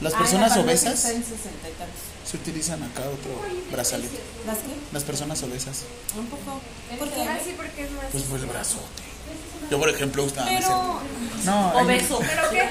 Las 0.01 0.13
Ah, 0.13 0.17
personas 0.19 0.53
farmacia 0.53 0.61
obesas 0.63 0.93
Está 1.05 1.11
en 1.11 1.23
60 1.23 1.39
y 1.69 1.71
tantos. 1.73 2.01
se 2.29 2.37
utilizan 2.37 2.83
acá 2.83 3.01
otro 3.01 3.31
brazalete. 3.71 4.19
¿Las 4.45 4.57
qué? 4.57 4.63
Las 4.93 5.03
personas 5.03 5.43
obesas. 5.43 5.83
Un 6.17 6.25
poco. 6.27 6.59
¿Por 6.97 7.09
qué? 7.09 7.21
Ah, 7.23 7.37
sí, 7.43 7.53
porque 7.57 7.83
es 7.83 7.91
más. 7.91 8.05
Pues 8.11 8.23
fue 8.25 8.37
el 8.39 8.45
brazote. 8.45 9.03
Yo, 9.69 9.79
por 9.79 9.89
ejemplo, 9.89 10.23
gustaba 10.23 10.47
Pero 10.47 10.99
No, 11.45 11.71
hay- 11.77 11.85
Obeso. 11.85 12.19
¿Pero 12.19 12.49
qué? 12.51 12.69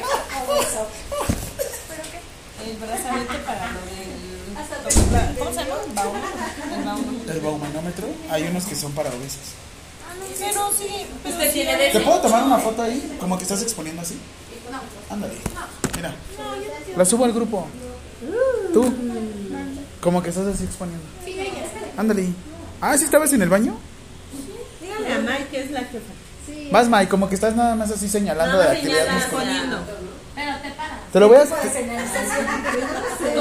el 2.71 2.77
brazalete 2.79 3.39
para 3.47 3.73
lo 3.73 3.81
del. 3.81 4.17
¿Cómo 5.39 5.51
se 5.53 5.59
llama? 5.59 5.77
El 5.87 6.85
bauma. 6.85 7.33
el 7.33 7.41
baumanómetro. 7.41 8.09
Hay 8.31 8.45
unos 8.45 8.65
que 8.65 8.75
son 8.75 8.93
para 8.93 9.11
obesas. 9.11 9.55
Pero 10.39 10.71
sí, 10.77 11.07
pero 11.23 11.35
Usted 11.35 11.49
sí 11.49 11.55
tiene 11.55 11.77
de 11.77 11.91
¿Te 11.91 12.01
puedo 12.01 12.21
tomar 12.21 12.43
una 12.45 12.59
foto 12.59 12.83
ahí? 12.83 13.17
Como 13.21 13.37
que 13.37 13.45
estás 13.45 13.63
exponiendo 13.63 14.03
así. 14.03 14.19
Ándale. 15.11 15.35
Mira. 15.95 16.15
La 16.97 17.05
subo 17.05 17.25
al 17.25 17.33
grupo. 17.33 17.67
Tú. 18.73 18.93
Como 20.01 20.23
que 20.23 20.31
estás 20.31 20.47
así 20.47 20.65
exponiendo. 20.65 21.05
Ándale. 21.97 22.29
Ah, 22.81 22.97
¿sí 22.99 23.05
estabas 23.05 23.33
en 23.33 23.43
el 23.43 23.49
baño? 23.49 23.77
Dígame 24.81 25.13
a 25.13 25.19
la 25.19 25.81
jefa. 25.81 26.16
Vas, 26.71 26.89
May, 26.89 27.07
como 27.07 27.29
que 27.29 27.35
estás 27.35 27.55
nada 27.55 27.75
más 27.75 27.91
así 27.91 28.09
señalando 28.09 28.59
de 28.59 28.65
Nada 28.65 28.75
más 28.75 28.77
actividad 28.77 29.13
muscular. 29.13 29.81
Pero 30.35 30.53
te 30.63 30.71
paras. 30.71 31.01
Te 31.13 31.21
lo 31.21 31.29
voy 31.29 31.39
a... 31.39 31.43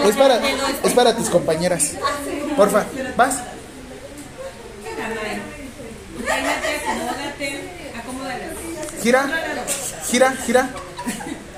Es 0.05 0.15
para, 0.15 0.39
es 0.83 0.93
para 0.93 1.15
tus 1.15 1.29
compañeras. 1.29 1.93
Porfa, 2.55 2.85
vas. 3.17 3.37
Peínate, 6.17 6.81
acomódate, 6.87 7.91
acomódala. 7.99 8.45
Gira, 9.01 9.29
gira, 10.09 10.31
gira. 10.45 10.69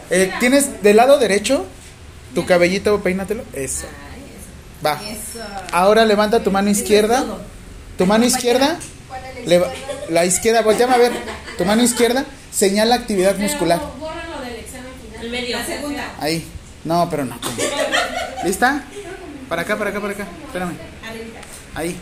Eh, 0.10 0.34
¿Tienes 0.40 0.82
del 0.82 0.98
lado 0.98 1.18
derecho 1.20 1.66
tu 2.34 2.46
cabellito, 2.46 3.02
peínatelo? 3.02 3.44
Eso. 3.54 3.86
Va. 4.86 5.00
Ahora 5.72 6.06
levanta 6.06 6.44
tu 6.44 6.52
mano 6.52 6.70
izquierda. 6.70 7.26
Tu 7.98 8.06
mano 8.06 8.26
izquierda. 8.26 8.78
La 10.10 10.26
izquierda, 10.26 10.62
volteame 10.62 10.94
a 10.94 10.98
ver. 10.98 11.14
Tu 11.58 11.66
mano 11.66 11.82
izquierda 11.82 12.26
señala 12.52 12.96
actividad 12.96 13.36
muscular. 13.38 13.80
Bórralo 14.00 14.42
del 14.42 14.56
examen 14.56 14.92
final. 15.02 15.26
El 15.26 15.32
medio. 15.32 15.58
La 15.58 15.66
segunda. 15.66 16.12
Ahí. 16.20 16.48
No, 16.84 17.10
pero 17.10 17.26
no. 17.26 17.38
¿Lista? 18.44 18.84
Para 19.50 19.62
acá, 19.64 19.78
para 19.78 19.90
acá, 19.90 20.02
para 20.02 20.14
acá. 20.14 20.28
Espérame. 20.46 20.78
Ahí. 21.76 21.98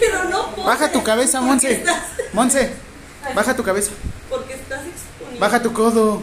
Pero 0.00 0.24
no 0.24 0.50
puedo. 0.54 0.66
Baja 0.66 0.92
tu 0.92 1.02
cabeza, 1.02 1.40
Monse. 1.40 1.84
Monse, 2.32 2.72
baja 3.34 3.56
tu 3.56 3.62
cabeza. 3.62 3.90
Porque 4.30 4.54
estás 4.54 4.80
exponiendo. 4.86 5.40
Baja 5.40 5.62
tu 5.62 5.72
codo. 5.72 6.22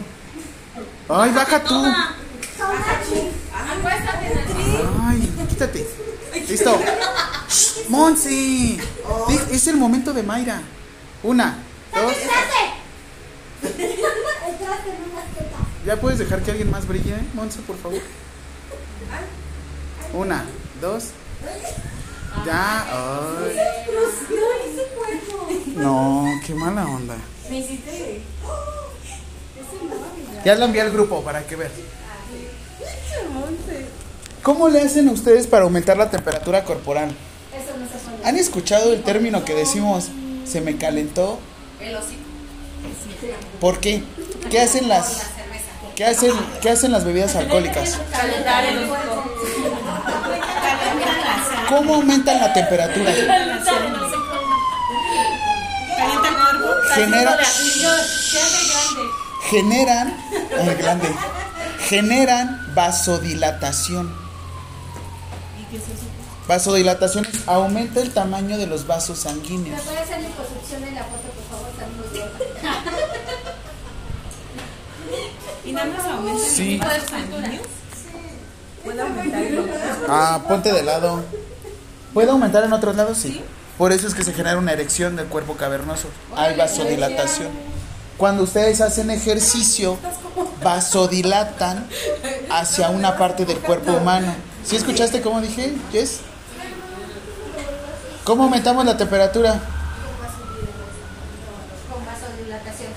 Ay, 1.08 1.30
baja 1.32 1.62
tú. 1.62 1.84
Ay, 5.04 5.32
quítate. 5.48 5.86
Listo. 6.48 6.80
Di- 9.28 9.54
Es 9.54 9.66
el 9.66 9.76
momento 9.76 10.12
de 10.12 10.22
Mayra. 10.22 10.62
Una, 11.22 11.58
dos. 11.94 12.12
¿Ya 15.86 16.00
puedes 16.00 16.18
dejar 16.18 16.42
que 16.42 16.50
alguien 16.52 16.70
más 16.70 16.86
brille, 16.88 17.12
eh? 17.14 17.24
Monse, 17.34 17.60
por 17.60 17.76
favor? 17.76 18.00
Una, 20.14 20.44
dos. 20.80 21.04
Ya. 22.46 22.86
Ay. 22.90 23.56
No, 25.76 26.26
qué 26.46 26.54
mala 26.54 26.86
onda. 26.86 27.16
Ya 30.44 30.54
la 30.56 30.64
envié 30.64 30.80
al 30.82 30.90
grupo 30.92 31.22
para 31.22 31.46
que 31.46 31.56
vean. 31.56 31.70
¿Cómo 34.42 34.68
le 34.68 34.80
hacen 34.82 35.08
ustedes 35.08 35.46
para 35.46 35.64
aumentar 35.64 35.96
la 35.96 36.10
temperatura 36.10 36.64
corporal? 36.64 37.10
Eso 37.54 37.76
no 37.78 37.86
se 37.86 37.92
puede. 37.98 38.11
¿Han 38.24 38.36
escuchado 38.36 38.92
el 38.92 39.02
término 39.02 39.44
que 39.44 39.54
decimos 39.54 40.08
se 40.44 40.60
me 40.60 40.76
calentó? 40.76 41.38
El 41.80 41.96
hocico. 41.96 42.20
¿Por 43.60 43.80
qué? 43.80 44.02
¿Qué 44.50 44.60
hacen 44.60 44.88
las 44.88 45.22
qué 45.94 46.04
hacen 46.04 46.32
qué 46.60 46.70
hacen 46.70 46.92
las 46.92 47.04
bebidas 47.04 47.36
alcohólicas? 47.36 47.98
Calentar 48.10 48.64
el 48.64 48.78
hocico. 48.78 49.24
¿Cómo 51.68 51.94
aumentan 51.94 52.40
la 52.40 52.52
temperatura? 52.52 53.12
Genera 56.94 57.38
generan 59.50 60.16
ay, 60.58 60.74
grande. 60.76 61.08
Generan 61.88 62.74
vasodilatación. 62.74 64.08
Vasodilatación 64.08 64.32
es 65.72 66.01
aumenta 67.46 68.00
el 68.00 68.12
tamaño 68.12 68.58
de 68.58 68.66
los 68.66 68.86
vasos 68.86 69.18
sanguíneos. 69.20 69.76
¿Me 69.78 69.82
puede 69.84 69.98
hacer 69.98 70.20
liposucción 70.20 70.82
en 70.84 70.94
la 70.94 71.04
foto, 71.04 71.28
por 71.36 71.44
favor? 71.50 71.68
Está 71.70 71.86
muy 71.86 72.20
gorda. 72.20 72.82
Y 75.64 75.72
nada 75.72 75.86
más 75.86 76.06
aumenta 76.06 76.42
el 76.44 76.50
Sí. 76.50 76.78
vasos 76.78 77.10
sanguíneos. 77.10 77.66
Puede 78.84 79.00
aumentarlo. 79.00 79.64
Ah, 80.08 80.42
ponte 80.48 80.72
de 80.72 80.82
lado. 80.82 81.22
¿Puede 82.12 82.30
aumentar 82.30 82.64
en 82.64 82.72
otros 82.72 82.96
lados? 82.96 83.18
Sí. 83.18 83.40
Por 83.78 83.92
eso 83.92 84.06
es 84.08 84.14
que 84.14 84.24
se 84.24 84.32
genera 84.32 84.58
una 84.58 84.72
erección 84.72 85.16
del 85.16 85.26
cuerpo 85.26 85.56
cavernoso. 85.56 86.08
Hay 86.36 86.56
vasodilatación. 86.56 87.48
Cuando 88.18 88.42
ustedes 88.42 88.80
hacen 88.80 89.10
ejercicio, 89.10 89.96
vasodilatan 90.62 91.86
hacia 92.50 92.90
una 92.90 93.16
parte 93.16 93.44
del 93.46 93.58
cuerpo 93.58 93.92
humano. 93.92 94.34
¿Sí 94.64 94.76
escuchaste 94.76 95.22
cómo 95.22 95.40
dije, 95.40 95.74
Jess? 95.90 96.20
¿Cómo 98.24 98.44
aumentamos 98.44 98.84
la 98.84 98.96
temperatura? 98.96 99.60
Con 101.90 102.06
vasodilatación. 102.06 102.92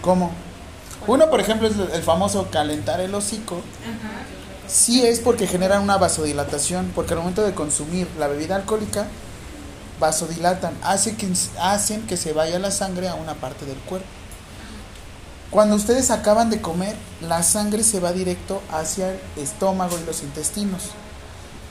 ¿Cómo? 0.00 0.32
Uno, 1.06 1.28
por 1.28 1.40
ejemplo, 1.40 1.68
es 1.68 1.74
el 1.92 2.02
famoso 2.02 2.48
calentar 2.50 3.00
el 3.00 3.14
hocico. 3.14 3.60
Sí 4.66 5.04
es 5.04 5.20
porque 5.20 5.46
generan 5.46 5.82
una 5.82 5.98
vasodilatación, 5.98 6.92
porque 6.94 7.12
al 7.12 7.20
momento 7.20 7.42
de 7.42 7.52
consumir 7.52 8.08
la 8.18 8.28
bebida 8.28 8.56
alcohólica, 8.56 9.06
vasodilatan, 9.98 10.72
hace 10.82 11.14
que, 11.14 11.30
hacen 11.60 12.06
que 12.06 12.16
se 12.16 12.32
vaya 12.32 12.58
la 12.58 12.70
sangre 12.70 13.08
a 13.08 13.14
una 13.14 13.34
parte 13.34 13.66
del 13.66 13.76
cuerpo. 13.78 14.06
Cuando 15.50 15.76
ustedes 15.76 16.10
acaban 16.10 16.48
de 16.48 16.62
comer, 16.62 16.96
la 17.20 17.42
sangre 17.42 17.82
se 17.82 18.00
va 18.00 18.12
directo 18.12 18.62
hacia 18.72 19.12
el 19.12 19.20
estómago 19.36 19.98
y 20.00 20.06
los 20.06 20.22
intestinos. 20.22 20.90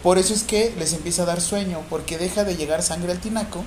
Por 0.04 0.18
eso 0.18 0.34
es 0.34 0.44
que 0.44 0.74
les 0.78 0.94
empieza 0.94 1.24
a 1.24 1.26
dar 1.26 1.42
sueño, 1.42 1.82
porque 1.90 2.18
deja 2.18 2.44
de 2.44 2.56
llegar 2.56 2.82
sangre 2.82 3.12
al 3.12 3.20
tinaco 3.20 3.64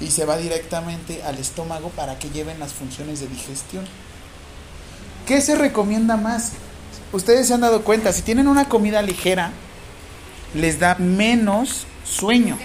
y 0.00 0.10
se 0.10 0.24
va 0.24 0.36
directamente 0.36 1.22
al 1.22 1.38
estómago 1.38 1.88
para 1.90 2.18
que 2.18 2.30
lleven 2.30 2.58
las 2.58 2.72
funciones 2.72 3.20
de 3.20 3.28
digestión. 3.28 3.84
¿Qué 5.26 5.40
se 5.40 5.54
recomienda 5.54 6.16
más? 6.16 6.52
Ustedes 7.12 7.46
se 7.46 7.54
han 7.54 7.60
dado 7.60 7.82
cuenta, 7.84 8.12
si 8.12 8.22
tienen 8.22 8.48
una 8.48 8.68
comida 8.68 9.02
ligera, 9.02 9.52
les 10.54 10.78
da 10.78 10.96
menos 10.96 11.86
sueño 12.04 12.58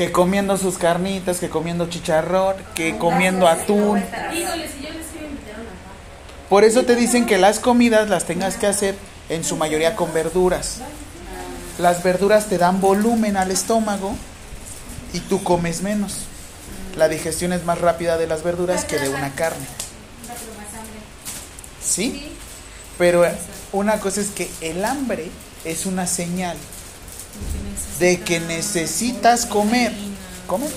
que 0.00 0.12
comiendo 0.12 0.56
sus 0.56 0.78
carnitas, 0.78 1.40
que 1.40 1.50
comiendo 1.50 1.86
chicharrón, 1.86 2.56
que 2.74 2.96
comiendo 2.96 3.46
atún. 3.46 4.02
Por 6.48 6.64
eso 6.64 6.84
te 6.84 6.96
dicen 6.96 7.26
que 7.26 7.36
las 7.36 7.60
comidas 7.60 8.08
las 8.08 8.24
tengas 8.24 8.56
que 8.56 8.66
hacer 8.66 8.94
en 9.28 9.44
su 9.44 9.56
mayoría 9.56 9.96
con 9.96 10.14
verduras. 10.14 10.80
Las 11.80 12.02
verduras 12.02 12.46
te 12.46 12.58
dan 12.58 12.78
volumen 12.82 13.38
al 13.38 13.50
estómago 13.50 14.14
y 15.14 15.20
tú 15.20 15.42
comes 15.42 15.80
menos. 15.80 16.26
La 16.94 17.08
digestión 17.08 17.54
es 17.54 17.64
más 17.64 17.80
rápida 17.80 18.18
de 18.18 18.26
las 18.26 18.42
verduras 18.42 18.84
que 18.84 18.98
de 18.98 19.08
una 19.08 19.34
carne. 19.34 19.64
¿Sí? 21.82 22.32
Pero 22.98 23.24
una 23.72 23.98
cosa 23.98 24.20
es 24.20 24.28
que 24.28 24.50
el 24.60 24.84
hambre 24.84 25.30
es 25.64 25.86
una 25.86 26.06
señal 26.06 26.58
de 27.98 28.20
que 28.20 28.40
necesitas 28.40 29.46
comer. 29.46 29.94
¿Cómo? 30.46 30.68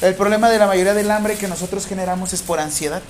El 0.00 0.14
problema 0.14 0.48
de 0.48 0.58
la 0.60 0.68
mayoría 0.68 0.94
del 0.94 1.10
hambre 1.10 1.36
que 1.36 1.48
nosotros 1.48 1.88
generamos 1.88 2.32
es 2.32 2.42
por 2.42 2.60
ansiedad. 2.60 3.02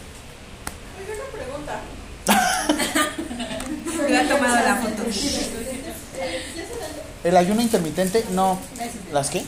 Hubiera 4.07 4.27
tomado 4.35 4.57
la 4.57 4.77
foto. 4.77 5.60
El 7.25 7.37
ayuno 7.37 7.61
intermitente 7.61 8.25
no. 8.33 8.59
¿Las 9.13 9.31
qué? 9.31 9.45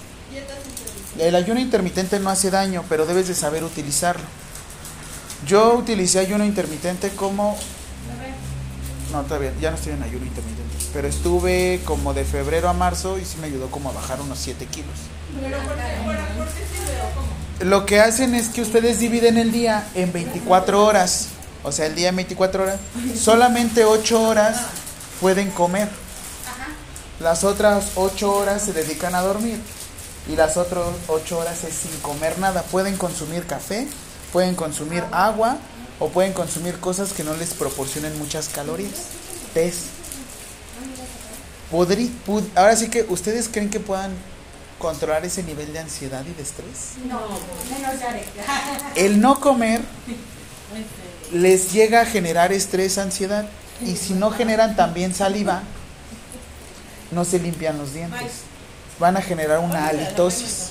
El 1.19 1.35
ayuno 1.35 1.61
intermitente 1.61 2.19
no 2.21 2.31
hace 2.31 2.51
daño, 2.51 2.85
pero 2.89 3.07
debes 3.07 3.29
de 3.29 3.35
saber 3.35 3.65
utilizarlo. 3.65 4.25
Yo 5.47 5.75
utilicé 5.75 6.19
ayuno 6.19 6.45
intermitente 6.45 7.11
como... 7.11 7.57
No, 9.13 9.23
todavía, 9.23 9.53
ya 9.61 9.71
no 9.71 9.77
estoy 9.77 9.93
en 9.93 10.03
ayuno 10.03 10.25
intermitente. 10.25 10.63
Pero 10.93 11.09
estuve 11.09 11.81
como 11.85 12.15
de 12.15 12.25
febrero 12.25 12.69
a 12.69 12.73
marzo 12.73 13.19
y 13.19 13.25
sí 13.25 13.37
me 13.41 13.47
ayudó 13.47 13.71
como 13.71 13.91
a 13.91 13.93
bajar 13.93 14.21
unos 14.21 14.39
7 14.39 14.67
kilos. 14.67 14.95
Lo 17.61 17.87
que 17.87 18.01
hacen 18.01 18.35
es 18.35 18.49
que 18.49 18.63
ustedes 18.63 18.99
dividen 18.99 19.39
el 19.39 19.53
día 19.53 19.87
en 19.95 20.13
24 20.13 20.85
horas. 20.85 21.29
O 21.63 21.73
sea, 21.73 21.87
el 21.87 21.95
día 21.95 22.09
en 22.09 22.17
24 22.17 22.63
horas. 22.63 22.79
Solamente 23.19 23.85
8 23.85 24.23
horas 24.23 24.61
pueden 25.21 25.51
comer. 25.51 25.89
Las 27.23 27.45
otras 27.45 27.93
8 27.95 28.33
horas 28.35 28.63
se 28.65 28.73
dedican 28.73 29.15
a 29.15 29.21
dormir. 29.21 29.59
Y 30.29 30.37
las 30.37 30.57
otras 30.57 30.85
8 31.09 31.39
horas 31.39 31.65
es 31.65 31.75
sin 31.75 31.91
comer 32.01 32.39
nada. 32.39 32.63
Pueden 32.63 32.97
consumir 32.97 33.47
café, 33.47 33.87
pueden 34.33 34.55
consumir 34.55 35.05
agua 35.13 35.57
o 35.99 36.09
pueden 36.09 36.33
consumir 36.33 36.79
cosas 36.79 37.13
que 37.13 37.25
no 37.25 37.35
les 37.35 37.55
proporcionen 37.55 38.17
muchas 38.19 38.49
calorías. 38.49 38.93
Tés. 39.55 39.75
Pud- 42.27 42.45
ahora 42.55 42.77
sí 42.77 42.89
que, 42.89 43.07
¿ustedes 43.09 43.49
creen 43.49 43.71
que 43.71 43.81
puedan 43.81 44.13
controlar 44.79 45.25
ese 45.25 45.43
nivel 45.43 45.73
de 45.73 45.79
ansiedad 45.79 46.23
y 46.27 46.35
de 46.35 46.43
estrés? 46.43 46.99
No. 47.09 47.21
El 48.95 49.21
no 49.21 49.41
comer 49.41 49.81
les 51.33 51.73
llega 51.73 52.03
a 52.03 52.05
generar 52.07 52.53
estrés, 52.53 52.99
ansiedad. 52.99 53.47
Y 53.81 53.97
si 53.97 54.13
no 54.13 54.31
generan 54.31 54.77
también 54.77 55.15
saliva, 55.15 55.63
no 57.13 57.25
se 57.25 57.39
limpian 57.39 57.79
los 57.79 57.95
dientes. 57.95 58.43
Van 58.99 59.17
a 59.17 59.23
generar 59.23 59.61
una 59.61 59.87
halitosis. 59.87 60.71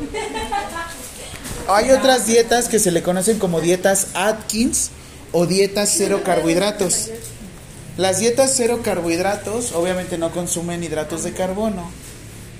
Hay 1.68 1.90
otras 1.90 2.26
dietas 2.26 2.68
que 2.68 2.78
se 2.78 2.90
le 2.90 3.02
conocen 3.02 3.38
como 3.38 3.60
dietas 3.60 4.08
Atkins 4.14 4.90
o 5.32 5.46
dietas 5.46 5.94
cero 5.96 6.22
carbohidratos. 6.24 7.10
Las 7.96 8.18
dietas 8.18 8.54
cero 8.56 8.80
carbohidratos 8.82 9.72
obviamente 9.72 10.18
no 10.18 10.30
consumen 10.32 10.82
hidratos 10.82 11.22
de 11.22 11.32
carbono, 11.32 11.90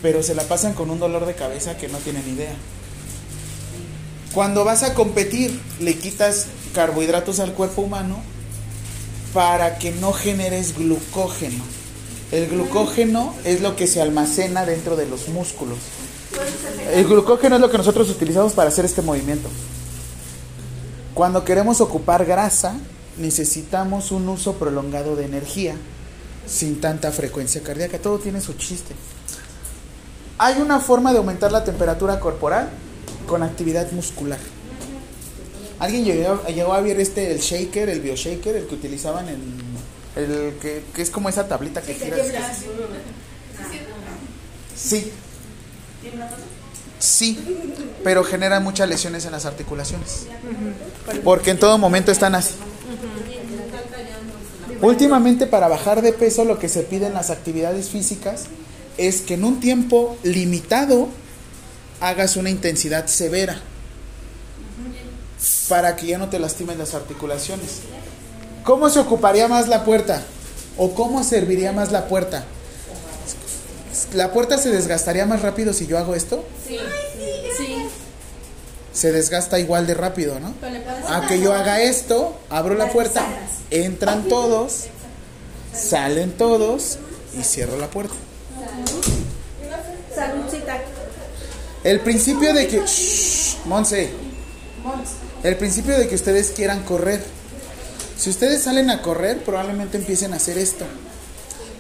pero 0.03 0.23
se 0.23 0.35
la 0.35 0.43
pasan 0.45 0.75
con 0.75 0.91
un 0.91 0.99
dolor 0.99 1.27
de 1.27 1.35
cabeza 1.35 1.77
que 1.77 1.89
no 1.89 1.99
tienen 1.99 2.29
idea. 2.29 2.55
Cuando 4.35 4.65
vas 4.65 4.83
a 4.83 4.95
competir, 4.95 5.61
le 5.81 5.97
quitas 5.97 6.47
carbohidratos 6.75 7.41
al 7.41 7.53
cuerpo 7.53 7.83
humano 7.83 8.23
para 9.33 9.79
que 9.79 9.93
no 9.93 10.13
generes 10.13 10.77
glucógeno. 10.77 11.63
El 12.33 12.49
glucógeno 12.49 13.35
es 13.45 13.61
lo 13.61 13.77
que 13.77 13.87
se 13.87 14.01
almacena 14.01 14.65
dentro 14.65 14.97
de 14.97 15.07
los 15.07 15.29
músculos. 15.29 15.79
El 16.93 17.07
glucógeno 17.07 17.57
es 17.57 17.61
lo 17.61 17.71
que 17.71 17.79
nosotros 17.79 18.09
utilizamos 18.09 18.53
para 18.53 18.69
hacer 18.69 18.85
este 18.85 19.03
movimiento. 19.03 19.49
Cuando 21.15 21.45
queremos 21.45 21.81
ocupar 21.81 22.25
grasa, 22.25 22.75
necesitamos 23.19 24.13
un 24.13 24.29
uso 24.29 24.55
prolongado 24.55 25.17
de 25.17 25.25
energía 25.25 25.75
sin 26.47 26.81
tanta 26.81 27.13
frecuencia 27.13 27.63
cardíaca. 27.63 27.99
Todo 27.99 28.19
tiene 28.19 28.41
su 28.41 28.55
chiste. 28.55 28.95
Hay 30.39 30.61
una 30.61 30.81
forma 30.81 31.13
de 31.13 31.19
aumentar 31.19 31.53
la 31.53 31.65
temperatura 31.65 32.19
corporal 32.21 32.71
con 33.27 33.43
actividad 33.43 33.91
muscular. 33.93 34.39
¿Alguien 35.81 36.05
llegó, 36.05 36.47
llegó 36.47 36.75
a 36.75 36.81
ver 36.83 37.01
este, 37.01 37.33
el 37.33 37.39
shaker, 37.39 37.89
el 37.89 38.01
bioshaker, 38.03 38.55
el 38.55 38.67
que 38.67 38.75
utilizaban 38.75 39.29
en... 39.29 39.41
El 40.15 40.55
que, 40.61 40.85
que 40.95 41.03
es 41.03 41.09
como 41.09 41.29
esa 41.29 41.49
tablita 41.49 41.81
que 41.81 41.95
giras? 41.95 42.21
Sí. 44.77 45.11
Sí, 46.99 47.39
pero 48.05 48.23
genera 48.25 48.61
muchas 48.61 48.89
lesiones 48.89 49.25
en 49.25 49.33
las 49.33 49.47
articulaciones. 49.47 50.27
Porque 51.25 51.51
en 51.51 51.59
todo 51.59 51.79
momento 51.79 52.13
están 52.13 52.35
así. 52.35 52.55
Últimamente 54.83 55.47
para 55.47 55.67
bajar 55.69 56.03
de 56.03 56.13
peso 56.13 56.45
lo 56.45 56.59
que 56.59 56.69
se 56.69 56.83
pide 56.83 57.07
en 57.07 57.15
las 57.15 57.31
actividades 57.31 57.89
físicas 57.89 58.45
es 58.99 59.23
que 59.23 59.35
en 59.35 59.45
un 59.45 59.61
tiempo 59.61 60.19
limitado 60.23 61.09
hagas 62.01 62.37
una 62.37 62.51
intensidad 62.51 63.07
severa 63.07 63.63
para 65.71 65.95
que 65.95 66.09
ya 66.09 66.19
no 66.19 66.29
te 66.29 66.41
lastimen 66.41 66.79
las 66.79 66.95
articulaciones. 66.95 67.79
¿Cómo 68.65 68.91
se 68.91 68.99
ocuparía 68.99 69.47
más 69.47 69.69
la 69.69 69.85
puerta? 69.85 70.21
¿O 70.77 70.95
cómo 70.95 71.23
serviría 71.23 71.71
más 71.71 71.93
la 71.93 72.09
puerta? 72.09 72.45
¿La 74.13 74.33
puerta 74.33 74.59
se 74.59 74.71
desgastaría 74.71 75.27
más 75.27 75.43
rápido 75.43 75.73
si 75.73 75.87
yo 75.87 75.97
hago 75.97 76.17
esto? 76.17 76.45
Sí. 76.67 76.77
Sí. 77.57 77.87
Se 78.93 79.13
desgasta 79.13 79.61
igual 79.61 79.87
de 79.87 79.95
rápido, 79.95 80.41
¿no? 80.41 80.53
A 81.09 81.29
que 81.29 81.41
yo 81.41 81.55
haga 81.55 81.81
esto, 81.81 82.37
abro 82.51 82.75
la 82.75 82.91
puerta, 82.91 83.25
entran 83.71 84.25
todos, 84.25 84.87
salen 85.73 86.33
todos 86.33 86.99
y 87.39 87.45
cierro 87.45 87.77
la 87.77 87.87
puerta. 87.87 88.15
Saludcita. 90.13 90.81
El 91.85 92.01
principio 92.01 92.53
de 92.53 92.67
que... 92.67 92.81
Shh, 92.81 93.59
Monse. 93.67 94.11
El 95.43 95.57
principio 95.57 95.97
de 95.97 96.07
que 96.07 96.15
ustedes 96.15 96.51
quieran 96.51 96.83
correr. 96.85 97.25
Si 98.19 98.29
ustedes 98.29 98.63
salen 98.63 98.91
a 98.91 99.01
correr, 99.01 99.43
probablemente 99.43 99.97
empiecen 99.97 100.35
a 100.35 100.37
hacer 100.37 100.59
esto. 100.59 100.85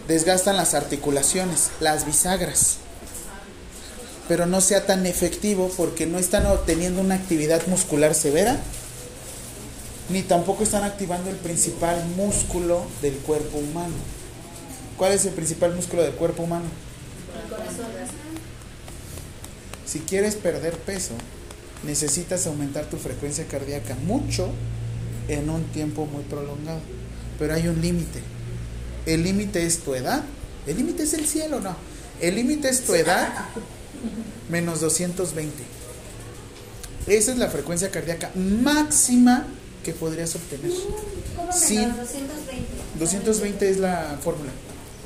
Desgastan 0.08 0.56
las 0.56 0.72
articulaciones, 0.72 1.70
las 1.78 2.06
bisagras. 2.06 2.78
Pero 4.28 4.46
no 4.46 4.62
sea 4.62 4.86
tan 4.86 5.04
efectivo 5.04 5.70
porque 5.76 6.06
no 6.06 6.18
están 6.18 6.46
obteniendo 6.46 7.02
una 7.02 7.16
actividad 7.16 7.66
muscular 7.66 8.14
severa, 8.14 8.58
ni 10.08 10.22
tampoco 10.22 10.62
están 10.62 10.84
activando 10.84 11.28
el 11.28 11.36
principal 11.36 12.02
músculo 12.16 12.82
del 13.02 13.16
cuerpo 13.16 13.58
humano. 13.58 13.94
¿Cuál 14.96 15.12
es 15.12 15.26
el 15.26 15.34
principal 15.34 15.74
músculo 15.74 16.02
del 16.02 16.12
cuerpo 16.12 16.44
humano? 16.44 16.64
Si 19.84 19.98
quieres 20.00 20.36
perder 20.36 20.78
peso, 20.78 21.12
necesitas 21.84 22.46
aumentar 22.46 22.84
tu 22.86 22.96
frecuencia 22.96 23.46
cardíaca 23.46 23.94
mucho 24.06 24.48
en 25.28 25.48
un 25.50 25.64
tiempo 25.64 26.06
muy 26.06 26.22
prolongado. 26.24 26.80
Pero 27.38 27.54
hay 27.54 27.68
un 27.68 27.80
límite. 27.80 28.20
El 29.06 29.22
límite 29.22 29.64
es 29.64 29.78
tu 29.80 29.94
edad. 29.94 30.22
El 30.66 30.76
límite 30.76 31.04
es 31.04 31.14
el 31.14 31.26
cielo, 31.26 31.60
no. 31.60 31.74
El 32.20 32.34
límite 32.34 32.68
es 32.68 32.82
tu 32.84 32.94
edad 32.94 33.32
menos 34.50 34.80
220. 34.80 35.54
Esa 37.06 37.32
es 37.32 37.38
la 37.38 37.48
frecuencia 37.48 37.90
cardíaca 37.90 38.30
máxima 38.34 39.46
que 39.84 39.92
podrías 39.92 40.34
obtener. 40.36 40.70
¿Cómo 41.36 41.52
Sí. 41.52 41.76
menos 41.78 41.96
220? 41.96 42.66
220 42.98 43.70
es 43.70 43.78
la 43.78 44.18
fórmula. 44.22 44.50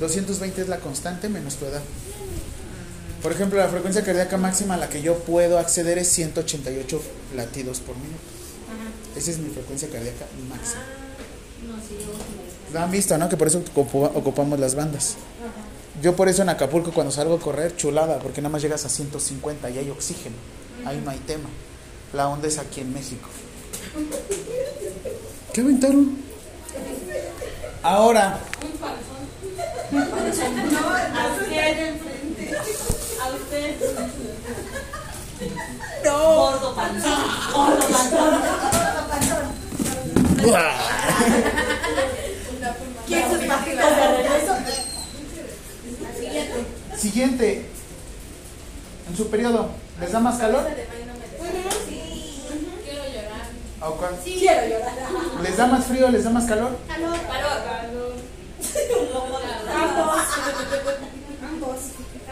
220 0.01 0.61
es 0.61 0.67
la 0.67 0.79
constante 0.79 1.29
menos 1.29 1.55
tu 1.55 1.65
edad. 1.65 1.81
Por 3.25 3.31
ejemplo, 3.31 3.57
la 3.57 3.67
frecuencia 3.69 4.03
cardíaca 4.03 4.37
máxima 4.37 4.75
a 4.75 4.77
la 4.77 4.87
que 4.87 5.01
yo 5.01 5.15
puedo 5.15 5.57
acceder 5.57 5.97
es 5.97 6.09
188 6.09 7.01
latidos 7.35 7.79
por 7.79 7.95
minuto. 7.97 8.19
Esa 9.15 9.31
es 9.31 9.39
mi 9.39 9.49
frecuencia 9.49 9.89
cardíaca 9.89 10.25
máxima. 10.47 10.83
Lo 12.71 12.79
han 12.81 12.91
visto, 12.91 13.17
¿no? 13.17 13.27
Que 13.27 13.35
por 13.35 13.47
eso 13.47 13.63
ocupa- 13.73 14.11
ocupamos 14.13 14.59
las 14.59 14.75
bandas. 14.75 15.15
Yo 16.03 16.15
por 16.15 16.29
eso 16.29 16.43
en 16.43 16.49
Acapulco 16.49 16.91
cuando 16.91 17.11
salgo 17.11 17.33
a 17.33 17.39
correr, 17.39 17.75
chulada, 17.75 18.19
porque 18.19 18.41
nada 18.43 18.51
más 18.51 18.61
llegas 18.61 18.85
a 18.85 18.89
150 18.89 19.71
y 19.71 19.79
hay 19.79 19.89
oxígeno. 19.89 20.35
Ahí 20.85 21.01
no 21.03 21.09
hay 21.09 21.17
tema. 21.17 21.49
La 22.13 22.27
onda 22.27 22.47
es 22.47 22.59
aquí 22.59 22.81
en 22.81 22.93
México. 22.93 23.27
¿Qué 25.51 25.61
aventaron? 25.61 26.15
Ahora, 27.81 28.37
enfrente. 31.89 32.24
A 33.21 33.29
usted. 33.33 33.75
No. 36.03 36.17
Gordo 36.35 36.75
panzón. 36.75 37.19
Gordo 37.53 37.87
panzón. 39.09 39.45
¿Quién 43.07 43.29
sus 43.31 43.43
papitas 43.45 43.97
de 43.97 44.07
regreso? 44.17 44.55
siguiente. 46.97 47.65
En 49.09 49.15
su 49.15 49.29
periodo, 49.29 49.69
¿les 49.99 50.11
da 50.11 50.19
más 50.19 50.37
calor? 50.39 50.65
¿O 53.81 53.91
cuál? 53.91 54.15
Quiero 54.23 54.67
llorar. 54.67 55.41
¿Les 55.43 55.57
da 55.57 55.67
más 55.67 55.85
frío? 55.85 56.09
¿Les 56.09 56.23
da 56.23 56.29
más 56.31 56.45
calor? 56.45 56.77
Calor. 56.87 57.15
Ambos. 61.43 61.79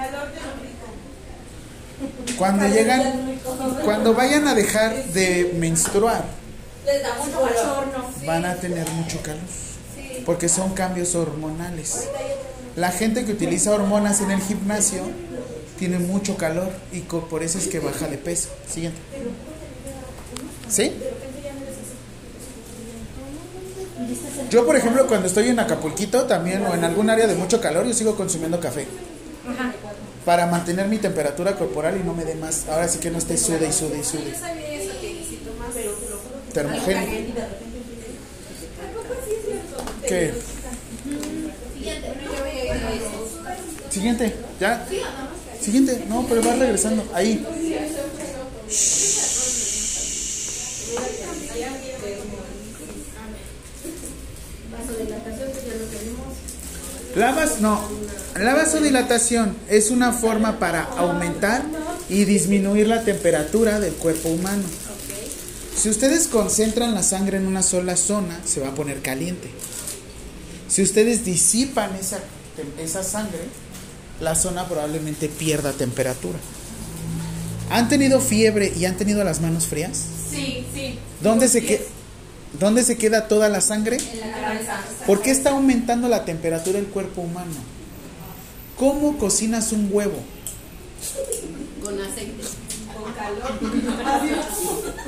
Calor 0.04 0.28
de 0.28 0.40
rico. 0.68 0.88
Cuando 2.38 2.68
llegan, 2.68 3.40
cuando 3.86 4.14
vayan 4.14 4.48
a 4.50 4.54
dejar 4.54 5.06
de 5.06 5.56
menstruar, 5.58 6.26
Les 6.86 7.02
da 7.02 7.14
mucho 7.16 7.40
bochorno. 7.40 8.06
van 8.26 8.44
a 8.46 8.56
tener 8.56 8.90
mucho 8.92 9.22
calor. 9.22 9.40
Porque 10.26 10.50
son 10.50 10.74
cambios 10.74 11.16
hormonales. 11.16 12.10
La 12.76 12.92
gente 12.92 13.24
que 13.24 13.32
utiliza 13.32 13.72
hormonas 13.72 14.20
en 14.20 14.32
el 14.32 14.42
gimnasio 14.42 15.04
tiene 15.80 16.00
mucho 16.00 16.36
calor 16.36 16.70
y 16.92 17.00
por 17.02 17.42
eso 17.42 17.58
es 17.58 17.68
que 17.68 17.80
baja 17.80 18.08
de 18.08 18.18
peso. 18.18 18.50
Siguiente. 18.68 19.00
¿Sí? 20.68 20.92
Yo, 24.50 24.66
por 24.66 24.76
ejemplo, 24.76 25.08
cuando 25.08 25.28
estoy 25.28 25.48
en 25.48 25.60
Acapulquito 25.60 26.26
también 26.26 26.66
o 26.66 26.74
en 26.74 26.84
algún 26.84 27.10
área 27.10 27.26
de 27.26 27.36
mucho 27.36 27.62
calor, 27.62 27.86
yo 27.86 27.94
sigo 27.94 28.16
consumiendo 28.18 28.60
café. 28.60 28.86
Para 30.26 30.45
mantener 30.45 30.88
mi 30.88 30.98
temperatura 30.98 31.56
corporal 31.56 31.98
y 31.98 32.04
no 32.04 32.14
me 32.14 32.24
dé 32.24 32.36
más. 32.36 32.68
Ahora 32.70 32.88
sí 32.88 33.00
que 33.00 33.12
no 33.12 33.18
esté 33.18 33.38
sude 33.38 33.68
y 33.68 33.74
sude 33.74 34.00
y 34.00 34.04
sude. 34.04 34.34
Termogénico. 36.54 37.14
¿Qué? 40.08 40.34
Siguiente, 43.90 44.36
ya. 44.60 44.86
Siguiente, 45.62 46.06
no, 46.08 46.26
pero 46.28 46.44
va 46.44 46.56
regresando. 46.56 47.06
Ahí. 47.14 47.45
La 57.16 57.32
vas, 57.32 57.62
no, 57.62 57.80
la 58.40 58.54
vasodilatación 58.56 59.56
es 59.70 59.92
una 59.92 60.12
forma 60.12 60.60
para 60.60 60.84
aumentar 60.84 61.64
y 62.10 62.26
disminuir 62.26 62.88
la 62.88 63.04
temperatura 63.04 63.80
del 63.80 63.94
cuerpo 63.94 64.30
humano. 64.30 64.64
Si 65.76 65.90
ustedes 65.90 66.28
concentran 66.28 66.94
la 66.94 67.04
sangre 67.04 67.38
en 67.38 67.48
una 67.48 67.64
sola 67.64 67.96
zona, 67.98 68.40
se 68.46 68.60
va 68.60 68.70
a 68.70 68.76
poner 68.76 69.02
caliente. 69.02 69.50
Si 70.68 70.82
ustedes 70.82 71.26
disipan 71.26 71.96
esa, 71.96 72.20
esa 72.80 73.04
sangre, 73.04 73.40
la 74.22 74.36
zona 74.36 74.68
probablemente 74.68 75.28
pierda 75.30 75.72
temperatura. 75.72 76.38
¿Han 77.70 77.90
tenido 77.90 78.20
fiebre 78.20 78.72
y 78.76 78.86
han 78.86 78.98
tenido 78.98 79.24
las 79.24 79.42
manos 79.42 79.66
frías? 79.66 80.00
Sí, 80.32 80.66
sí. 80.74 81.00
¿Dónde 81.22 81.48
se, 81.48 81.64
que- 81.66 81.86
¿Dónde 82.60 82.84
se 82.84 82.98
queda 82.98 83.28
toda 83.28 83.50
la 83.50 83.62
sangre? 83.62 83.98
En 83.98 84.20
la 84.32 84.42
cabeza. 84.42 84.80
¿Por 85.08 85.22
qué 85.22 85.32
está 85.32 85.52
aumentando 85.52 86.08
la 86.08 86.24
temperatura 86.26 86.78
del 86.80 86.88
cuerpo 86.90 87.22
humano? 87.22 87.52
¿Cómo 88.78 89.18
cocinas 89.18 89.72
un 89.72 89.90
huevo? 89.91 90.18
Con 91.84 92.02
aceite. 92.02 92.44
Con 92.94 93.14
calor. 93.14 93.52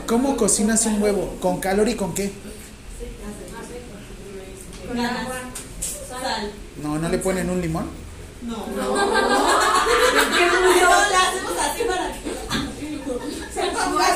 ¿Cómo 0.07 0.37
cocinas 0.37 0.85
un 0.85 1.01
huevo? 1.01 1.35
¿Con 1.41 1.59
calor 1.59 1.89
y 1.89 1.95
con 1.95 2.13
qué? 2.13 2.31
Con 4.87 4.99
agua. 4.99 5.35
Sal. 6.09 6.51
No, 6.81 6.99
¿no 6.99 7.09
le 7.09 7.17
ponen 7.17 7.49
un 7.49 7.61
limón? 7.61 7.89
No. 8.43 8.57
No. 8.75 8.95
No, 10.35 10.89
la 10.89 11.21
hacemos 11.21 11.53
así 11.59 11.83
para 11.83 12.11
que 12.11 12.19
se 13.53 13.61
ponga 13.71 14.15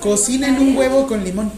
Así. 0.00 0.38
Tarea, 0.38 0.52
Huevo 0.52 0.56
duro, 0.56 0.56
huevo 0.56 0.56
tarea, 0.56 0.56
tarea. 0.56 0.56
Cocinen 0.56 0.58
un 0.60 0.76
huevo 0.76 1.06
con 1.06 1.24
limón. 1.24 1.52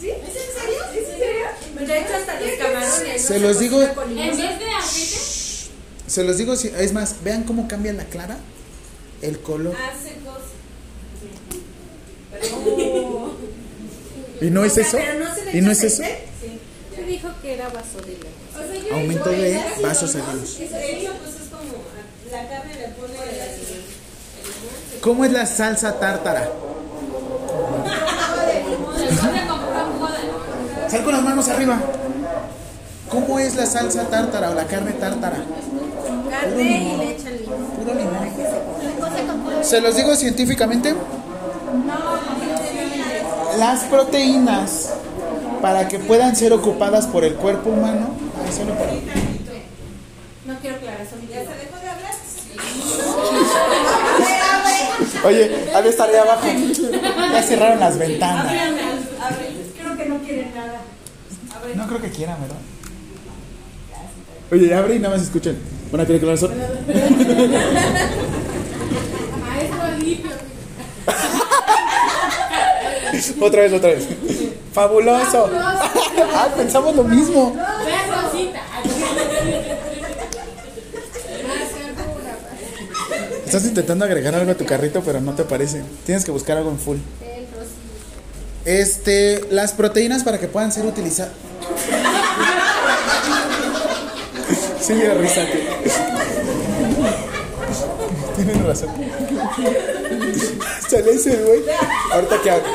De 0.00 1.98
hecho, 1.98 2.14
hasta 2.16 2.40
los 2.40 2.50
camarones. 2.58 3.22
Se 3.22 3.38
los 3.40 3.58
digo, 3.58 3.82
En 3.82 4.16
vez 4.16 4.36
de 4.38 4.70
aceite, 4.70 5.18
se 6.06 6.24
los 6.24 6.36
digo, 6.38 6.56
si- 6.56 6.68
es 6.68 6.92
más, 6.92 7.16
vean 7.22 7.42
cómo 7.44 7.68
cambia 7.68 7.92
la 7.92 8.04
clara, 8.04 8.38
el 9.22 9.38
color. 9.40 9.74
hace 9.76 10.14
cosas. 10.24 10.42
¿Y 14.40 14.50
no 14.50 14.64
es 14.64 14.76
eso? 14.78 14.98
¿Y 15.52 15.60
no 15.60 15.70
es 15.70 15.82
eso? 15.82 16.02
aceite. 16.02 16.24
Se 16.94 17.02
dijo 17.04 17.28
que 17.42 17.54
era 17.54 17.68
vasodilata. 17.68 18.26
O 18.54 18.58
sea, 18.72 18.82
yo 18.88 18.94
Aumento 18.94 19.30
de 19.30 19.60
vasos 19.82 20.14
¿no? 20.14 20.22
sanguíneos. 20.22 20.58
De 20.58 20.64
hecho, 21.00 21.12
pues 21.22 21.34
es 21.34 21.48
como 21.50 21.72
la 22.30 22.48
carne 22.48 22.74
le 22.74 22.88
pone 22.88 23.14
el 23.14 23.40
ácido. 23.40 23.74
¿Cómo 25.00 25.24
es 25.24 25.32
la 25.32 25.44
salsa 25.46 25.98
tártara? 25.98 26.50
Sal 30.94 31.02
con 31.02 31.12
las 31.12 31.24
manos 31.24 31.48
arriba. 31.48 31.76
¿Cómo 33.10 33.40
es 33.40 33.56
la 33.56 33.66
salsa 33.66 34.04
tártara 34.08 34.50
o 34.50 34.54
la 34.54 34.64
carne 34.68 34.92
tártara? 34.92 35.38
Carne 36.30 36.62
y 36.62 36.96
le 36.96 37.10
echan 37.16 37.36
limón. 37.36 37.64
Puro 37.66 37.94
limón. 37.94 39.64
¿Se 39.64 39.80
los 39.80 39.96
digo 39.96 40.14
científicamente? 40.14 40.94
Las 43.58 43.80
proteínas, 43.86 44.90
para 45.60 45.88
que 45.88 45.98
puedan 45.98 46.36
ser 46.36 46.52
ocupadas 46.52 47.08
por 47.08 47.24
el 47.24 47.34
cuerpo 47.34 47.70
humano, 47.70 48.10
Ay, 48.46 48.52
solo 48.52 48.74
para- 48.74 48.92
No 48.92 50.60
quiero 50.60 50.76
aclarar, 50.76 51.04
son 51.10 51.26
¿Ya 51.28 51.40
se 51.40 51.58
dejó 51.58 51.76
de 51.82 51.88
hablar? 51.90 52.14
Oye, 55.26 55.70
ha 55.74 55.82
de 55.82 55.88
estar 55.88 56.08
ahí 56.08 56.16
abajo. 56.16 56.46
Ya 57.32 57.42
cerraron 57.42 57.80
las 57.80 57.98
ventanas. 57.98 58.46
Creo 59.76 59.96
que 59.96 60.06
no 60.06 60.18
quieren 60.18 60.54
nada. 60.54 60.80
No 61.74 61.86
creo 61.86 62.00
que 62.00 62.10
quieran, 62.10 62.40
¿verdad? 62.40 62.58
Oye, 64.52 64.74
abre 64.74 64.96
y 64.96 64.98
nada 64.98 65.16
más 65.16 65.24
escuchen. 65.24 65.56
Una 65.92 66.04
película 66.04 66.36
sol. 66.36 66.52
otra 73.40 73.62
vez, 73.62 73.72
otra 73.72 73.88
vez. 73.90 74.06
Fabuloso. 74.72 75.50
Ah, 76.34 76.48
pensamos 76.56 76.94
lo 76.94 77.04
mismo. 77.04 77.56
Estás 83.46 83.64
intentando 83.64 84.04
agregar 84.04 84.34
algo 84.34 84.50
a 84.50 84.56
tu 84.56 84.66
carrito, 84.66 85.00
pero 85.02 85.20
no 85.20 85.34
te 85.34 85.44
parece. 85.44 85.82
Tienes 86.04 86.24
que 86.24 86.30
buscar 86.30 86.56
algo 86.58 86.70
en 86.70 86.78
full. 86.78 86.98
Este, 88.64 89.44
las 89.50 89.72
proteínas 89.72 90.24
para 90.24 90.38
que 90.38 90.48
puedan 90.48 90.72
ser 90.72 90.86
utilizadas. 90.86 91.32
Risa. 95.20 95.46
que- 95.46 95.64
Tienes 98.36 98.62
razón. 98.64 98.88
Sale 100.88 101.10
ese 101.12 101.36
güey. 101.36 101.62
Ahorita 102.12 102.42
que 102.42 102.50
hablo. 102.50 102.68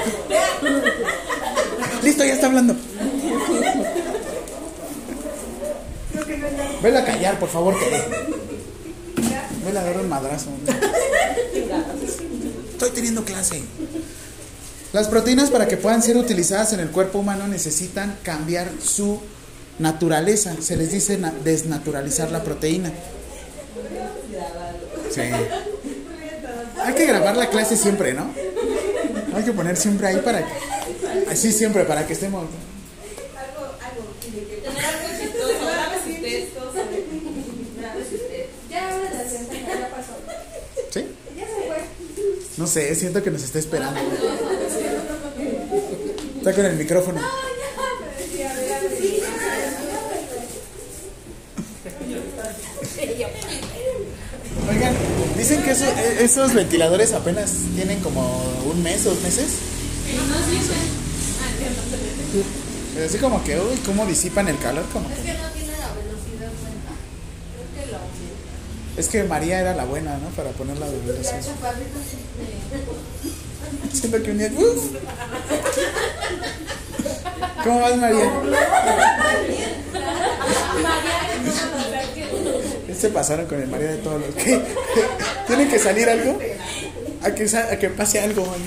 Listo, 2.01 2.23
ya 2.23 2.33
está 2.33 2.47
hablando. 2.47 2.75
Vela 6.81 6.99
a 6.99 7.05
callar, 7.05 7.37
por 7.39 7.49
favor, 7.49 7.75
Tere. 7.77 8.03
Vela 9.65 9.81
a 9.81 9.83
dar 9.83 9.97
un 9.97 10.09
madrazo. 10.09 10.49
Estoy 12.71 12.89
teniendo 12.91 13.23
clase. 13.25 13.61
Las 14.93 15.07
proteínas 15.07 15.51
para 15.51 15.67
que 15.67 15.77
puedan 15.77 16.01
ser 16.01 16.17
utilizadas 16.17 16.73
en 16.73 16.79
el 16.79 16.89
cuerpo 16.89 17.19
humano 17.19 17.47
necesitan 17.47 18.17
cambiar 18.23 18.69
su 18.83 19.19
naturaleza. 19.77 20.55
Se 20.61 20.75
les 20.77 20.91
dice 20.91 21.17
na- 21.17 21.33
desnaturalizar 21.43 22.31
la 22.31 22.43
proteína. 22.43 22.91
Sí. 25.13 25.21
Hay 26.83 26.93
que 26.95 27.05
grabar 27.05 27.37
la 27.37 27.49
clase 27.49 27.77
siempre, 27.77 28.13
¿no? 28.13 28.31
Hay 29.35 29.43
que 29.43 29.51
poner 29.53 29.77
siempre 29.77 30.07
ahí 30.07 30.17
para 30.17 30.39
que... 30.39 30.53
Así 31.29 31.51
siempre, 31.51 31.83
para 31.85 32.07
que 32.07 32.13
estemos... 32.13 32.45
¿Sí? 40.91 41.05
No 42.57 42.67
sé, 42.67 42.93
siento 42.95 43.23
que 43.23 43.31
nos 43.31 43.43
está 43.43 43.59
esperando. 43.59 43.99
Está 46.39 46.53
con 46.53 46.65
el 46.65 46.75
micrófono. 46.77 47.19
Oigan, 54.69 54.93
dicen 55.37 55.63
que 55.63 55.71
eso- 55.71 55.85
eh, 55.85 56.17
esos 56.21 56.53
ventiladores 56.53 57.13
apenas 57.13 57.51
tienen 57.75 57.99
como 58.01 58.43
un 58.71 58.83
mes 58.83 59.03
dos 59.03 59.19
meses. 59.21 59.47
Pero 62.93 63.05
así 63.05 63.17
como 63.17 63.43
que, 63.43 63.59
uy, 63.59 63.77
cómo 63.85 64.05
disipan 64.05 64.47
el 64.47 64.57
calor, 64.59 64.85
como 64.91 65.09
Es 65.09 65.15
que 65.19 65.33
no 65.33 65.49
tiene 65.51 65.71
la 65.77 65.93
velocidad 65.93 66.51
buena. 66.61 66.93
Creo 67.73 67.85
que 67.85 67.91
lo 67.91 67.99
Es 69.01 69.07
que 69.07 69.23
María 69.23 69.59
era 69.61 69.75
la 69.75 69.85
buena, 69.85 70.17
¿no? 70.17 70.29
Para 70.29 70.49
ponerla 70.51 70.87
de 70.87 70.99
velocidad. 70.99 71.41
Siento 73.93 74.21
que 74.23 74.31
un 74.31 74.37
día. 74.37 74.51
¡uf! 74.57 74.95
¿Cómo 77.63 77.81
vas, 77.81 77.97
María? 77.97 78.31
Se 82.97 83.09
pasaron 83.09 83.45
con 83.45 83.61
el 83.61 83.67
María 83.67 83.91
de 83.91 83.97
todos 83.97 84.21
los 84.21 84.35
que. 84.35 84.61
¿Tiene 85.47 85.67
que 85.67 85.79
salir 85.79 86.09
algo? 86.09 86.37
A 87.23 87.31
que, 87.31 87.57
a 87.57 87.79
que 87.79 87.89
pase 87.89 88.19
algo. 88.19 88.45
man. 88.45 88.59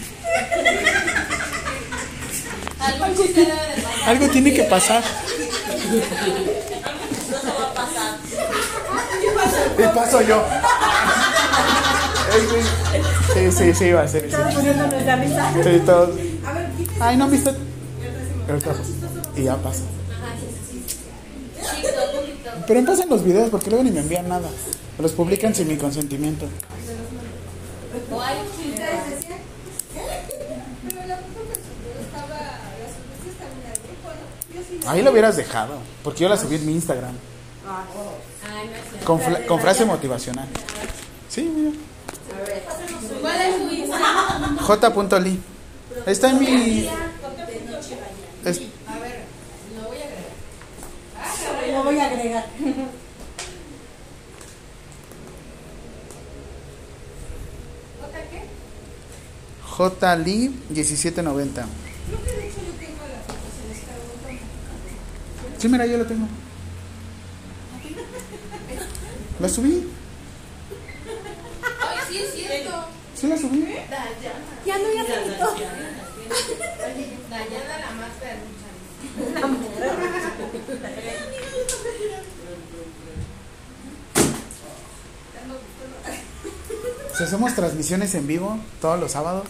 Algo 4.06 4.28
tiene 4.28 4.52
que 4.52 4.64
pasar. 4.64 5.02
Y 9.78 9.82
paso 9.94 10.20
yo. 10.22 10.44
Sí, 13.34 13.50
sí, 13.52 13.74
sí, 13.74 13.92
va 13.92 14.02
a 14.02 14.09
ser. 14.09 14.30
Sí, 14.30 14.36
Poniéndonos 14.54 15.02
la 15.02 15.16
mesa. 15.16 15.52
sí 15.62 15.80
todos. 15.86 16.10
Ay, 17.00 17.16
no 17.16 17.24
han 17.24 17.30
visto. 17.30 17.50
Ahorita. 18.48 18.74
Y 19.36 19.42
ya 19.44 19.56
pasa. 19.56 19.82
Pero 22.66 22.78
empiezan 22.80 23.09
los 23.09 23.24
videos 23.24 23.50
porque 23.50 23.70
luego 23.70 23.84
ni 23.84 23.90
me 23.90 24.00
envían 24.00 24.28
nada. 24.28 24.48
Los 24.98 25.12
publican 25.12 25.54
sin 25.54 25.68
mi 25.68 25.76
consentimiento. 25.76 26.46
O 28.10 28.20
hay 28.20 28.36
Ustedes 28.40 29.10
decían, 29.10 29.38
pero 30.88 31.06
la 31.06 31.16
foto 31.16 31.48
que 31.48 31.54
subió 31.54 31.92
estaba, 32.06 32.38
la 32.38 32.88
subiste 32.92 33.30
hasta 33.32 33.44
en 33.46 33.72
el 33.72 33.78
grupo, 33.82 34.09
¿no? 34.10 34.54
Yo 34.54 34.60
sí 34.68 34.86
Ahí 34.88 35.02
lo 35.02 35.10
hubieras 35.12 35.36
dejado. 35.36 35.78
Porque 36.04 36.20
yo 36.20 36.28
la 36.28 36.36
subí 36.36 36.56
en 36.56 36.66
mi 36.66 36.72
Instagram. 36.72 37.12
Ay, 37.66 38.68
no 38.68 38.76
es 38.76 38.82
cierto. 38.90 39.06
Con, 39.06 39.20
fla- 39.20 39.46
con 39.46 39.60
frase 39.60 39.84
motivacional. 39.86 40.46
Sí, 41.28 41.50
mira. 41.54 41.70
J.li. 44.62 45.40
Está 46.06 46.30
en 46.30 46.39
mi. 46.39 46.47
A 46.47 46.98
ver, 48.98 49.24
lo 49.76 49.89
voy 49.89 49.98
a 49.98 50.05
agregar. 50.05 50.32
Ah, 51.16 51.34
lo 51.72 51.84
voy 51.84 51.98
a 51.98 52.06
agregar. 52.06 52.47
JLI 59.76 60.48
1790. 60.68 61.66
Creo 62.06 62.24
que 62.24 62.30
de 62.30 62.48
hecho 62.48 62.59
yo 62.60 62.72
tengo 62.78 63.02
la 63.09 63.20
foto, 63.26 63.40
se 63.56 63.62
descargó. 63.68 64.02
Sí, 65.59 65.68
mira, 65.68 65.86
yo 65.86 65.98
lo 65.98 66.06
tengo. 66.06 66.26
¿La 69.40 69.48
subí? 69.48 69.89
Sí, 73.22 73.28
la 73.28 73.38
subí. 73.38 73.64
Ya 74.66 74.78
no, 74.78 74.92
ya 74.92 75.04
se 75.04 75.12
quitó. 75.22 75.54
Dayana 77.30 77.78
la 77.78 77.90
más 77.92 78.10
perrucha. 78.18 78.68
Si 87.16 87.22
hacemos 87.22 87.54
transmisiones 87.54 88.12
en 88.16 88.26
vivo 88.26 88.58
todos 88.80 88.98
los 88.98 89.12
sábados. 89.12 89.46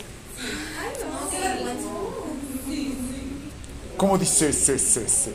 ¿Cómo 3.96 4.18
dice? 4.18 4.52
Sí, 4.52 4.78
sí, 4.78 5.00
sí. 5.08 5.32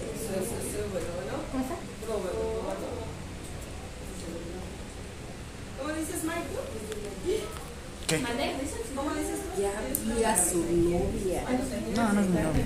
¿Cómo 5.80 5.94
dices, 5.94 6.24
Michael? 6.24 6.46
¿Qué? 8.08 8.22
¿Cómo 8.96 9.12
dices 9.14 9.40
tú? 9.54 9.62
Ya 9.62 9.72
vi 10.16 10.24
a 10.24 10.38
su 10.38 10.60
novia. 10.60 11.42
No, 11.94 12.14
no 12.14 12.22
es 12.22 12.28
mi 12.28 12.40
novia. 12.40 12.66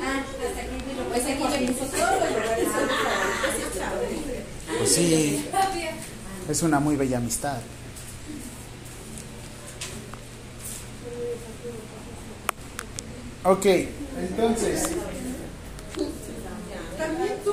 Ah, 0.00 0.24
hasta 0.24 0.60
aquí 0.62 0.76
vino. 0.88 1.02
Pues 1.10 1.22
aquí 1.22 1.42
ya 1.42 1.58
puso 1.72 1.84
todos 1.90 2.16
los 2.18 2.30
lugares 2.30 2.64
son 2.64 2.88
favoritos. 3.82 4.40
Pues 4.78 4.90
sí. 4.94 5.44
Es 6.48 6.53
una 6.64 6.80
muy 6.80 6.96
bella 6.96 7.18
amistad. 7.18 7.58
Ok, 13.44 13.66
entonces. 13.66 14.88
¿También 16.96 17.34
tú? 17.44 17.52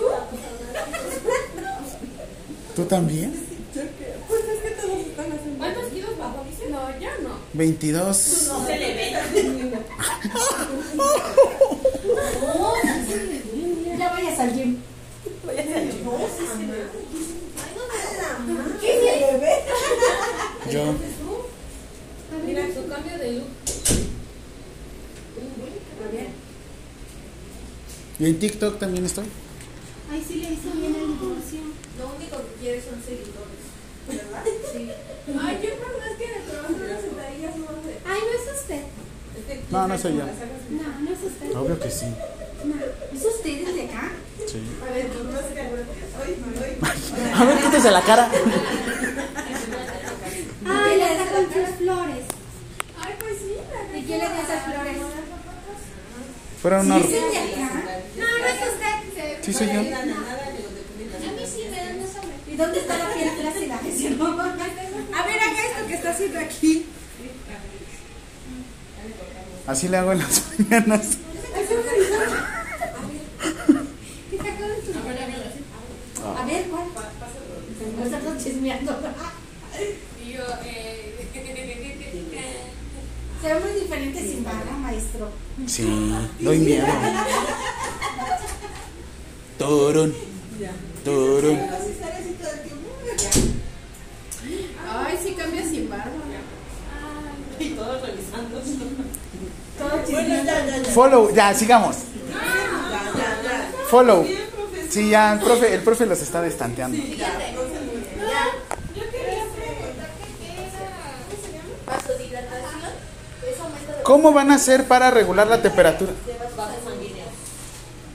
¿Tú 2.75 2.85
también? 2.85 3.33
Pues 4.27 4.41
es 4.41 4.61
que 4.61 4.69
todos 4.81 4.99
están 4.99 5.31
haciendo. 5.31 5.57
¿Cuántos 5.57 5.85
kilos 5.87 6.17
bajó? 6.17 6.43
Dice, 6.49 6.69
no, 6.69 6.99
ya 6.99 7.11
no. 7.21 7.31
22. 7.53 8.17
Se 8.17 8.79
le 8.79 8.95
ve. 8.95 9.11
Ya 13.97 14.09
vayas 14.09 14.39
al 14.39 14.53
gym. 14.55 14.77
¿Qué 18.79 18.87
se 18.87 19.19
le 19.19 19.37
ve? 19.39 19.55
Yo. 20.71 20.95
Mira, 22.45 22.65
su 22.73 22.87
cambio 22.87 23.17
de 23.17 23.31
look. 23.33 23.47
Y 28.19 28.25
en 28.25 28.39
TikTok 28.39 28.77
también 28.79 29.05
estoy. 29.05 29.25
Ay, 30.11 30.23
sí 30.27 30.35
le 30.35 30.53
hizo 30.53 30.71
bien 30.75 30.95
el 30.95 31.07
divorcio. 31.07 31.59
Lo 31.97 32.15
único 32.15 32.37
que 32.37 32.53
quiere 32.59 32.81
son 32.81 33.01
seguidores. 33.01 33.61
¿Verdad? 34.07 34.43
Sí. 34.71 34.91
Ay, 35.39 35.59
yo 35.63 35.69
por 35.77 35.97
más 35.97 36.17
que 36.17 36.27
me 36.27 36.39
conozco 36.45 36.83
las 36.87 37.01
sentadillas 37.01 37.55
no 37.57 37.67
sé. 37.67 37.97
Ay, 38.05 38.19
no 38.21 38.31
es 38.39 38.59
usted. 38.59 38.81
No, 39.71 39.87
no 39.87 39.97
soy 39.97 40.13
yo. 40.13 40.19
No, 40.19 40.99
no 40.99 41.11
es 41.11 41.23
usted. 41.23 41.55
Obvio 41.55 41.79
que 41.79 41.89
sí. 41.89 42.05
¿Es 43.13 43.25
usted 43.25 43.65
desde 43.65 43.85
acá? 43.89 44.11
Sí. 44.51 44.59
A 47.35 47.43
ver, 47.45 47.57
quítese 47.59 47.91
la 47.91 48.01
cara. 48.01 48.29
Ay, 50.67 50.97
le 50.97 51.11
está 51.13 51.25
con 51.31 51.45
sus 51.45 51.75
flores. 51.77 52.25
Ay, 53.01 53.13
pues 53.19 53.37
sí. 53.37 53.55
¿Y 53.97 54.03
quién 54.03 54.19
le 54.19 54.27
dio 54.27 54.41
esas 54.41 54.63
flores? 54.65 54.97
Fueron 56.61 56.85
unos. 56.85 57.05
¿Es 57.05 57.05
el 57.05 57.11
de 57.31 57.37
acá? 57.37 57.71
No, 58.17 58.25
no 58.25 58.45
es 58.45 58.59
usted. 58.73 58.95
Sí, 59.41 59.53
soy 59.53 59.67
yo. 59.67 59.79
A 59.79 59.79
mí 59.79 59.87
sí 61.45 61.61
me 61.71 61.77
dan 61.77 61.99
esa 62.01 62.19
¿Y 62.51 62.55
dónde 62.57 62.79
está 62.79 62.97
la 62.97 63.07
piel 63.13 63.29
no. 64.19 64.25
A 64.27 64.43
ver, 65.23 65.39
haga 65.39 65.61
esto 65.65 65.87
que 65.87 65.93
está 65.93 66.09
haciendo 66.11 66.39
aquí. 66.39 66.85
Así 69.65 69.87
le 69.87 69.97
hago 69.97 70.11
en 70.11 70.19
las 70.19 70.43
mañanas. 70.59 71.17
A 76.23 76.45
ver, 76.45 76.65
¿cuál? 76.65 76.83
Nosotros 77.97 78.43
chismeando. 78.43 78.95
Y 80.23 80.33
yo, 80.33 80.43
eh. 80.65 81.07
Se 83.41 83.47
ve 83.51 83.59
muy 83.59 83.71
diferente 83.81 84.21
sin 84.21 84.43
barba, 84.43 84.77
maestro. 84.79 85.31
Sí, 85.65 86.13
doy 86.39 86.59
miedo. 86.59 86.85
Turun. 89.57 90.13
Turun. 91.03 91.57
Vas 91.59 91.81
a 91.81 91.85
estar 91.85 92.11
así 92.11 92.35
todo 92.39 92.51
el 92.51 92.61
tiempo. 92.61 92.87
Ay, 94.87 95.17
sí 95.23 95.33
cambia 95.33 95.63
sin 95.63 95.89
barba. 95.89 96.11
Todo 99.79 100.03
chismeando. 100.05 100.89
Follow, 100.91 101.33
ya, 101.33 101.51
sigamos. 101.55 101.95
Follow. 103.89 104.23
Sí, 104.91 105.09
ya, 105.09 105.33
el 105.33 105.39
profe, 105.39 105.73
el 105.73 105.81
profe 105.83 106.05
los 106.05 106.21
está 106.21 106.41
destanteando. 106.41 106.97
Yo 106.97 107.03
quería 107.03 107.33
preguntar 107.33 107.63
qué 110.37 110.51
era. 110.51 110.67
Vasodilatación. 111.85 112.91
Es 113.49 113.59
aumento 113.61 113.91
de 113.93 114.03
¿Cómo 114.03 114.33
van 114.33 114.51
a 114.51 114.55
hacer 114.55 114.89
para 114.89 115.09
regular 115.09 115.47
la 115.47 115.61
temperatura? 115.61 116.11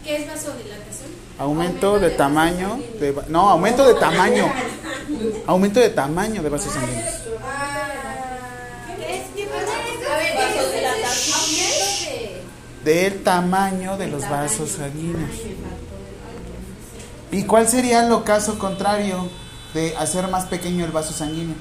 ¿Qué 0.04 0.16
es 0.16 0.26
vasodilatación? 0.28 1.10
Aumento 1.38 1.98
de 1.98 2.10
tamaño. 2.10 2.78
De, 3.00 3.14
no, 3.28 3.48
aumento 3.48 3.88
de 3.88 3.94
tamaño. 3.98 4.52
Aumento 5.46 5.80
de 5.80 5.88
tamaño 5.88 6.42
de 6.42 6.48
vasos 6.50 6.74
sanguíneos. 6.74 7.14
¿Qué 8.98 9.16
es? 9.16 9.22
¿Qué 9.34 9.46
pasa? 9.46 9.72
A 10.12 10.18
ver, 10.18 10.36
vasodilatación. 10.36 11.40
Aumento 11.40 12.84
de. 12.84 12.92
Del 12.92 13.22
tamaño 13.22 13.96
de 13.96 14.08
los 14.08 14.28
vasos 14.28 14.72
sanguíneos. 14.72 15.30
¿Y 17.36 17.42
cuál 17.44 17.68
sería 17.68 18.02
lo 18.08 18.24
caso 18.24 18.58
contrario 18.58 19.28
de 19.74 19.94
hacer 19.98 20.26
más 20.28 20.46
pequeño 20.46 20.86
el 20.86 20.90
vaso 20.90 21.12
sanguíneo? 21.12 21.54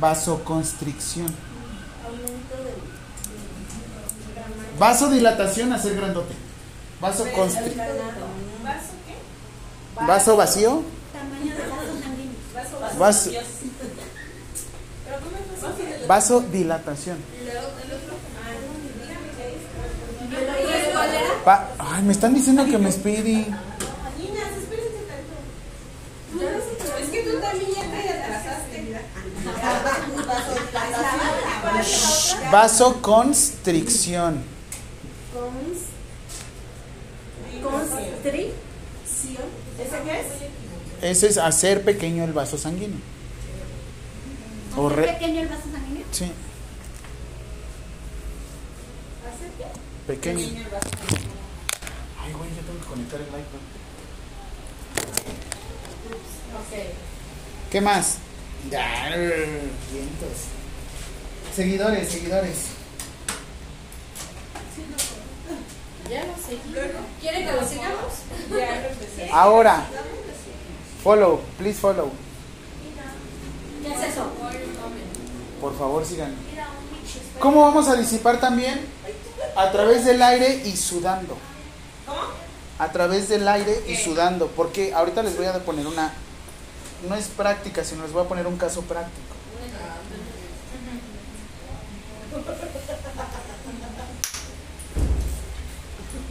Vasoconstricción. 0.00 1.26
Vasodilatación, 4.78 5.74
hacer 5.74 5.94
grandote. 5.96 6.34
Vasoconstricción. 7.02 7.86
Vaso 10.06 10.36
vacío. 10.36 10.82
sanguíneos. 11.12 12.98
Vaso. 12.98 13.30
Vasodilatación. 16.08 17.18
Va- 21.46 21.68
Ay, 21.78 22.02
me 22.04 22.12
están 22.12 22.32
diciendo 22.32 22.64
que 22.64 22.78
me 22.78 22.90
speedy. 22.90 23.46
Es 27.00 27.08
que 27.10 27.22
tú 27.22 27.40
también 27.40 27.70
ya 27.74 27.82
te 27.82 28.08
atrasaste. 28.10 29.00
Vasoconstricción. 32.50 34.42
Constricción. 37.62 38.54
¿Ese 39.78 39.98
qué 40.04 40.20
es? 40.20 40.26
Ese 41.02 41.26
es 41.28 41.38
hacer 41.38 41.82
pequeño 41.84 42.24
el 42.24 42.32
vaso 42.32 42.56
sanguíneo. 42.58 42.98
O 44.76 44.88
¿Es 44.90 44.96
re- 44.96 45.12
pequeño 45.12 45.40
el 45.42 45.48
vaso 45.48 45.62
sanguíneo? 45.72 46.04
Sí. 46.10 46.32
Pequeño. 50.06 50.40
Ay, 50.40 52.32
güey, 52.34 52.50
ya 52.50 52.62
tengo 52.62 52.80
que 52.80 52.86
conectar 52.86 53.20
el 53.20 53.26
iPad. 53.28 53.60
¿Qué 57.70 57.80
más? 57.80 58.18
Seguidores, 61.54 62.08
seguidores. 62.08 62.56
Ya 66.10 66.24
lo 66.24 66.34
seguí. 66.36 66.60
¿Quieren 67.20 67.46
que 67.46 67.52
lo 67.52 67.66
sigamos? 67.66 68.12
Ya 68.50 68.80
lo 68.82 68.88
empecé. 68.88 69.30
Ahora, 69.32 69.86
follow, 71.02 71.40
please 71.58 71.78
follow. 71.78 72.10
¿Qué 73.82 73.92
es 73.92 74.12
eso? 74.12 74.26
Por 75.60 75.78
favor, 75.78 76.04
sigan. 76.04 76.34
¿Cómo 77.38 77.62
vamos 77.62 77.88
a 77.88 77.96
disipar 77.96 78.38
también? 78.40 78.80
A 79.56 79.70
través 79.70 80.04
del 80.04 80.22
aire 80.22 80.62
y 80.64 80.76
sudando. 80.76 81.36
A 82.78 82.90
través 82.92 83.28
del 83.28 83.46
aire 83.46 83.82
y 83.88 83.96
sudando. 83.96 84.48
Porque 84.48 84.94
ahorita 84.94 85.22
les 85.22 85.36
voy 85.36 85.46
a 85.46 85.52
poner 85.64 85.86
una. 85.86 86.12
No 87.08 87.14
es 87.14 87.26
práctica, 87.26 87.84
sino 87.84 88.02
les 88.02 88.12
voy 88.12 88.24
a 88.24 88.28
poner 88.28 88.46
un 88.46 88.56
caso 88.56 88.82
práctico. 88.82 89.34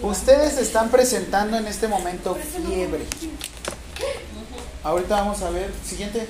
Ustedes 0.02 0.58
están 0.58 0.90
presentando 0.90 1.56
en 1.58 1.66
este 1.66 1.88
momento 1.88 2.36
fiebre. 2.36 3.06
Ahorita 4.84 5.16
vamos 5.16 5.42
a 5.42 5.50
ver. 5.50 5.72
Siguiente. 5.86 6.28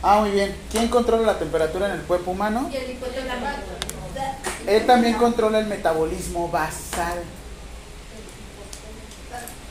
Ah, 0.00 0.20
muy 0.20 0.30
bien. 0.30 0.56
¿Quién 0.70 0.86
controla 0.86 1.26
la 1.26 1.38
temperatura 1.38 1.86
en 1.86 2.00
el 2.00 2.02
cuerpo 2.02 2.30
humano? 2.30 2.70
Y 2.72 2.76
el 2.76 2.92
hipotálamo. 2.92 3.46
Él 4.66 4.86
también 4.86 5.14
controla 5.14 5.58
el 5.58 5.66
metabolismo 5.66 6.48
basal. 6.48 7.22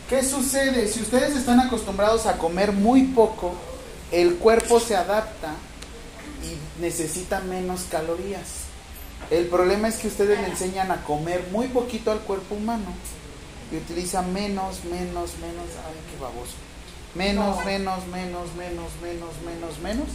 ¿Qué 0.10 0.24
sucede? 0.24 0.88
Si 0.88 1.02
ustedes 1.02 1.36
están 1.36 1.60
acostumbrados 1.60 2.28
a 2.28 2.38
comer 2.38 2.72
muy 2.72 3.04
poco, 3.04 3.56
el 4.12 4.36
cuerpo 4.36 4.80
se 4.80 4.96
adapta 4.96 5.54
y 6.44 6.82
necesita 6.82 7.40
menos 7.42 7.86
calorías. 7.90 8.66
El 9.32 9.48
problema 9.48 9.88
es 9.88 9.96
que 9.96 10.08
ustedes 10.08 10.40
le 10.40 10.48
enseñan 10.48 10.92
a 10.92 11.04
comer 11.04 11.48
muy 11.52 11.68
poquito 11.68 12.12
al 12.12 12.20
cuerpo 12.20 12.56
humano 12.56 12.86
y 13.72 13.78
utiliza 13.78 14.22
menos, 14.22 14.84
menos, 14.86 15.32
menos. 15.40 15.66
Ay, 15.88 15.96
qué 16.12 16.22
baboso. 16.22 16.54
Menos, 17.16 17.66
menos, 17.66 18.06
menos, 18.08 18.54
menos, 18.56 18.92
menos, 19.02 19.32
menos, 19.44 19.80
menos. 19.80 20.08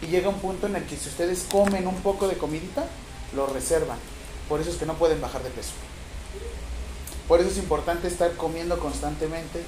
Y 0.00 0.06
llega 0.06 0.30
un 0.30 0.38
punto 0.38 0.66
en 0.66 0.76
el 0.76 0.84
que 0.84 0.96
si 0.96 1.08
ustedes 1.08 1.46
comen 1.50 1.86
un 1.86 1.96
poco 1.96 2.28
de 2.28 2.38
comidita, 2.38 2.86
lo 3.34 3.46
reservan. 3.46 3.98
Por 4.48 4.60
eso 4.60 4.70
es 4.70 4.76
que 4.76 4.86
no 4.86 4.94
pueden 4.94 5.20
bajar 5.20 5.42
de 5.42 5.50
peso. 5.50 5.72
Por 7.28 7.40
eso 7.40 7.50
es 7.50 7.58
importante 7.58 8.08
estar 8.08 8.32
comiendo 8.32 8.78
constantemente. 8.78 9.62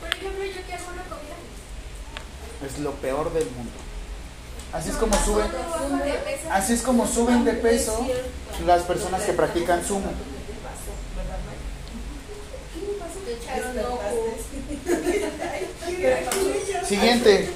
Por 0.00 0.08
ejemplo, 0.08 0.44
yo 0.44 0.66
que 0.66 0.74
hago 0.74 0.90
una 0.92 1.02
comida. 1.04 1.36
Es 2.66 2.78
lo 2.78 2.92
peor 2.92 3.32
del 3.32 3.48
mundo. 3.50 3.72
Así 4.72 4.90
es 4.90 4.96
como 4.96 5.16
suben, 5.24 5.46
así 6.50 6.74
es 6.74 6.82
como 6.82 7.06
suben 7.06 7.44
de 7.44 7.54
peso 7.54 8.06
las 8.66 8.82
personas 8.82 9.22
que 9.22 9.32
practican 9.32 9.82
sumo. 9.82 10.12
Te 13.24 13.34
echaron 13.34 13.78
ojo. 13.78 14.00
Siguiente. 16.86 17.50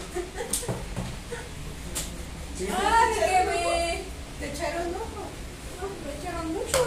Ah. 2.70 3.08
Te 4.38 4.46
echaron 4.52 4.94
ojo. 4.94 5.31
Me 6.04 6.12
echaron 6.20 6.46
mucho. 6.52 6.78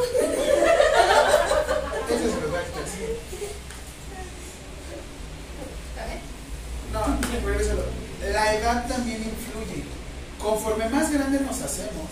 Ese 2.10 2.26
es 2.26 2.36
verdad 2.42 2.64
que 2.64 2.84
sí. 2.92 3.06
No, 6.94 7.02
regrésalo. 7.46 7.84
La 8.32 8.46
edad 8.56 8.88
también 8.88 9.20
influye. 9.24 9.84
Conforme 10.40 10.90
más 10.90 11.12
grandes 11.12 11.42
nos 11.42 11.62
hacemos, 11.62 12.10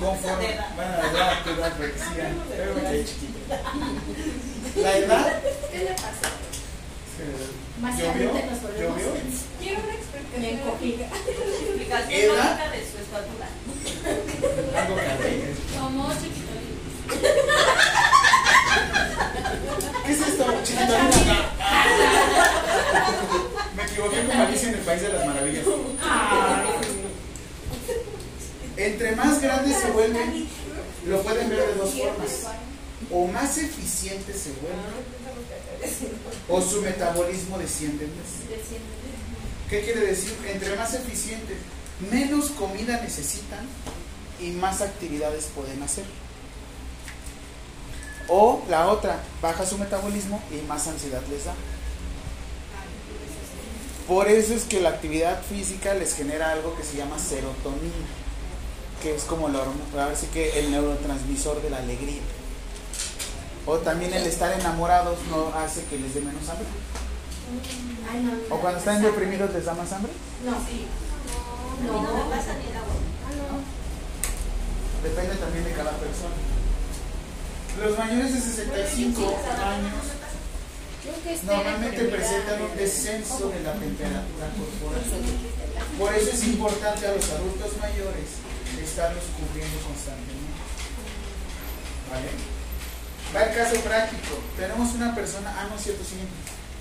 conforme. 0.00 0.58
Bueno, 0.74 0.92
la 1.00 1.10
edad, 1.10 1.72
pero 1.76 2.74
quedé 2.74 3.04
chiquito. 3.04 3.38
La 4.76 4.96
edad. 4.96 5.40
¿Qué 5.70 5.78
le 5.78 5.92
pasa? 5.92 6.28
Más 7.80 7.96
¿Llovió? 7.98 8.12
caliente 8.12 8.46
nos 8.50 8.62
volvemos. 8.62 8.98
¿Llovió? 8.98 9.12
Quiero 9.60 9.80
una 9.84 9.94
explicación. 9.94 12.36
Lógica 12.40 12.66
de 12.70 12.80
su. 12.84 12.90
Algo 14.76 14.94
caliente. 14.96 15.54
Como 15.78 16.12
chiquito. 16.14 16.50
¿Qué 20.06 20.12
es 20.12 20.20
esto? 20.20 20.44
Chiquito. 20.64 20.94
Me 23.76 23.82
equivoqué 23.84 24.24
con 24.26 24.36
Alicia 24.36 24.68
en 24.68 24.74
el 24.74 24.80
País 24.80 25.02
de 25.02 25.08
las 25.12 25.26
Maravillas. 25.26 25.64
Entre 28.76 29.16
más 29.16 29.40
grandes 29.42 29.76
se 29.76 29.90
vuelven, 29.90 30.48
lo 31.06 31.22
pueden 31.22 31.48
ver 31.50 31.58
de 31.66 31.74
dos 31.74 31.90
formas. 31.94 32.46
O 33.10 33.26
más 33.26 33.58
eficientes 33.58 34.40
se 34.40 34.50
vuelven, 34.52 35.04
o 36.48 36.60
su 36.60 36.82
metabolismo 36.82 37.58
desciende. 37.58 38.06
¿Qué 39.68 39.82
quiere 39.82 40.00
decir? 40.00 40.34
Entre 40.48 40.74
más 40.76 40.94
eficientes, 40.94 41.56
menos 42.10 42.50
comida 42.50 43.00
necesitan 43.02 43.66
y 44.40 44.50
más 44.50 44.80
actividades 44.80 45.44
pueden 45.54 45.82
hacer. 45.82 46.04
O 48.28 48.62
la 48.68 48.88
otra, 48.88 49.20
baja 49.42 49.66
su 49.66 49.76
metabolismo 49.78 50.42
y 50.50 50.66
más 50.66 50.86
ansiedad 50.86 51.22
les 51.30 51.44
da. 51.44 51.54
Por 54.06 54.28
eso 54.28 54.54
es 54.54 54.64
que 54.64 54.80
la 54.80 54.88
actividad 54.90 55.40
física 55.42 55.94
les 55.94 56.14
genera 56.14 56.50
algo 56.50 56.76
que 56.76 56.82
se 56.82 56.96
llama 56.96 57.18
serotonina, 57.18 58.06
que 59.02 59.14
es 59.14 59.22
como 59.22 59.48
la 59.48 59.60
hormo- 59.60 59.84
ahora 60.00 60.16
sí 60.16 60.26
que 60.32 60.58
el 60.58 60.70
neurotransmisor 60.72 61.62
de 61.62 61.70
la 61.70 61.78
alegría. 61.78 62.20
O 63.66 63.76
también 63.78 64.12
el 64.14 64.26
estar 64.26 64.52
enamorados 64.58 65.18
no 65.30 65.52
hace 65.54 65.84
que 65.84 65.98
les 65.98 66.14
dé 66.14 66.20
menos 66.20 66.48
hambre. 66.48 66.66
Ay, 68.10 68.22
no. 68.22 68.54
O 68.54 68.60
cuando 68.60 68.78
están 68.78 69.02
deprimidos 69.02 69.52
les 69.52 69.64
da 69.64 69.74
más 69.74 69.92
hambre. 69.92 70.12
No. 70.44 70.52
Mí 70.52 70.86
no 71.86 72.02
me 72.02 72.36
pasa 72.36 72.54
ni 72.58 72.70
el 72.70 72.76
agua. 72.76 72.94
Depende 75.02 75.34
también 75.36 75.64
de 75.64 75.72
cada 75.72 75.92
persona. 75.92 76.36
Los 77.80 77.98
mayores 77.98 78.34
de 78.34 78.40
65 78.40 79.22
años 79.64 80.20
normalmente 81.46 82.04
presentan 82.04 82.62
un 82.62 82.76
descenso 82.76 83.48
de 83.48 83.60
la 83.62 83.72
temperatura 83.72 84.46
corporal. 84.58 85.02
Por 85.98 86.14
eso 86.14 86.30
es 86.30 86.44
importante 86.44 87.06
a 87.06 87.12
los 87.14 87.30
adultos 87.30 87.76
mayores 87.80 88.40
estarlos 88.82 89.24
cubriendo 89.38 89.78
constantemente. 89.80 90.60
¿Vale? 92.10 92.59
Va 93.34 93.44
el 93.44 93.54
caso 93.54 93.80
práctico. 93.80 94.38
Tenemos 94.56 94.94
una 94.94 95.14
persona, 95.14 95.54
ah, 95.56 95.66
no 95.70 95.76
es 95.76 95.82
cierto, 95.82 96.04
siguiente. 96.04 96.34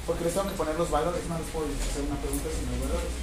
Porque 0.05 0.23
les 0.23 0.33
tengo 0.33 0.49
que 0.49 0.55
poner 0.55 0.75
los 0.75 0.89
valores, 0.89 1.21
no 1.29 1.37
les 1.37 1.47
puedo 1.49 1.67
hacer 1.67 2.01
una 2.01 2.19
pregunta 2.19 2.49
sin 2.49 2.65
los 2.71 2.89
valores. 2.89 3.13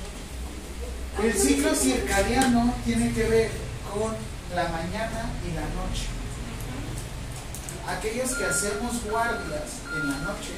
El 1.19 1.35
ciclo 1.35 1.75
circadiano 1.75 2.75
tiene 2.85 3.13
que 3.13 3.25
ver 3.25 3.51
con 3.93 4.15
la 4.55 4.69
mañana 4.69 5.31
y 5.43 5.55
la 5.55 5.67
noche. 5.75 6.07
Aquellos 7.89 8.35
que 8.35 8.45
hacemos 8.45 9.03
guardias 9.05 9.83
en 9.93 10.11
la 10.11 10.19
noche, 10.19 10.55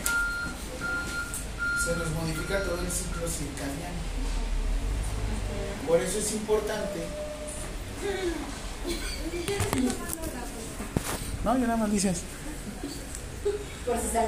se 1.84 1.96
nos 1.96 2.10
modifica 2.10 2.62
todo 2.64 2.80
el 2.80 2.90
ciclo 2.90 3.26
circadiano. 3.28 4.02
Por 5.86 6.00
eso 6.00 6.18
es 6.18 6.32
importante. 6.32 7.06
No, 11.44 11.54
yo 11.56 11.66
nada 11.66 11.76
más 11.76 11.90
dices. 11.90 12.22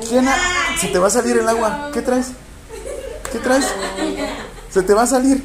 ¿Quién 0.09 0.27
ha- 0.29 0.37
Se 0.81 0.89
te 0.89 0.99
va 0.99 1.07
a 1.09 1.11
salir 1.11 1.37
el 1.37 1.49
agua. 1.49 1.91
¿Qué 1.93 2.03
traes? 2.03 2.29
¿Qué 3.31 3.39
traes? 3.39 3.65
Se 4.71 4.83
te 4.83 4.95
va 4.95 5.03
a 5.03 5.07
salir. 5.07 5.43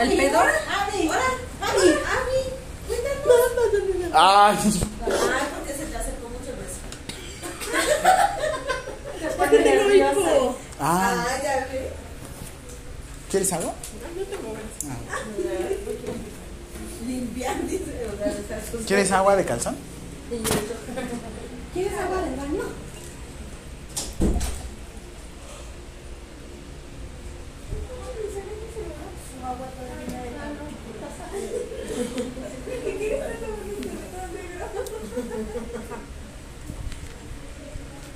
¿El 0.00 0.34
ahora, 0.34 0.52
Abi, 0.90 1.08
Abi, 1.08 1.90
cuéntanos. 2.88 4.12
Ay, 4.12 4.56
Ay, 4.56 5.46
porque 5.56 5.72
se 5.72 5.84
te 5.86 5.96
acercó 5.96 6.28
mucho 6.28 6.50
el 6.50 6.56
beso. 6.56 6.80
Se 9.20 9.28
pone 9.36 9.58
nerviosa. 9.64 10.30
ah. 10.80 11.24
Ah, 11.28 11.38
ya 11.42 11.66
ve. 11.72 11.90
¿Quieres 13.30 13.52
agua? 13.52 13.72
Limpiar, 17.06 17.66
dice. 17.66 18.06
O 18.12 18.16
sea, 18.18 18.26
está 18.32 18.60
sus- 18.70 18.86
¿Quieres 18.86 19.12
agua 19.12 19.36
de 19.36 19.44
calzón? 19.44 19.76
¿Quieres 21.72 21.92
agua 21.98 22.22
del 22.22 22.36
baño? 22.36 22.62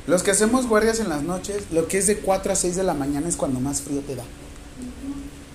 Los 0.06 0.22
que 0.22 0.30
hacemos 0.32 0.66
guardias 0.66 1.00
en 1.00 1.08
las 1.08 1.22
noches, 1.22 1.64
lo 1.70 1.88
que 1.88 1.98
es 1.98 2.06
de 2.06 2.18
4 2.18 2.52
a 2.52 2.56
6 2.56 2.76
de 2.76 2.82
la 2.82 2.92
mañana 2.94 3.26
es 3.28 3.36
cuando 3.36 3.58
más 3.60 3.80
frío 3.80 4.00
te 4.00 4.14
da. 4.16 4.24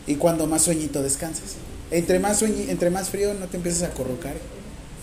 Y 0.08 0.16
cuando 0.16 0.48
más 0.48 0.64
sueñito 0.64 1.04
descansas. 1.04 1.56
Entre 1.92 2.20
más, 2.20 2.42
sueñi- 2.42 2.70
entre 2.70 2.90
más 2.90 3.10
frío 3.10 3.34
no 3.36 3.46
te 3.48 3.58
empiezas 3.58 3.84
a 3.84 3.94
corrocar. 3.94 4.34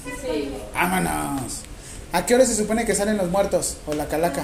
Sí. 0.05 0.51
¡Vámonos! 0.75 1.61
¿A 2.17 2.25
qué 2.25 2.35
hora 2.35 2.47
se 2.47 2.57
supone 2.57 2.87
que 2.87 2.95
salen 2.95 3.19
los 3.19 3.29
muertos? 3.29 3.77
¿O 3.87 3.93
la 3.93 4.07
calaca? 4.07 4.43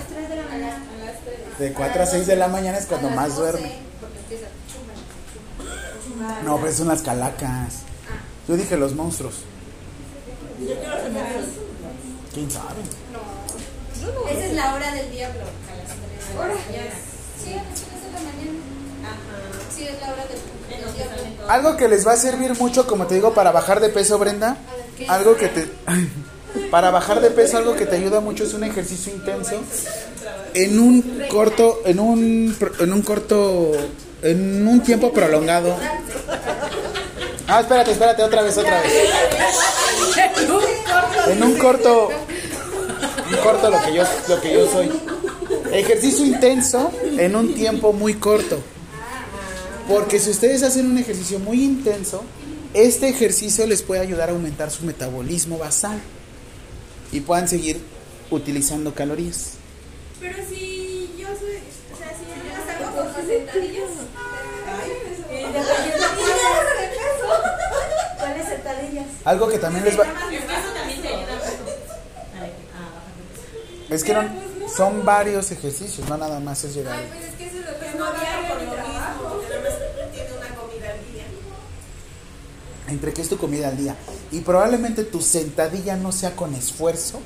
De 1.58 1.72
4 1.72 2.02
a 2.02 2.04
6 2.04 2.26
de 2.26 2.36
la 2.36 2.46
mañana 2.46 2.76
es 2.76 2.84
cuando 2.84 3.08
más 3.08 3.34
duerme. 3.34 3.72
No, 6.44 6.60
pero 6.60 6.70
son 6.74 6.88
las 6.88 7.00
calacas. 7.00 7.76
Yo 8.46 8.58
dije 8.58 8.76
los 8.76 8.94
monstruos. 8.94 9.36
¿Quién 12.34 12.50
sabe? 12.50 12.82
Esa 14.30 14.44
es 14.44 14.52
la 14.52 14.74
hora 14.74 14.92
del 14.92 15.10
diablo. 15.10 15.40
A 15.40 15.76
las 15.78 15.88
3 15.88 16.28
de 16.28 16.34
la 16.34 16.44
mañana. 16.44 16.94
Sí, 17.42 17.52
a 17.54 17.56
las 17.56 17.80
3 17.80 18.04
de 18.04 18.12
la 18.12 18.20
mañana. 18.20 18.58
Ajá. 19.02 19.74
Sí, 19.74 19.84
es 19.84 19.98
la 19.98 20.12
hora 20.12 20.26
del, 20.26 20.94
diablo. 20.94 21.48
Algo 21.48 21.76
que 21.78 21.88
les 21.88 22.06
va 22.06 22.12
a 22.12 22.16
servir 22.18 22.54
mucho, 22.58 22.86
como 22.86 23.06
te 23.06 23.14
digo, 23.14 23.32
para 23.32 23.50
bajar 23.50 23.80
de 23.80 23.88
peso, 23.88 24.18
Brenda. 24.18 24.58
Algo 25.08 25.38
que 25.38 25.48
te. 25.48 25.70
Para 26.70 26.90
bajar 26.90 27.20
de 27.20 27.30
peso 27.30 27.58
algo 27.58 27.76
que 27.76 27.86
te 27.86 27.96
ayuda 27.96 28.20
mucho 28.20 28.44
es 28.44 28.54
un 28.54 28.64
ejercicio 28.64 29.12
intenso 29.12 29.60
en 30.54 30.78
un 30.78 31.24
corto, 31.28 31.80
en 31.84 31.98
un, 31.98 32.56
en 32.78 32.92
un 32.92 33.02
corto, 33.02 33.72
en 34.22 34.66
un 34.66 34.82
tiempo 34.82 35.12
prolongado. 35.12 35.76
Ah, 37.48 37.60
espérate, 37.60 37.92
espérate, 37.92 38.22
otra 38.22 38.42
vez, 38.42 38.56
otra 38.56 38.80
vez. 38.80 38.92
En 41.28 41.42
un 41.42 41.56
corto, 41.56 42.08
un 43.30 43.36
corto 43.38 43.70
lo 43.70 43.82
que 43.82 43.94
yo, 43.94 44.04
lo 44.28 44.40
que 44.40 44.52
yo 44.52 44.70
soy. 44.70 44.90
Ejercicio 45.72 46.24
intenso 46.24 46.90
en 47.18 47.34
un 47.34 47.54
tiempo 47.54 47.92
muy 47.92 48.14
corto. 48.14 48.60
Porque 49.88 50.18
si 50.18 50.30
ustedes 50.30 50.62
hacen 50.62 50.90
un 50.90 50.98
ejercicio 50.98 51.38
muy 51.38 51.64
intenso, 51.64 52.22
este 52.72 53.08
ejercicio 53.08 53.66
les 53.66 53.82
puede 53.82 54.00
ayudar 54.00 54.28
a 54.28 54.32
aumentar 54.32 54.70
su 54.70 54.84
metabolismo 54.84 55.58
basal 55.58 56.00
y 57.12 57.20
puedan 57.20 57.46
seguir 57.48 57.80
utilizando 58.30 58.94
calorías. 58.94 59.52
Pero 60.20 60.38
si 60.48 61.14
yo 61.18 61.28
soy, 61.28 61.58
o 61.92 61.96
sea, 61.96 62.08
si 62.16 62.24
yo 62.24 62.34
las 62.48 62.68
hago 62.76 62.96
con 62.96 63.06
las 63.12 63.26
sentadillas. 63.26 63.90
¿Cuáles 68.18 68.46
sentadillas? 68.48 69.06
Algo 69.24 69.48
que 69.48 69.58
también 69.58 69.84
les 69.84 69.98
va... 69.98 70.04
Es 73.90 74.04
que 74.04 74.14
no- 74.14 74.22
son 74.74 75.04
varios 75.04 75.50
ejercicios, 75.50 76.08
no 76.08 76.16
nada 76.16 76.40
más 76.40 76.64
es 76.64 76.74
llegar. 76.74 76.96
Ay, 76.98 77.06
pues 77.12 77.24
es 77.28 77.34
que 77.34 77.44
eso 77.46 77.58
es 77.58 77.66
lo 77.66 77.78
que 77.78 77.90
no 77.98 78.06
por 78.06 78.14
lo 78.14 78.60
mismo. 78.62 78.70
que 78.70 78.76
nada 78.76 79.60
más 79.60 80.12
tiene 80.12 80.30
una 80.32 80.48
comida 80.56 80.88
al 80.92 81.12
día. 81.12 81.24
Entre 82.88 83.12
que 83.12 83.22
es 83.22 83.28
tu 83.28 83.38
comida 83.38 83.68
al 83.68 83.76
día 83.76 83.96
y 84.32 84.40
probablemente 84.40 85.04
tu 85.04 85.20
sentadilla 85.20 85.96
no 85.96 86.12
sea 86.12 86.34
con 86.34 86.54
esfuerzo. 86.54 87.20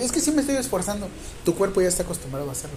Es 0.00 0.12
que 0.12 0.20
sí 0.20 0.30
me 0.30 0.40
estoy 0.40 0.56
esforzando. 0.56 1.08
Tu 1.44 1.54
cuerpo 1.54 1.80
ya 1.82 1.88
está 1.88 2.04
acostumbrado 2.04 2.48
a 2.48 2.52
hacerlo. 2.52 2.76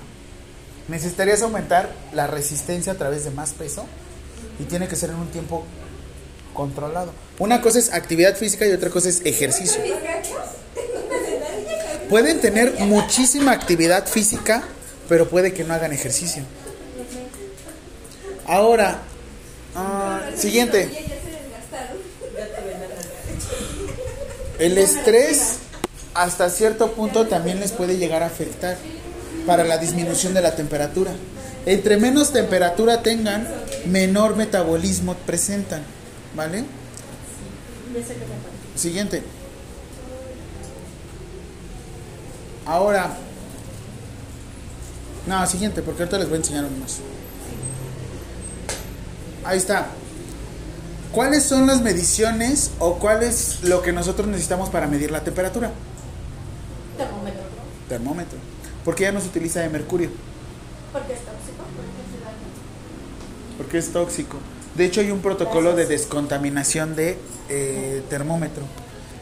Necesitarías 0.88 1.42
aumentar 1.42 1.94
la 2.14 2.28
resistencia 2.28 2.94
a 2.94 2.96
través 2.96 3.24
de 3.24 3.32
más 3.32 3.52
peso 3.52 3.86
y 4.60 4.64
tiene 4.64 4.88
que 4.88 4.96
ser 4.96 5.12
en 5.12 5.18
un 5.18 5.28
tiempo 5.28 5.64
controlado. 6.54 7.12
Una 7.38 7.62
cosa 7.62 7.78
es 7.78 7.94
actividad 7.94 8.36
física 8.36 8.66
y 8.66 8.72
otra 8.72 8.90
cosa 8.90 9.10
es 9.10 9.22
ejercicio. 9.26 9.82
Pueden 12.10 12.40
tener 12.40 12.80
muchísima 12.80 13.52
actividad 13.52 14.08
física, 14.08 14.64
pero 15.10 15.30
puede 15.30 15.54
que 15.54 15.64
no 15.64 15.74
hagan 15.74 15.92
ejercicio. 15.92 16.44
Ahora, 18.48 19.02
ah, 19.76 20.22
siguiente. 20.36 21.17
El 24.60 24.78
estrés 24.78 25.58
hasta 26.14 26.50
cierto 26.50 26.94
punto 26.94 27.28
también 27.28 27.60
les 27.60 27.72
puede 27.72 27.98
llegar 27.98 28.24
a 28.24 28.28
afectar 28.28 28.78
para 29.46 29.64
la 29.64 29.78
disminución 29.78 30.34
de 30.34 30.42
la 30.42 30.56
temperatura. 30.56 31.12
Entre 31.66 31.98
menos 31.98 32.34
temperatura 32.34 33.04
tengan, 33.04 33.48
menor 33.86 34.36
metabolismo 34.36 35.14
presentan, 35.26 35.84
¿vale? 36.36 36.64
Siguiente. 38.76 39.22
Ahora, 42.66 43.16
no, 45.28 45.46
siguiente, 45.46 45.82
porque 45.82 46.04
ahorita 46.04 46.18
les 46.18 46.28
voy 46.28 46.36
a 46.36 46.40
enseñar 46.40 46.66
uno 46.66 46.78
más. 46.78 46.98
Ahí 49.44 49.58
está. 49.58 49.88
¿Cuáles 51.18 51.46
son 51.46 51.66
las 51.66 51.82
mediciones 51.82 52.70
o 52.78 53.00
cuál 53.00 53.24
es 53.24 53.64
lo 53.64 53.82
que 53.82 53.92
nosotros 53.92 54.28
necesitamos 54.28 54.70
para 54.70 54.86
medir 54.86 55.10
la 55.10 55.24
temperatura? 55.24 55.72
Termómetro. 56.96 57.42
Termómetro. 57.90 58.38
Porque 58.86 59.02
ya 59.06 59.12
no 59.12 59.20
se 59.20 59.26
utiliza 59.26 59.62
de 59.62 59.70
mercurio, 59.70 60.12
Porque 60.94 61.14
es 61.14 61.20
tóxico. 61.22 61.64
Porque 61.76 62.02
es 62.04 62.24
daño. 62.24 63.58
porque 63.58 63.78
es 63.80 63.92
tóxico. 63.92 64.38
De 64.76 64.86
hecho 64.86 65.02
hay 65.02 65.10
un 65.10 65.22
protocolo 65.22 65.76
de 65.76 65.88
descontaminación 65.88 66.96
de 66.96 67.18
eh, 67.50 68.04
termómetro. 68.12 68.66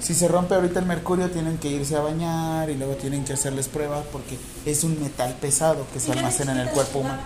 Si 0.02 0.14
se 0.14 0.28
rompe 0.28 0.54
ahorita 0.54 0.82
el 0.82 0.88
mercurio 0.88 1.32
tienen 1.32 1.58
que 1.58 1.70
irse 1.70 1.96
a 1.96 2.02
bañar 2.02 2.70
y 2.70 2.76
luego 2.76 2.96
tienen 2.96 3.24
que 3.24 3.32
hacerles 3.32 3.70
pruebas 3.70 4.04
porque 4.12 4.38
es 4.66 4.84
un 4.84 5.02
metal 5.02 5.34
pesado 5.40 5.88
que 5.94 6.02
se 6.02 6.12
almacena 6.12 6.52
en 6.52 6.58
el 6.58 6.70
cuerpo 6.72 7.00
humano. 7.00 7.22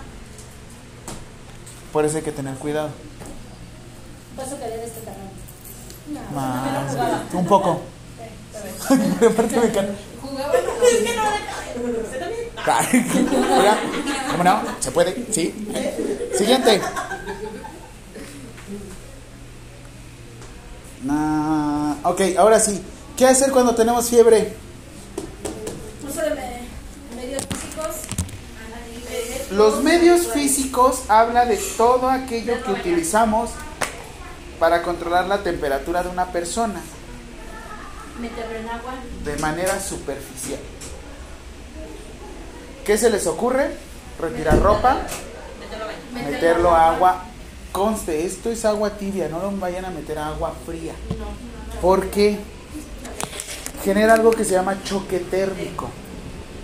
Por 1.92 2.04
eso 2.04 2.18
hay 2.18 2.22
que 2.22 2.30
tener 2.30 2.54
cuidado. 2.54 2.90
Paso 4.36 4.58
que 4.58 4.64
de 4.66 4.84
este 4.84 5.00
tamaño. 5.00 5.30
Más, 6.34 7.32
un 7.34 7.46
poco. 7.46 7.80
Aparte 9.30 9.56
me 9.60 9.66
encanta. 9.66 9.92
Jugaba 10.22 10.52
Ay, 12.66 13.06
Oiga, 13.58 13.78
¿cómo 14.32 14.44
no? 14.44 14.60
¿Se 14.80 14.90
puede? 14.90 15.26
Sí. 15.32 15.54
Siguiente. 16.36 16.80
Ah, 21.08 21.96
ok, 22.04 22.20
ahora 22.38 22.60
sí. 22.60 22.80
¿Qué 23.16 23.26
hacer 23.26 23.50
cuando 23.50 23.74
tenemos 23.74 24.08
fiebre? 24.08 24.54
Uso 26.08 26.20
de 26.20 26.30
me- 26.30 27.16
medios 27.16 27.42
físicos. 27.46 27.96
Los 29.50 29.82
medios 29.82 30.26
físicos 30.28 31.00
habla 31.08 31.44
de 31.46 31.56
todo 31.76 32.08
aquello 32.10 32.62
que 32.62 32.70
utilizamos 32.72 33.50
para 34.60 34.82
controlar 34.82 35.26
la 35.26 35.42
temperatura 35.42 36.02
de 36.02 36.10
una 36.10 36.26
persona 36.26 36.80
en 38.22 38.68
agua. 38.68 38.92
de 39.24 39.36
manera 39.38 39.80
superficial. 39.80 40.60
¿Qué 42.84 42.98
se 42.98 43.08
les 43.08 43.26
ocurre? 43.26 43.70
Retirar 44.20 44.60
ropa, 44.60 44.98
meterlo 46.14 46.74
agua. 46.74 47.24
Conste, 47.72 48.26
esto 48.26 48.50
es 48.50 48.64
agua 48.64 48.90
tibia, 48.90 49.28
no 49.28 49.40
lo 49.40 49.50
vayan 49.52 49.86
a 49.86 49.90
meter 49.90 50.18
a 50.18 50.28
agua 50.28 50.52
fría. 50.66 50.92
Porque 51.80 52.38
genera 53.82 54.14
algo 54.14 54.32
que 54.32 54.44
se 54.44 54.52
llama 54.52 54.82
choque 54.84 55.20
térmico. 55.20 55.88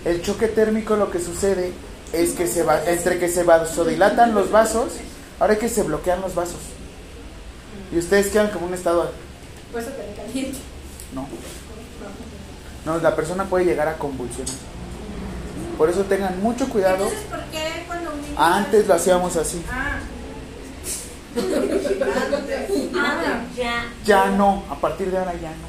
El 0.05 0.21
choque 0.21 0.47
térmico 0.47 0.95
lo 0.95 1.09
que 1.09 1.19
sucede 1.19 1.71
es 2.13 2.33
que 2.33 2.45
se 2.47 2.61
va, 2.61 2.83
entre 2.85 3.17
que 3.17 3.29
se 3.29 3.43
vasodilatan 3.43 4.35
los 4.35 4.51
vasos, 4.51 4.93
ahora 5.39 5.57
que 5.57 5.69
se 5.69 5.81
bloquean 5.81 6.21
los 6.21 6.35
vasos. 6.35 6.76
Y 7.91 7.97
ustedes 7.97 8.27
quedan 8.27 8.49
como 8.49 8.67
un 8.67 8.73
estado 8.73 9.11
te 9.73 10.21
caliente. 10.21 10.57
no. 11.13 11.27
No, 12.85 12.97
la 12.99 13.15
persona 13.15 13.43
puede 13.45 13.65
llegar 13.65 13.87
a 13.87 13.97
convulsionar. 13.97 14.53
Por 15.77 15.89
eso 15.89 16.03
tengan 16.03 16.41
mucho 16.41 16.69
cuidado. 16.69 17.03
Entonces, 17.03 17.19
¿por 17.29 17.43
qué 17.45 17.83
cuando 17.85 18.13
un 18.13 18.21
niño... 18.21 18.33
Antes 18.37 18.87
lo 18.87 18.93
hacíamos 18.93 19.35
así. 19.35 19.61
Ah, 19.69 19.99
Ah, 22.95 23.43
ya. 23.55 23.85
Ya 24.05 24.29
no, 24.31 24.63
a 24.69 24.75
partir 24.79 25.11
de 25.11 25.17
ahora 25.17 25.33
ya 25.33 25.51
no. 25.51 25.67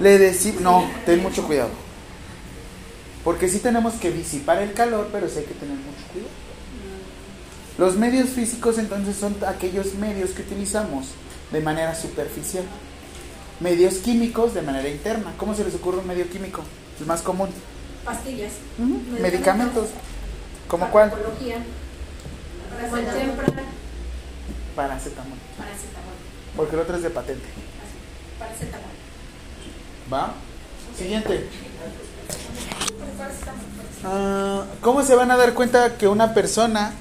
Le 0.00 0.18
decimos, 0.18 0.60
no, 0.62 0.90
ten 1.06 1.22
mucho 1.22 1.46
cuidado. 1.46 1.70
Porque 3.24 3.48
sí 3.48 3.58
tenemos 3.60 3.94
que 3.94 4.10
disipar 4.10 4.60
el 4.62 4.72
calor, 4.72 5.08
pero 5.12 5.28
sí 5.28 5.38
hay 5.38 5.44
que 5.44 5.54
tener 5.54 5.76
mucho 5.76 6.02
cuidado. 6.12 6.30
Los 7.78 7.96
medios 7.96 8.30
físicos 8.30 8.78
entonces 8.78 9.16
son 9.16 9.36
aquellos 9.46 9.94
medios 9.94 10.30
que 10.30 10.42
utilizamos 10.42 11.06
de 11.50 11.60
manera 11.60 11.94
superficial. 11.94 12.64
Medios 13.60 13.94
químicos 13.94 14.54
de 14.54 14.62
manera 14.62 14.88
interna. 14.88 15.32
¿Cómo 15.38 15.54
se 15.54 15.64
les 15.64 15.74
ocurre 15.74 15.98
un 15.98 16.06
medio 16.06 16.28
químico? 16.28 16.62
El 17.00 17.06
más 17.06 17.22
común. 17.22 17.48
Pastillas. 18.04 18.52
Medicamentos. 19.20 19.88
¿Como 20.68 20.90
cuál? 20.90 21.10
Farmacología. 21.10 21.56
Como 22.82 22.96
el 22.96 23.04
Tempra. 23.04 23.46
Paracetamol. 24.74 25.38
Paracetamol. 25.56 26.14
Porque 26.56 26.76
el 26.76 26.82
otro 26.82 26.96
es 26.96 27.02
de 27.02 27.10
patente. 27.10 27.46
Paracetamol. 28.38 28.90
¿Va? 30.12 30.34
Siguiente. 30.96 31.48
Ah, 34.04 34.64
¿Cómo 34.80 35.02
se 35.02 35.14
van 35.14 35.30
a 35.30 35.36
dar 35.36 35.54
cuenta 35.54 35.96
que 35.96 36.08
una 36.08 36.34
persona 36.34 36.92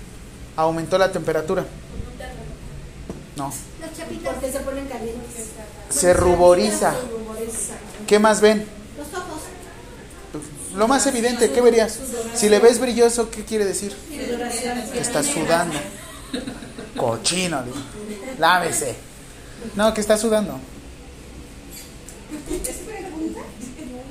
aumentó 0.55 0.97
la 0.97 1.11
temperatura? 1.11 1.65
No. 3.37 3.53
Las 3.79 3.97
chapitas, 3.97 4.33
Porque 4.33 4.51
se 4.51 4.59
ponen 4.59 4.87
calientes. 4.87 5.47
Se 5.89 6.13
ruboriza. 6.13 6.93
¿Qué 8.07 8.19
más 8.19 8.41
ven? 8.41 8.65
los 8.97 9.07
ojos. 9.19 9.41
Lo 10.75 10.87
más 10.87 11.05
evidente, 11.07 11.51
¿qué 11.51 11.61
verías? 11.61 11.99
Si 12.33 12.47
le 12.49 12.59
ves 12.59 12.79
brilloso, 12.79 13.29
¿qué 13.29 13.43
quiere 13.43 13.65
decir? 13.65 13.95
Que 14.09 14.99
está 14.99 15.23
sudando. 15.23 15.77
Cochino, 16.95 17.63
digo. 17.63 17.77
lávese. 18.37 18.95
No, 19.75 19.93
que 19.93 20.01
está 20.01 20.17
sudando. 20.17 20.59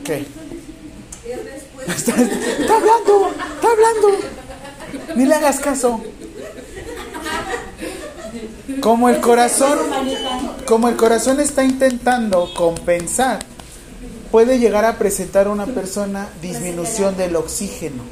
¿Qué? 0.04 0.26
Está, 1.86 2.14
está 2.16 2.76
hablando, 2.76 3.30
está 3.54 3.68
hablando. 3.70 4.08
Ni 5.16 5.26
le 5.26 5.34
hagas 5.34 5.60
caso. 5.60 6.02
Como 8.80 9.08
el 9.08 9.20
corazón, 9.20 9.78
como 10.66 10.88
el 10.88 10.96
corazón 10.96 11.40
está 11.40 11.64
intentando 11.64 12.52
compensar 12.54 13.40
puede 14.30 14.58
llegar 14.58 14.84
a 14.84 14.96
presentar 14.96 15.48
una 15.48 15.66
persona 15.66 16.28
disminución 16.40 17.16
del 17.16 17.36
oxígeno. 17.36 18.02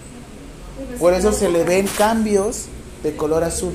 Por 0.99 1.15
eso 1.15 1.33
se 1.33 1.49
le 1.49 1.65
ven 1.65 1.87
cambios 1.87 2.67
de 3.03 3.17
color 3.17 3.45
azul. 3.45 3.75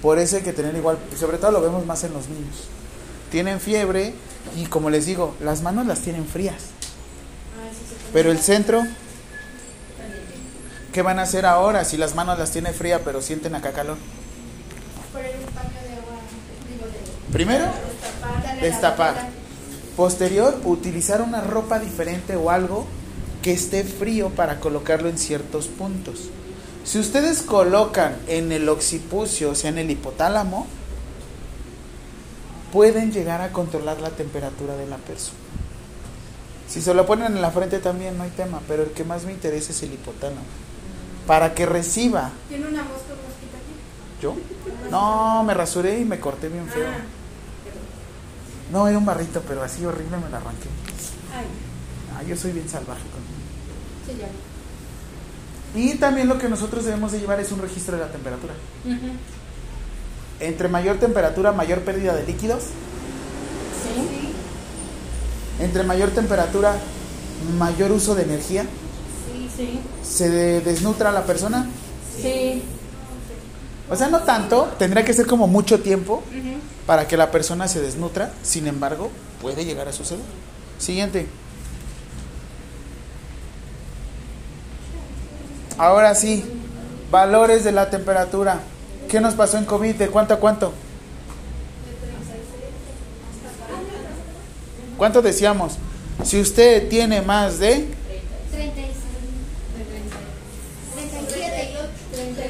Por 0.00 0.18
eso 0.18 0.36
hay 0.36 0.42
que 0.42 0.52
tener 0.52 0.74
igual, 0.76 0.98
sobre 1.18 1.38
todo 1.38 1.50
lo 1.50 1.62
vemos 1.62 1.84
más 1.86 2.04
en 2.04 2.12
los 2.12 2.28
niños. 2.28 2.68
Tienen 3.30 3.58
fiebre 3.58 4.14
y 4.56 4.66
como 4.66 4.90
les 4.90 5.06
digo, 5.06 5.34
las 5.40 5.62
manos 5.62 5.86
las 5.86 6.00
tienen 6.00 6.26
frías. 6.26 6.62
Pero 8.12 8.30
el 8.30 8.38
centro, 8.38 8.84
¿qué 10.94 11.02
van 11.02 11.18
a 11.18 11.22
hacer 11.22 11.44
ahora 11.44 11.84
si 11.84 11.96
las 11.96 12.14
manos 12.14 12.38
las 12.38 12.52
tiene 12.52 12.72
fría 12.72 13.02
pero 13.04 13.20
sienten 13.20 13.56
acá 13.56 13.72
calor? 13.72 13.98
Poner 15.12 15.34
un 15.36 15.52
paño 15.52 15.68
de 15.82 15.92
agua, 15.96 16.20
digo, 16.70 16.86
de 16.86 17.32
Primero, 17.32 17.64
destapar. 18.60 19.14
vuelta. 19.14 19.30
Posterior, 19.96 20.60
utilizar 20.64 21.20
una 21.20 21.40
ropa 21.40 21.80
diferente 21.80 22.36
o 22.36 22.48
algo 22.50 22.86
que 23.42 23.52
esté 23.52 23.82
frío 23.82 24.30
para 24.30 24.60
colocarlo 24.60 25.08
en 25.08 25.18
ciertos 25.18 25.66
puntos. 25.66 26.30
Si 26.84 27.00
ustedes 27.00 27.42
colocan 27.42 28.16
en 28.28 28.52
el 28.52 28.68
occipucio, 28.68 29.50
o 29.50 29.54
sea, 29.56 29.70
en 29.70 29.78
el 29.78 29.90
hipotálamo, 29.90 30.66
pueden 32.72 33.10
llegar 33.10 33.40
a 33.40 33.50
controlar 33.50 34.00
la 34.00 34.10
temperatura 34.10 34.76
de 34.76 34.86
la 34.86 34.98
persona. 34.98 35.38
Si 36.68 36.80
se 36.80 36.94
lo 36.94 37.04
ponen 37.04 37.34
en 37.34 37.42
la 37.42 37.50
frente 37.50 37.80
también 37.80 38.16
no 38.16 38.22
hay 38.22 38.30
tema, 38.30 38.60
pero 38.68 38.84
el 38.84 38.90
que 38.90 39.02
más 39.02 39.24
me 39.24 39.32
interesa 39.32 39.72
es 39.72 39.82
el 39.82 39.92
hipotálamo. 39.92 40.63
Para 41.26 41.54
que 41.54 41.66
reciba. 41.66 42.30
Tiene 42.48 42.66
una 42.66 42.82
mosca 42.82 43.14
mosquita 43.14 43.56
aquí. 43.56 44.20
¿Yo? 44.22 44.36
No, 44.90 45.42
me 45.44 45.54
rasuré 45.54 46.00
y 46.00 46.04
me 46.04 46.20
corté 46.20 46.48
bien 46.48 46.66
feo. 46.68 46.86
No, 48.72 48.88
era 48.88 48.98
un 48.98 49.04
barrito, 49.06 49.42
pero 49.46 49.62
así 49.62 49.84
horrible 49.84 50.16
me 50.16 50.28
lo 50.28 50.36
arranqué. 50.36 50.68
Ay, 51.36 51.46
Ah, 52.16 52.22
yo 52.22 52.36
soy 52.36 52.52
bien 52.52 52.68
salvaje 52.68 53.02
con 53.10 54.14
sí, 54.14 54.20
ya. 54.20 54.28
Y 55.78 55.96
también 55.96 56.28
lo 56.28 56.38
que 56.38 56.48
nosotros 56.48 56.84
debemos 56.84 57.10
de 57.10 57.18
llevar 57.18 57.40
es 57.40 57.50
un 57.50 57.60
registro 57.60 57.96
de 57.96 58.02
la 58.04 58.12
temperatura. 58.12 58.54
Entre 60.38 60.68
mayor 60.68 60.98
temperatura, 60.98 61.50
mayor 61.52 61.80
pérdida 61.80 62.14
de 62.14 62.24
líquidos. 62.24 62.62
Sí. 63.82 64.32
Entre 65.62 65.82
mayor 65.82 66.10
temperatura, 66.10 66.76
mayor 67.58 67.90
uso 67.92 68.14
de 68.14 68.22
energía. 68.22 68.64
Sí. 69.56 69.78
Se 70.02 70.28
de- 70.30 70.60
desnutra 70.60 71.12
la 71.12 71.24
persona. 71.24 71.66
Sí. 72.20 72.62
O 73.90 73.96
sea, 73.96 74.08
no 74.08 74.20
tanto, 74.22 74.72
tendría 74.78 75.04
que 75.04 75.12
ser 75.12 75.26
como 75.26 75.46
mucho 75.46 75.80
tiempo 75.80 76.22
para 76.86 77.06
que 77.06 77.16
la 77.16 77.30
persona 77.30 77.68
se 77.68 77.80
desnutra. 77.80 78.32
Sin 78.42 78.66
embargo, 78.66 79.10
puede 79.42 79.64
llegar 79.64 79.88
a 79.88 79.92
suceder. 79.92 80.24
Siguiente. 80.78 81.26
Ahora 85.76 86.14
sí, 86.14 86.44
valores 87.10 87.64
de 87.64 87.72
la 87.72 87.90
temperatura. 87.90 88.60
¿Qué 89.08 89.20
nos 89.20 89.34
pasó 89.34 89.58
en 89.58 89.64
COVID? 89.64 89.94
¿De 89.96 90.08
cuánto 90.08 90.34
a 90.34 90.38
cuánto? 90.38 90.72
¿Cuánto 94.96 95.20
decíamos? 95.22 95.74
Si 96.24 96.40
usted 96.40 96.88
tiene 96.88 97.20
más 97.22 97.58
de 97.58 97.88
36. 98.52 98.93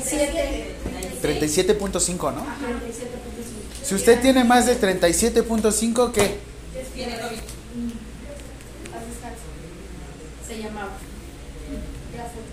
37. 0.04 0.74
37. 1.20 1.78
37.5, 1.78 2.34
¿no? 2.34 2.44
Si 3.82 3.94
usted 3.94 4.20
tiene 4.20 4.44
más 4.44 4.66
de 4.66 4.80
37.5, 4.80 6.12
¿qué? 6.12 6.38
Tiene 6.94 7.18
COVID. 7.18 7.38
Se 10.46 10.58
llamaba. 10.62 10.90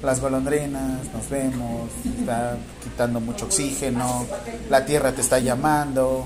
Las 0.02 0.20
golondrinas, 0.20 1.14
nos 1.14 1.30
vemos, 1.30 1.90
está 2.20 2.58
quitando 2.84 3.20
mucho 3.20 3.46
oxígeno, 3.46 4.26
la 4.70 4.84
tierra 4.84 5.12
te 5.12 5.22
está 5.22 5.38
llamando, 5.38 6.26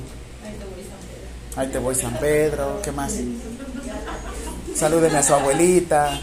ahí 1.57 1.67
te 1.67 1.77
voy 1.79 1.93
San 1.93 2.17
Pedro, 2.17 2.79
¿qué 2.81 2.93
más? 2.93 3.15
Salúdeme 4.73 5.17
a 5.17 5.23
su 5.23 5.33
abuelita, 5.33 6.17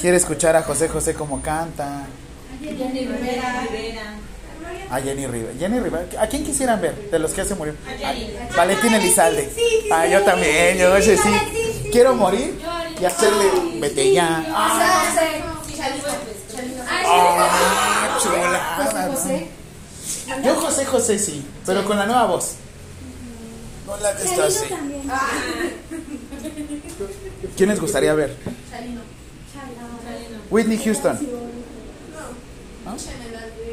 quiere 0.00 0.16
escuchar 0.16 0.56
a 0.56 0.62
José 0.62 0.88
José 0.88 1.12
como 1.12 1.42
canta, 1.42 2.06
Jenny 2.62 3.06
Rivera. 3.06 4.18
a 4.90 5.00
Jenny 5.00 5.26
Rivera. 5.26 5.52
Jenny 5.58 5.80
Rivera, 5.80 6.06
¿a 6.20 6.26
quién 6.28 6.44
quisieran 6.44 6.80
ver 6.80 7.10
de 7.10 7.18
los 7.18 7.32
que 7.32 7.38
ya 7.38 7.44
se 7.44 7.54
murió? 7.54 7.74
A 7.86 8.56
Valentín 8.56 8.94
Elizalde. 8.94 9.50
Ah, 9.90 10.06
yo 10.06 10.22
también, 10.22 10.78
yo 10.78 10.96
ese 10.96 11.16
sí. 11.16 11.28
Quiero 11.90 12.14
morir 12.14 12.58
y 13.00 13.04
hacerle 13.04 13.44
vete 13.80 14.12
ya. 14.12 14.44
Ah, 14.48 15.12
ah, 17.04 18.18
chulada, 18.22 19.08
¿no? 19.08 20.42
Yo 20.44 20.54
José 20.56 20.84
José 20.86 21.18
sí, 21.18 21.44
pero 21.66 21.84
con 21.84 21.98
la 21.98 22.06
nueva 22.06 22.26
voz. 22.26 22.54
No 23.86 23.96
la 23.96 24.16
que 24.16 24.22
está 24.22 24.46
así. 24.46 24.68
también. 24.68 25.02
¿Quién 27.56 27.68
les 27.68 27.80
gustaría 27.80 28.14
ver? 28.14 28.36
Whitney 30.50 30.78
Houston. 30.78 31.18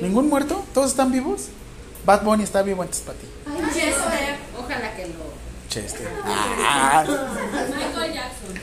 ¿No? 0.01 0.07
¿Ningún 0.07 0.29
muerto? 0.29 0.63
¿Todos 0.73 0.91
están 0.91 1.11
vivos? 1.11 1.47
Bad 2.05 2.23
Bunny 2.23 2.43
está 2.43 2.61
vivo 2.61 2.81
antes 2.81 2.99
para 2.99 3.17
ti. 3.17 3.27
Chester. 3.73 4.37
Ojalá 4.57 4.95
que 4.95 5.05
lo. 5.07 5.13
Chester. 5.69 6.07
Ah, 6.25 7.03
Michael 7.05 8.13
Jackson. 8.13 8.59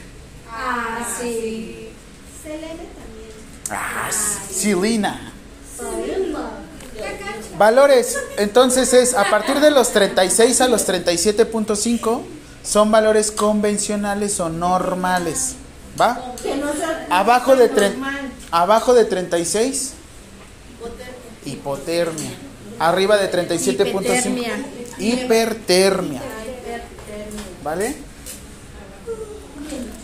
Ah, 0.50 1.06
sí. 1.20 1.90
Selene 2.42 2.68
también. 2.68 3.70
ah, 3.70 4.10
Selena. 4.50 5.32
Valores, 7.58 8.18
entonces 8.38 8.92
es 8.92 9.14
a 9.14 9.30
partir 9.30 9.60
de 9.60 9.70
los 9.70 9.90
36 9.92 10.60
a 10.60 10.68
los 10.68 10.86
37.5 10.88 12.22
son 12.62 12.90
valores 12.90 13.30
convencionales 13.30 14.40
o 14.40 14.48
normales. 14.48 15.54
¿Va? 15.98 16.34
Que 16.42 16.56
no 16.56 16.72
sea 16.74 17.06
Abajo 17.10 17.56
de, 17.56 17.70
abajo 18.50 18.92
de 18.92 19.04
36, 19.06 19.92
hipotermia. 21.46 22.30
Arriba 22.78 23.16
de 23.16 23.30
37.5, 23.30 24.64
hipertermia. 24.98 26.20
¿Vale? 27.62 27.96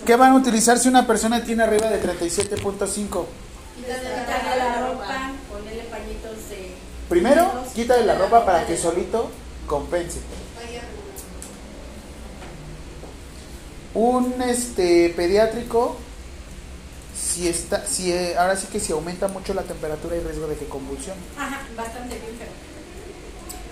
¿Qué 0.06 0.16
van 0.16 0.32
a 0.32 0.36
utilizar 0.36 0.78
si 0.78 0.88
una 0.88 1.06
persona 1.06 1.44
tiene 1.44 1.62
arriba 1.62 1.88
de 1.88 2.02
37.5? 2.02 3.26
Quitarle 3.76 4.56
la 4.56 4.80
ropa, 4.80 5.32
ponerle 5.50 5.82
pañitos 5.84 6.48
de. 6.50 6.74
Primero, 7.08 7.64
quítale 7.74 8.04
la 8.04 8.16
ropa 8.16 8.44
para 8.44 8.66
que 8.66 8.76
solito 8.76 9.30
compense. 9.66 10.18
Un 13.94 14.40
este 14.42 15.10
pediátrico, 15.10 15.96
si 17.22 17.48
está, 17.48 17.86
si 17.86 18.12
eh, 18.12 18.36
ahora 18.36 18.56
sí 18.56 18.66
que 18.66 18.80
si 18.80 18.92
aumenta 18.92 19.28
mucho 19.28 19.54
la 19.54 19.62
temperatura 19.62 20.16
hay 20.16 20.22
riesgo 20.22 20.46
de 20.48 20.56
que 20.56 20.66
convulsione. 20.66 21.20
Ajá, 21.38 21.60
bastante 21.76 22.18
bien, 22.18 22.36
pero. 22.38 22.50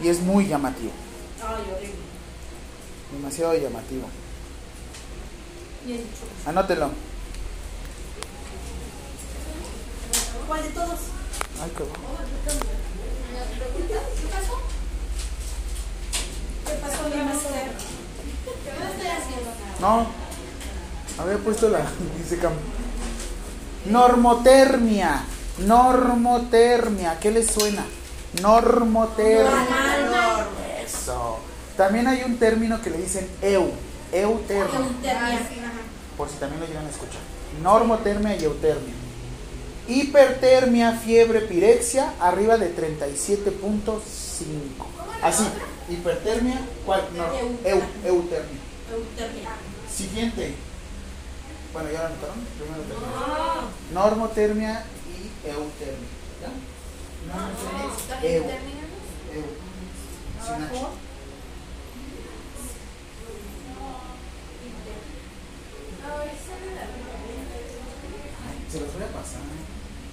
Y 0.02 0.08
es 0.08 0.20
muy 0.20 0.46
llamativo, 0.46 0.92
Ay, 1.42 1.62
horrible. 1.74 1.94
demasiado 3.12 3.54
llamativo. 3.54 4.08
Bien. 5.84 6.04
Anótelo. 6.46 6.90
¿Cuál 10.46 10.62
de 10.62 10.68
todos? 10.70 10.98
Ay, 11.62 11.70
qué 11.76 11.82
bueno. 11.82 11.98
¿Qué 16.66 16.74
pasó, 16.74 17.08
mi 17.08 17.16
máster? 17.22 17.72
No, 19.80 20.06
había 21.18 21.38
puesto 21.38 21.68
la. 21.68 21.80
Dice 22.18 22.38
Cam. 22.38 22.52
Normotermia. 23.86 25.22
Normotermia. 25.58 27.18
¿Qué 27.20 27.30
les 27.30 27.50
suena? 27.50 27.84
Normotermia. 28.42 30.46
Eso. 30.84 31.38
También 31.76 32.06
hay 32.06 32.22
un 32.22 32.38
término 32.38 32.80
que 32.80 32.90
le 32.90 32.98
dicen 32.98 33.28
eu. 33.42 33.70
Eutermia. 34.12 34.80
Por 36.16 36.28
si 36.28 36.36
también 36.36 36.60
lo 36.60 36.66
llegan 36.66 36.86
a 36.86 36.90
escuchar. 36.90 37.20
Normotermia 37.62 38.36
y 38.36 38.44
eutermia. 38.44 38.94
Hipertermia, 39.88 40.92
fiebre, 40.92 41.40
pirexia, 41.40 42.12
arriba 42.20 42.56
de 42.58 42.76
37.5. 42.76 44.00
Así. 45.22 45.44
Hipertermia, 45.88 46.60
¿cuál? 46.86 47.02
No, 47.16 47.24
eu, 47.68 47.82
eutermia. 48.04 48.60
Eutermia. 48.92 49.50
Siguiente. 49.92 50.54
Bueno, 51.72 51.90
ya 51.90 52.02
lo 52.02 52.08
notaron. 52.10 52.46
Primero 52.58 52.82
no. 52.88 53.06
Ah. 53.16 53.68
Normotermia 53.92 54.84
y 55.06 55.48
eutermia. 55.48 56.08
¿Ya? 56.40 56.50
Ah, 57.32 57.50
no, 57.50 57.72
no, 57.72 57.88
no. 57.88 58.28
Eu. 58.28 58.44
Eu. 58.44 59.44
Ah, 60.40 60.44
Sin 60.44 60.64
H. 60.64 60.86
Se 68.70 68.80
los 68.80 68.92
voy 68.94 69.02
a 69.02 69.06
pasar. 69.08 69.40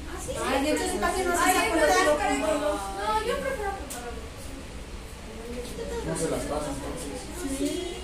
Ah, 0.10 0.18
sí. 0.24 0.32
Ay, 0.44 0.68
entonces 0.70 1.00
casi 1.00 1.22
no 1.24 1.32
se 1.32 1.38
saca 1.38 2.34
No, 2.34 3.24
yo 3.26 3.38
prefiero 3.38 3.70
apuntar. 3.70 4.07
No 6.08 6.16
se 6.16 6.30
las 6.30 6.42
pasa 6.48 6.68
entonces. 6.72 7.18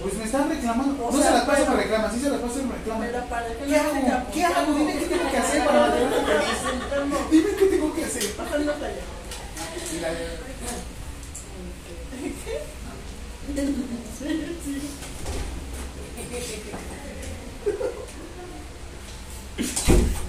Pues 0.02 0.14
me 0.16 0.24
están 0.26 0.50
reclamando. 0.50 1.10
No 1.12 1.24
se 1.24 1.32
las 1.32 1.46
pasa, 1.46 1.70
me 1.70 1.76
reclama. 1.78 2.12
Sí 2.12 2.20
se 2.20 2.30
las 2.30 2.42
pasa, 2.42 2.56
me 2.64 2.76
reclama. 2.76 3.30
Para 3.30 3.48
que 3.48 3.66
¿Qué 3.66 3.78
hago? 3.78 4.32
¿Qué 4.34 4.44
hago? 4.44 4.74
Dime 4.74 4.94
qué 5.00 5.06
tengo 5.06 5.32
que 5.32 5.38
hacer 5.38 5.66
para 5.66 5.80
mantenerme 5.88 6.16
feliz. 6.16 7.32
Dime 7.32 7.50
qué 7.58 7.66
tengo 7.66 7.94
que 7.94 8.06
hacer. 8.06 8.36
Bájale 8.38 8.66
la 8.66 8.74
talla. 8.74 9.04
Y 9.94 10.00
la 10.00 10.10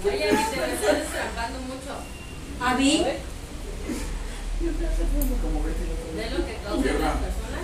Oye, 0.05 0.29
te 0.29 0.33
me 0.33 0.73
estás 0.73 0.97
destrampando 0.99 1.59
mucho. 1.61 1.91
¿A 2.61 2.75
mí? 2.75 3.03
¿Eh? 3.05 3.19
Como 4.57 5.59
día. 5.65 5.75
De 6.15 6.29
lo 6.31 6.45
que 6.45 6.55
causan 6.63 7.01
las 7.01 7.17
personas. 7.17 7.63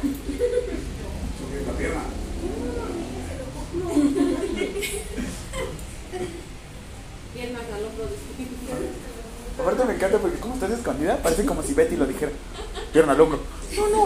Sobre 1.39 1.65
la 1.65 1.71
pierna. 1.77 2.03
Aparte 9.59 9.85
me 9.85 9.93
encanta 9.93 10.17
porque 10.17 10.39
como 10.39 10.55
estás 10.55 10.71
escondida, 10.71 11.17
parece 11.17 11.45
como 11.45 11.63
si 11.63 11.73
Betty 11.73 11.95
lo 11.95 12.05
dijera. 12.05 12.31
Pierna 12.91 13.13
al 13.13 13.21
hombro. 13.21 13.39
No, 13.75 13.87
no. 13.87 14.05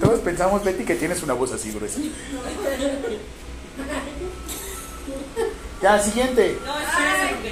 Todos 0.00 0.20
pensamos, 0.20 0.64
Betty, 0.64 0.84
que 0.84 0.96
tienes 0.96 1.22
una 1.22 1.34
voz 1.34 1.52
así 1.52 1.70
gruesa. 1.70 2.00
Ya, 5.80 6.02
siguiente. 6.02 6.58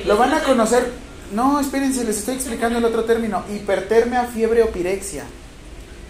Lo 0.06 0.16
van 0.16 0.35
a 0.35 0.43
conocer. 0.43 1.07
No, 1.32 1.60
espérense, 1.60 2.05
les 2.05 2.18
estoy 2.18 2.34
explicando 2.34 2.78
el 2.78 2.84
otro 2.84 3.05
término. 3.05 3.44
Hipertermia, 3.50 4.24
fiebre 4.26 4.62
o 4.62 4.70
pirexia. 4.70 5.24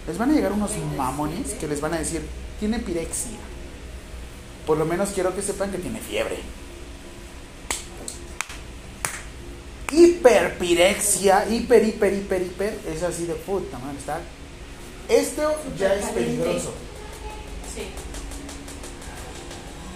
Les 0.07 0.17
van 0.17 0.31
a 0.31 0.33
llegar 0.33 0.53
unos 0.53 0.71
mamones 0.95 1.51
que 1.53 1.67
les 1.67 1.81
van 1.81 1.93
a 1.93 1.99
decir, 1.99 2.21
tiene 2.59 2.79
pirexia. 2.79 3.37
Por 4.65 4.77
lo 4.77 4.85
menos 4.85 5.09
quiero 5.09 5.35
que 5.35 5.41
sepan 5.41 5.71
que 5.71 5.77
tiene 5.77 5.99
fiebre. 5.99 6.37
Hiperpirexia, 9.91 11.49
hiper, 11.49 11.83
hiper, 11.83 12.13
hiper, 12.13 12.41
hiper, 12.41 12.79
es 12.87 13.03
así 13.03 13.25
de 13.25 13.33
puta 13.33 13.79
madre, 13.79 13.97
está. 13.97 14.19
Esto 15.09 15.55
ya 15.77 15.95
es 15.95 16.05
peligroso. 16.05 16.71
Sí. 17.73 17.81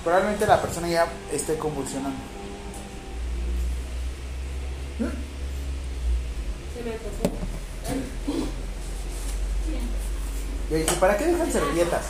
Probablemente 0.03 0.45
la 0.47 0.61
persona 0.61 0.89
ya 0.89 1.07
esté 1.31 1.55
convulsionando. 1.55 2.32
Se 4.97 6.83
me 6.83 6.91
antojó. 6.91 7.23
Yo 10.69 10.77
dije, 10.77 10.95
¿para 10.99 11.17
qué 11.17 11.25
dejan 11.25 11.51
servilletas? 11.51 12.05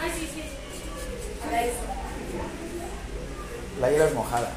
Ay, 0.00 0.10
sí, 0.14 0.28
sí. 0.34 0.42
Playeras 3.78 4.14
mojadas. 4.14 4.52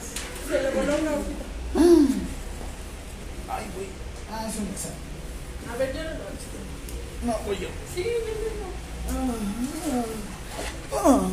Se 0.47 0.61
le 0.61 0.71
voló 0.71 0.95
una 0.95 1.11
hojita. 1.11 1.45
Ay, 3.49 3.65
güey. 3.75 3.87
Ah, 4.31 4.47
es 4.47 4.55
un 4.57 4.67
examen. 4.67 4.97
A 5.71 5.77
ver, 5.77 5.95
yo 5.95 6.03
no 6.03 6.09
lo 6.09 7.33
No, 7.33 7.39
voy 7.45 7.57
yo. 7.59 7.67
Sí, 7.93 8.03
yo 8.03 8.09
no. 8.61 9.31
Ah. 10.93 11.29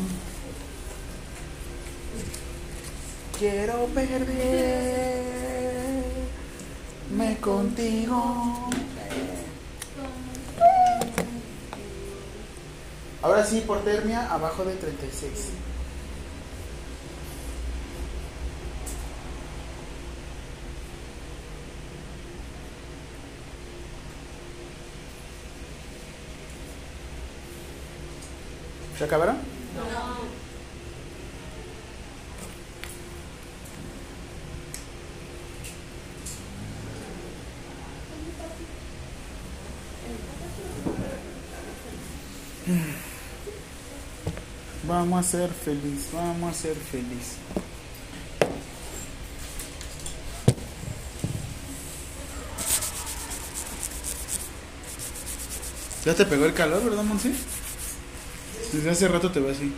Quiero 3.37 3.87
perderme 7.19 7.37
contigo. 7.41 8.69
Ahora 13.21 13.45
sí, 13.45 13.57
hipotermia 13.57 14.31
abajo 14.31 14.63
de 14.63 14.75
36. 14.75 15.49
¿Se 28.97 29.03
acabaron? 29.05 29.37
Vamos 44.99 45.25
a 45.25 45.29
ser 45.29 45.49
feliz, 45.49 46.09
vamos 46.11 46.51
a 46.51 46.53
ser 46.61 46.75
feliz. 46.75 47.37
Ya 56.03 56.13
te 56.13 56.25
pegó 56.25 56.43
el 56.43 56.53
calor, 56.53 56.83
¿verdad, 56.83 57.03
Monse? 57.03 57.31
Desde 58.73 58.89
hace 58.89 59.07
rato 59.07 59.31
te 59.31 59.39
veo 59.39 59.53
así. 59.53 59.73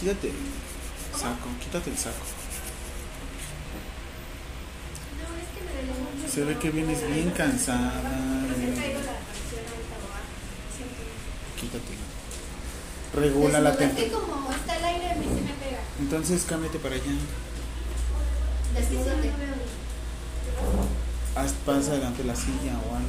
Quítate 0.00 0.28
el 0.28 0.34
saco, 1.20 1.50
quítate 1.62 1.90
el 1.90 1.98
saco. 1.98 2.16
No, 5.18 5.36
es 5.36 5.48
que 5.54 5.60
me 5.66 5.72
duele 5.74 5.92
mucho. 6.22 6.32
Se 6.32 6.44
ve 6.44 6.56
que 6.56 6.70
vienes 6.70 7.06
bien 7.06 7.30
cansada. 7.32 7.92
Porque 7.92 8.70
traigo 8.72 9.00
la 9.00 9.18
canción 9.20 9.60
ahorita, 9.68 9.96
¿verdad? 9.98 10.30
Quítatelo. 11.60 12.10
Regula 13.20 13.60
la 13.60 13.70
Es 13.70 13.76
que 13.76 13.84
temperatura. 13.86 14.26
como 14.26 14.50
está 14.50 14.76
el 14.76 14.84
aire, 14.84 15.10
a 15.10 15.14
mí 15.16 15.24
se 15.26 15.34
me 15.42 15.52
pega. 15.62 15.80
Entonces 16.00 16.44
cámbiate 16.48 16.78
para 16.78 16.94
allá. 16.94 17.04
Desnúdate. 18.74 19.30
Haz 21.36 21.52
pasa 21.66 21.92
adelante 21.92 22.24
la 22.24 22.34
silla 22.34 22.74
o 22.90 22.94
algo. 22.96 23.08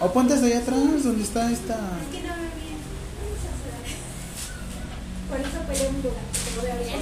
O 0.00 0.12
ponte 0.12 0.34
hasta 0.34 0.46
allá 0.46 0.58
atrás, 0.58 1.04
donde 1.04 1.22
está 1.22 1.50
esta. 1.52 1.74
Es 1.74 2.08
que 2.16 2.22
no 2.26 2.34
veo 2.34 2.50
bien. 2.58 2.78
Por 5.28 5.40
eso 5.40 5.58
peleé 5.68 5.88
un 5.88 6.02
lugar. 6.02 6.24
que 6.44 6.50
no 6.56 6.62
vea 6.62 6.76
bien. 6.78 7.00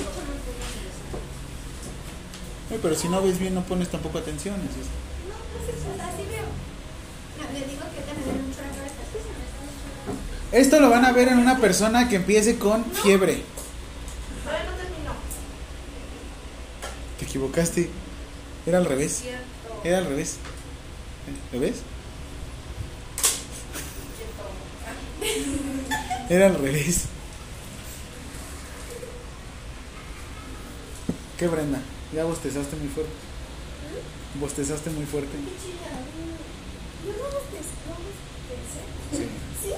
Ay, 2.71 2.79
pero 2.83 2.95
si 2.95 3.09
no 3.09 3.23
ves 3.23 3.39
bien, 3.39 3.55
no 3.55 3.63
pones 3.63 3.89
tampoco 3.89 4.19
atención. 4.19 4.57
es 4.57 4.77
esto. 4.77 4.97
No, 5.29 5.35
pues 5.57 5.77
eso, 5.79 5.89
así 5.97 6.23
veo. 6.29 6.47
No, 7.41 7.45
le 7.53 7.67
digo 7.67 7.83
que 7.95 8.01
te 8.05 8.13
me 8.15 8.23
duele 8.25 8.43
mucho 8.47 8.61
la 8.63 8.69
cabeza. 8.77 9.01
Sí, 9.11 9.19
se 9.19 9.33
me 9.33 9.43
está 9.49 9.59
mucho. 9.65 10.40
Esto 10.53 10.81
lo 10.81 10.91
van 10.91 11.05
a 11.05 11.13
ver 11.13 11.29
en 11.29 11.39
una 11.39 11.59
persona 11.59 12.09
que 12.09 12.17
empiece 12.17 12.59
con 12.59 12.85
fiebre. 12.85 13.43
Todavía 14.45 14.65
no 14.65 14.77
terminó. 14.77 15.13
Te 17.19 17.25
equivocaste. 17.25 17.89
Era 18.67 18.79
al 18.79 18.85
revés. 18.85 19.23
Era 19.85 19.99
al 19.99 20.07
revés. 20.07 20.39
¿Lo 21.53 21.61
ves? 21.61 21.77
Era 26.29 26.47
al 26.47 26.59
revés. 26.59 27.05
¿Qué, 31.39 31.47
Brenda? 31.47 31.81
Ya 32.13 32.25
bostezaste 32.25 32.77
muy 32.77 32.89
fuerte. 32.89 33.13
Bostezaste 34.41 34.91
muy 34.91 35.07
fuerte. 35.07 35.31
Sí. 39.13 39.73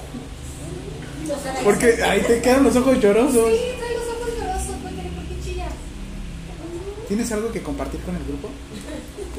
Porque 1.63 2.03
ahí 2.03 2.21
te 2.21 2.41
quedan 2.41 2.63
los 2.63 2.75
ojos 2.75 2.99
llorosos. 2.99 3.49
Sí, 3.51 3.65
trae 3.79 3.93
los 3.93 4.07
ojos 4.07 4.29
llorosos, 4.37 4.75
porque 4.81 5.01
¿por 5.09 5.25
qué 5.25 5.43
chillas? 5.43 5.71
¿Tienes 7.07 7.31
algo 7.31 7.51
que 7.51 7.61
compartir 7.61 8.01
con 8.01 8.15
el 8.15 8.23
grupo? 8.23 8.49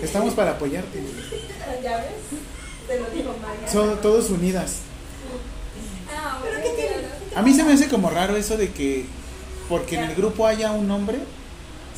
Estamos 0.02 0.34
para 0.34 0.52
apoyarte. 0.52 1.02
¿Ya 1.82 1.96
ves? 1.98 2.06
Te 2.86 2.98
lo 2.98 3.06
dijo 3.10 3.34
Maya. 3.40 3.70
Son 3.70 4.00
todos 4.00 4.30
unidas. 4.30 4.76
Ah, 6.14 6.40
¿Pero 6.42 6.62
qué 6.62 6.70
tiene? 6.70 6.94
A 7.34 7.42
mí 7.42 7.52
se 7.52 7.64
me 7.64 7.72
hace 7.72 7.88
como 7.88 8.10
raro 8.10 8.36
eso 8.36 8.56
de 8.56 8.70
que 8.70 9.06
porque 9.68 9.96
en 9.96 10.04
el 10.04 10.14
grupo 10.14 10.46
haya 10.46 10.72
un 10.72 10.86
nombre, 10.86 11.18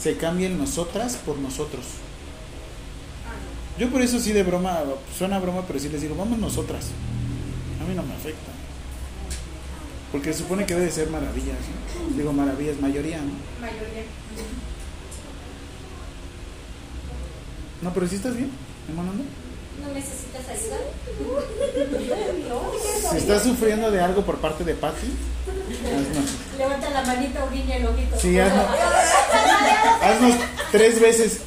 se 0.01 0.17
cambien 0.17 0.59
nosotras 0.59 1.17
por 1.17 1.39
nosotros. 1.39 1.85
Yo 3.79 3.91
por 3.91 4.01
eso 4.01 4.19
sí 4.21 4.33
de 4.33 4.43
broma, 4.43 4.83
suena 5.17 5.39
broma, 5.39 5.65
pero 5.67 5.79
sí 5.79 5.89
les 5.89 6.01
digo, 6.01 6.15
vamos 6.15 6.39
nosotras. 6.39 6.87
A 7.83 7.89
mí 7.89 7.95
no 7.95 8.03
me 8.03 8.15
afecta. 8.15 8.53
Porque 10.13 10.33
se 10.33 10.41
supone 10.41 10.65
que 10.67 10.75
debe 10.75 10.91
ser 10.91 11.11
maravillas. 11.11 11.57
¿no? 12.11 12.17
Digo 12.17 12.33
maravillas, 12.33 12.81
mayoría, 12.81 13.19
¿no? 13.19 13.33
Mayoría. 13.61 14.05
No, 17.83 17.93
pero 17.93 18.07
si 18.09 18.17
estás 18.17 18.37
bien, 18.37 18.51
hermano. 18.89 19.13
¿no? 19.13 19.25
¿No 19.87 19.93
necesitas 19.93 20.49
ayuda? 20.49 20.79
Si 23.11 23.17
estás 23.19 23.43
sufriendo 23.43 23.91
de 23.91 24.01
algo 24.01 24.25
por 24.25 24.39
parte 24.39 24.65
de 24.65 24.75
Patty, 24.75 25.13
haznos, 25.85 26.31
Levanta 26.57 26.91
la 26.91 27.03
manita 27.05 27.45
o 27.45 27.51
guiña 27.51 27.77
el 27.77 27.87
ojito. 27.87 28.19
sí, 28.19 28.39
haznos, 28.39 28.67
haznos 30.03 30.35
tres 30.73 31.01
veces. 31.01 31.41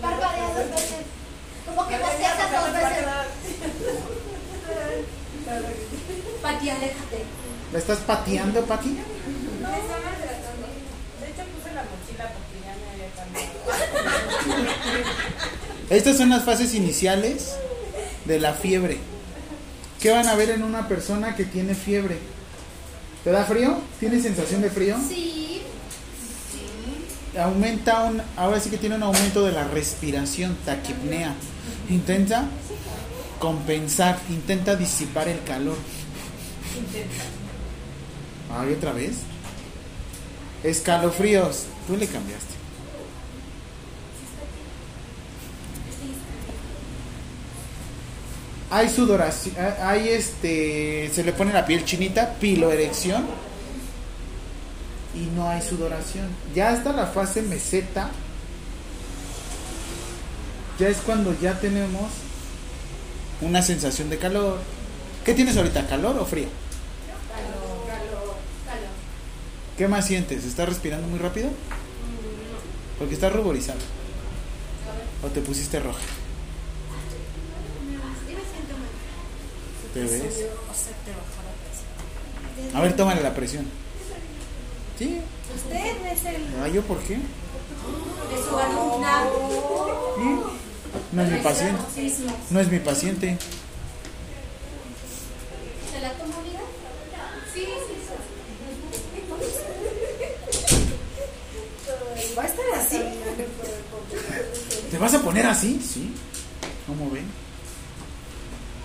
Parpadea 0.00 0.46
dos 0.46 0.56
veces. 0.70 0.94
Como 1.66 1.86
que 1.88 1.98
bosteas 1.98 2.38
dos 2.38 2.72
veces. 2.72 3.04
¿La 7.74 7.80
estás 7.80 7.98
pateando, 7.98 8.64
Pati? 8.66 8.88
Me 8.88 8.94
estaba 8.94 10.12
tratando. 10.16 10.68
De 11.20 11.26
hecho 11.26 11.42
puse 11.50 11.74
la 11.74 11.82
mochila 11.82 12.30
porque 12.30 12.60
ya 12.62 12.76
me 12.78 12.86
había 12.92 13.10
cambiado. 13.16 13.52
Estas 15.90 16.16
son 16.16 16.30
las 16.30 16.44
fases 16.44 16.72
iniciales 16.72 17.56
de 18.26 18.38
la 18.38 18.52
fiebre. 18.54 18.98
¿Qué 20.00 20.12
van 20.12 20.28
a 20.28 20.36
ver 20.36 20.50
en 20.50 20.62
una 20.62 20.86
persona 20.86 21.34
que 21.34 21.46
tiene 21.46 21.74
fiebre? 21.74 22.18
¿Te 23.24 23.32
da 23.32 23.44
frío? 23.44 23.80
¿Tienes 23.98 24.22
sensación 24.22 24.62
de 24.62 24.70
frío? 24.70 24.96
Sí. 25.08 25.62
Aumenta 27.36 28.04
un, 28.04 28.22
ahora 28.36 28.60
sí 28.60 28.70
que 28.70 28.78
tiene 28.78 28.94
un 28.94 29.02
aumento 29.02 29.44
de 29.44 29.50
la 29.50 29.64
respiración, 29.64 30.56
taquipnea. 30.64 31.34
Intenta 31.90 32.44
compensar, 33.40 34.20
intenta 34.30 34.76
disipar 34.76 35.26
el 35.26 35.42
calor. 35.42 35.76
Ay, 38.56 38.74
otra 38.74 38.92
vez. 38.92 39.16
Escalofríos. 40.62 41.66
Tú 41.86 41.96
le 41.96 42.06
cambiaste. 42.06 42.54
Hay 48.70 48.88
sudoración, 48.88 49.54
hay 49.82 50.08
este, 50.08 51.08
se 51.14 51.22
le 51.22 51.32
pone 51.32 51.52
la 51.52 51.64
piel 51.64 51.84
chinita, 51.84 52.34
piloerección 52.40 53.24
y 55.14 55.26
no 55.36 55.48
hay 55.48 55.62
sudoración. 55.62 56.26
Ya 56.56 56.70
hasta 56.70 56.92
la 56.92 57.06
fase 57.06 57.42
meseta, 57.42 58.10
ya 60.76 60.88
es 60.88 60.96
cuando 60.98 61.38
ya 61.40 61.60
tenemos 61.60 62.10
una 63.40 63.62
sensación 63.62 64.10
de 64.10 64.18
calor. 64.18 64.58
¿Qué 65.24 65.34
tienes 65.34 65.56
ahorita, 65.56 65.86
calor 65.86 66.18
o 66.18 66.26
frío? 66.26 66.48
Calor, 67.30 67.86
calor, 67.86 68.36
calor. 68.66 68.90
¿Qué 69.76 69.88
más 69.88 70.06
sientes? 70.06 70.44
¿Estás 70.44 70.68
respirando 70.68 71.08
muy 71.08 71.18
rápido? 71.18 71.50
Porque 72.98 73.14
estás 73.14 73.32
ruborizado. 73.32 73.78
¿O 75.24 75.28
te 75.28 75.40
pusiste 75.40 75.80
roja? 75.80 75.98
¿Te 79.92 80.00
ves? 80.02 80.22
A 82.74 82.80
ver, 82.80 82.96
tómale 82.96 83.22
la 83.22 83.34
presión. 83.34 83.66
Sí. 84.98 85.20
Usted 85.56 86.06
es 86.12 86.24
el 86.24 86.36
Ah, 86.62 86.68
¿yo 86.68 86.82
por 86.82 86.98
qué? 87.00 87.14
de 87.14 88.42
su 88.48 88.56
alumna. 88.56 89.24
No 91.12 91.22
es 91.22 91.30
mi 91.30 91.38
paciente. 91.38 91.82
No 92.50 92.60
es 92.60 92.68
mi 92.70 92.78
paciente. 92.78 93.38
¿Se 95.92 96.00
la 96.00 96.12
tomo, 96.12 96.34
amiga? 96.38 96.60
Sí, 97.52 97.64
sí, 97.64 97.94
¿Va 102.36 102.42
a 102.42 102.46
estar 102.46 102.64
así? 102.76 103.00
¿Te 104.90 104.98
vas 104.98 105.14
a 105.14 105.22
poner 105.22 105.46
así? 105.46 105.80
Sí. 105.80 106.12
¿Cómo 106.86 107.10
ven? 107.10 107.24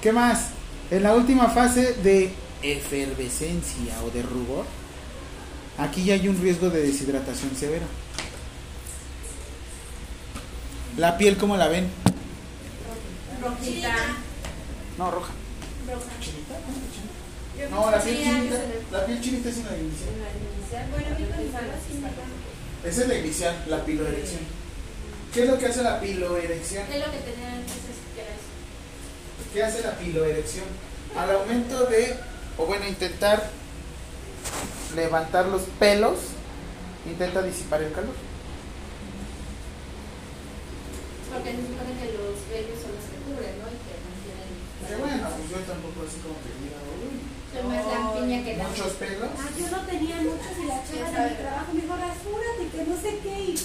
¿Qué 0.01 0.11
más? 0.11 0.49
En 0.91 1.03
la 1.03 1.15
última 1.15 1.49
fase 1.49 1.93
de 1.95 2.31
efervescencia 2.61 4.01
o 4.03 4.09
de 4.11 4.21
rubor, 4.21 4.65
aquí 5.77 6.03
ya 6.05 6.13
hay 6.13 6.27
un 6.27 6.39
riesgo 6.41 6.69
de 6.69 6.81
deshidratación 6.81 7.55
severa. 7.55 7.85
La 10.97 11.17
piel, 11.17 11.37
¿cómo 11.37 11.57
la 11.57 11.67
ven? 11.67 11.89
Rojita. 13.41 13.95
No, 14.97 15.11
roja. 15.11 15.31
No, 17.71 17.91
la 17.91 18.01
piel 18.01 18.17
chinita. 18.23 18.55
La 18.91 19.05
piel 19.05 19.21
chinita 19.21 19.49
es 19.49 19.57
en 19.57 19.65
la 19.65 19.77
inicial. 19.77 20.09
Bueno, 20.91 21.07
a 21.07 21.19
Esa 22.85 23.01
es 23.01 23.07
la 23.07 23.15
inicial, 23.15 23.65
la 23.67 23.83
piloerección. 23.83 24.41
¿Qué 25.33 25.43
es 25.43 25.49
lo 25.49 25.57
que 25.57 25.65
hace 25.67 25.83
la 25.83 25.99
piloerección? 25.99 26.85
Es 26.91 27.05
lo 27.05 27.11
que 27.11 27.19
tenía 27.19 27.53
antes. 27.53 27.75
¿Qué 29.53 29.63
hace 29.63 29.81
la 29.81 29.97
piloerección? 29.97 30.65
Al 31.17 31.31
aumento 31.31 31.85
de, 31.85 32.15
o 32.57 32.65
bueno, 32.65 32.87
intentar 32.87 33.49
levantar 34.95 35.47
los 35.47 35.63
pelos, 35.79 36.19
intenta 37.05 37.41
disipar 37.41 37.81
el 37.81 37.91
calor. 37.91 38.13
Porque 41.33 41.49
se 41.49 41.57
supone 41.57 41.93
que 41.97 42.13
los 42.13 42.37
vellos 42.45 42.77
son 42.77 42.93
los 42.93 43.05
que 43.09 43.17
cubren, 43.25 43.57
¿no? 43.57 43.65
Y 43.73 43.77
que 43.85 43.97
mantienen. 44.05 44.53
Que 44.85 44.95
bueno, 45.01 45.29
pues 45.33 45.49
yo 45.49 45.57
tampoco 45.65 46.05
así 46.05 46.17
como 46.21 46.37
que 46.45 46.53
más 47.63 47.85
lampiña 47.87 48.43
que 48.43 48.55
muchos 48.57 48.91
pelos. 48.93 49.29
Ah, 49.37 49.49
yo 49.57 49.67
no 49.69 49.79
tenía 49.85 50.15
muchos 50.17 50.53
y 50.61 50.65
la 50.65 50.83
chava 50.85 51.23
de 51.23 51.29
mi 51.29 51.35
trabajo 51.37 51.73
me 51.73 51.81
dijo, 51.81 51.95
rasúrate, 51.95 52.63
que 52.71 52.83
no 52.89 52.95
sé 53.01 53.19
qué. 53.23 53.35
Y, 53.39 53.55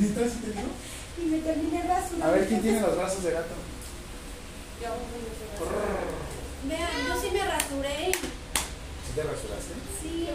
¿Neta 0.00 0.20
sí 0.28 0.38
te 0.42 0.50
digo? 0.50 0.70
y 1.18 1.24
me 1.26 1.38
terminé 1.38 1.82
rasurando. 1.82 2.24
A 2.26 2.30
ver 2.30 2.48
quién 2.48 2.62
tiene 2.62 2.80
los 2.80 2.96
brazos 2.96 3.22
de 3.22 3.30
gato. 3.32 3.54
Vean, 6.68 6.90
yo 7.08 7.20
sí 7.20 7.28
me 7.32 7.44
rasuré. 7.44 8.12
¿Sí 8.12 9.12
te 9.14 9.22
rasuraste? 9.22 9.74
Sí. 10.02 10.28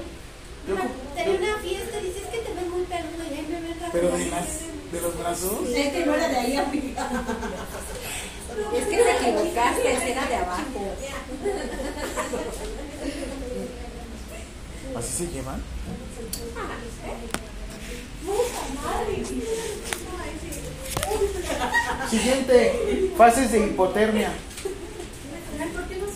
Yo 0.67 0.76
tenía 1.16 1.34
yo- 1.40 1.43
una 1.43 1.58
fiesta, 1.59 2.00
dices 2.00 2.24
que 2.32 2.38
te 2.40 2.53
ves 2.53 2.67
muy 2.69 2.84
peludo 2.84 3.24
y 3.24 3.34
ahí 3.34 3.48
me 3.50 3.61
ven 3.61 3.76
Pero 3.92 4.09
rasurada. 4.09 4.17
de 4.17 4.30
las, 4.30 4.92
de 4.92 5.01
los 5.01 5.17
brazos. 5.17 5.67
Es 5.74 5.93
que 5.93 6.06
no 6.06 6.14
era 6.16 6.27
de 6.27 6.38
ahí, 6.38 6.58
amiga. 6.58 7.09
Es 8.58 8.86
que 8.88 8.98
te 8.98 9.11
equivocaste, 9.11 10.11
era 10.11 10.26
de 10.26 10.36
abajo. 10.36 10.95
¿Así 14.95 15.14
se 15.14 15.27
llevan? 15.27 15.61
Siguiente, 22.10 23.11
fases 23.16 23.52
de 23.52 23.60
hipotermia. 23.60 24.32
¿por 25.74 25.88
qué 25.88 25.98
no 25.98 26.07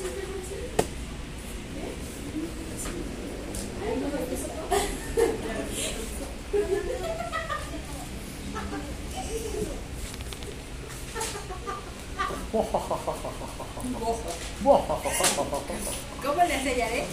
¿Cómo 16.22 16.44
le 16.44 16.54
enseñaré? 16.56 17.06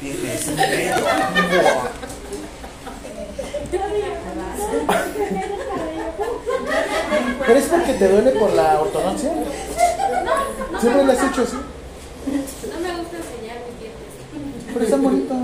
Tienes 0.00 0.48
un 0.48 0.56
dedo. 0.56 0.96
¿Pero 7.46 7.58
es 7.58 7.66
porque 7.66 7.92
te 7.94 8.08
duele 8.08 8.30
por 8.32 8.52
la 8.52 8.80
ortodoncia? 8.80 9.30
Siempre 10.80 11.04
lo 11.04 11.12
has 11.12 11.22
hecho 11.22 11.42
así. 11.42 11.56
No 11.56 12.80
me 12.80 12.96
gusta 12.98 13.16
enseñar 13.16 13.58
mis 13.68 13.78
dientes. 13.80 14.72
Pero 14.72 14.84
están 14.84 15.02
bonitos. 15.02 15.36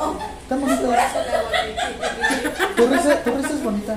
Están 0.00 0.60
bonitos. 0.60 0.94
Tu 2.76 2.86
risa, 2.86 3.22
tu 3.22 3.30
risa 3.32 3.48
es 3.50 3.62
bonita. 3.64 3.96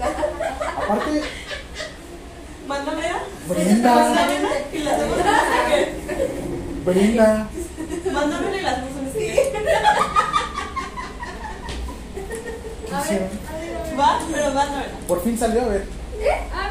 rato? 0.00 0.82
Aparte, 0.82 1.22
Mándame 2.66 3.12
brinda, 3.46 3.92
y 4.72 4.78
las 4.78 5.02
otras. 5.02 5.42
Brinda. 6.84 7.48
Mándamele 8.12 8.62
las 8.62 8.74
cosas. 8.74 9.12
¿Qué 9.14 9.50
hicieron? 13.02 13.28
Va, 13.98 14.20
pero 14.30 14.44
mándamela. 14.52 14.92
Por 15.08 15.22
fin 15.22 15.38
salió, 15.38 15.62
a 15.62 15.68
ver. 15.68 15.86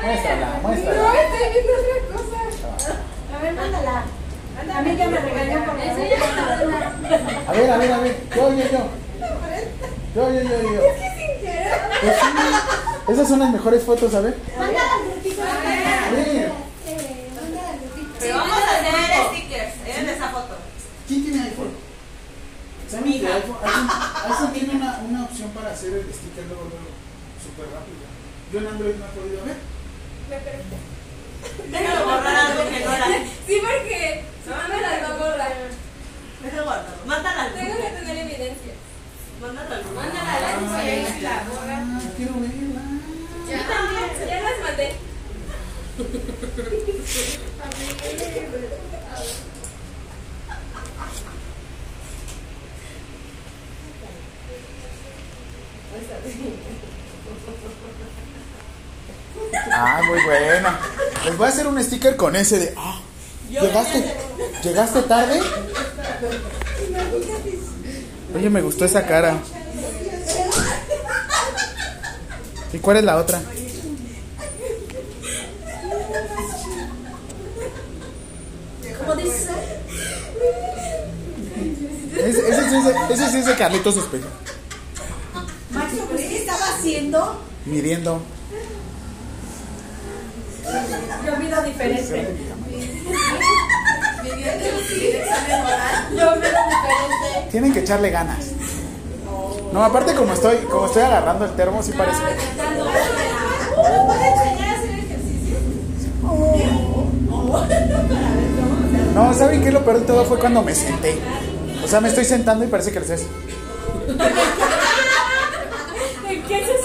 Muéstrala, 0.03 0.59
muéstrala. 0.61 1.14
estoy 1.22 1.50
viendo 1.53 1.74
otra 1.74 1.98
cosa. 2.17 2.38
A 3.35 3.42
ver, 3.42 3.53
mándala. 3.53 4.03
A 4.75 4.82
mí 4.82 4.95
ya 4.95 5.08
me 5.08 5.19
regañó 5.19 5.66
por 5.66 5.80
Eso. 5.80 6.01
A 7.48 7.51
ver, 7.51 7.69
a 7.72 7.77
ver, 7.77 7.92
a 7.92 7.98
ver. 8.00 8.16
Yo, 8.35 8.50
yo, 8.50 8.64
yo. 8.72 8.88
Yo, 10.16 10.33
yo, 10.33 10.42
yo, 10.42 10.61
yo. 10.61 10.82
Pues 12.01 12.16
sí. 12.16 12.27
Esas 13.11 13.27
son 13.27 13.40
las 13.40 13.51
mejores 13.51 13.83
fotos, 13.83 14.14
a 14.14 14.22
ver. 14.22 14.38
Manda 14.58 14.74
las 14.74 15.16
gotitas. 15.16 15.50
A 15.50 16.11
ver. 16.11 16.51
Eh, 16.88 17.30
manda 17.35 17.61
las 17.61 17.82
gotitas. 17.82 18.17
Pero 18.19 18.38
vamos 18.38 18.58
a 18.58 18.80
hacer 18.80 18.93
stickers 19.32 19.74
en 19.98 20.09
esa 20.09 20.30
foto. 20.30 20.56
¿Quién 21.08 21.24
tiene 21.24 21.42
iPhone? 21.43 21.72
¿Saben 22.93 23.09
que 23.19 23.25
iPhone, 23.27 23.57
iPhone, 23.63 23.89
iPhone 24.30 24.53
tiene 24.53 24.72
una, 24.75 24.99
una 25.09 25.23
opción 25.25 25.49
para 25.49 25.72
hacer 25.72 25.93
el 25.93 26.13
sticker 26.13 26.45
luego, 26.45 26.65
luego, 26.69 26.85
súper 27.41 27.65
rápido. 27.73 28.05
Yo 28.53 28.59
en 28.59 28.67
Android 28.67 28.95
no 29.01 29.05
he 29.05 29.09
podido 29.17 29.45
ver. 29.45 29.57
Me. 30.30 30.38
Déjalo 31.77 32.05
borrar 32.05 32.35
algo 32.35 32.69
que 32.69 32.80
no 32.85 32.93
era. 32.93 33.07
Sí, 33.47 33.55
porque 33.65 34.23
no 34.45 34.53
me 34.69 34.77
las 34.81 35.01
va 35.01 35.07
a 35.09 35.17
borrar. 35.17 35.53
Déjalo 36.43 36.63
guardarlo. 36.65 37.05
Mándala 37.07 37.41
al 37.43 37.53
Tengo 37.53 37.75
que 37.77 37.89
tener 37.97 38.17
evidencia. 38.17 38.73
Mándala. 39.41 39.75
Mándala 39.95 40.33
a 40.33 40.39
la 40.39 40.47
Ah, 40.49 40.51
borra. 41.49 41.77
ah, 41.81 41.99
quiero 42.15 42.33
verla. 42.39 42.81
Ya, 43.49 43.57
ya 44.27 44.38
las 44.41 44.57
mandé. 44.61 44.88
Ah, 59.72 60.01
muy 60.07 60.23
buena. 60.23 60.80
Les 61.25 61.38
voy 61.38 61.47
a 61.47 61.49
hacer 61.49 61.67
un 61.67 61.81
sticker 61.83 62.15
con 62.15 62.35
ese 62.35 62.59
de. 62.59 62.73
Ah, 62.77 62.99
¿Llegaste, 63.49 64.03
¿Llegaste 64.63 65.01
tarde? 65.03 65.39
Oye, 68.35 68.49
me 68.49 68.61
gustó 68.61 68.85
esa 68.85 69.05
cara. 69.05 69.38
¿Y 72.73 72.80
cuál 72.80 72.97
es 72.97 73.03
la 73.03 73.17
otra? 73.17 73.39
¿Cómo 78.99 79.15
dice? 79.15 79.49
Ese, 82.17 82.49
ese 82.49 82.69
sí 82.69 82.75
es 82.75 82.85
de- 82.85 83.13
ese 83.13 83.30
sí 83.31 83.38
es 83.49 83.57
Carlitos 83.57 83.97
Espejo. 83.97 84.27
Macho, 85.73 86.05
pues, 86.09 86.21
¿qué 86.21 86.37
estaba 86.37 86.65
haciendo? 86.75 87.41
Midiendo. 87.65 88.21
Yo 91.25 91.37
miro 91.37 91.61
diferente. 91.63 92.35
Midiendo 94.23 94.65
el 94.65 95.15
examen 95.15 95.61
oral. 95.61 96.09
Yo 96.11 96.35
miro 96.35 96.59
diferente. 96.69 97.49
Tienen 97.51 97.73
que 97.73 97.79
echarle 97.79 98.09
ganas. 98.11 98.51
No, 99.71 99.83
aparte 99.83 100.13
como 100.13 100.33
estoy, 100.33 100.57
como 100.69 100.85
estoy 100.85 101.01
agarrando 101.01 101.45
el 101.45 101.55
termo, 101.55 101.81
sí 101.81 101.91
parece. 101.93 102.19
¿Puedo 103.75 104.13
enseñar 104.13 104.75
a 104.75 104.79
hacer 104.79 104.99
ejercicio? 104.99 105.57
No, 109.15 109.33
¿saben 109.33 109.63
qué? 109.63 109.71
Lo 109.71 109.83
peor 109.83 110.01
de 110.01 110.05
todo 110.05 110.25
fue 110.25 110.37
cuando 110.37 110.61
me 110.61 110.75
senté. 110.75 111.17
O 111.83 111.87
sea, 111.87 111.99
me 111.99 112.09
estoy 112.09 112.25
sentando 112.25 112.63
y 112.63 112.67
parece 112.67 112.91
que 112.91 112.99
les 112.99 113.09
es. 113.09 113.23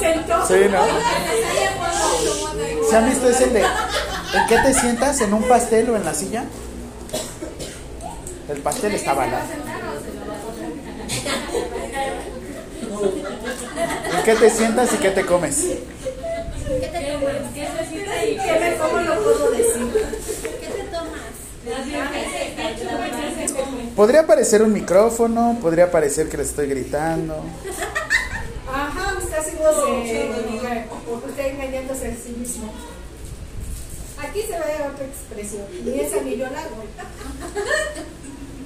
¿En 0.01 0.05
qué 0.05 0.07
se 0.07 0.12
sentó? 0.12 0.47
Sí, 0.47 0.55
¿no? 0.70 0.81
¿Se 2.89 2.97
han 2.97 3.09
visto 3.09 3.28
ese 3.28 3.47
de 3.49 3.60
¿En 3.60 4.47
qué 4.49 4.59
te 4.59 4.75
sientas? 4.75 5.20
¿En 5.20 5.33
un 5.33 5.43
pastel 5.44 5.91
o 5.91 5.97
en 5.97 6.05
la 6.05 6.15
silla? 6.15 6.44
El 8.49 8.60
pastel 8.60 8.94
está 8.94 9.15
balado. 9.15 9.44
¿En 14.17 14.25
qué 14.25 14.35
te 14.35 14.51
sientas 14.51 14.93
y 14.93 14.97
qué 14.97 15.10
te 15.10 15.25
comes? 15.25 15.57
¿Qué 15.57 15.77
te 16.93 17.01
tomas? 17.12 17.35
¿Qué 17.55 18.59
me 18.60 18.77
como 18.77 19.01
lo 19.01 19.23
puedo 19.23 19.51
decir? 19.51 19.93
¿Qué 20.43 20.67
te 20.67 20.83
tomas? 20.85 21.28
Podría 23.97 24.27
parecer 24.27 24.62
un 24.62 24.73
micrófono, 24.73 25.59
podría 25.60 25.91
parecer 25.91 26.28
que 26.28 26.36
les 26.36 26.49
estoy 26.49 26.68
gritando. 26.68 27.43
Haciéndose. 29.59 30.85
Está 31.28 31.47
engañándose 31.47 32.09
a 32.09 32.17
sí 32.17 32.35
mismo. 32.39 32.73
Aquí 34.19 34.43
se 34.43 34.53
ve 34.53 34.89
otra 34.93 35.07
expresión. 35.07 35.62
Ni 35.85 36.01
es 36.01 36.12
anillo 36.12 36.49
largo. 36.51 36.85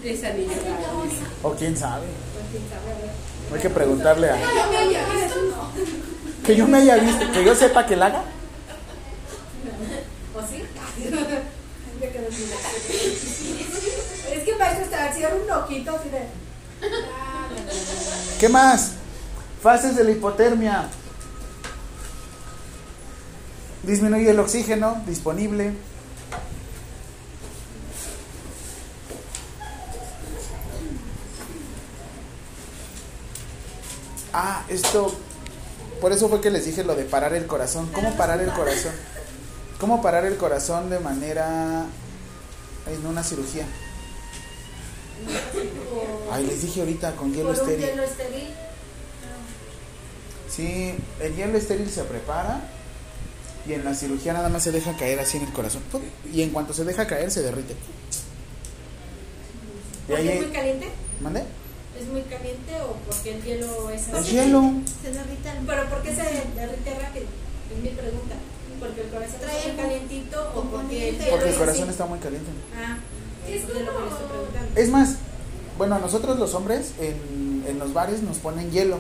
Es 0.05 0.25
anillo 0.25 0.51
largo. 0.51 1.05
O 1.43 1.53
quién 1.53 1.77
sabe. 1.77 2.07
Hay 3.53 3.61
que 3.61 3.71
preguntarle 3.71 4.31
a. 4.31 4.37
Que 6.45 6.57
yo 6.57 6.67
me 6.67 6.79
haya 6.79 6.97
visto, 6.97 7.31
que 7.33 7.45
yo 7.45 7.55
sepa 7.55 7.87
que 7.87 7.97
la 7.97 8.07
haga. 8.07 8.25
¿O 10.35 10.41
sí? 10.41 10.63
Es 14.33 14.43
que 14.45 14.55
maestro 14.57 14.85
está 14.85 15.05
haciendo 15.09 15.37
un 15.37 15.51
así 15.51 16.09
de. 16.09 16.27
¿Qué 18.41 18.49
más? 18.49 18.93
Fases 19.63 19.95
de 19.95 20.03
la 20.03 20.11
hipotermia. 20.11 20.89
Disminuye 23.85 24.31
el 24.31 24.41
oxígeno 24.41 25.01
disponible. 25.07 25.73
Ah, 34.33 34.65
esto. 34.69 35.15
Por 36.01 36.11
eso 36.11 36.29
fue 36.29 36.41
que 36.41 36.51
les 36.51 36.65
dije 36.65 36.83
lo 36.83 36.97
de 36.97 37.05
parar 37.05 37.33
el 37.35 37.47
corazón. 37.47 37.89
¿Cómo 37.93 38.17
parar 38.17 38.41
el 38.41 38.51
corazón? 38.51 38.93
¿Cómo 39.79 40.03
parar 40.03 40.25
el 40.25 40.37
corazón 40.37 40.91
de 40.91 40.99
manera. 40.99 41.85
en 42.87 43.07
una 43.07 43.23
cirugía? 43.23 43.67
Ay, 46.33 46.47
les 46.47 46.63
dije 46.63 46.81
ahorita 46.81 47.15
con 47.15 47.33
hielo 47.33 47.53
estéril. 47.53 47.87
Sí, 50.55 50.95
el 51.21 51.35
hielo 51.37 51.57
estéril 51.57 51.89
se 51.91 52.03
prepara 52.05 52.61
y 53.67 53.73
en 53.75 53.85
la 53.85 53.95
cirugía 53.95 54.33
nada 54.33 54.49
más 54.49 54.63
se 54.63 54.73
deja 54.73 54.97
caer 54.97 55.19
así 55.21 55.39
en 55.39 55.45
el 55.45 55.53
corazón. 55.53 55.83
¡pum! 55.91 56.03
Y 56.33 56.43
en 56.43 56.51
cuanto 56.51 56.75
se 56.75 56.85
deja 56.85 57.07
caer, 57.07 57.31
se 57.31 57.43
derrite. 57.43 57.75
Y 60.09 60.11
¿Por 60.13 60.21
qué 60.21 60.35
es 60.35 60.43
muy 60.43 60.51
caliente? 60.53 60.89
¿mande? 61.21 61.45
¿Es 61.99 62.07
muy 62.09 62.23
caliente 62.23 62.73
o 62.83 62.97
porque 63.07 63.35
el 63.35 63.43
hielo 63.43 63.91
es 63.91 64.09
El 64.09 64.17
así? 64.17 64.33
hielo. 64.33 64.63
Se 65.03 65.11
derrita 65.11 65.53
el 65.57 65.67
¿Pero 65.67 65.89
por 65.89 66.03
qué 66.03 66.11
se 66.11 66.23
derrite 66.23 66.99
rápido? 67.01 67.27
Es 67.75 67.83
mi 67.83 67.89
pregunta. 67.91 68.35
¿Porque 68.81 69.01
el 69.03 69.09
corazón 69.11 69.37
Trae 69.41 69.57
está 69.59 69.69
muy 69.73 69.77
calientito 69.83 70.53
o 70.57 70.63
porque 70.65 71.09
el 71.09 71.15
hielo 71.19 71.31
Porque 71.31 71.45
el 71.47 71.53
es 71.53 71.59
corazón 71.59 71.89
está 71.91 72.07
muy 72.07 72.19
caliente. 72.19 72.51
Ah, 72.77 72.99
es 73.49 73.63
lo 73.63 73.69
que 73.75 73.81
estoy 73.81 74.27
preguntando. 74.29 74.81
Es 74.81 74.89
más, 74.91 75.15
bueno, 75.79 75.99
nosotros 76.01 76.39
los 76.39 76.55
hombres 76.55 76.93
en, 76.99 77.65
en 77.69 77.79
los 77.79 77.93
bares 77.95 78.23
nos 78.23 78.39
ponen 78.39 78.71
hielo. 78.73 78.99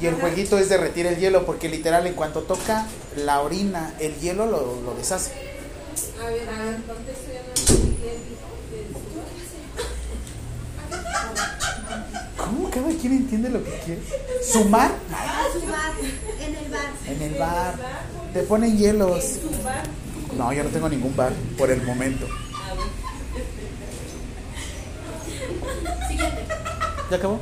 Y 0.00 0.06
el 0.06 0.14
jueguito 0.14 0.58
es 0.58 0.68
derretir 0.68 1.06
el 1.06 1.16
hielo 1.16 1.46
porque 1.46 1.68
literal 1.68 2.06
en 2.06 2.14
cuanto 2.14 2.42
toca 2.42 2.86
la 3.16 3.40
orina, 3.40 3.94
el 3.98 4.14
hielo 4.20 4.46
lo, 4.46 4.80
lo 4.82 4.94
deshace. 4.94 5.32
A 6.22 6.26
ver, 6.26 6.48
a 6.48 6.64
ver, 6.64 6.80
¿Cómo 12.36 12.70
cada 12.70 12.88
quien 12.90 13.12
entiende 13.12 13.48
lo 13.48 13.64
que 13.64 13.70
quiere? 13.84 14.02
¿Sumar? 14.44 14.92
Ah, 15.12 15.44
su 15.52 15.66
bar, 15.66 15.92
en 16.40 16.54
el 16.54 16.70
bar. 16.70 16.90
En 17.06 17.22
el 17.22 17.34
bar. 17.38 17.74
Te 18.34 18.42
ponen 18.42 18.76
hielos. 18.76 19.24
No, 20.36 20.52
yo 20.52 20.62
no 20.62 20.70
tengo 20.70 20.88
ningún 20.88 21.16
bar 21.16 21.32
por 21.56 21.70
el 21.70 21.82
momento. 21.82 22.26
¿Ya 27.10 27.16
acabó? 27.16 27.40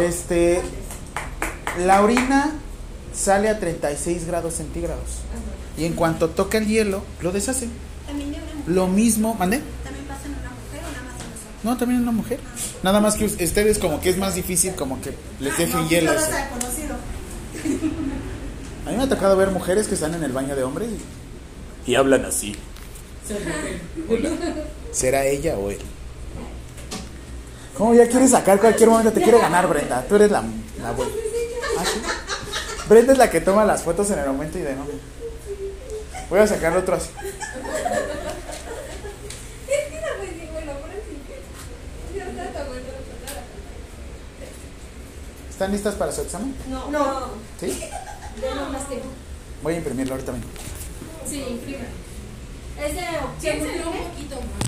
Este. 0.00 0.62
La 1.84 2.02
orina 2.02 2.52
sale 3.14 3.48
a 3.48 3.58
36 3.58 4.26
grados 4.26 4.54
centígrados. 4.54 5.04
Y 5.76 5.84
en 5.84 5.92
cuanto 5.92 6.30
toca 6.30 6.58
el 6.58 6.66
hielo, 6.66 7.04
lo 7.20 7.30
deshace. 7.32 7.68
Lo 8.66 8.86
mismo. 8.86 9.34
¿Mande? 9.34 9.60
También 9.84 10.06
pasa 10.06 10.26
en 10.26 10.32
una 10.32 10.50
mujer 10.50 10.80
o 10.80 10.92
nada 10.92 11.04
más 11.04 11.14
en 11.14 11.30
nosotros. 11.30 11.64
No, 11.64 11.76
también 11.76 12.02
una 12.02 12.12
mujer. 12.12 12.40
Nada 12.82 13.00
más 13.00 13.14
que 13.16 13.24
ustedes, 13.24 13.78
como 13.78 14.00
que 14.00 14.10
es 14.10 14.18
más 14.18 14.34
difícil, 14.34 14.74
como 14.74 15.00
que 15.00 15.14
les 15.40 15.56
dejen 15.56 15.88
hielo. 15.88 16.12
Eso. 16.12 16.20
los 16.20 16.38
he 16.38 16.48
conocido. 16.48 16.96
A 18.86 18.90
mí 18.90 18.96
me 18.96 19.02
ha 19.02 19.08
tocado 19.08 19.36
ver 19.36 19.50
mujeres 19.50 19.86
que 19.86 19.94
están 19.94 20.14
en 20.14 20.24
el 20.24 20.32
baño 20.32 20.56
de 20.56 20.62
hombres 20.62 20.88
y, 21.86 21.92
y 21.92 21.94
hablan 21.94 22.24
así. 22.24 22.56
Hola. 24.08 24.30
¿Será 24.92 25.26
ella 25.26 25.56
o 25.58 25.70
él? 25.70 25.78
¿Cómo 27.78 27.94
ya 27.94 28.08
quieres 28.08 28.32
sacar 28.32 28.58
cualquier 28.58 28.90
momento? 28.90 29.12
Te 29.12 29.22
quiere 29.22 29.38
ganar, 29.38 29.68
Brenda. 29.68 30.04
Tú 30.08 30.16
eres 30.16 30.32
la, 30.32 30.42
la 30.82 30.90
buena. 30.90 31.12
¿Ah, 31.78 31.84
sí? 31.84 32.02
Brenda 32.88 33.12
es 33.12 33.18
la 33.18 33.30
que 33.30 33.40
toma 33.40 33.64
las 33.64 33.82
fotos 33.82 34.10
en 34.10 34.18
el 34.18 34.26
momento 34.26 34.58
y 34.58 34.62
de 34.62 34.74
no. 34.74 34.84
Voy 36.28 36.40
a 36.40 36.46
sacar 36.48 36.76
otro 36.76 36.96
así. 36.96 37.10
No. 37.14 37.22
¿Están 45.50 45.72
listas 45.72 45.94
para 45.94 46.12
su 46.12 46.22
examen? 46.22 46.54
No. 46.68 46.90
No. 46.90 47.28
¿Sí? 47.60 47.80
Tiempo. 48.88 49.06
Voy 49.62 49.74
a 49.74 49.76
imprimirlo 49.76 50.14
ahorita 50.14 50.32
mismo. 50.32 50.50
Sí, 51.28 51.44
imprime. 51.48 52.07
Esa 52.78 53.24
opción 53.24 53.60
un 53.60 54.08
poquito 54.08 54.36
más. 54.36 54.64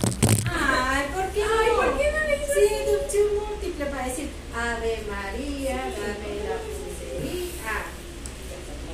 Ay, 0.50 1.06
¿por 1.14 1.26
qué 1.30 1.40
no? 1.40 1.46
Ay, 1.60 1.70
¿por 1.76 1.98
qué 1.98 2.06
no 2.10 2.20
le 2.26 2.36
hizo 2.36 2.52
Sí, 2.54 2.60
de 2.60 3.20
múltiple 3.38 3.86
para 3.86 4.06
decir 4.06 4.28
Ave 4.54 5.02
María, 5.08 5.76
dame 5.76 6.30
la 6.42 6.56
pulsería. 6.58 7.74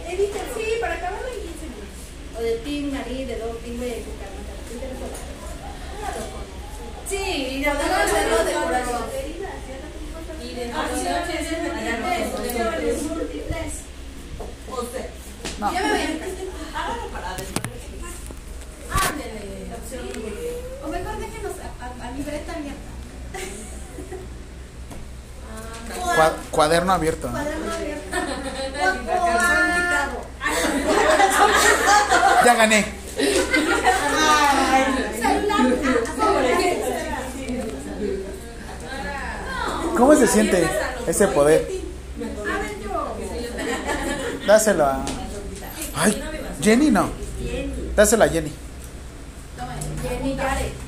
Evítalo. 0.09 0.55
Sí, 0.55 0.65
para 0.81 0.95
acabarlo 0.95 1.29
en 1.29 1.35
15 1.35 1.65
minutos. 1.65 2.01
O 2.37 2.43
de 2.43 2.53
Tim 2.59 2.93
María, 2.93 3.27
de 3.27 3.39
dos 3.39 3.59
Tim 3.65 3.81
de 3.81 4.05
Cucamata. 4.05 4.53
Sí, 7.09 7.25
y 7.51 7.65
de 7.65 7.71
otro 7.71 7.85
de 8.45 8.53
corazón. 8.53 9.05
Y 10.43 10.55
de 10.55 10.65
múltiples. 13.03 13.73
No. 15.59 15.73
Ya 15.73 15.81
me 15.81 15.89
voy 15.89 16.01
a 16.01 16.79
Hágalo 16.79 17.09
para 17.09 17.35
después. 17.37 17.66
Ándele. 18.91 19.67
O 20.85 20.89
mejor 20.89 21.19
déjenos 21.19 21.53
a, 21.61 21.85
a, 21.85 22.09
a 22.09 22.11
libreta 22.13 22.53
abierta. 22.53 22.81
Cua- 26.17 26.35
cuaderno 26.51 26.93
abierto. 26.93 27.27
¿no? 27.29 27.33
Cuaderno 27.35 27.73
abierto. 27.73 28.17
Ya 32.45 32.55
gané. 32.55 32.85
¿Cómo 39.97 40.15
se 40.15 40.27
siente 40.27 40.69
ese 41.07 41.29
poder? 41.29 41.67
Dáselo 44.47 44.85
a. 44.85 45.05
Ay, 45.95 46.23
Jenny 46.63 46.91
no. 46.91 47.09
Dáselo 47.97 48.25
a 48.25 48.29
Jenny. 48.29 48.53
Jenny 50.03 50.37
Gareth. 50.37 50.83